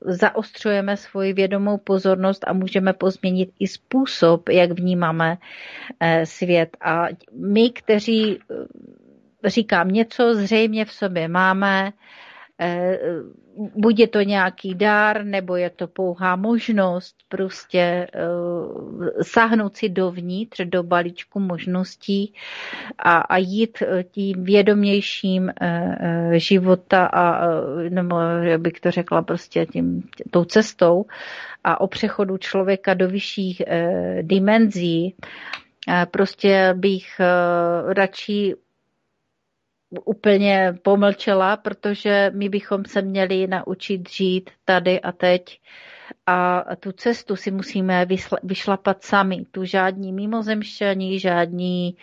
zaostřujeme 0.01 0.97
svoji 0.97 1.33
vědomou 1.33 1.79
pozornost 1.79 2.45
a 2.47 2.53
můžeme 2.53 2.93
pozměnit 2.93 3.51
i 3.59 3.67
způsob, 3.67 4.49
jak 4.49 4.71
vnímáme 4.71 5.39
e, 6.01 6.27
svět. 6.27 6.77
A 6.81 7.07
my, 7.33 7.71
kteří 7.71 8.39
říkám, 9.45 9.89
něco 9.89 10.35
zřejmě 10.35 10.85
v 10.85 10.93
sobě 10.93 11.29
máme, 11.29 11.93
eh, 12.61 12.99
buď 13.75 13.99
je 13.99 14.09
to 14.09 14.21
nějaký 14.21 14.75
dár, 14.75 15.25
nebo 15.25 15.57
je 15.57 15.71
to 15.71 15.87
pouhá 15.87 16.37
možnost 16.37 17.17
prostě 17.29 18.07
eh, 18.15 19.25
sáhnout 19.25 19.77
si 19.77 19.89
dovnitř, 19.89 20.61
do 20.65 20.83
balíčku 20.83 21.41
možností 21.41 22.35
a, 22.99 23.19
a 23.19 23.37
jít 23.37 23.83
eh, 23.83 24.05
tím 24.05 24.45
vědomějším 24.45 25.53
života 26.33 27.07
a, 27.07 27.41
nebo 27.89 28.17
bych 28.59 28.81
to 28.81 28.91
řekla 28.91 29.23
prostě 29.23 29.67
tím, 29.67 30.03
tou 30.31 30.45
cestou 30.45 31.05
a 31.65 31.81
o 31.81 31.87
přechodu 31.87 32.37
člověka 32.37 32.95
do 32.95 33.09
vyšších 33.09 33.63
dimenzí, 34.23 35.15
prostě 36.11 36.75
bych 36.77 37.21
radši 37.89 38.55
úplně 40.05 40.75
pomlčela, 40.83 41.57
protože 41.57 42.31
my 42.35 42.49
bychom 42.49 42.85
se 42.85 43.03
měli 43.03 43.47
naučit 43.47 44.11
žít 44.11 44.51
tady 44.65 45.01
a 45.01 45.13
teď 45.13 45.61
a 46.27 46.65
tu 46.77 46.93
cestu 46.93 47.37
si 47.37 47.51
musíme 47.51 48.07
vyšlapat 48.43 49.05
sami. 49.05 49.45
Tu 49.51 49.65
žádní 49.65 50.13
mimozemšťaní, 50.13 51.19
žádní 51.21 51.97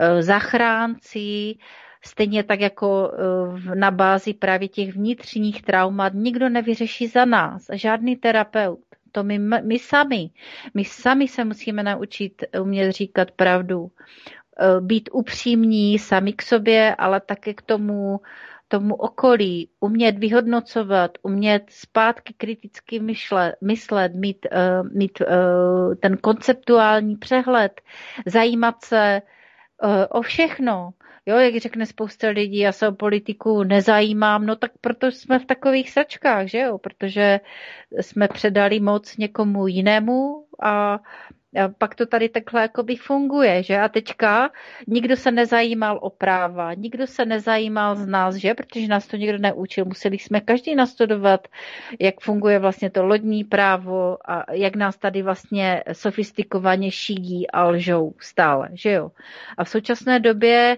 e, 0.00 0.22
zachránci, 0.22 1.54
stejně 2.04 2.42
tak 2.42 2.60
jako 2.60 3.12
e, 3.12 3.74
na 3.74 3.90
bázi 3.90 4.34
právě 4.34 4.68
těch 4.68 4.94
vnitřních 4.94 5.62
traumat 5.62 6.12
nikdo 6.14 6.48
nevyřeší 6.48 7.06
za 7.06 7.24
nás, 7.24 7.66
žádný 7.72 8.16
terapeut. 8.16 8.80
To 9.12 9.24
my, 9.24 9.38
my 9.38 9.78
sami. 9.78 10.30
My 10.74 10.84
sami 10.84 11.28
se 11.28 11.44
musíme 11.44 11.82
naučit 11.82 12.44
umět 12.60 12.92
říkat 12.92 13.30
pravdu. 13.30 13.90
Eh, 14.62 14.80
být 14.80 15.08
upřímní 15.12 15.98
sami 15.98 16.32
k 16.32 16.42
sobě, 16.42 16.94
ale 16.94 17.20
také 17.20 17.54
k 17.54 17.62
tomu, 17.62 18.20
tomu 18.68 18.94
okolí, 18.94 19.70
umět 19.80 20.18
vyhodnocovat, 20.18 21.10
umět 21.22 21.62
zpátky 21.68 22.34
kriticky 22.36 23.00
myšlet, 23.00 23.54
myslet, 23.60 24.14
mít, 24.14 24.46
uh, 24.52 24.88
mít 24.92 25.20
uh, 25.20 25.94
ten 25.94 26.16
konceptuální 26.16 27.16
přehled, 27.16 27.80
zajímat 28.26 28.84
se 28.84 29.22
uh, 29.82 29.90
o 30.10 30.22
všechno. 30.22 30.90
Jo, 31.26 31.36
jak 31.36 31.56
řekne 31.56 31.86
spousta 31.86 32.28
lidí, 32.28 32.58
já 32.58 32.72
se 32.72 32.88
o 32.88 32.92
politiku 32.92 33.62
nezajímám, 33.62 34.46
no 34.46 34.56
tak 34.56 34.72
proto 34.80 35.06
jsme 35.06 35.38
v 35.38 35.44
takových 35.44 35.90
sračkách, 35.90 36.46
že 36.46 36.58
jo, 36.58 36.78
protože 36.78 37.40
jsme 38.00 38.28
předali 38.28 38.80
moc 38.80 39.16
někomu 39.16 39.66
jinému 39.66 40.44
a 40.62 40.70
a 40.92 40.98
pak 41.78 41.94
to 41.94 42.06
tady 42.06 42.28
takhle 42.28 42.62
jakoby 42.62 42.96
funguje, 42.96 43.62
že? 43.62 43.78
A 43.78 43.88
teďka 43.88 44.50
nikdo 44.86 45.16
se 45.16 45.30
nezajímal 45.30 45.98
o 46.02 46.10
práva, 46.10 46.74
nikdo 46.74 47.06
se 47.06 47.24
nezajímal 47.24 47.96
z 47.96 48.06
nás, 48.06 48.34
že? 48.34 48.54
Protože 48.54 48.88
nás 48.88 49.06
to 49.06 49.16
nikdo 49.16 49.38
neučil. 49.38 49.84
Museli 49.84 50.18
jsme 50.18 50.40
každý 50.40 50.74
nastudovat, 50.74 51.48
jak 51.98 52.20
funguje 52.20 52.58
vlastně 52.58 52.90
to 52.90 53.06
lodní 53.06 53.44
právo 53.44 54.16
a 54.30 54.52
jak 54.52 54.76
nás 54.76 54.96
tady 54.96 55.22
vlastně 55.22 55.82
sofistikovaně 55.92 56.90
šídí 56.90 57.50
a 57.50 57.64
lžou 57.64 58.14
stále, 58.18 58.68
že 58.72 58.92
jo? 58.92 59.10
A 59.58 59.64
v 59.64 59.68
současné 59.68 60.20
době 60.20 60.76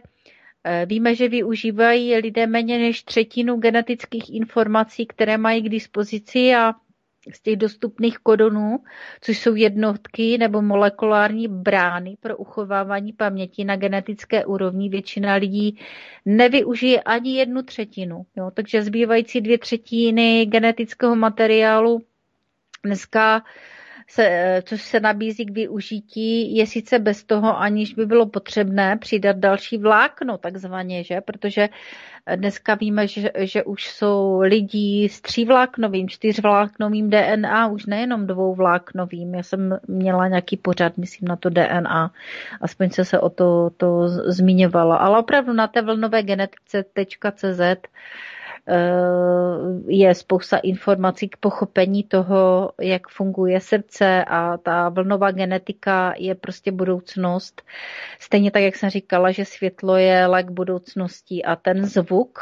eh, 0.64 0.86
Víme, 0.86 1.14
že 1.14 1.28
využívají 1.28 2.16
lidé 2.16 2.46
méně 2.46 2.78
než 2.78 3.02
třetinu 3.02 3.56
genetických 3.56 4.34
informací, 4.34 5.06
které 5.06 5.38
mají 5.38 5.62
k 5.62 5.68
dispozici 5.68 6.54
a 6.54 6.74
z 7.30 7.40
těch 7.40 7.56
dostupných 7.56 8.18
kodonů, 8.18 8.78
což 9.20 9.38
jsou 9.38 9.54
jednotky 9.54 10.38
nebo 10.38 10.62
molekulární 10.62 11.48
brány 11.48 12.16
pro 12.20 12.36
uchovávání 12.36 13.12
paměti 13.12 13.64
na 13.64 13.76
genetické 13.76 14.44
úrovni, 14.44 14.88
většina 14.88 15.34
lidí 15.34 15.78
nevyužije 16.24 17.02
ani 17.02 17.36
jednu 17.36 17.62
třetinu. 17.62 18.26
Jo? 18.36 18.50
Takže 18.54 18.82
zbývající 18.82 19.40
dvě 19.40 19.58
třetiny 19.58 20.46
genetického 20.46 21.16
materiálu 21.16 22.02
dneska 22.84 23.42
se, 24.08 24.62
což 24.64 24.82
se 24.82 25.00
nabízí 25.00 25.46
k 25.46 25.50
využití, 25.50 26.56
je 26.56 26.66
sice 26.66 26.98
bez 26.98 27.24
toho, 27.24 27.58
aniž 27.58 27.94
by 27.94 28.06
bylo 28.06 28.26
potřebné 28.26 28.96
přidat 28.96 29.36
další 29.36 29.78
vlákno, 29.78 30.38
takzvaně, 30.38 31.04
že? 31.04 31.20
Protože 31.20 31.68
dneska 32.36 32.74
víme, 32.74 33.06
že, 33.06 33.30
že 33.36 33.64
už 33.64 33.90
jsou 33.90 34.40
lidi 34.40 35.08
s 35.10 35.20
třívláknovým, 35.20 36.08
čtyřvláknovým 36.08 37.10
DNA, 37.10 37.68
už 37.68 37.86
nejenom 37.86 38.26
dvouvláknovým. 38.26 39.34
Já 39.34 39.42
jsem 39.42 39.78
měla 39.88 40.28
nějaký 40.28 40.56
pořad, 40.56 40.98
myslím, 40.98 41.28
na 41.28 41.36
to 41.36 41.50
DNA, 41.50 42.12
aspoň 42.60 42.90
se 42.90 43.04
se 43.04 43.20
o 43.20 43.30
to, 43.30 43.70
to 43.76 44.08
zmiňovala. 44.08 44.96
Ale 44.96 45.18
opravdu 45.18 45.52
na 45.52 45.66
té 45.66 45.82
vlnové 45.82 46.22
genetice.cz 46.22 47.60
Eh, 47.60 47.76
je 49.86 50.14
spousta 50.14 50.56
informací 50.56 51.28
k 51.28 51.36
pochopení 51.36 52.04
toho, 52.04 52.72
jak 52.80 53.08
funguje 53.08 53.60
srdce 53.60 54.24
a 54.24 54.56
ta 54.56 54.88
vlnová 54.88 55.30
genetika 55.30 56.14
je 56.18 56.34
prostě 56.34 56.72
budoucnost. 56.72 57.62
Stejně 58.18 58.50
tak, 58.50 58.62
jak 58.62 58.76
jsem 58.76 58.90
říkala, 58.90 59.30
že 59.30 59.44
světlo 59.44 59.96
je 59.96 60.26
lék 60.26 60.50
budoucnosti 60.50 61.44
a 61.44 61.56
ten 61.56 61.86
zvuk, 61.86 62.38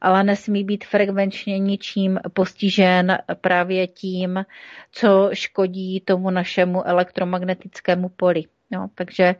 ale 0.00 0.24
nesmí 0.24 0.64
být 0.64 0.84
frekvenčně 0.84 1.58
ničím 1.58 2.20
postižen 2.32 3.18
právě 3.40 3.86
tím, 3.86 4.44
co 4.92 5.30
škodí 5.32 6.00
tomu 6.00 6.30
našemu 6.30 6.86
elektromagnetickému 6.86 8.08
poli. 8.08 8.44
No, 8.70 8.90
takže 8.94 9.34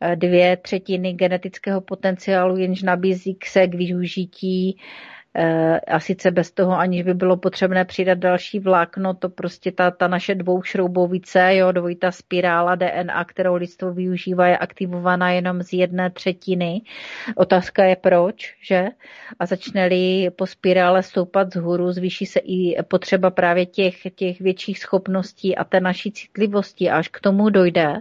eh, 0.00 0.16
dvě 0.16 0.56
třetiny 0.56 1.12
genetického 1.12 1.80
potenciálu 1.80 2.56
jenž 2.56 2.82
nabízí 2.82 3.38
se 3.44 3.66
k 3.66 3.74
využití 3.74 4.76
Eh, 4.76 5.13
a 5.88 6.00
sice 6.00 6.30
bez 6.30 6.50
toho, 6.50 6.78
aniž 6.78 7.02
by 7.02 7.14
bylo 7.14 7.36
potřebné 7.36 7.84
přidat 7.84 8.18
další 8.18 8.60
vlákno, 8.60 9.14
to 9.14 9.28
prostě 9.28 9.72
ta, 9.72 9.90
ta 9.90 10.08
naše 10.08 10.34
dvoušroubovice, 10.34 11.56
jo, 11.56 11.72
dvojita 11.72 12.10
spirála 12.10 12.74
DNA, 12.74 13.24
kterou 13.24 13.54
lidstvo 13.54 13.92
využívá, 13.92 14.46
je 14.46 14.58
aktivovaná 14.58 15.30
jenom 15.30 15.62
z 15.62 15.72
jedné 15.72 16.10
třetiny. 16.10 16.82
Otázka 17.36 17.84
je 17.84 17.96
proč, 17.96 18.54
že? 18.62 18.86
A 19.38 19.46
začne-li 19.46 20.30
po 20.30 20.46
spirále 20.46 21.02
stoupat 21.02 21.52
z 21.52 21.56
hůru, 21.56 21.92
zvýší 21.92 22.26
se 22.26 22.40
i 22.40 22.82
potřeba 22.82 23.30
právě 23.30 23.66
těch, 23.66 23.96
těch 24.14 24.40
větších 24.40 24.78
schopností 24.78 25.56
a 25.56 25.64
té 25.64 25.80
naší 25.80 26.12
citlivosti. 26.12 26.90
A 26.90 26.98
až 26.98 27.08
k 27.08 27.20
tomu 27.20 27.50
dojde, 27.50 27.94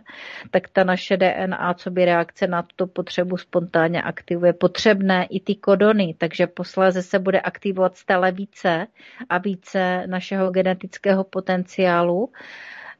tak 0.51 0.69
ta 0.69 0.84
naše 0.84 1.18
DNA, 1.18 1.73
co 1.73 1.91
by 1.91 2.05
reakce 2.05 2.47
na 2.47 2.61
tuto 2.64 2.88
potřebu 2.88 3.38
spontánně 3.38 4.01
aktivuje 4.01 4.53
potřebné 4.53 5.26
i 5.26 5.39
ty 5.39 5.55
kodony, 5.55 6.15
takže 6.18 6.47
posléze 6.47 7.01
se 7.01 7.23
bude 7.24 7.40
aktivovat 7.41 7.98
stále 7.98 8.32
více 8.32 8.88
a 9.30 9.38
více 9.38 10.08
našeho 10.08 10.52
genetického 10.52 11.24
potenciálu. 11.24 12.30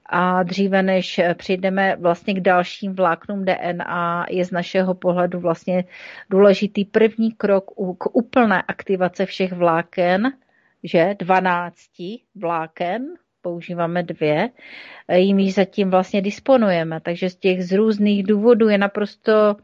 A 0.06 0.44
dříve 0.44 0.84
než 0.84 1.22
přijdeme 1.34 1.95
vlastně 2.00 2.34
k 2.34 2.40
dalším 2.40 2.95
vláknům 2.95 3.45
DNA, 3.45 4.26
je 4.30 4.45
z 4.45 4.52
našeho 4.52 4.94
pohledu 4.94 5.40
vlastně 5.40 5.84
důležitý 6.30 6.86
první 6.86 7.32
krok 7.32 7.66
k 7.98 8.16
úplné 8.16 8.62
aktivace 8.62 9.26
všech 9.26 9.54
vláken, 9.54 10.34
že 10.84 11.16
12 11.20 11.76
vláken, 12.36 13.08
používáme 13.41 14.04
dvě, 14.04 14.50
jimiž 15.14 15.54
zatím 15.54 15.90
vlastně 15.90 16.22
disponujeme. 16.22 17.00
Takže 17.02 17.30
z 17.30 17.36
těch 17.36 17.64
z 17.64 17.72
různých 17.72 18.24
důvodů 18.24 18.70
je 18.70 18.78
naprosto 18.78 19.56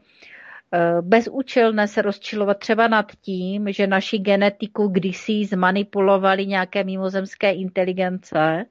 bezúčelné 1.00 1.88
se 1.88 2.02
rozčilovat 2.02 2.58
třeba 2.58 2.88
nad 2.88 3.06
tím, 3.20 3.72
že 3.72 3.86
naši 3.86 4.18
genetiku 4.18 4.88
kdysi 4.88 5.44
zmanipulovali 5.44 6.46
nějaké 6.46 6.84
mimozemské 6.84 7.52
inteligence, 7.52 8.64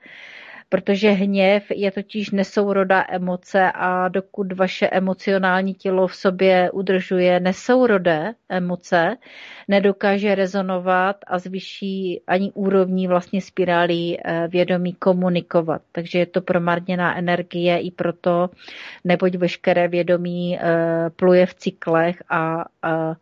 protože 0.70 1.12
hněv 1.12 1.64
je 1.72 1.92
totiž 1.92 2.32
nesourodá 2.32 3.06
emoce 3.10 3.72
a 3.72 4.08
dokud 4.08 4.54
vaše 4.54 4.88
emocionální 4.88 5.74
tělo 5.74 6.08
v 6.08 6.16
sobě 6.16 6.72
udržuje 6.72 7.40
nesourodé 7.40 8.34
emoce, 8.50 9.18
nedokáže 9.68 10.36
rezonovat 10.36 11.18
a 11.28 11.40
zvýší 11.40 12.22
ani 12.28 12.52
úrovní 12.52 13.08
vlastně 13.08 13.42
spirály 13.42 14.18
eh, 14.18 14.48
vědomí 14.48 14.94
komunikovat. 14.94 15.82
Takže 15.92 16.20
je 16.20 16.26
to 16.26 16.42
promarněná 16.42 17.18
energie 17.18 17.80
i 17.80 17.92
proto, 17.92 18.50
neboť 19.04 19.36
veškeré 19.36 19.88
vědomí 19.88 20.60
eh, 20.60 21.10
pluje 21.16 21.46
v 21.46 21.54
cyklech 21.54 22.24
a, 22.30 22.66
a 22.82 23.16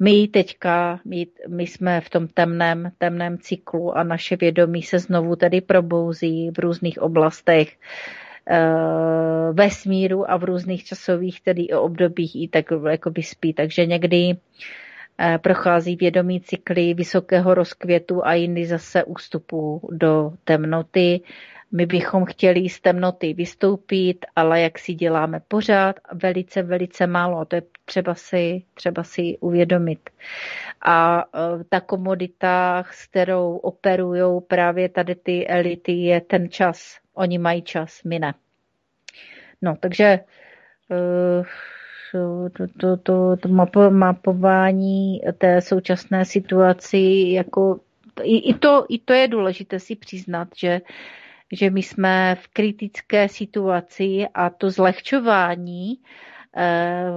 my 0.00 0.28
teďka, 0.28 1.00
my, 1.04 1.26
my 1.48 1.66
jsme 1.66 2.00
v 2.00 2.10
tom 2.10 2.28
temném, 2.28 2.92
temném 2.98 3.38
cyklu 3.38 3.96
a 3.98 4.02
naše 4.02 4.36
vědomí 4.36 4.82
se 4.82 4.98
znovu 4.98 5.36
tedy 5.36 5.60
probouzí 5.60 6.50
v 6.50 6.58
různých 6.58 7.02
oblastech 7.02 7.76
uh, 8.50 9.56
vesmíru 9.56 10.30
a 10.30 10.36
v 10.36 10.44
různých 10.44 10.84
časových 10.84 11.40
tedy 11.40 11.68
obdobích 11.68 12.42
i 12.42 12.48
tak 12.48 12.64
jakoby 12.90 13.22
spí. 13.22 13.52
Takže 13.52 13.86
někdy 13.86 14.26
uh, 14.26 15.38
prochází 15.38 15.96
vědomí 15.96 16.40
cykly 16.40 16.94
vysokého 16.94 17.54
rozkvětu 17.54 18.26
a 18.26 18.34
jindy 18.34 18.66
zase 18.66 19.04
ústupu 19.04 19.88
do 19.92 20.32
temnoty. 20.44 21.20
My 21.72 21.86
bychom 21.86 22.24
chtěli 22.24 22.68
z 22.68 22.80
temnoty 22.80 23.34
vystoupit, 23.34 24.26
ale 24.36 24.60
jak 24.60 24.78
si 24.78 24.94
děláme 24.94 25.40
pořád, 25.48 25.96
velice, 26.12 26.62
velice 26.62 27.06
málo. 27.06 27.44
To 27.44 27.56
je 27.56 27.62
třeba 27.84 28.14
si, 28.14 28.62
třeba 28.74 29.02
si 29.02 29.38
uvědomit. 29.40 30.10
A 30.82 31.24
e, 31.60 31.64
ta 31.64 31.80
komodita, 31.80 32.84
s 32.90 33.06
kterou 33.06 33.56
operují 33.56 34.40
právě 34.48 34.88
tady 34.88 35.14
ty 35.14 35.46
elity, 35.46 35.92
je 35.92 36.20
ten 36.20 36.50
čas. 36.50 36.98
Oni 37.14 37.38
mají 37.38 37.62
čas, 37.62 38.02
my 38.04 38.18
ne. 38.18 38.34
No, 39.62 39.76
takže 39.80 40.04
e, 40.04 40.22
to, 42.12 42.66
to, 42.80 42.96
to, 42.96 43.36
to 43.36 43.48
mapování 43.90 45.20
té 45.38 45.60
současné 45.60 46.24
situaci, 46.24 47.24
jako 47.32 47.80
i, 48.22 48.50
i, 48.50 48.54
to, 48.54 48.86
i 48.88 48.98
to 48.98 49.12
je 49.12 49.28
důležité 49.28 49.80
si 49.80 49.96
přiznat, 49.96 50.48
že 50.56 50.80
že 51.52 51.70
my 51.70 51.82
jsme 51.82 52.36
v 52.40 52.48
kritické 52.48 53.28
situaci 53.28 54.26
a 54.34 54.50
to 54.50 54.70
zlehčování 54.70 55.98
eh, 56.56 57.10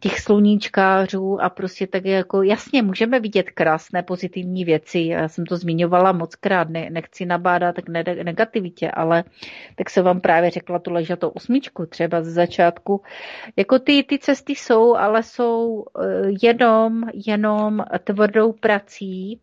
těch 0.00 0.20
sluníčkářů 0.20 1.40
a 1.42 1.50
prostě 1.50 1.86
tak 1.86 2.04
jako 2.04 2.42
jasně 2.42 2.82
můžeme 2.82 3.20
vidět 3.20 3.50
krásné 3.50 4.02
pozitivní 4.02 4.64
věci. 4.64 4.98
Já 4.98 5.28
jsem 5.28 5.46
to 5.46 5.56
zmiňovala 5.56 6.12
moc 6.12 6.34
krát, 6.34 6.68
ne, 6.68 6.90
nechci 6.90 7.26
nabádat 7.26 7.76
k 7.76 7.88
negativitě, 8.22 8.90
ale 8.90 9.24
tak 9.76 9.90
se 9.90 10.02
vám 10.02 10.20
právě 10.20 10.50
řekla 10.50 10.78
tu 10.78 10.92
ležatou 10.92 11.28
osmičku 11.28 11.86
třeba 11.86 12.22
ze 12.22 12.30
začátku. 12.30 13.02
Jako 13.56 13.78
ty, 13.78 14.02
ty 14.02 14.18
cesty 14.18 14.52
jsou, 14.52 14.94
ale 14.94 15.22
jsou 15.22 15.84
eh, 16.02 16.30
jenom, 16.42 17.02
jenom 17.26 17.84
tvrdou 18.04 18.52
prací. 18.52 19.40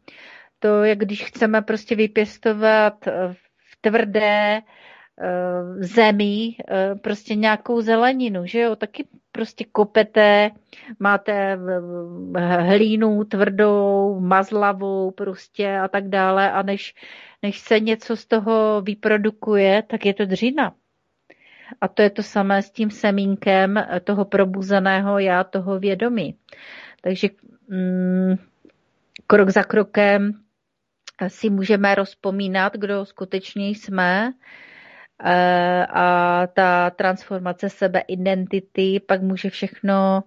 To, 0.60 0.84
jak 0.84 0.98
když 0.98 1.24
chceme 1.24 1.62
prostě 1.62 1.96
vypěstovat 1.96 3.08
eh, 3.08 3.36
tvrdé 3.82 4.62
eh, 4.62 5.84
zemi 5.84 6.56
eh, 6.70 6.96
prostě 6.96 7.36
nějakou 7.36 7.82
zeleninu, 7.82 8.46
že 8.46 8.60
jo, 8.60 8.76
taky 8.76 9.08
prostě 9.32 9.66
kopete, 9.72 10.52
máte 11.00 11.60
hlínu 12.60 13.24
tvrdou, 13.24 14.20
mazlavou 14.20 15.12
prostě 15.12 15.78
a 15.78 15.88
tak 15.88 16.08
dále 16.08 16.52
a 16.52 16.62
než, 16.62 16.96
než 17.44 17.60
se 17.60 17.80
něco 17.80 18.18
z 18.18 18.26
toho 18.26 18.82
vyprodukuje, 18.82 19.84
tak 19.88 20.06
je 20.06 20.14
to 20.14 20.26
dřina. 20.26 20.74
A 21.82 21.88
to 21.88 22.02
je 22.02 22.10
to 22.10 22.24
samé 22.24 22.62
s 22.62 22.72
tím 22.72 22.92
semínkem 22.92 23.86
toho 24.04 24.26
probuzeného 24.26 25.20
já, 25.20 25.44
toho 25.44 25.80
vědomí. 25.80 26.36
Takže 27.02 27.28
mm, 27.68 28.36
krok 29.28 29.50
za 29.50 29.64
krokem 29.64 30.34
si 31.30 31.50
můžeme 31.50 31.96
rozpomínat, 31.96 32.74
kdo 32.74 33.06
skutečně 33.06 33.70
jsme 33.70 34.34
eh, 35.24 35.86
a 35.86 36.48
ta 36.48 36.90
transformace 36.90 37.70
sebe 37.70 38.00
identity 38.08 39.02
pak 39.08 39.22
může 39.22 39.50
všechno 39.50 40.24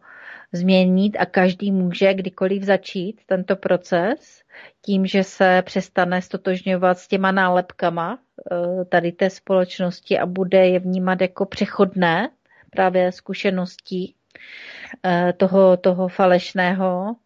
změnit 0.53 1.17
a 1.17 1.27
každý 1.27 1.73
může 1.73 2.15
kdykoliv 2.15 2.63
začít 2.63 3.21
tento 3.27 3.57
proces 3.57 4.43
tím, 4.83 5.07
že 5.07 5.25
se 5.25 5.63
přestane 5.63 6.23
stotožňovat 6.23 6.99
s 6.99 7.09
těma 7.09 7.33
nálepkama 7.33 8.19
eh, 8.53 8.85
tady 8.85 9.13
té 9.13 9.31
společnosti 9.31 10.19
a 10.19 10.27
bude 10.27 10.69
je 10.69 10.79
vnímat 10.79 11.21
jako 11.21 11.47
přechodné 11.47 12.31
právě 12.71 13.13
zkušeností 13.13 14.15
eh, 15.05 15.33
toho, 15.37 15.77
toho 15.77 16.09
falešného 16.09 17.17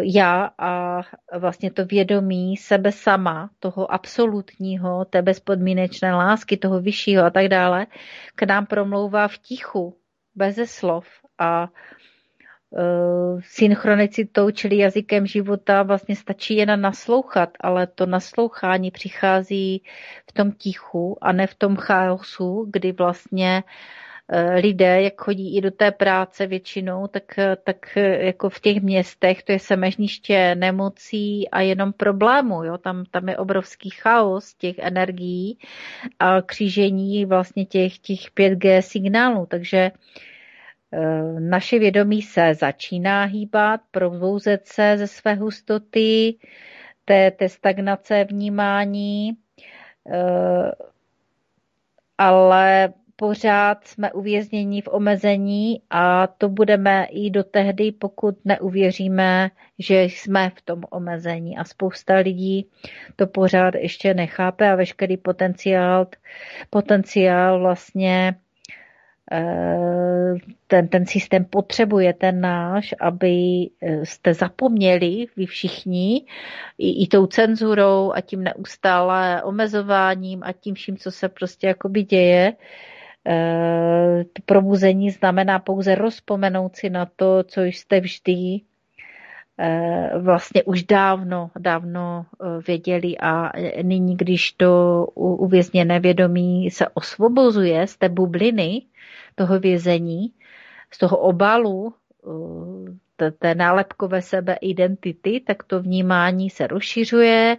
já 0.00 0.50
a 0.58 1.00
vlastně 1.38 1.70
to 1.70 1.84
vědomí 1.84 2.56
sebe 2.56 2.92
sama, 2.92 3.50
toho 3.58 3.92
absolutního, 3.92 5.04
té 5.04 5.22
bezpodmínečné 5.22 6.14
lásky, 6.14 6.56
toho 6.56 6.80
vyššího 6.80 7.24
a 7.24 7.30
tak 7.30 7.48
dále, 7.48 7.86
k 8.34 8.42
nám 8.42 8.66
promlouvá 8.66 9.28
v 9.28 9.38
tichu, 9.38 9.96
beze 10.34 10.66
slov 10.66 11.06
a 11.38 11.68
uh, 12.70 13.40
synchronicitou, 13.44 14.50
čili 14.50 14.76
jazykem 14.76 15.26
života, 15.26 15.82
vlastně 15.82 16.16
stačí 16.16 16.56
jen 16.56 16.80
naslouchat, 16.80 17.50
ale 17.60 17.86
to 17.86 18.06
naslouchání 18.06 18.90
přichází 18.90 19.82
v 20.30 20.32
tom 20.32 20.52
tichu 20.52 21.18
a 21.20 21.32
ne 21.32 21.46
v 21.46 21.54
tom 21.54 21.76
chaosu, 21.76 22.66
kdy 22.70 22.92
vlastně 22.92 23.62
uh, 23.66 23.70
Eh, 23.70 24.07
lidé, 24.60 25.02
jak 25.02 25.20
chodí 25.20 25.56
i 25.56 25.60
do 25.60 25.70
té 25.70 25.90
práce 25.90 26.46
většinou, 26.46 27.06
tak, 27.06 27.38
eh, 27.38 27.56
tak 27.64 27.96
eh, 27.96 28.24
jako 28.26 28.50
v 28.50 28.60
těch 28.60 28.82
městech 28.82 29.42
to 29.42 29.52
je 29.52 29.58
semežniště 29.58 30.54
nemocí 30.54 31.50
a 31.50 31.60
jenom 31.60 31.92
problémů. 31.92 32.64
Jo? 32.64 32.78
Tam, 32.78 33.04
tam 33.04 33.28
je 33.28 33.36
obrovský 33.36 33.90
chaos 33.90 34.54
těch 34.54 34.78
energií 34.78 35.58
a 36.18 36.42
křížení 36.42 37.24
vlastně 37.24 37.66
těch, 37.66 37.98
těch 37.98 38.30
5G 38.34 38.80
signálů. 38.80 39.46
Takže 39.46 39.90
naše 41.38 41.78
vědomí 41.78 42.22
se 42.22 42.54
začíná 42.54 43.24
hýbat, 43.24 43.80
probouzet 43.90 44.66
se 44.66 44.98
ze 44.98 45.06
své 45.06 45.34
hustoty, 45.34 46.38
té, 47.04 47.30
té 47.30 47.48
stagnace 47.48 48.24
vnímání, 48.24 49.36
ale 52.18 52.92
pořád 53.20 53.84
jsme 53.84 54.12
uvězněni 54.12 54.82
v 54.82 54.88
omezení 54.88 55.82
a 55.90 56.26
to 56.26 56.48
budeme 56.48 57.04
i 57.10 57.30
do 57.30 57.44
tehdy, 57.44 57.92
pokud 57.92 58.36
neuvěříme, 58.44 59.50
že 59.78 60.02
jsme 60.02 60.50
v 60.56 60.62
tom 60.62 60.82
omezení. 60.90 61.58
A 61.58 61.64
spousta 61.64 62.14
lidí 62.14 62.66
to 63.16 63.26
pořád 63.26 63.74
ještě 63.74 64.14
nechápe 64.14 64.70
a 64.70 64.74
veškerý 64.74 65.16
potenciál, 65.16 66.06
potenciál 66.70 67.60
vlastně 67.60 68.34
eh, 69.32 70.34
ten, 70.66 70.88
ten 70.88 71.06
systém 71.06 71.44
potřebuje 71.44 72.12
ten 72.12 72.40
náš, 72.40 72.94
aby 73.00 73.34
eh, 73.82 74.06
jste 74.06 74.34
zapomněli 74.34 75.26
vy 75.36 75.46
všichni 75.46 76.24
i, 76.78 77.02
i 77.04 77.06
tou 77.06 77.26
cenzurou 77.26 78.12
a 78.14 78.20
tím 78.20 78.44
neustále 78.44 79.42
omezováním 79.42 80.42
a 80.42 80.52
tím 80.52 80.74
vším, 80.74 80.96
co 80.96 81.10
se 81.10 81.28
prostě 81.28 81.66
jakoby 81.66 82.02
děje, 82.02 82.52
Eh, 83.26 84.24
probuzení 84.46 85.10
znamená 85.10 85.58
pouze 85.58 85.94
rozpomenout 85.94 86.76
si 86.76 86.90
na 86.90 87.06
to, 87.16 87.42
co 87.44 87.62
jste 87.62 88.00
vždy 88.00 88.60
eh, 89.58 90.10
vlastně 90.18 90.62
už 90.62 90.82
dávno, 90.82 91.50
dávno 91.58 92.26
eh, 92.26 92.62
věděli 92.66 93.18
a 93.18 93.52
nyní, 93.82 94.16
když 94.16 94.52
to 94.52 95.04
uvězněné 95.14 96.00
vědomí 96.00 96.70
se 96.70 96.88
osvobozuje 96.88 97.86
z 97.86 97.96
té 97.96 98.08
bubliny 98.08 98.82
toho 99.34 99.60
vězení, 99.60 100.32
z 100.90 100.98
toho 100.98 101.16
obalu, 101.18 101.94
té 103.38 103.54
nálepkové 103.54 104.22
sebe 104.22 104.58
identity, 104.60 105.40
tak 105.46 105.62
to 105.62 105.82
vnímání 105.82 106.50
se 106.50 106.66
rozšiřuje, 106.66 107.56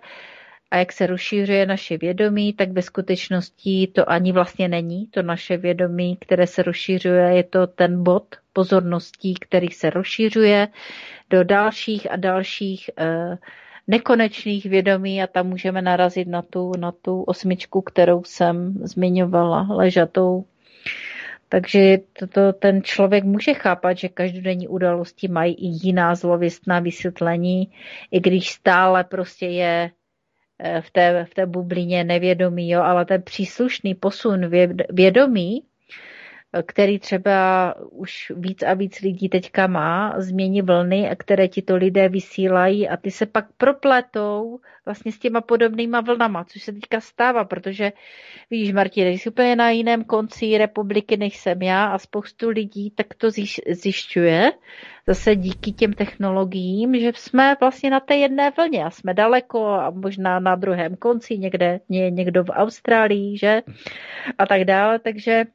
a 0.72 0.78
jak 0.78 0.92
se 0.92 1.08
rozšířuje 1.08 1.66
naše 1.66 1.98
vědomí, 1.98 2.54
tak 2.54 2.72
ve 2.72 2.82
skutečnosti 2.82 3.88
to 3.88 4.12
ani 4.12 4.32
vlastně 4.32 4.68
není. 4.68 5.08
To 5.08 5.22
naše 5.22 5.58
vědomí, 5.58 6.18
které 6.22 6.48
se 6.48 6.64
rozšířuje, 6.64 7.36
je 7.36 7.44
to 7.44 7.68
ten 7.68 8.04
bod 8.04 8.36
pozorností, 8.54 9.34
který 9.34 9.68
se 9.68 9.90
rozšířuje 9.90 10.68
do 11.30 11.44
dalších 11.44 12.12
a 12.12 12.16
dalších 12.16 12.90
eh, 12.98 13.38
nekonečných 13.88 14.66
vědomí 14.66 15.24
a 15.24 15.28
tam 15.28 15.48
můžeme 15.48 15.82
narazit 15.82 16.28
na 16.28 16.42
tu, 16.42 16.72
na 16.80 16.92
tu 16.92 17.24
osmičku, 17.24 17.82
kterou 17.82 18.24
jsem 18.24 18.74
zmiňovala, 18.84 19.68
ležatou. 19.70 20.46
Takže 21.50 21.98
to, 22.30 22.54
ten 22.54 22.84
člověk 22.84 23.24
může 23.24 23.54
chápat, 23.54 23.98
že 23.98 24.10
každodenní 24.10 24.68
události 24.68 25.28
mají 25.28 25.54
i 25.54 25.88
jiná 25.88 26.16
zlověstná 26.16 26.80
vysvětlení, 26.80 27.72
i 28.12 28.20
když 28.20 28.50
stále 28.50 29.04
prostě 29.04 29.46
je 29.46 29.92
v 30.82 30.92
té, 30.92 31.26
v 31.26 31.34
té 31.34 31.46
bublině 31.46 32.04
nevědomí, 32.04 32.70
jo, 32.70 32.82
ale 32.82 33.06
ten 33.06 33.22
příslušný 33.22 33.96
posun 33.96 34.50
vědomí, 34.90 35.64
který 36.66 37.00
třeba 37.00 37.76
už 37.92 38.32
víc 38.36 38.64
a 38.64 38.74
víc 38.74 39.00
lidí 39.02 39.30
teďka 39.30 39.68
má, 39.68 40.14
změní 40.18 40.62
vlny, 40.62 41.10
které 41.18 41.48
ti 41.48 41.62
to 41.62 41.76
lidé 41.76 42.10
vysílají 42.10 42.90
a 42.90 42.98
ty 42.98 43.12
se 43.12 43.26
pak 43.26 43.46
propletou 43.58 44.60
vlastně 44.86 45.12
s 45.12 45.20
těma 45.20 45.42
podobnýma 45.42 46.02
vlnama, 46.02 46.44
což 46.44 46.64
se 46.64 46.74
teďka 46.74 47.02
stává, 47.02 47.46
protože 47.46 47.92
víš, 48.52 48.74
Martin, 48.74 49.08
jsi 49.08 49.30
úplně 49.30 49.56
na 49.56 49.70
jiném 49.70 50.04
konci 50.04 50.58
republiky, 50.58 51.18
než 51.18 51.38
jsem 51.38 51.62
já 51.62 51.86
a 51.86 51.98
spoustu 51.98 52.50
lidí 52.50 52.92
tak 52.92 53.08
to 53.14 53.32
zjišťuje, 53.68 54.52
zase 55.08 55.36
díky 55.36 55.72
těm 55.72 55.94
technologiím, 55.94 57.00
že 57.00 57.12
jsme 57.16 57.56
vlastně 57.60 57.90
na 57.90 58.00
té 58.00 58.16
jedné 58.16 58.52
vlně 58.52 58.86
a 58.86 58.90
jsme 58.90 59.14
daleko 59.14 59.66
a 59.66 59.90
možná 59.90 60.40
na 60.40 60.56
druhém 60.56 60.96
konci, 60.96 61.38
někde 61.38 61.80
někdo 61.90 62.44
v 62.44 62.50
Austrálii, 62.50 63.38
že? 63.38 63.62
A 64.38 64.46
tak 64.46 64.64
dále, 64.64 65.00
takže 65.00 65.46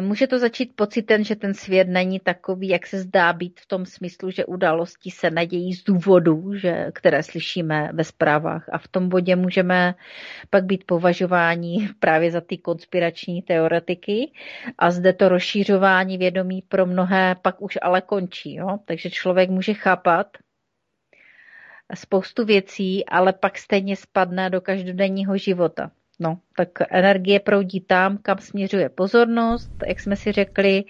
může 0.00 0.26
to 0.26 0.38
začít 0.38 0.76
pocitem, 0.76 1.24
že 1.24 1.36
ten 1.36 1.54
svět 1.54 1.88
není 1.88 2.20
takový, 2.20 2.68
jak 2.68 2.86
se 2.86 2.98
zdá 2.98 3.32
být 3.32 3.60
v 3.60 3.66
tom 3.66 3.86
smyslu, 3.86 4.30
že 4.30 4.44
události 4.44 5.10
se 5.10 5.30
nadějí 5.30 5.74
z 5.74 5.84
důvodů, 5.84 6.54
že, 6.54 6.90
které 6.92 7.22
slyšíme 7.22 7.90
ve 7.92 8.04
zprávách. 8.04 8.68
A 8.72 8.78
v 8.78 8.88
tom 8.88 9.08
bodě 9.08 9.36
můžeme 9.36 9.94
pak 10.50 10.64
být 10.64 10.84
považováni 10.86 11.88
právě 11.98 12.30
za 12.30 12.40
ty 12.40 12.58
konspirační 12.58 13.42
teoretiky. 13.42 14.32
A 14.78 14.90
zde 14.90 15.12
to 15.12 15.28
rozšířování 15.28 16.18
vědomí 16.18 16.62
pro 16.62 16.86
mnohé 16.86 17.36
pak 17.42 17.62
už 17.62 17.78
ale 17.82 18.00
končí. 18.00 18.54
Jo? 18.54 18.78
Takže 18.84 19.10
člověk 19.10 19.50
může 19.50 19.74
chápat, 19.74 20.26
spoustu 21.94 22.44
věcí, 22.44 23.06
ale 23.06 23.32
pak 23.32 23.58
stejně 23.58 23.96
spadne 23.96 24.50
do 24.50 24.60
každodenního 24.60 25.36
života. 25.36 25.90
No, 26.20 26.38
tak 26.56 26.68
energie 26.90 27.40
proudí 27.40 27.80
tam, 27.80 28.18
kam 28.18 28.38
směřuje 28.38 28.88
pozornost, 28.88 29.70
jak 29.86 30.00
jsme 30.00 30.16
si 30.16 30.32
řekli, 30.32 30.84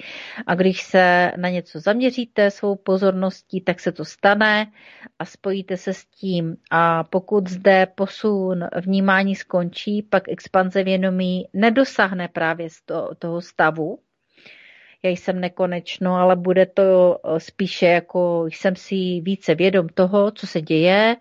a 0.46 0.54
když 0.54 0.82
se 0.82 1.32
na 1.36 1.48
něco 1.48 1.80
zaměříte 1.80 2.50
svou 2.50 2.76
pozorností, 2.76 3.60
tak 3.60 3.80
se 3.80 3.92
to 3.92 4.04
stane 4.04 4.72
a 5.18 5.24
spojíte 5.24 5.76
se 5.76 5.94
s 5.94 6.04
tím. 6.04 6.56
A 6.70 7.04
pokud 7.04 7.48
zde 7.48 7.86
posun 7.94 8.64
vnímání 8.80 9.34
skončí, 9.34 10.02
pak 10.02 10.28
expanze 10.28 10.84
vědomí 10.84 11.44
nedosáhne 11.52 12.28
právě 12.28 12.70
z 12.70 12.82
toho 13.18 13.40
stavu, 13.40 13.98
já 15.04 15.10
jsem 15.10 15.40
nekonečno, 15.40 16.14
ale 16.14 16.36
bude 16.36 16.66
to 16.66 17.18
eh, 17.24 17.40
spíše 17.40 17.86
jako 17.86 18.44
jsem 18.46 18.76
si 18.76 19.20
více 19.20 19.54
vědom 19.54 19.88
toho, 19.88 20.30
co 20.30 20.46
se 20.46 20.60
děje, 20.60 21.16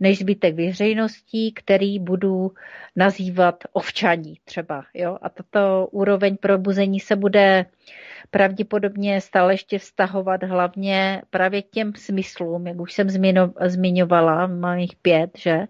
než 0.00 0.18
zbytek 0.18 0.54
veřejností, 0.54 1.52
který 1.52 1.98
budu 1.98 2.52
nazývat 2.96 3.64
ovčaní 3.72 4.38
třeba. 4.44 4.84
Jo? 4.94 5.18
A 5.22 5.28
tato 5.28 5.88
úroveň 5.90 6.36
probuzení 6.36 7.00
se 7.00 7.16
bude 7.16 7.66
pravděpodobně 8.30 9.20
stále 9.20 9.54
ještě 9.54 9.78
vztahovat 9.78 10.42
hlavně 10.42 11.22
právě 11.30 11.62
k 11.62 11.70
těm 11.70 11.92
smyslům, 11.96 12.66
jak 12.66 12.80
už 12.80 12.92
jsem 12.92 13.08
zmiňovala, 13.66 14.46
mám 14.46 14.78
jich 14.78 14.96
pět, 15.02 15.30
že? 15.38 15.66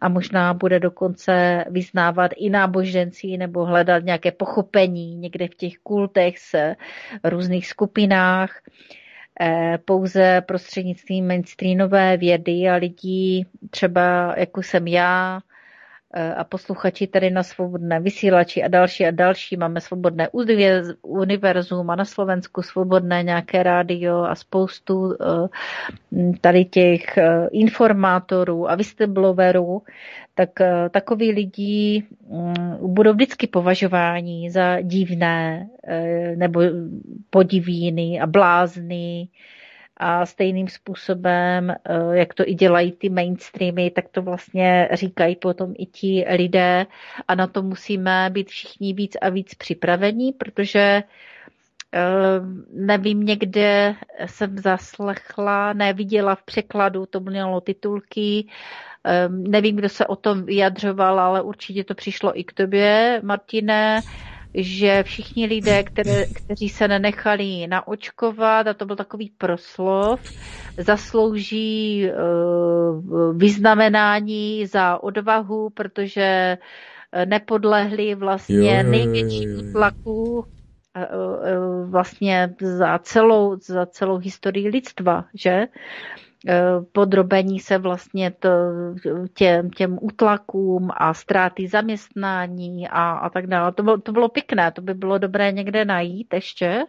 A 0.00 0.08
možná 0.08 0.54
bude 0.54 0.80
dokonce 0.80 1.64
vyznávat 1.70 2.30
i 2.36 2.50
náboženství 2.50 3.38
nebo 3.38 3.64
hledat 3.64 4.04
nějaké 4.04 4.32
pochopení 4.32 5.14
někde 5.14 5.48
v 5.48 5.54
těch 5.54 5.78
kultech 5.82 6.38
s 6.38 6.74
různých 7.24 7.66
skupinách 7.66 8.50
eh, 9.40 9.78
pouze 9.84 10.40
prostřednictvím 10.40 11.26
mainstreamové 11.26 12.16
vědy 12.16 12.68
a 12.68 12.74
lidí, 12.74 13.46
třeba 13.70 14.34
jako 14.36 14.62
jsem 14.62 14.86
já, 14.86 15.40
a 16.36 16.44
posluchači 16.44 17.06
tady 17.06 17.30
na 17.30 17.42
svobodné 17.42 18.00
vysílači 18.00 18.62
a 18.62 18.68
další 18.68 19.06
a 19.06 19.10
další. 19.10 19.56
Máme 19.56 19.80
svobodné 19.80 20.28
univerzum 21.02 21.90
a 21.90 21.96
na 21.96 22.04
Slovensku 22.04 22.62
svobodné 22.62 23.22
nějaké 23.22 23.62
rádio 23.62 24.16
a 24.16 24.34
spoustu 24.34 25.12
eh, 25.12 25.48
tady 26.40 26.64
těch 26.64 27.18
eh, 27.18 27.48
informátorů 27.52 28.70
a 28.70 28.74
whistleblowerů, 28.74 29.82
tak 30.34 30.50
takoví 30.90 31.32
lidi 31.32 32.02
mm, 32.28 32.94
budou 32.94 33.12
vždycky 33.12 33.46
považováni 33.46 34.50
za 34.50 34.80
divné 34.80 35.68
nebo 36.36 36.60
podivíny 37.30 38.20
a 38.20 38.26
blázny 38.26 39.28
a 39.98 40.26
stejným 40.26 40.68
způsobem, 40.68 41.70
eh, 41.70 41.76
jak 42.12 42.34
to 42.34 42.42
i 42.46 42.54
dělají 42.54 42.92
ty 42.92 43.08
mainstreamy, 43.08 43.90
tak 43.90 44.08
to 44.08 44.22
vlastně 44.22 44.88
říkají 44.92 45.36
potom 45.36 45.74
i 45.78 45.86
ti 45.86 46.24
lidé. 46.36 46.86
A 47.28 47.34
na 47.34 47.46
to 47.46 47.62
musíme 47.62 48.30
být 48.32 48.48
všichni 48.48 48.92
víc 48.92 49.16
a 49.20 49.28
víc 49.28 49.54
připravení, 49.54 50.32
protože 50.32 51.02
eh, 51.94 52.00
nevím, 52.72 53.20
někde 53.20 53.94
jsem 54.26 54.58
zaslechla, 54.58 55.72
neviděla 55.72 56.34
v 56.34 56.42
překladu, 56.42 57.06
to 57.06 57.20
mělo 57.20 57.60
titulky, 57.60 58.46
eh, 59.04 59.28
nevím, 59.28 59.76
kdo 59.76 59.88
se 59.88 60.06
o 60.06 60.16
tom 60.16 60.44
vyjadřoval, 60.44 61.20
ale 61.20 61.42
určitě 61.42 61.84
to 61.84 61.94
přišlo 61.94 62.38
i 62.38 62.44
k 62.44 62.52
tobě, 62.52 63.20
Martine, 63.24 64.00
že 64.54 65.02
všichni 65.02 65.46
lidé, 65.46 65.82
které, 65.82 66.24
kteří 66.32 66.68
se 66.68 66.88
nenechali 66.88 67.66
naočkovat, 67.66 68.66
a 68.66 68.74
to 68.74 68.86
byl 68.86 68.96
takový 68.96 69.32
proslov, 69.38 70.20
zaslouží 70.78 72.06
uh, 72.10 73.36
vyznamenání 73.36 74.66
za 74.66 75.02
odvahu, 75.02 75.70
protože 75.70 76.58
eh, 77.12 77.26
nepodlehli 77.26 78.14
vlastně 78.14 78.82
největšímu 78.82 79.72
tlaku 79.72 80.44
eh, 80.96 81.08
vlastně 81.86 82.54
za 82.60 82.98
celou, 82.98 83.56
za 83.56 83.86
celou 83.86 84.16
historii 84.16 84.68
lidstva, 84.68 85.24
že? 85.34 85.66
Eh, 86.46 86.80
podrobení 86.92 87.60
se 87.60 87.78
vlastně 87.78 88.30
to, 88.30 88.48
těm, 89.34 89.70
těm 89.70 89.98
útlakům 90.00 90.90
a 90.96 91.14
ztráty 91.14 91.68
zaměstnání 91.68 92.88
a, 92.88 93.10
a 93.10 93.30
tak 93.30 93.46
dále. 93.46 93.72
To 93.72 93.82
bylo, 93.82 93.98
to 93.98 94.12
bylo 94.12 94.28
pěkné, 94.28 94.72
to 94.72 94.82
by 94.82 94.94
bylo 94.94 95.18
dobré 95.18 95.52
někde 95.52 95.84
najít 95.84 96.34
ještě, 96.34 96.84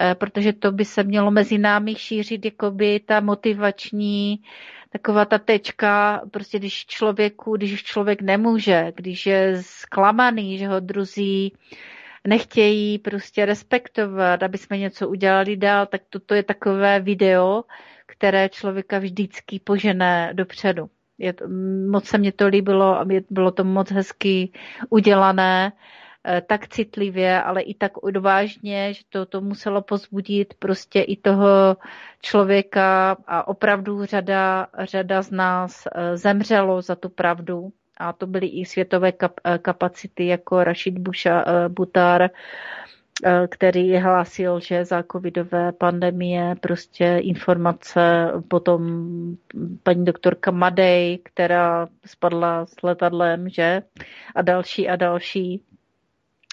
eh, 0.00 0.14
protože 0.14 0.52
to 0.52 0.72
by 0.72 0.84
se 0.84 1.02
mělo 1.02 1.30
mezi 1.30 1.58
námi 1.58 1.94
šířit 1.94 2.44
jakoby 2.44 3.00
ta 3.00 3.20
motivační 3.20 4.42
taková 4.90 5.24
ta 5.24 5.38
tečka, 5.38 6.22
prostě 6.30 6.58
když 6.58 6.86
člověku, 6.86 7.56
když 7.56 7.82
člověk 7.82 8.22
nemůže, 8.22 8.92
když 8.96 9.26
je 9.26 9.62
zklamaný, 9.62 10.58
že 10.58 10.68
ho 10.68 10.80
druzí 10.80 11.52
nechtějí 12.26 12.98
prostě 12.98 13.46
respektovat, 13.46 14.42
aby 14.42 14.58
jsme 14.58 14.78
něco 14.78 15.08
udělali 15.08 15.56
dál, 15.56 15.86
tak 15.86 16.02
toto 16.10 16.34
je 16.34 16.42
takové 16.42 17.00
video, 17.00 17.64
které 18.08 18.48
člověka 18.48 18.98
vždycky 18.98 19.60
požené 19.60 20.30
dopředu. 20.32 20.90
Je 21.18 21.32
to, 21.32 21.44
moc 21.90 22.04
se 22.04 22.18
mě 22.18 22.32
to 22.32 22.46
líbilo 22.46 23.04
bylo 23.30 23.50
to 23.50 23.64
moc 23.64 23.90
hezky 23.90 24.52
udělané, 24.90 25.72
eh, 26.24 26.42
tak 26.46 26.68
citlivě, 26.68 27.42
ale 27.42 27.60
i 27.62 27.74
tak 27.74 28.02
odvážně, 28.02 28.94
že 28.94 29.02
to, 29.08 29.26
to 29.26 29.40
muselo 29.40 29.82
pozbudit 29.82 30.54
prostě 30.54 31.00
i 31.00 31.16
toho 31.16 31.76
člověka 32.22 33.16
a 33.26 33.48
opravdu 33.48 34.04
řada, 34.04 34.66
řada 34.78 35.22
z 35.22 35.30
nás 35.30 35.84
eh, 35.86 36.16
zemřelo 36.16 36.82
za 36.82 36.94
tu 36.94 37.08
pravdu 37.08 37.72
a 37.96 38.12
to 38.12 38.26
byly 38.26 38.46
i 38.46 38.64
světové 38.64 39.12
eh, 39.22 39.58
kapacity 39.58 40.26
jako 40.26 40.64
Rashid 40.64 40.98
Busha, 40.98 41.44
Butar, 41.68 42.30
který 43.48 43.96
hlásil, 43.96 44.60
že 44.60 44.84
za 44.84 45.04
covidové 45.12 45.72
pandemie 45.72 46.54
prostě 46.60 47.18
informace, 47.22 48.32
potom 48.48 48.82
paní 49.82 50.04
doktorka 50.04 50.50
Madej, 50.50 51.18
která 51.24 51.88
spadla 52.06 52.66
s 52.66 52.82
letadlem, 52.82 53.48
že? 53.48 53.82
A 54.34 54.42
další 54.42 54.88
a 54.88 54.96
další 54.96 55.62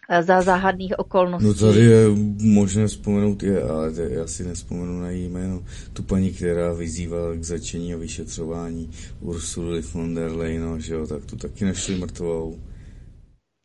eh, 0.10 0.24
za 0.24 0.42
záhadných 0.42 1.00
okolností. 1.00 1.48
No 1.48 1.54
tady 1.54 1.80
je 1.80 2.08
možné 2.42 2.88
vzpomenout, 2.88 3.44
je, 3.44 3.64
ale 3.64 3.92
já 4.10 4.28
si 4.28 4.44
nespomenu 4.44 5.00
na 5.00 5.10
její 5.10 5.30
jméno, 5.30 5.64
tu 5.94 6.04
paní, 6.04 6.32
která 6.32 6.74
vyzývala 6.74 7.36
k 7.36 7.44
začení 7.44 7.94
a 7.94 7.98
vyšetřování 7.98 8.90
Ursuly 9.22 9.82
von 9.82 10.16
der 10.16 10.32
Leyen, 10.32 10.82
že 10.82 10.94
jo, 10.94 11.08
tak 11.08 11.26
tu 11.26 11.36
taky 11.36 11.66
našli 11.66 11.96
mrtvou. 11.96 12.60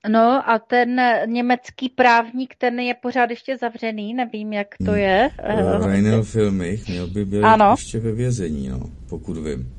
No 0.09 0.51
a 0.51 0.59
ten 0.59 1.01
německý 1.27 1.89
právník, 1.89 2.55
ten 2.59 2.81
je 2.81 2.95
pořád 2.95 3.31
ještě 3.31 3.57
zavřený, 3.57 4.15
nevím, 4.15 4.53
jak 4.53 4.69
to 4.85 4.91
hmm. 4.91 5.01
je. 5.01 5.31
Uh, 5.55 5.87
Rainer 5.87 6.23
Filmich 6.23 6.89
měl 6.89 7.07
by 7.07 7.25
být 7.25 7.43
ano. 7.43 7.71
ještě 7.71 7.99
ve 7.99 8.13
vězení, 8.13 8.69
no, 8.69 8.81
pokud 9.09 9.37
vím. 9.37 9.73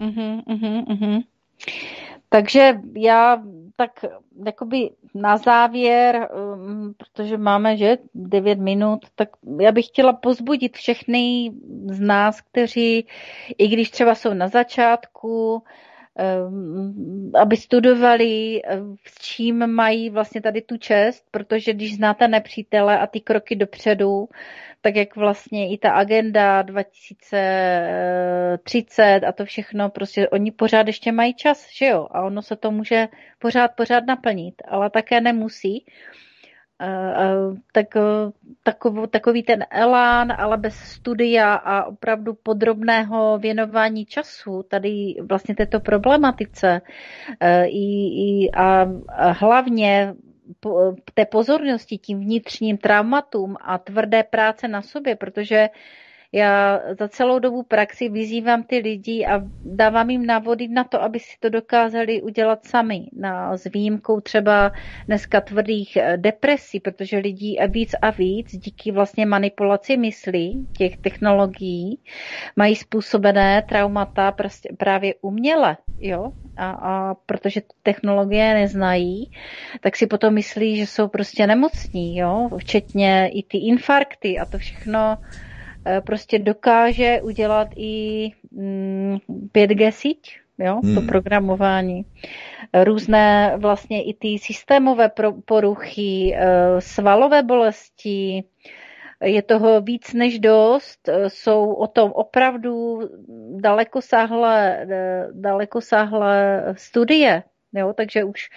Uh-huh, 0.00 0.42
uh-huh, 0.44 0.84
uh-huh. 0.84 1.22
Takže 2.28 2.72
já 2.96 3.42
tak 3.76 4.04
jakoby 4.46 4.90
na 5.14 5.36
závěr, 5.36 6.28
um, 6.54 6.94
protože 6.94 7.36
máme, 7.36 7.76
že 7.76 7.96
9 8.14 8.58
minut, 8.58 9.00
tak 9.14 9.28
já 9.60 9.72
bych 9.72 9.86
chtěla 9.86 10.12
pozbudit 10.12 10.76
všechny 10.76 11.52
z 11.90 12.00
nás, 12.00 12.40
kteří, 12.40 13.06
i 13.58 13.68
když 13.68 13.90
třeba 13.90 14.14
jsou 14.14 14.34
na 14.34 14.48
začátku, 14.48 15.62
aby 17.40 17.56
studovali, 17.56 18.60
s 19.06 19.20
čím 19.20 19.66
mají 19.66 20.10
vlastně 20.10 20.40
tady 20.40 20.62
tu 20.62 20.76
čest, 20.76 21.24
protože 21.30 21.72
když 21.72 21.96
znáte 21.96 22.28
nepřítele 22.28 22.98
a 22.98 23.06
ty 23.06 23.20
kroky 23.20 23.56
dopředu, 23.56 24.28
tak 24.80 24.96
jak 24.96 25.16
vlastně 25.16 25.72
i 25.72 25.78
ta 25.78 25.90
agenda 25.90 26.62
2030 26.62 29.20
a 29.28 29.32
to 29.32 29.44
všechno, 29.44 29.90
prostě 29.90 30.28
oni 30.28 30.50
pořád 30.50 30.86
ještě 30.86 31.12
mají 31.12 31.34
čas, 31.34 31.68
že 31.78 31.86
jo? 31.86 32.08
A 32.10 32.22
ono 32.22 32.42
se 32.42 32.56
to 32.56 32.70
může 32.70 33.08
pořád, 33.38 33.68
pořád 33.68 34.04
naplnit, 34.06 34.54
ale 34.68 34.90
také 34.90 35.20
nemusí. 35.20 35.84
Tak, 37.72 37.86
takový, 38.62 39.08
takový 39.10 39.42
ten 39.42 39.64
elán, 39.70 40.32
ale 40.32 40.56
bez 40.56 40.74
studia 40.74 41.54
a 41.54 41.84
opravdu 41.84 42.34
podrobného 42.34 43.38
věnování 43.38 44.06
času 44.06 44.62
tady 44.62 45.14
vlastně 45.28 45.54
této 45.54 45.80
problematice. 45.80 46.80
I, 47.66 48.06
i 48.46 48.50
a 48.50 48.86
hlavně 49.32 50.14
té 51.14 51.26
pozornosti 51.26 51.98
tím 51.98 52.20
vnitřním 52.20 52.78
traumatům 52.78 53.56
a 53.60 53.78
tvrdé 53.78 54.22
práce 54.22 54.68
na 54.68 54.82
sobě, 54.82 55.16
protože 55.16 55.68
já 56.34 56.80
za 56.98 57.08
celou 57.08 57.38
dobu 57.38 57.62
praxi 57.62 58.08
vyzývám 58.08 58.62
ty 58.62 58.78
lidi 58.78 59.26
a 59.26 59.42
dávám 59.64 60.10
jim 60.10 60.26
návody 60.26 60.68
na 60.68 60.84
to, 60.84 61.02
aby 61.02 61.18
si 61.18 61.36
to 61.40 61.48
dokázali 61.48 62.22
udělat 62.22 62.66
sami. 62.66 63.06
Na, 63.16 63.56
s 63.56 63.64
výjimkou 63.64 64.20
třeba 64.20 64.72
dneska 65.06 65.40
tvrdých 65.40 65.96
eh, 65.96 66.16
depresí, 66.16 66.80
protože 66.80 67.18
lidí 67.18 67.60
a 67.60 67.66
víc 67.66 67.94
a 68.02 68.10
víc 68.10 68.56
díky 68.56 68.92
vlastně 68.92 69.26
manipulaci 69.26 69.96
myslí 69.96 70.68
těch 70.76 70.96
technologií 70.96 71.98
mají 72.56 72.76
způsobené 72.76 73.62
traumata 73.62 74.32
prostě 74.32 74.68
právě 74.78 75.14
uměle, 75.20 75.76
jo, 75.98 76.32
a, 76.56 76.70
a 76.70 77.14
protože 77.14 77.62
technologie 77.82 78.54
neznají, 78.54 79.30
tak 79.80 79.96
si 79.96 80.06
potom 80.06 80.34
myslí, 80.34 80.76
že 80.76 80.86
jsou 80.86 81.08
prostě 81.08 81.46
nemocní, 81.46 82.16
jo, 82.16 82.48
včetně 82.58 83.30
i 83.32 83.42
ty 83.42 83.58
infarkty 83.58 84.38
a 84.38 84.44
to 84.44 84.58
všechno 84.58 85.16
prostě 86.06 86.38
dokáže 86.38 87.20
udělat 87.22 87.68
i 87.76 88.30
5G 89.52 89.84
mm, 89.84 89.92
síť, 89.92 90.36
jo, 90.58 90.80
hmm. 90.84 90.94
to 90.94 91.00
programování. 91.00 92.04
Různé 92.84 93.54
vlastně 93.56 94.04
i 94.04 94.14
ty 94.14 94.38
systémové 94.38 95.10
poruchy, 95.44 96.36
eh, 96.36 96.80
svalové 96.80 97.42
bolesti, 97.42 98.44
je 99.24 99.42
toho 99.42 99.80
víc 99.80 100.12
než 100.12 100.38
dost, 100.38 101.08
eh, 101.08 101.30
jsou 101.30 101.72
o 101.72 101.86
tom 101.86 102.12
opravdu 102.12 103.00
dalekosáhlé, 103.60 104.86
dalekosáhlé 105.32 106.64
studie, 106.76 107.42
Jo, 107.74 107.92
takže 107.92 108.24
už 108.24 108.50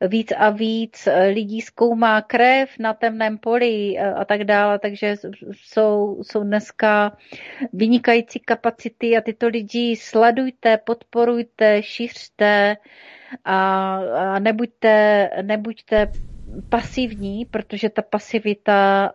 víc 0.00 0.32
a 0.36 0.50
víc 0.50 1.08
lidí 1.28 1.60
zkoumá 1.60 2.22
krev 2.22 2.78
na 2.78 2.94
temném 2.94 3.38
poli 3.38 3.98
eh, 3.98 4.14
a 4.14 4.24
tak 4.24 4.44
dále, 4.44 4.78
takže 4.78 5.16
jsou, 5.52 6.22
jsou 6.22 6.42
dneska 6.42 7.16
vynikající 7.72 8.40
kapacity 8.40 9.16
a 9.16 9.20
tyto 9.20 9.48
lidi 9.48 9.96
sledujte, 9.96 10.78
podporujte, 10.78 11.82
šiřte 11.82 12.76
a, 13.44 13.96
a 13.96 14.38
nebuďte, 14.38 15.30
nebuďte 15.42 16.12
pasivní, 16.68 17.44
protože 17.44 17.88
ta 17.88 18.02
pasivita 18.02 19.10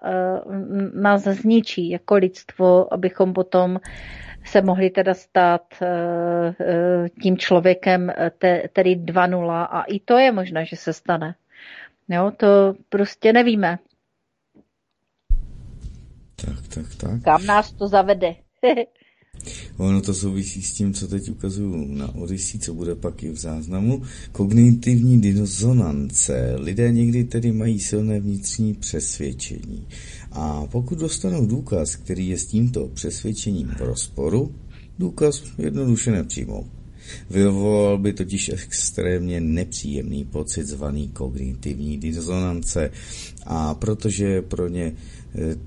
uh, 0.45 0.53
nás 1.01 1.23
zničí 1.23 1.89
jako 1.89 2.15
lidstvo, 2.15 2.93
abychom 2.93 3.34
potom 3.34 3.80
se 4.47 4.61
mohli 4.61 4.89
teda 4.89 5.14
stát 5.14 5.61
eh, 5.81 6.55
eh, 6.59 7.09
tím 7.22 7.38
člověkem 7.38 8.09
eh, 8.09 8.31
tedy 8.73 8.95
2.0 8.95 9.68
a 9.72 9.84
i 9.84 9.99
to 9.99 10.18
je 10.18 10.31
možné, 10.31 10.65
že 10.65 10.76
se 10.76 10.93
stane. 10.93 11.35
Jo, 12.09 12.31
to 12.38 12.73
prostě 12.89 13.34
nevíme. 13.34 13.80
Tak, 16.45 16.68
tak, 16.73 16.85
tak. 16.99 17.23
Kam 17.23 17.45
nás 17.45 17.72
to 17.72 17.88
zavede? 17.88 18.35
Ono 19.77 20.01
to 20.01 20.14
souvisí 20.14 20.61
s 20.61 20.73
tím, 20.73 20.93
co 20.93 21.07
teď 21.07 21.30
ukazuju 21.30 21.85
na 21.88 22.15
Odyssey, 22.15 22.59
co 22.59 22.73
bude 22.73 22.95
pak 22.95 23.23
i 23.23 23.30
v 23.30 23.38
záznamu. 23.38 24.01
Kognitivní 24.31 25.22
disonance. 25.22 26.55
Lidé 26.59 26.91
někdy 26.91 27.23
tedy 27.23 27.51
mají 27.51 27.80
silné 27.80 28.19
vnitřní 28.19 28.73
přesvědčení. 28.73 29.88
A 30.31 30.65
pokud 30.65 30.99
dostanou 30.99 31.45
důkaz, 31.45 31.95
který 31.95 32.30
je 32.30 32.38
s 32.38 32.45
tímto 32.45 32.88
přesvědčením 32.88 33.68
v 33.68 33.81
rozporu, 33.81 34.55
důkaz 34.99 35.43
jednoduše 35.57 36.11
nepřijmou. 36.11 36.65
Vyvolal 37.30 37.97
by 37.97 38.14
totiž 38.14 38.49
extrémně 38.49 39.41
nepříjemný 39.41 40.26
pocit 40.26 40.68
zvaný 40.68 41.07
kognitivní 41.07 41.97
disonance 41.97 42.91
a 43.45 43.73
protože 43.73 44.41
pro 44.41 44.68
ně 44.68 44.93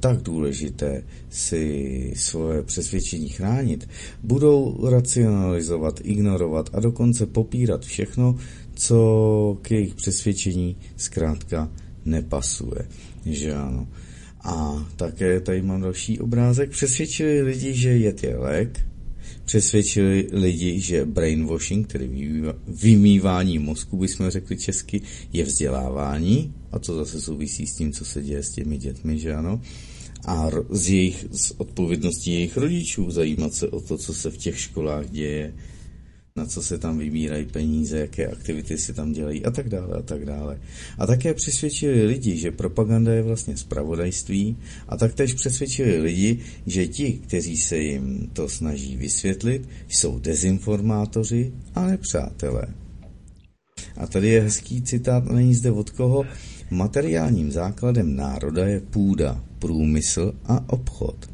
tak 0.00 0.22
důležité 0.22 1.04
si 1.30 2.12
svoje 2.16 2.62
přesvědčení 2.62 3.28
chránit, 3.28 3.88
budou 4.22 4.88
racionalizovat, 4.90 6.00
ignorovat 6.02 6.70
a 6.72 6.80
dokonce 6.80 7.26
popírat 7.26 7.84
všechno, 7.84 8.36
co 8.74 9.58
k 9.62 9.70
jejich 9.70 9.94
přesvědčení 9.94 10.76
zkrátka 10.96 11.70
nepasuje. 12.04 12.88
Že 13.26 13.54
ano. 13.54 13.88
A 14.44 14.86
také 14.96 15.40
tady 15.40 15.62
mám 15.62 15.80
další 15.80 16.20
obrázek. 16.20 16.70
Přesvědčili 16.70 17.42
lidi, 17.42 17.74
že 17.74 17.88
jed 17.90 18.24
je 18.24 18.36
lék, 18.36 18.80
přesvědčili 19.50 20.28
lidi, 20.32 20.80
že 20.80 21.04
brainwashing, 21.04 21.86
tedy 21.86 22.10
vymývání 22.68 23.58
mozku, 23.58 23.96
bychom 23.96 24.30
řekli 24.30 24.56
česky, 24.56 25.02
je 25.32 25.44
vzdělávání, 25.44 26.54
a 26.72 26.78
to 26.78 26.96
zase 26.96 27.20
souvisí 27.20 27.66
s 27.66 27.74
tím, 27.74 27.92
co 27.92 28.04
se 28.04 28.22
děje 28.22 28.42
s 28.42 28.50
těmi 28.50 28.78
dětmi, 28.78 29.18
že 29.18 29.34
ano, 29.34 29.60
a 30.26 30.50
z 30.70 30.90
jejich 30.90 31.26
z 31.30 31.52
odpovědností 31.56 32.32
jejich 32.32 32.56
rodičů 32.56 33.10
zajímat 33.10 33.54
se 33.54 33.68
o 33.68 33.80
to, 33.80 33.98
co 33.98 34.14
se 34.14 34.30
v 34.30 34.36
těch 34.36 34.58
školách 34.58 35.10
děje, 35.10 35.54
na 36.36 36.46
co 36.46 36.62
se 36.62 36.78
tam 36.78 36.98
vybírají 36.98 37.46
peníze, 37.46 37.98
jaké 37.98 38.26
aktivity 38.26 38.78
se 38.78 38.92
tam 38.92 39.12
dělají 39.12 39.44
a 39.44 39.50
tak 39.50 39.68
dále 39.68 39.96
a 39.98 40.02
tak 40.02 40.24
dále. 40.24 40.60
A 40.98 41.06
také 41.06 41.34
přesvědčili 41.34 42.06
lidi, 42.06 42.36
že 42.36 42.50
propaganda 42.50 43.12
je 43.12 43.22
vlastně 43.22 43.56
spravodajství 43.56 44.56
a 44.88 44.96
taktéž 44.96 45.34
přesvědčili 45.34 46.00
lidi, 46.00 46.38
že 46.66 46.86
ti, 46.86 47.12
kteří 47.12 47.56
se 47.56 47.78
jim 47.78 48.30
to 48.32 48.48
snaží 48.48 48.96
vysvětlit, 48.96 49.68
jsou 49.88 50.18
dezinformátoři 50.18 51.52
a 51.74 51.86
nepřátelé. 51.86 52.66
A 53.96 54.06
tady 54.06 54.28
je 54.28 54.40
hezký 54.40 54.82
citát, 54.82 55.24
není 55.24 55.54
zde 55.54 55.70
od 55.70 55.90
koho. 55.90 56.24
Materiálním 56.70 57.52
základem 57.52 58.16
národa 58.16 58.66
je 58.66 58.80
půda, 58.80 59.44
průmysl 59.58 60.32
a 60.44 60.72
obchod. 60.72 61.30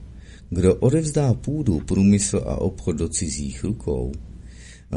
Kdo 0.51 0.75
odevzdá 0.75 1.35
půdu, 1.35 1.81
průmysl 1.81 2.43
a 2.47 2.57
obchod 2.57 2.97
do 2.97 3.09
cizích 3.09 3.65
rukou, 3.65 4.13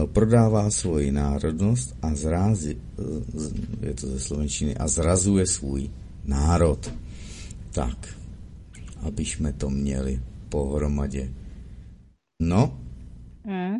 prodává 0.06 0.70
svoji 0.72 1.12
národnost 1.12 1.98
a 2.02 2.16
zrází, 2.16 2.78
eh, 2.78 3.88
je 3.88 3.94
to 3.94 4.08
ze 4.08 4.20
slovenčiny, 4.20 4.76
a 4.76 4.88
zrazuje 4.88 5.46
svůj 5.46 5.90
národ. 6.26 6.94
Tak, 7.72 8.16
aby 9.02 9.26
jsme 9.26 9.54
to 9.54 9.70
měli 9.70 10.20
pohromadě. 10.50 11.34
No? 12.42 12.80
Hmm. 13.46 13.76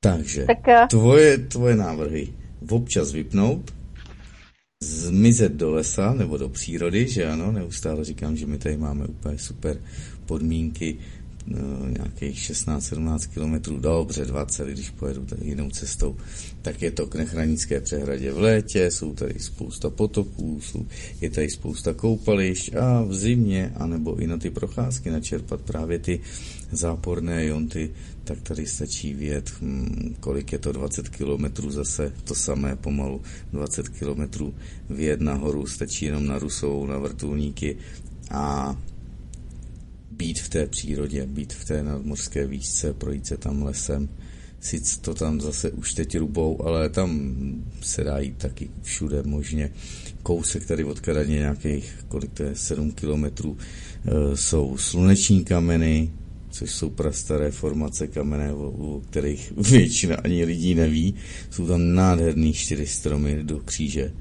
Takže, 0.00 0.46
tak, 0.46 0.68
eh, 0.68 0.86
tvoje, 0.90 1.38
tvoje 1.38 1.76
návrhy 1.76 2.34
občas 2.70 3.12
vypnout, 3.12 3.74
zmizet 4.82 5.52
do 5.52 5.70
lesa 5.70 6.14
nebo 6.14 6.36
do 6.36 6.48
přírody, 6.48 7.08
že 7.08 7.26
ano, 7.26 7.52
neustále 7.52 8.04
říkám, 8.04 8.36
že 8.36 8.46
my 8.46 8.58
tady 8.58 8.76
máme 8.76 9.06
úplně 9.06 9.38
super 9.38 9.80
podmínky 10.26 10.98
nějakých 11.88 12.38
16-17 12.38 13.18
kilometrů, 13.34 13.78
dobře 13.78 14.24
20, 14.24 14.68
když 14.68 14.90
pojedu 14.90 15.24
tady 15.24 15.46
jinou 15.46 15.70
cestou, 15.70 16.16
tak 16.62 16.82
je 16.82 16.90
to 16.90 17.06
k 17.06 17.14
Nechranické 17.14 17.80
přehradě 17.80 18.32
v 18.32 18.38
létě, 18.38 18.90
jsou 18.90 19.14
tady 19.14 19.40
spousta 19.40 19.90
potoků, 19.90 20.60
jsou, 20.60 20.86
je 21.20 21.30
tady 21.30 21.50
spousta 21.50 21.94
koupališť 21.94 22.74
a 22.74 23.02
v 23.02 23.14
zimě, 23.14 23.72
anebo 23.76 24.16
i 24.16 24.26
na 24.26 24.38
ty 24.38 24.50
procházky 24.50 25.10
načerpat 25.10 25.60
právě 25.60 25.98
ty 25.98 26.20
záporné 26.72 27.46
jonty, 27.46 27.90
tak 28.24 28.40
tady 28.40 28.66
stačí 28.66 29.14
vět, 29.14 29.52
hm, 29.60 30.14
kolik 30.20 30.52
je 30.52 30.58
to 30.58 30.72
20 30.72 31.08
kilometrů 31.08 31.70
zase, 31.70 32.12
to 32.24 32.34
samé 32.34 32.76
pomalu 32.76 33.22
20 33.52 33.88
kilometrů 33.88 34.54
vět 34.90 35.20
nahoru, 35.20 35.66
stačí 35.66 36.04
jenom 36.04 36.26
na 36.26 36.38
Rusovou, 36.38 36.86
na 36.86 36.98
vrtulníky 36.98 37.76
a 38.30 38.76
být 40.22 40.40
v 40.40 40.48
té 40.48 40.66
přírodě, 40.66 41.26
být 41.26 41.52
v 41.52 41.64
té 41.64 41.82
nadmořské 41.82 42.46
výšce, 42.46 42.92
projít 42.92 43.26
se 43.26 43.36
tam 43.36 43.62
lesem. 43.62 44.08
Sice 44.60 45.00
to 45.00 45.14
tam 45.14 45.40
zase 45.40 45.70
už 45.70 45.94
teď 45.94 46.18
rubou, 46.18 46.62
ale 46.66 46.88
tam 46.88 47.34
se 47.80 48.04
dá 48.04 48.18
jít 48.18 48.36
taky 48.36 48.70
všude 48.82 49.22
možně. 49.22 49.70
Kousek 50.22 50.66
tady 50.66 50.84
od 50.84 51.00
Kadaně 51.00 51.34
nějakých, 51.34 51.94
kolik 52.08 52.32
to 52.32 52.42
je, 52.42 52.56
7 52.56 52.92
kilometrů, 52.92 53.58
e, 53.58 54.36
jsou 54.36 54.76
sluneční 54.78 55.44
kameny, 55.44 56.10
což 56.50 56.70
jsou 56.70 56.90
prastaré 56.90 57.50
formace 57.50 58.06
kamenné, 58.06 58.52
o, 58.52 58.70
o 58.70 59.00
kterých 59.00 59.52
většina 59.70 60.16
ani 60.16 60.44
lidí 60.44 60.74
neví. 60.74 61.14
Jsou 61.50 61.66
tam 61.66 61.94
nádherný 61.94 62.52
čtyři 62.52 62.86
stromy 62.86 63.38
do 63.42 63.58
kříže 63.58 64.12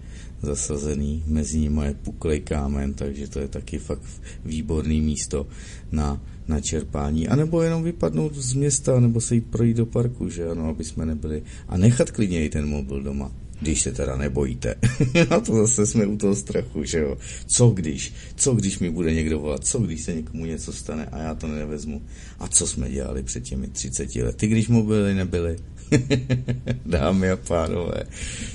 zasazený, 0.41 1.23
mezi 1.27 1.59
nimi 1.59 1.81
je 1.85 1.93
puklej 1.93 2.39
kámen, 2.39 2.93
takže 2.93 3.27
to 3.27 3.39
je 3.39 3.47
taky 3.47 3.79
fakt 3.79 4.01
výborný 4.45 5.01
místo 5.01 5.47
na, 5.91 6.21
na 6.47 6.61
čerpání. 6.61 7.27
A 7.27 7.35
nebo 7.35 7.61
jenom 7.61 7.83
vypadnout 7.83 8.35
z 8.35 8.53
města, 8.53 8.99
nebo 8.99 9.21
se 9.21 9.35
jít 9.35 9.45
projít 9.45 9.77
do 9.77 9.85
parku, 9.85 10.29
že 10.29 10.49
ano, 10.49 10.69
aby 10.69 10.83
jsme 10.83 11.05
nebyli. 11.05 11.43
A 11.67 11.77
nechat 11.77 12.11
klidně 12.11 12.45
i 12.45 12.49
ten 12.49 12.65
mobil 12.69 13.03
doma 13.03 13.31
když 13.61 13.81
se 13.81 13.91
teda 13.91 14.15
nebojíte. 14.15 14.75
A 15.29 15.39
to 15.39 15.55
zase 15.55 15.85
jsme 15.87 16.05
u 16.05 16.17
toho 16.17 16.35
strachu, 16.35 16.83
že 16.83 16.99
jo. 16.99 17.17
Co 17.47 17.69
když? 17.69 18.13
Co 18.35 18.53
když 18.53 18.79
mi 18.79 18.89
bude 18.89 19.13
někdo 19.13 19.39
volat? 19.39 19.65
Co 19.65 19.79
když 19.79 20.01
se 20.01 20.13
někomu 20.13 20.45
něco 20.45 20.73
stane 20.73 21.05
a 21.05 21.17
já 21.17 21.35
to 21.35 21.47
nevezmu? 21.47 22.01
A 22.39 22.47
co 22.47 22.67
jsme 22.67 22.89
dělali 22.89 23.23
před 23.23 23.43
těmi 23.43 23.67
30 23.67 24.15
lety, 24.15 24.47
když 24.47 24.67
mobily 24.67 25.13
nebyly? 25.13 25.57
Dámy 26.85 27.31
a 27.31 27.37
pánové, 27.37 28.03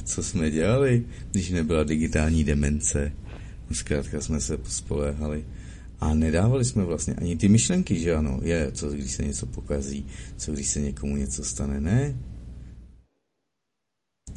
co 0.04 0.22
jsme 0.22 0.50
dělali, 0.50 1.04
když 1.30 1.50
nebyla 1.50 1.84
digitální 1.84 2.44
demence? 2.44 3.12
Zkrátka 3.72 4.20
jsme 4.20 4.40
se 4.40 4.58
spoléhali. 4.64 5.44
A 6.00 6.14
nedávali 6.14 6.64
jsme 6.64 6.84
vlastně 6.84 7.14
ani 7.14 7.36
ty 7.36 7.48
myšlenky, 7.48 7.98
že 7.98 8.14
ano, 8.14 8.40
je, 8.42 8.72
co 8.72 8.90
když 8.90 9.12
se 9.12 9.24
něco 9.24 9.46
pokazí, 9.46 10.06
co 10.36 10.52
když 10.52 10.68
se 10.68 10.80
někomu 10.80 11.16
něco 11.16 11.44
stane, 11.44 11.80
ne? 11.80 12.16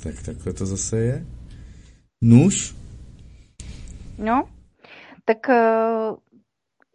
Tak 0.04 0.24
takhle 0.24 0.54
to 0.54 0.66
zase 0.66 0.98
je. 0.98 1.26
Nůž? 2.22 2.76
No, 4.18 4.50
tak 5.26 5.38
uh, 5.50 6.18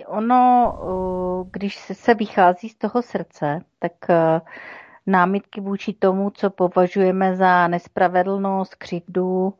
ono, 0.07 0.73
uh, 0.83 1.49
když 1.53 1.79
se 1.93 2.15
vychází 2.15 2.69
z 2.69 2.75
toho 2.75 3.03
srdce, 3.03 3.61
tak 3.79 3.93
uh, 4.09 4.49
námitky 5.07 5.61
vůči 5.61 5.93
tomu, 5.93 6.31
co 6.31 6.51
považujeme 6.51 7.37
za 7.37 7.69
nespravedlnost, 7.69 8.75
křivdu, 8.75 9.55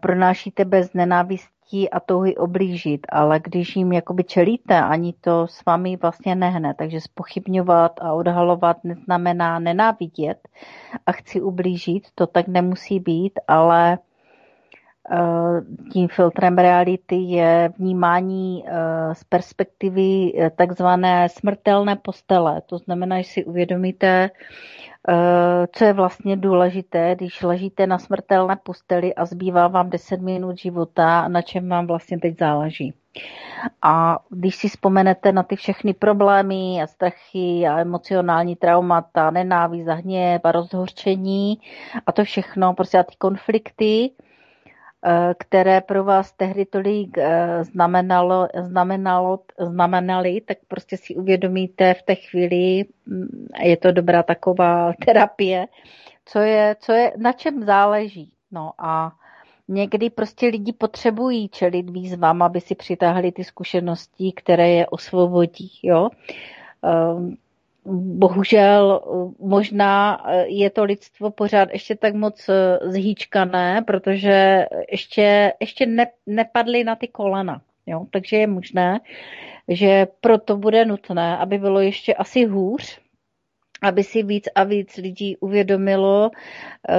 pronášíte 0.00 0.64
bez 0.64 0.94
nenávistí 0.94 1.90
a 1.90 2.00
touhy 2.00 2.36
oblížit, 2.36 3.06
ale 3.12 3.40
když 3.40 3.76
jim 3.76 3.92
jakoby 3.92 4.24
čelíte, 4.24 4.80
ani 4.80 5.12
to 5.20 5.46
s 5.46 5.64
vámi 5.64 5.96
vlastně 5.96 6.34
nehne. 6.34 6.74
Takže 6.74 7.00
spochybňovat 7.00 7.92
a 8.00 8.12
odhalovat 8.12 8.84
neznamená 8.84 9.58
nenávidět 9.58 10.48
a 11.06 11.12
chci 11.12 11.40
ublížit, 11.40 12.08
to 12.14 12.26
tak 12.26 12.48
nemusí 12.48 13.00
být, 13.00 13.40
ale 13.48 13.98
Eh, 13.98 14.11
tím 15.92 16.08
filtrem 16.08 16.58
reality 16.58 17.16
je 17.16 17.72
vnímání 17.78 18.64
eh, 18.66 19.14
z 19.14 19.24
perspektivy 19.24 20.32
eh, 20.38 20.50
takzvané 20.50 21.28
smrtelné 21.28 21.96
postele. 21.96 22.62
To 22.66 22.78
znamená, 22.78 23.18
že 23.20 23.28
si 23.28 23.44
uvědomíte, 23.44 24.30
co 25.72 25.84
je 25.84 25.92
vlastně 25.92 26.36
důležité, 26.36 27.14
když 27.14 27.42
ležíte 27.42 27.86
na 27.86 27.98
smrtelné 27.98 28.56
posteli 28.62 29.14
a 29.14 29.24
zbývá 29.24 29.68
vám 29.68 29.90
10 29.90 30.20
minut 30.20 30.58
života, 30.58 31.28
na 31.28 31.42
čem 31.42 31.68
vám 31.68 31.86
vlastně 31.86 32.18
teď 32.18 32.38
záleží. 32.38 32.94
A 33.82 34.18
když 34.30 34.56
si 34.56 34.68
vzpomenete 34.68 35.32
na 35.32 35.42
ty 35.42 35.56
všechny 35.56 35.94
problémy 35.94 36.82
a 36.82 36.86
strachy 36.86 37.66
a 37.68 37.78
emocionální 37.78 38.56
traumata, 38.56 39.30
nenávist 39.30 39.88
a 39.88 39.94
hněv 39.94 40.40
a 40.44 40.52
rozhorčení 40.52 41.58
a 42.06 42.12
to 42.12 42.24
všechno, 42.24 42.74
prostě 42.74 42.98
a 42.98 43.02
ty 43.02 43.14
konflikty, 43.18 44.10
Eh, 44.20 44.31
které 45.38 45.80
pro 45.80 46.04
vás 46.04 46.32
tehdy 46.32 46.66
tolik 46.66 47.18
eh, 47.18 47.64
znamenalo, 47.64 48.48
znamenalo, 48.60 49.38
znamenali, 49.58 50.40
tak 50.40 50.58
prostě 50.68 50.96
si 50.96 51.14
uvědomíte 51.14 51.94
v 51.94 52.02
té 52.02 52.14
chvíli, 52.14 52.84
mm, 53.06 53.46
je 53.62 53.76
to 53.76 53.92
dobrá 53.92 54.22
taková 54.22 54.92
terapie, 55.06 55.66
co 56.24 56.38
je, 56.38 56.76
co 56.80 56.92
je, 56.92 57.12
na 57.16 57.32
čem 57.32 57.62
záleží. 57.64 58.32
No 58.50 58.72
a 58.78 59.12
někdy 59.68 60.10
prostě 60.10 60.46
lidi 60.46 60.72
potřebují 60.72 61.48
čelit 61.48 61.90
výzvám, 61.90 62.42
aby 62.42 62.60
si 62.60 62.74
přitáhli 62.74 63.32
ty 63.32 63.44
zkušenosti, 63.44 64.32
které 64.36 64.70
je 64.70 64.86
osvobodí. 64.86 65.70
Jo? 65.82 66.08
Bohužel 68.14 69.00
možná 69.38 70.22
eh, 70.26 70.46
je 70.46 70.70
to 70.70 70.84
lidstvo 70.84 71.30
pořád 71.30 71.68
ještě 71.72 71.96
tak 71.96 72.14
moc 72.14 72.48
eh, 72.48 72.78
zhýčkané, 72.82 73.82
protože 73.86 74.66
ještě, 74.90 75.52
ještě 75.60 75.86
ne, 75.86 76.06
nepadly 76.26 76.84
na 76.84 76.96
ty 76.96 77.08
kolena. 77.08 77.62
Jo? 77.86 78.06
Takže 78.10 78.36
je 78.36 78.46
možné, 78.46 79.00
že 79.68 80.06
proto 80.20 80.56
bude 80.56 80.84
nutné, 80.84 81.36
aby 81.36 81.58
bylo 81.58 81.80
ještě 81.80 82.14
asi 82.14 82.44
hůř, 82.44 83.00
aby 83.82 84.04
si 84.04 84.22
víc 84.22 84.48
a 84.54 84.64
víc 84.64 84.96
lidí 84.96 85.36
uvědomilo, 85.36 86.30
eh, 86.88 86.94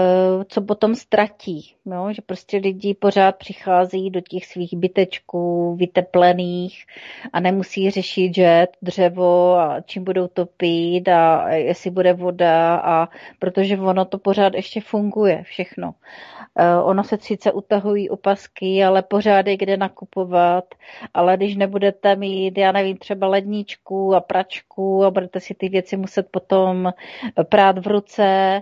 co 0.48 0.62
potom 0.62 0.96
ztratí. 0.96 1.76
No, 1.86 2.14
že 2.14 2.22
prostě 2.22 2.58
lidi 2.58 2.94
pořád 2.94 3.36
přichází 3.36 4.10
do 4.10 4.22
těch 4.22 4.46
svých 4.46 4.74
bytečků 4.74 5.76
vyteplených 5.76 6.86
a 7.34 7.40
nemusí 7.40 7.92
řešit 7.92 8.36
že 8.36 8.68
dřevo 8.82 9.56
a 9.56 9.82
čím 9.82 10.04
budou 10.04 10.28
topit 10.28 11.08
a 11.08 11.50
jestli 11.50 11.90
bude 11.90 12.14
voda 12.14 12.76
a 12.76 13.10
protože 13.40 13.78
ono 13.78 14.06
to 14.06 14.18
pořád 14.18 14.54
ještě 14.54 14.82
funguje 14.82 15.44
všechno. 15.44 15.94
Eh, 16.60 16.76
ono 16.84 17.04
se 17.04 17.18
sice 17.22 17.52
utahují 17.52 18.10
opasky, 18.10 18.84
ale 18.84 19.02
pořád 19.02 19.48
je 19.48 19.58
kde 19.58 19.78
nakupovat, 19.78 20.66
ale 21.14 21.38
když 21.38 21.56
nebudete 21.56 22.16
mít, 22.16 22.58
já 22.58 22.72
nevím, 22.72 22.98
třeba 22.98 23.28
ledničku 23.28 24.16
a 24.16 24.20
pračku 24.20 25.04
a 25.04 25.12
budete 25.12 25.40
si 25.40 25.54
ty 25.54 25.70
věci 25.70 25.98
muset 25.98 26.28
potom 26.32 26.73
prát 27.50 27.80
v 27.80 27.88
ruce 27.88 28.62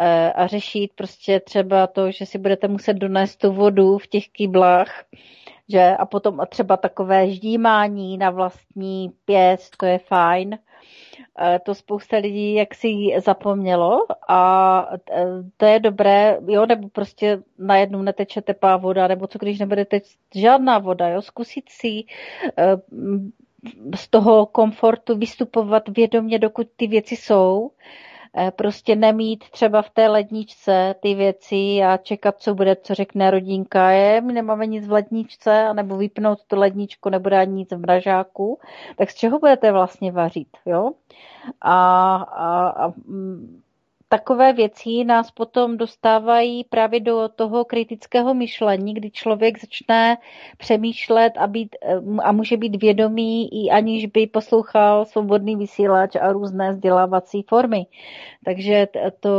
eh, 0.00 0.32
a 0.32 0.46
řešit 0.46 0.90
prostě 0.94 1.40
třeba 1.40 1.86
to, 1.86 2.10
že 2.10 2.26
si 2.26 2.38
budete 2.38 2.68
muset 2.68 2.94
donést 2.94 3.38
tu 3.38 3.52
vodu 3.52 3.98
v 3.98 4.06
těch 4.06 4.28
kýblách, 4.28 5.04
že? 5.68 5.96
A 5.98 6.06
potom 6.06 6.40
třeba 6.48 6.76
takové 6.76 7.30
ždímání 7.30 8.18
na 8.18 8.30
vlastní 8.30 9.10
pěst, 9.24 9.76
to 9.76 9.86
je 9.86 9.98
fajn, 9.98 10.58
Eh, 11.40 11.58
to 11.58 11.74
spousta 11.74 12.16
lidí 12.16 12.54
jak 12.54 12.74
si 12.74 12.88
zapomnělo 13.24 14.06
a 14.28 14.82
eh, 15.10 15.24
to 15.56 15.66
je 15.66 15.80
dobré, 15.80 16.38
jo, 16.46 16.66
nebo 16.66 16.88
prostě 16.88 17.42
najednou 17.58 18.02
neteče 18.02 18.42
tepá 18.42 18.76
voda, 18.76 19.08
nebo 19.08 19.26
co 19.26 19.38
když 19.38 19.58
nebude 19.58 19.84
teď 19.84 20.04
žádná 20.34 20.78
voda, 20.78 21.08
jo, 21.08 21.22
zkusit 21.22 21.64
si 21.68 22.04
z 23.96 24.08
toho 24.08 24.46
komfortu 24.46 25.16
vystupovat 25.16 25.88
vědomě, 25.88 26.38
dokud 26.38 26.66
ty 26.76 26.86
věci 26.86 27.16
jsou, 27.16 27.70
prostě 28.56 28.96
nemít 28.96 29.44
třeba 29.50 29.82
v 29.82 29.90
té 29.90 30.08
ledničce 30.08 30.94
ty 31.00 31.14
věci 31.14 31.82
a 31.82 31.96
čekat, 31.96 32.34
co 32.38 32.54
bude, 32.54 32.76
co 32.76 32.94
řekne 32.94 33.30
rodinka, 33.30 33.90
je, 33.90 34.20
my 34.20 34.32
nemáme 34.32 34.66
nic 34.66 34.86
v 34.86 34.92
ledničce, 34.92 35.74
nebo 35.74 35.96
vypnout 35.96 36.38
tu 36.46 36.56
ledničku, 36.56 37.08
nebude 37.08 37.38
ani 37.38 37.52
nic 37.52 37.72
v 37.72 37.78
mražáku, 37.78 38.58
tak 38.96 39.10
z 39.10 39.14
čeho 39.14 39.38
budete 39.38 39.72
vlastně 39.72 40.12
vařit, 40.12 40.48
jo? 40.66 40.90
A, 41.60 42.16
a, 42.16 42.68
a 42.68 42.88
mm, 42.88 43.62
takové 44.08 44.52
věci 44.52 45.04
nás 45.04 45.30
potom 45.30 45.76
dostávají 45.76 46.64
právě 46.64 47.00
do 47.00 47.28
toho 47.36 47.64
kritického 47.64 48.34
myšlení, 48.34 48.94
kdy 48.94 49.10
člověk 49.10 49.60
začne 49.60 50.16
přemýšlet 50.58 51.32
a, 51.36 51.46
být, 51.46 51.76
eh, 51.82 52.00
a 52.22 52.32
může 52.32 52.56
být 52.56 52.82
vědomý, 52.82 53.64
i 53.64 53.70
aniž 53.70 54.06
by 54.06 54.26
poslouchal 54.26 55.04
svobodný 55.04 55.56
vysílač 55.56 56.16
a 56.16 56.32
různé 56.32 56.72
vzdělávací 56.72 57.42
formy. 57.42 57.86
Takže 58.44 58.88
to 59.20 59.30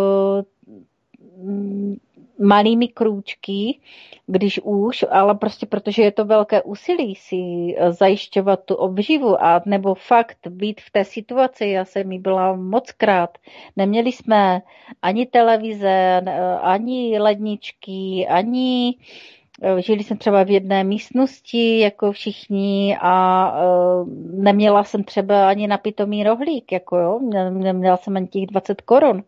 mm, 1.38 1.96
malými 2.40 2.88
krůčky, 2.88 3.80
když 4.28 4.60
už, 4.64 5.06
ale 5.12 5.36
prostě 5.36 5.66
protože 5.66 6.04
je 6.04 6.12
to 6.12 6.26
velké 6.26 6.62
úsilí 6.62 7.16
si 7.16 7.36
eh, 7.78 7.92
zajišťovat 7.92 8.64
tu 8.66 8.76
obživu 8.76 9.44
a 9.44 9.62
nebo 9.66 9.96
fakt 9.96 10.38
být 10.50 10.82
v 10.82 10.92
té 10.92 11.06
situaci, 11.06 11.66
já 11.66 11.86
jsem 11.86 12.08
mi 12.08 12.20
byla 12.20 12.56
moc 12.56 12.92
krát, 12.92 13.38
neměli 13.76 14.12
jsme 14.12 14.62
ani 15.02 15.26
televize, 15.26 16.22
ani 16.62 17.20
ledničky, 17.20 18.28
ani 18.30 18.96
eh, 19.00 19.39
Žili 19.78 20.04
jsem 20.04 20.18
třeba 20.18 20.44
v 20.44 20.50
jedné 20.50 20.84
místnosti, 20.84 21.80
jako 21.80 22.12
všichni, 22.12 22.98
a 23.02 23.52
uh, 23.64 24.10
neměla 24.44 24.84
jsem 24.84 25.04
třeba 25.04 25.50
ani 25.50 25.68
napitomý 25.68 26.24
rohlík, 26.24 26.72
jako 26.72 26.98
jo, 26.98 27.20
neměla 27.52 27.98
jsem 27.98 28.18
ani 28.18 28.28
těch 28.28 28.46
20 28.46 28.82
korun. 28.82 29.24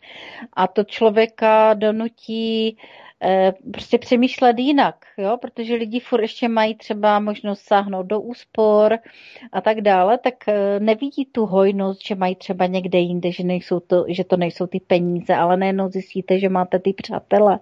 A 0.53 0.67
to 0.67 0.83
člověka 0.83 1.73
donutí 1.73 2.77
Eh, 2.77 3.10
prostě 3.73 3.97
přemýšlet 3.97 4.59
jinak, 4.59 4.95
jo? 5.17 5.37
protože 5.41 5.75
lidi 5.75 5.99
furt 5.99 6.21
ještě 6.21 6.47
mají 6.47 6.75
třeba 6.75 7.19
možnost 7.19 7.61
sáhnout 7.61 8.03
do 8.03 8.21
úspor 8.21 8.97
a 9.51 9.61
tak 9.61 9.81
dále, 9.81 10.17
tak 10.17 10.47
eh, 10.47 10.79
nevidí 10.79 11.25
tu 11.25 11.45
hojnost, 11.45 12.07
že 12.07 12.15
mají 12.15 12.35
třeba 12.35 12.65
někde 12.65 12.99
jinde, 12.99 13.31
že, 13.31 13.43
nejsou 13.43 13.79
to, 13.79 14.05
že 14.07 14.23
to 14.23 14.37
nejsou 14.37 14.67
ty 14.67 14.79
peníze, 14.79 15.35
ale 15.35 15.57
nejenom 15.57 15.89
zjistíte, 15.89 16.39
že 16.39 16.49
máte 16.49 16.79
ty 16.79 16.93
přátele, 16.93 17.59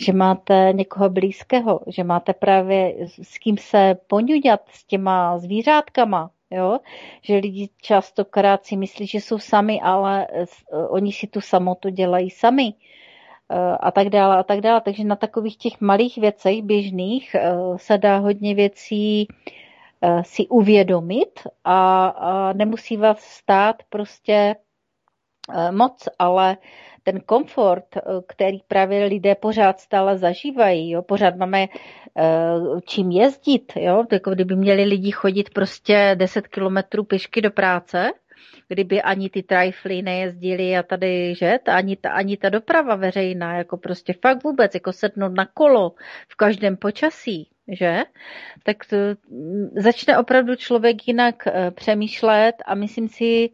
že 0.00 0.12
máte 0.12 0.72
někoho 0.72 1.10
blízkého, 1.10 1.80
že 1.86 2.04
máte 2.04 2.32
právě 2.32 2.94
s 3.22 3.38
kým 3.38 3.58
se 3.58 3.96
poňuďat 4.06 4.60
s 4.70 4.84
těma 4.84 5.38
zvířátkama, 5.38 6.30
jo? 6.50 6.78
že 7.22 7.36
lidi 7.36 7.68
častokrát 7.82 8.64
si 8.66 8.76
myslí, 8.76 9.06
že 9.06 9.18
jsou 9.18 9.38
sami, 9.38 9.80
ale 9.80 10.26
oni 10.88 11.12
si 11.12 11.26
tu 11.26 11.40
samotu 11.40 11.88
dělají 11.88 12.30
sami 12.30 12.74
a 13.80 13.90
tak 13.90 14.08
dále 14.08 14.36
a 14.38 14.42
tak 14.42 14.60
dále. 14.60 14.80
Takže 14.80 15.04
na 15.04 15.16
takových 15.16 15.56
těch 15.56 15.80
malých 15.80 16.18
věcech 16.18 16.62
běžných 16.62 17.36
se 17.76 17.98
dá 17.98 18.18
hodně 18.18 18.54
věcí 18.54 19.28
si 20.22 20.46
uvědomit 20.48 21.40
a, 21.64 22.06
a 22.06 22.52
nemusí 22.52 22.96
vás 22.96 23.20
stát 23.20 23.76
prostě 23.88 24.56
moc, 25.70 26.08
ale 26.18 26.56
ten 27.02 27.20
komfort, 27.20 27.96
eh, 27.96 28.00
který 28.26 28.58
právě 28.68 29.04
lidé 29.04 29.34
pořád 29.34 29.80
stále 29.80 30.18
zažívají, 30.18 30.90
jo, 30.90 31.02
pořád 31.02 31.36
máme 31.36 31.66
čím 32.86 33.10
jezdit, 33.10 33.72
jo, 33.76 34.04
jako 34.12 34.30
kdyby 34.30 34.56
měli 34.56 34.84
lidi 34.84 35.10
chodit 35.10 35.50
prostě 35.54 36.10
10 36.14 36.48
kilometrů 36.48 37.04
pěšky 37.04 37.40
do 37.40 37.50
práce, 37.50 38.10
kdyby 38.68 39.02
ani 39.02 39.30
ty 39.30 39.42
trifly 39.42 40.02
nejezdili 40.02 40.76
a 40.76 40.82
tady, 40.82 41.34
že, 41.34 41.58
ani 41.66 41.96
ta, 41.96 42.10
ani 42.10 42.36
ta 42.36 42.48
doprava 42.48 42.94
veřejná, 42.94 43.56
jako 43.56 43.76
prostě 43.76 44.14
fakt 44.22 44.44
vůbec, 44.44 44.74
jako 44.74 44.92
sednout 44.92 45.32
na 45.34 45.46
kolo 45.46 45.92
v 46.28 46.36
každém 46.36 46.76
počasí, 46.76 47.48
že, 47.68 48.02
tak 48.62 48.84
to, 48.84 48.96
mm, 49.28 49.68
začne 49.76 50.18
opravdu 50.18 50.56
člověk 50.56 51.08
jinak 51.08 51.46
uh, 51.46 51.70
přemýšlet 51.70 52.54
a 52.66 52.74
myslím 52.74 53.08
si, 53.08 53.50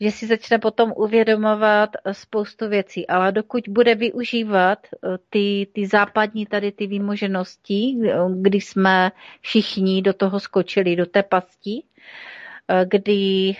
že 0.00 0.10
si 0.10 0.26
začne 0.26 0.58
potom 0.58 0.92
uvědomovat 0.96 1.90
eh, 1.96 2.14
spoustu 2.14 2.68
věcí, 2.68 3.06
ale 3.06 3.32
dokud 3.32 3.68
bude 3.68 3.94
využívat 3.94 4.78
eh, 4.92 5.18
ty, 5.30 5.66
ty 5.72 5.86
západní 5.86 6.46
tady 6.46 6.72
ty 6.72 6.86
výmoženosti, 6.86 7.96
eh, 8.04 8.14
kdy 8.40 8.60
jsme 8.60 9.10
všichni 9.40 10.02
do 10.02 10.12
toho 10.12 10.40
skočili, 10.40 10.96
do 10.96 11.06
té 11.06 11.22
pasti, 11.22 11.82
kdy 12.84 13.56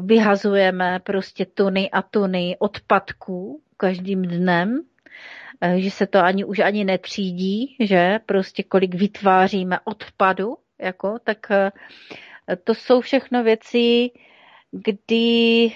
vyhazujeme 0.00 1.00
prostě 1.04 1.46
tuny 1.46 1.90
a 1.90 2.02
tuny 2.02 2.56
odpadků 2.58 3.60
každým 3.76 4.22
dnem, 4.22 4.80
že 5.76 5.90
se 5.90 6.06
to 6.06 6.18
ani 6.18 6.44
už 6.44 6.58
ani 6.58 6.84
netřídí, 6.84 7.76
že 7.80 8.18
prostě 8.26 8.62
kolik 8.62 8.94
vytváříme 8.94 9.78
odpadu, 9.84 10.56
jako, 10.78 11.18
tak 11.24 11.46
to 12.64 12.74
jsou 12.74 13.00
všechno 13.00 13.42
věci, 13.42 14.10
kdy 14.72 15.72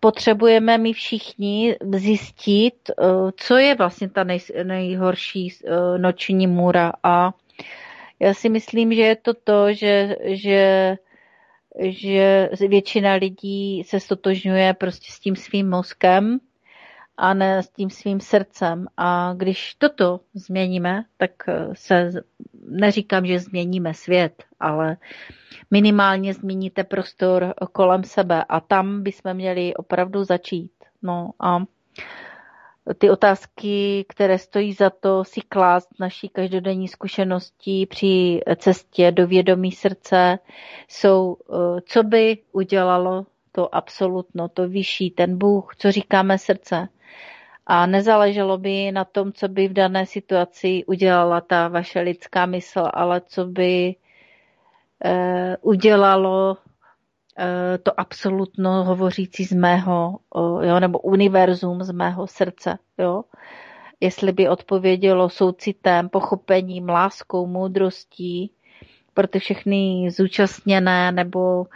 potřebujeme 0.00 0.78
my 0.78 0.92
všichni 0.92 1.76
zjistit, 1.94 2.90
co 3.36 3.56
je 3.56 3.74
vlastně 3.74 4.08
ta 4.08 4.24
nej, 4.24 4.38
nejhorší 4.62 5.48
noční 5.96 6.46
můra. 6.46 6.92
A 7.02 7.30
já 8.20 8.34
si 8.34 8.48
myslím, 8.48 8.94
že 8.94 9.02
je 9.02 9.16
to 9.16 9.34
to, 9.34 9.72
že, 9.72 10.16
že, 10.24 10.96
že 11.78 12.48
většina 12.68 13.14
lidí 13.14 13.84
se 13.84 14.00
stotožňuje 14.00 14.74
prostě 14.74 15.12
s 15.12 15.20
tím 15.20 15.36
svým 15.36 15.70
mozkem 15.70 16.38
a 17.16 17.34
ne 17.34 17.62
s 17.62 17.68
tím 17.68 17.90
svým 17.90 18.20
srdcem. 18.20 18.86
A 18.96 19.34
když 19.36 19.74
toto 19.74 20.20
změníme, 20.34 21.04
tak 21.16 21.30
se, 21.72 22.10
neříkám, 22.68 23.26
že 23.26 23.40
změníme 23.40 23.94
svět, 23.94 24.44
ale 24.60 24.96
minimálně 25.70 26.34
změníte 26.34 26.84
prostor 26.84 27.54
kolem 27.72 28.04
sebe 28.04 28.44
a 28.48 28.60
tam 28.60 29.02
bychom 29.02 29.34
měli 29.34 29.74
opravdu 29.74 30.24
začít. 30.24 30.72
No 31.02 31.30
a 31.40 31.58
ty 32.98 33.10
otázky, 33.10 34.04
které 34.08 34.38
stojí 34.38 34.72
za 34.72 34.90
to 34.90 35.24
si 35.24 35.40
klást 35.40 35.88
naší 36.00 36.28
každodenní 36.28 36.88
zkušenosti 36.88 37.86
při 37.86 38.40
cestě 38.56 39.12
do 39.12 39.26
vědomí 39.26 39.72
srdce, 39.72 40.38
jsou, 40.88 41.36
eh, 41.52 41.80
co 41.86 42.02
by 42.02 42.38
udělalo 42.52 43.26
to 43.52 43.74
absolutno, 43.74 44.48
to 44.48 44.68
vyšší, 44.68 45.10
ten 45.10 45.38
Bůh, 45.38 45.76
co 45.76 45.92
říkáme 45.92 46.38
srdce. 46.38 46.88
A 47.66 47.86
nezáleželo 47.86 48.58
by 48.58 48.92
na 48.92 49.04
tom, 49.04 49.32
co 49.32 49.48
by 49.48 49.68
v 49.68 49.72
dané 49.72 50.06
situaci 50.06 50.84
udělala 50.86 51.40
ta 51.40 51.68
vaše 51.68 52.00
lidská 52.00 52.46
mysl, 52.46 52.82
ale 52.94 53.20
co 53.26 53.44
by 53.44 53.94
Eh, 55.04 55.56
udělalo 55.60 56.56
to 57.82 58.00
absolutno 58.00 58.84
hovořící 58.84 59.44
z 59.44 59.52
mého, 59.52 60.18
jo, 60.62 60.80
nebo 60.80 60.98
univerzum 60.98 61.82
z 61.82 61.90
mého 61.90 62.26
srdce, 62.26 62.78
jo. 62.98 63.24
Jestli 64.00 64.32
by 64.32 64.48
odpovědělo 64.48 65.28
soucitem, 65.30 66.08
pochopením, 66.08 66.88
láskou, 66.88 67.46
moudrostí 67.46 68.52
pro 69.14 69.26
ty 69.26 69.38
všechny 69.38 70.10
zúčastněné, 70.10 71.12
nebo 71.12 71.66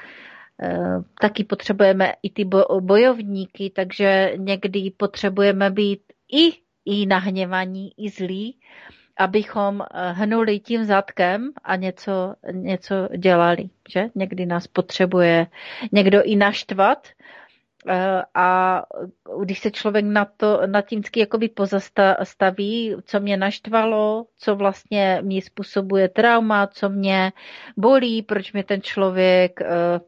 eh, 0.62 1.02
taky 1.20 1.44
potřebujeme 1.44 2.12
i 2.22 2.30
ty 2.30 2.44
bojovníky, 2.80 3.70
takže 3.70 4.32
někdy 4.36 4.93
potřebujeme 4.97 5.70
být 5.70 6.01
i, 6.32 6.52
i 6.84 7.06
nahněvaní, 7.06 7.93
i 7.97 8.10
zlí, 8.10 8.56
abychom 9.16 9.82
eh, 9.82 10.12
hnuli 10.12 10.60
tím 10.60 10.84
zadkem 10.84 11.51
a 11.64 11.76
něco, 11.76 12.34
něco 12.52 13.09
dělali. 13.16 13.70
Že? 13.89 14.09
Někdy 14.14 14.47
nás 14.47 14.66
potřebuje 14.66 15.47
někdo 15.93 16.22
i 16.22 16.36
naštvat, 16.36 17.09
eh, 17.89 18.22
a 18.34 18.82
když 19.43 19.59
se 19.59 19.70
člověk 19.70 20.05
na 20.05 20.24
to, 20.24 20.60
na 20.66 20.82
tím 20.82 21.01
vždycky 21.01 21.48
pozastaví, 21.48 22.97
co 23.05 23.20
mě 23.20 23.36
naštvalo, 23.36 24.26
co 24.39 24.56
vlastně 24.56 25.20
mi 25.24 25.43
způsobuje 25.43 26.09
trauma, 26.09 26.66
co 26.66 26.89
mě 26.89 27.32
bolí, 27.76 28.22
proč 28.22 28.52
mě 28.52 28.64
ten 28.64 28.82
člověk 28.82 29.60
eh, 29.60 30.01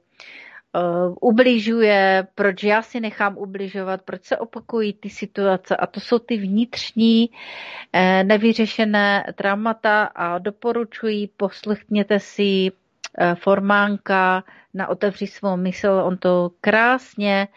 uh, 0.74 1.14
ubližuje, 1.20 2.26
proč 2.34 2.62
já 2.62 2.82
si 2.82 3.00
nechám 3.00 3.38
ubližovat, 3.38 4.02
proč 4.02 4.24
se 4.24 4.36
opakují 4.36 4.92
ty 4.92 5.10
situace. 5.10 5.76
A 5.76 5.86
to 5.86 6.00
jsou 6.00 6.18
ty 6.18 6.36
vnitřní 6.36 7.30
uh, 7.30 8.00
nevyřešené 8.22 9.24
traumata 9.34 10.04
a 10.04 10.38
doporučuji, 10.38 11.28
poslechněte 11.36 12.20
si 12.20 12.70
uh, 12.70 13.34
formánka 13.34 14.44
na 14.74 14.88
Otevři 14.88 15.26
svou 15.26 15.56
mysl, 15.56 15.90
on 16.04 16.16
to 16.16 16.50
krásně 16.60 17.48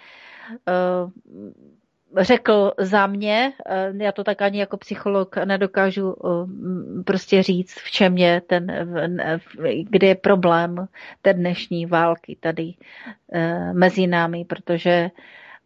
řekl 2.19 2.71
za 2.77 3.07
mě, 3.07 3.53
eh, 3.65 3.93
já 3.97 4.11
to 4.11 4.23
tak 4.23 4.41
ani 4.41 4.59
jako 4.59 4.77
psycholog 4.77 5.37
nedokážu 5.37 6.15
eh, 6.25 7.03
prostě 7.03 7.43
říct, 7.43 7.73
v 7.73 7.91
čem 7.91 8.17
je 8.17 8.41
ten, 8.41 8.87
kde 9.89 10.07
je 10.07 10.15
problém 10.15 10.87
té 11.21 11.33
dnešní 11.33 11.85
války 11.85 12.37
tady 12.39 12.73
eh, 13.33 13.73
mezi 13.73 14.07
námi, 14.07 14.45
protože 14.45 15.11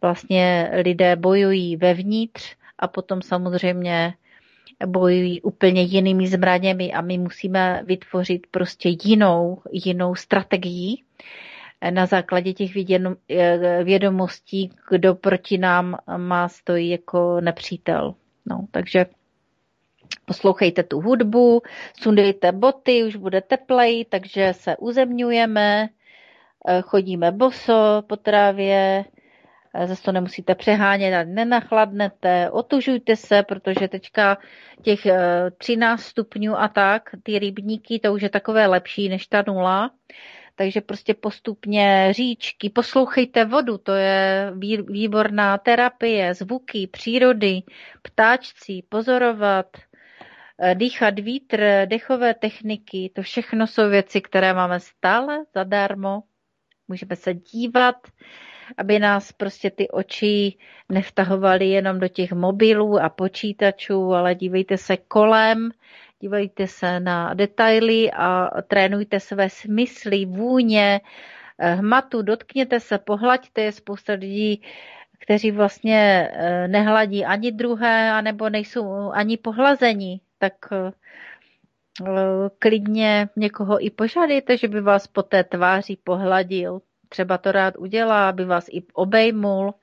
vlastně 0.02 0.72
lidé 0.84 1.16
bojují 1.16 1.78
vevnitř 1.78 2.56
a 2.80 2.88
potom 2.88 3.22
samozřejmě 3.22 4.14
bojují 4.86 5.42
úplně 5.42 5.82
jinými 5.82 6.28
zbraněmi 6.28 6.94
a 6.94 7.02
my 7.02 7.18
musíme 7.18 7.84
vytvořit 7.86 8.48
prostě 8.52 8.90
jinou, 9.04 9.62
jinou 9.72 10.16
strategii, 10.16 11.04
na 11.90 12.06
základě 12.06 12.54
těch 12.54 12.72
eh, 13.30 13.84
vědomostí, 13.84 14.72
kdo 14.90 15.16
proti 15.16 15.58
nám 15.58 15.98
má 16.18 16.48
stojí 16.48 16.90
jako 16.90 17.42
nepřítel. 17.42 18.16
No, 18.46 18.68
takže 18.72 19.06
poslouchejte 20.26 20.84
tu 20.84 21.02
hudbu, 21.02 21.62
sundejte 22.02 22.52
boty, 22.52 23.04
už 23.04 23.16
bude 23.16 23.42
teplej, 23.42 24.06
takže 24.06 24.54
se 24.54 24.78
uzemňujeme, 24.78 25.90
eh, 26.68 26.82
chodíme 26.82 27.32
boso 27.32 28.04
po 28.08 28.16
trávě, 28.16 29.06
eh, 29.74 29.88
zase 29.88 30.04
to 30.04 30.12
nemusíte 30.12 30.56
přehánět, 30.56 31.28
nenachladnete, 31.28 32.50
otužujte 32.52 33.16
se, 33.16 33.44
protože 33.44 33.88
teďka 33.88 34.38
těch 34.82 35.00
13 35.58 36.02
stupňů 36.02 36.56
a 36.56 36.68
tak, 36.68 37.10
ty 37.24 37.40
rybníky, 37.40 38.00
to 38.00 38.14
už 38.14 38.22
je 38.22 38.30
takové 38.30 38.68
lepší 38.68 39.10
než 39.10 39.28
ta 39.28 39.44
nula, 39.48 39.92
takže 40.62 40.82
prostě 40.82 41.14
postupně 41.14 42.08
říčky, 42.12 42.70
poslouchejte 42.70 43.46
vodu, 43.46 43.78
to 43.78 43.92
je 43.94 44.52
výborná 44.88 45.58
terapie, 45.58 46.34
zvuky, 46.34 46.88
přírody, 46.88 47.62
ptáčci, 48.02 48.84
pozorovat, 48.90 49.66
eh, 50.60 50.76
dýchat 50.76 51.20
vítr, 51.20 51.86
dechové 51.86 52.34
techniky, 52.34 53.12
to 53.16 53.22
všechno 53.22 53.68
jsou 53.68 53.90
věci, 53.90 54.22
které 54.22 54.54
máme 54.54 54.80
stále 54.80 55.38
zadarmo. 55.54 56.24
Můžeme 56.92 57.16
se 57.16 57.34
dívat, 57.34 57.96
aby 58.78 59.00
nás 59.00 59.32
prostě 59.32 59.72
ty 59.72 59.90
oči 59.90 60.58
nevtahovaly 60.90 61.70
jenom 61.70 62.00
do 62.00 62.08
těch 62.08 62.32
mobilů 62.32 63.00
a 63.00 63.10
počítačů, 63.10 64.14
ale 64.14 64.36
dívejte 64.36 64.78
se 64.78 64.98
kolem, 64.98 65.72
dívejte 66.20 66.68
se 66.68 67.00
na 67.00 67.34
detaily 67.34 68.12
a 68.12 68.50
trénujte 68.68 69.20
své 69.20 69.50
smysly, 69.50 70.26
vůně, 70.26 71.02
eh, 71.60 71.74
hmatu, 71.74 72.22
dotkněte 72.22 72.80
se, 72.80 72.98
pohlaďte 72.98 73.62
je 73.62 73.72
spousta 73.72 74.14
lidí, 74.14 74.62
kteří 75.20 75.52
vlastně 75.52 76.30
eh, 76.34 76.68
nehladí 76.68 77.26
ani 77.26 77.52
druhé, 77.52 78.12
anebo 78.12 78.50
nejsou 78.50 79.12
ani 79.12 79.38
pohlazení, 79.38 80.22
tak 80.38 80.54
eh, 80.72 80.92
klidně 82.60 83.30
někoho 83.36 83.86
i 83.86 83.90
požádejte, 83.90 84.58
že 84.58 84.68
by 84.68 84.82
vás 84.82 85.08
po 85.08 85.24
té 85.24 85.44
tváři 85.44 85.98
pohladil. 86.04 86.82
Třeba 87.10 87.38
to 87.38 87.52
rád 87.52 87.78
udělá, 87.78 88.30
aby 88.30 88.46
vás 88.46 88.68
i 88.72 88.84
obejmul. 88.94 89.74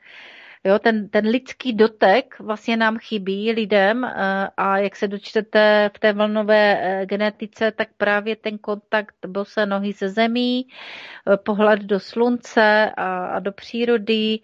Jo, 0.69 0.79
ten, 0.79 1.09
ten 1.09 1.27
lidský 1.27 1.73
dotek 1.73 2.39
vlastně 2.41 2.77
nám 2.77 2.99
chybí 2.99 3.53
lidem 3.53 4.05
eh, 4.05 4.13
a 4.57 4.79
jak 4.79 4.97
se 4.97 5.09
dočtete 5.09 5.91
v 5.95 5.99
té 5.99 6.13
vlnové 6.13 6.79
eh, 6.81 7.07
genetice, 7.07 7.73
tak 7.73 7.89
právě 7.97 8.37
ten 8.37 8.59
kontakt 8.59 9.15
bose 9.27 9.67
nohy 9.67 9.93
se 9.93 10.09
zemí, 10.09 10.67
eh, 10.67 11.37
pohled 11.37 11.81
do 11.81 12.01
slunce 12.01 12.91
a, 12.97 13.27
a 13.27 13.39
do 13.39 13.53
přírody, 13.53 14.41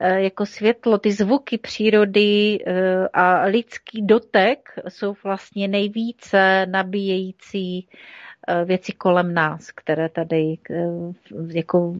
jako 0.00 0.46
světlo, 0.46 0.98
ty 0.98 1.12
zvuky 1.12 1.58
přírody 1.58 2.58
a 3.12 3.42
lidský 3.44 4.02
dotek 4.06 4.72
jsou 4.88 5.14
vlastně 5.24 5.68
nejvíce 5.68 6.66
nabíjející 6.66 7.88
věci 8.64 8.92
kolem 8.92 9.34
nás, 9.34 9.70
které 9.70 10.08
tady 10.08 10.58
jako 11.52 11.94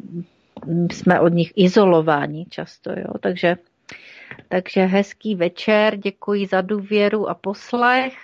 jsme 0.66 1.20
od 1.20 1.28
nich 1.28 1.52
izolováni 1.56 2.46
často, 2.46 2.90
jo. 2.90 3.18
Takže, 3.20 3.56
takže 4.48 4.80
hezký 4.80 5.34
večer, 5.34 5.96
děkuji 5.96 6.46
za 6.46 6.60
důvěru 6.60 7.28
a 7.28 7.34
poslech. 7.34 8.14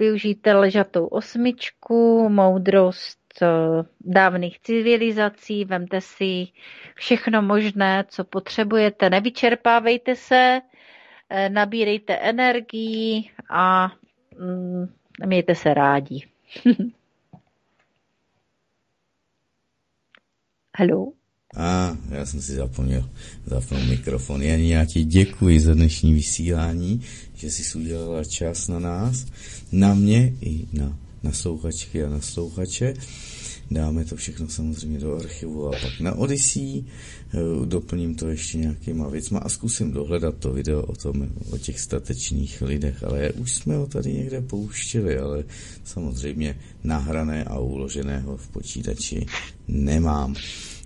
Využijte 0.00 0.52
ležatou 0.52 1.06
osmičku, 1.06 2.28
moudrost 2.28 3.42
eh, 3.42 3.46
dávných 4.00 4.60
civilizací, 4.60 5.64
vemte 5.64 6.00
si 6.00 6.46
všechno 6.94 7.42
možné, 7.42 8.04
co 8.08 8.24
potřebujete, 8.24 9.10
nevyčerpávejte 9.10 10.16
se, 10.16 10.60
eh, 11.30 11.48
nabírejte 11.48 12.14
energii 12.16 13.30
a 13.50 13.92
mm, 14.38 14.94
mějte 15.26 15.54
se 15.54 15.74
rádi. 15.74 16.28
Hello? 20.76 21.19
A 21.56 21.96
já 22.10 22.26
jsem 22.26 22.42
si 22.42 22.54
zapomněl 22.54 23.10
zapnout 23.46 23.88
mikrofon. 23.88 24.42
Já 24.42 24.84
ti 24.84 25.04
děkuji 25.04 25.60
za 25.60 25.74
dnešní 25.74 26.14
vysílání, 26.14 27.02
že 27.34 27.50
jsi 27.50 27.78
udělala 27.78 28.24
čas 28.24 28.68
na 28.68 28.78
nás, 28.78 29.26
na 29.72 29.94
mě 29.94 30.34
i 30.40 30.66
na 30.72 30.98
naslouchačky 31.22 32.04
a 32.04 32.10
naslouchače. 32.10 32.94
Dáme 33.70 34.04
to 34.04 34.16
všechno 34.16 34.48
samozřejmě 34.48 34.98
do 34.98 35.16
archivu 35.16 35.68
a 35.68 35.70
pak 35.70 36.00
na 36.00 36.14
Odyssey. 36.14 36.84
Eh, 37.34 37.38
doplním 37.66 38.14
to 38.14 38.28
ještě 38.28 38.58
nějakýma 38.58 39.08
věcma 39.08 39.38
a 39.38 39.48
zkusím 39.48 39.92
dohledat 39.92 40.34
to 40.38 40.52
video 40.52 40.82
o, 40.82 40.96
tom, 40.96 41.28
o 41.50 41.58
těch 41.58 41.80
statečných 41.80 42.62
lidech, 42.62 43.04
ale 43.04 43.32
už 43.32 43.54
jsme 43.54 43.76
ho 43.76 43.86
tady 43.86 44.12
někde 44.12 44.40
pouštěli, 44.40 45.18
ale 45.18 45.44
samozřejmě 45.84 46.58
nahrané 46.84 47.44
a 47.44 47.58
uloženého 47.58 48.36
v 48.36 48.48
počítači 48.48 49.26
nemám. 49.68 50.34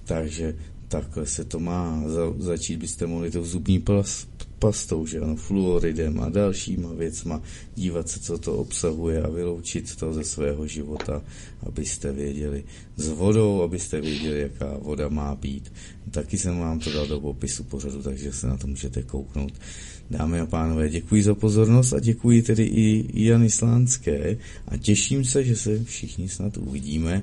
Takže 0.05 0.55
takhle 0.89 1.27
se 1.27 1.45
to 1.45 1.61
má. 1.61 2.03
Za, 2.07 2.21
začít 2.39 2.77
byste 2.77 3.07
mohli 3.07 3.31
to 3.31 3.45
zubní 3.45 3.79
pas, 3.79 4.27
pastou, 4.59 5.07
že 5.07 5.21
ano, 5.21 5.37
fluoridem 5.37 6.21
a 6.21 6.29
dalšíma 6.29 6.93
věcma, 6.93 7.43
dívat 7.77 8.09
se, 8.09 8.21
co 8.21 8.39
to 8.39 8.57
obsahuje 8.57 9.23
a 9.23 9.29
vyloučit 9.29 9.97
to 9.97 10.13
ze 10.13 10.25
svého 10.25 10.67
života, 10.67 11.23
abyste 11.67 12.13
věděli. 12.13 12.65
S 12.97 13.09
vodou, 13.09 13.63
abyste 13.63 14.01
věděli, 14.01 14.41
jaká 14.41 14.79
voda 14.79 15.09
má 15.09 15.35
být. 15.35 15.73
Taky 16.11 16.39
jsem 16.39 16.59
vám 16.59 16.79
to 16.79 16.93
dal 16.93 17.07
do 17.07 17.21
popisu 17.21 17.65
pořadu, 17.65 18.03
takže 18.03 18.33
se 18.33 18.47
na 18.47 18.57
to 18.57 18.67
můžete 18.67 19.03
kouknout. 19.03 19.53
Dámy 20.11 20.41
a 20.41 20.47
pánové, 20.47 20.89
děkuji 20.89 21.23
za 21.23 21.35
pozornost 21.35 21.93
a 21.93 22.01
děkuji 22.01 22.43
tedy 22.43 22.65
i 22.65 23.25
Jany 23.25 23.51
Slánské 23.51 24.37
a 24.69 24.77
těším 24.77 25.25
se, 25.25 25.45
že 25.45 25.57
se 25.57 25.85
všichni 25.85 26.29
snad 26.29 26.57
uvidíme 26.57 27.23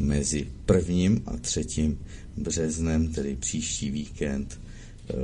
mezi 0.00 0.46
prvním 0.66 1.22
a 1.26 1.36
třetím 1.36 1.98
březnem, 2.36 3.08
tedy 3.12 3.36
příští 3.36 3.90
víkend, 3.90 4.60
eh, 5.10 5.14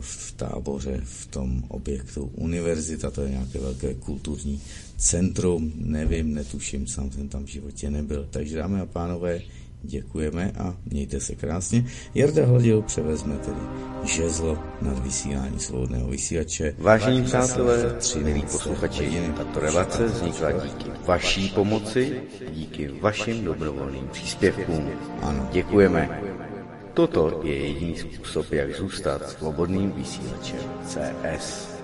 v 0.00 0.32
táboře 0.36 1.00
v 1.04 1.26
tom 1.26 1.64
objektu 1.68 2.30
univerzita, 2.34 3.10
to 3.10 3.22
je 3.22 3.30
nějaké 3.30 3.58
velké 3.58 3.94
kulturní 3.94 4.60
centrum, 4.96 5.72
nevím, 5.76 6.34
netuším, 6.34 6.86
sám 6.86 7.10
jsem 7.10 7.28
tam 7.28 7.44
v 7.44 7.48
životě 7.48 7.90
nebyl. 7.90 8.28
Takže 8.30 8.56
dámy 8.56 8.80
a 8.80 8.86
pánové, 8.86 9.42
děkujeme 9.82 10.52
a 10.58 10.74
mějte 10.86 11.20
se 11.20 11.34
krásně. 11.34 11.84
Jarda 12.14 12.46
Hladil 12.46 12.82
převezme 12.82 13.36
tedy 13.36 13.60
žezlo 14.04 14.58
nad 14.82 14.98
vysílání 14.98 15.60
svobodného 15.60 16.08
vysílače. 16.08 16.74
Vážení 16.78 17.22
přátelé, 17.22 17.96
milí 18.22 18.42
posluchači, 18.42 19.32
tato 19.36 19.60
relace 19.60 20.04
vznikla 20.04 20.52
díky 20.52 20.90
vaší 21.06 21.48
pomoci, 21.48 22.20
díky 22.52 22.88
vašim 23.00 23.44
dobrovolným 23.44 24.08
příspěvkům. 24.08 24.90
Ano. 25.22 25.48
Děkujeme. 25.52 26.20
Toto 26.94 27.40
je 27.44 27.56
jediný 27.56 27.96
způsob, 27.96 28.52
jak 28.52 28.76
zůstat 28.76 29.28
svobodným 29.30 29.92
vysílačem 29.92 30.58
CS. 30.86 31.75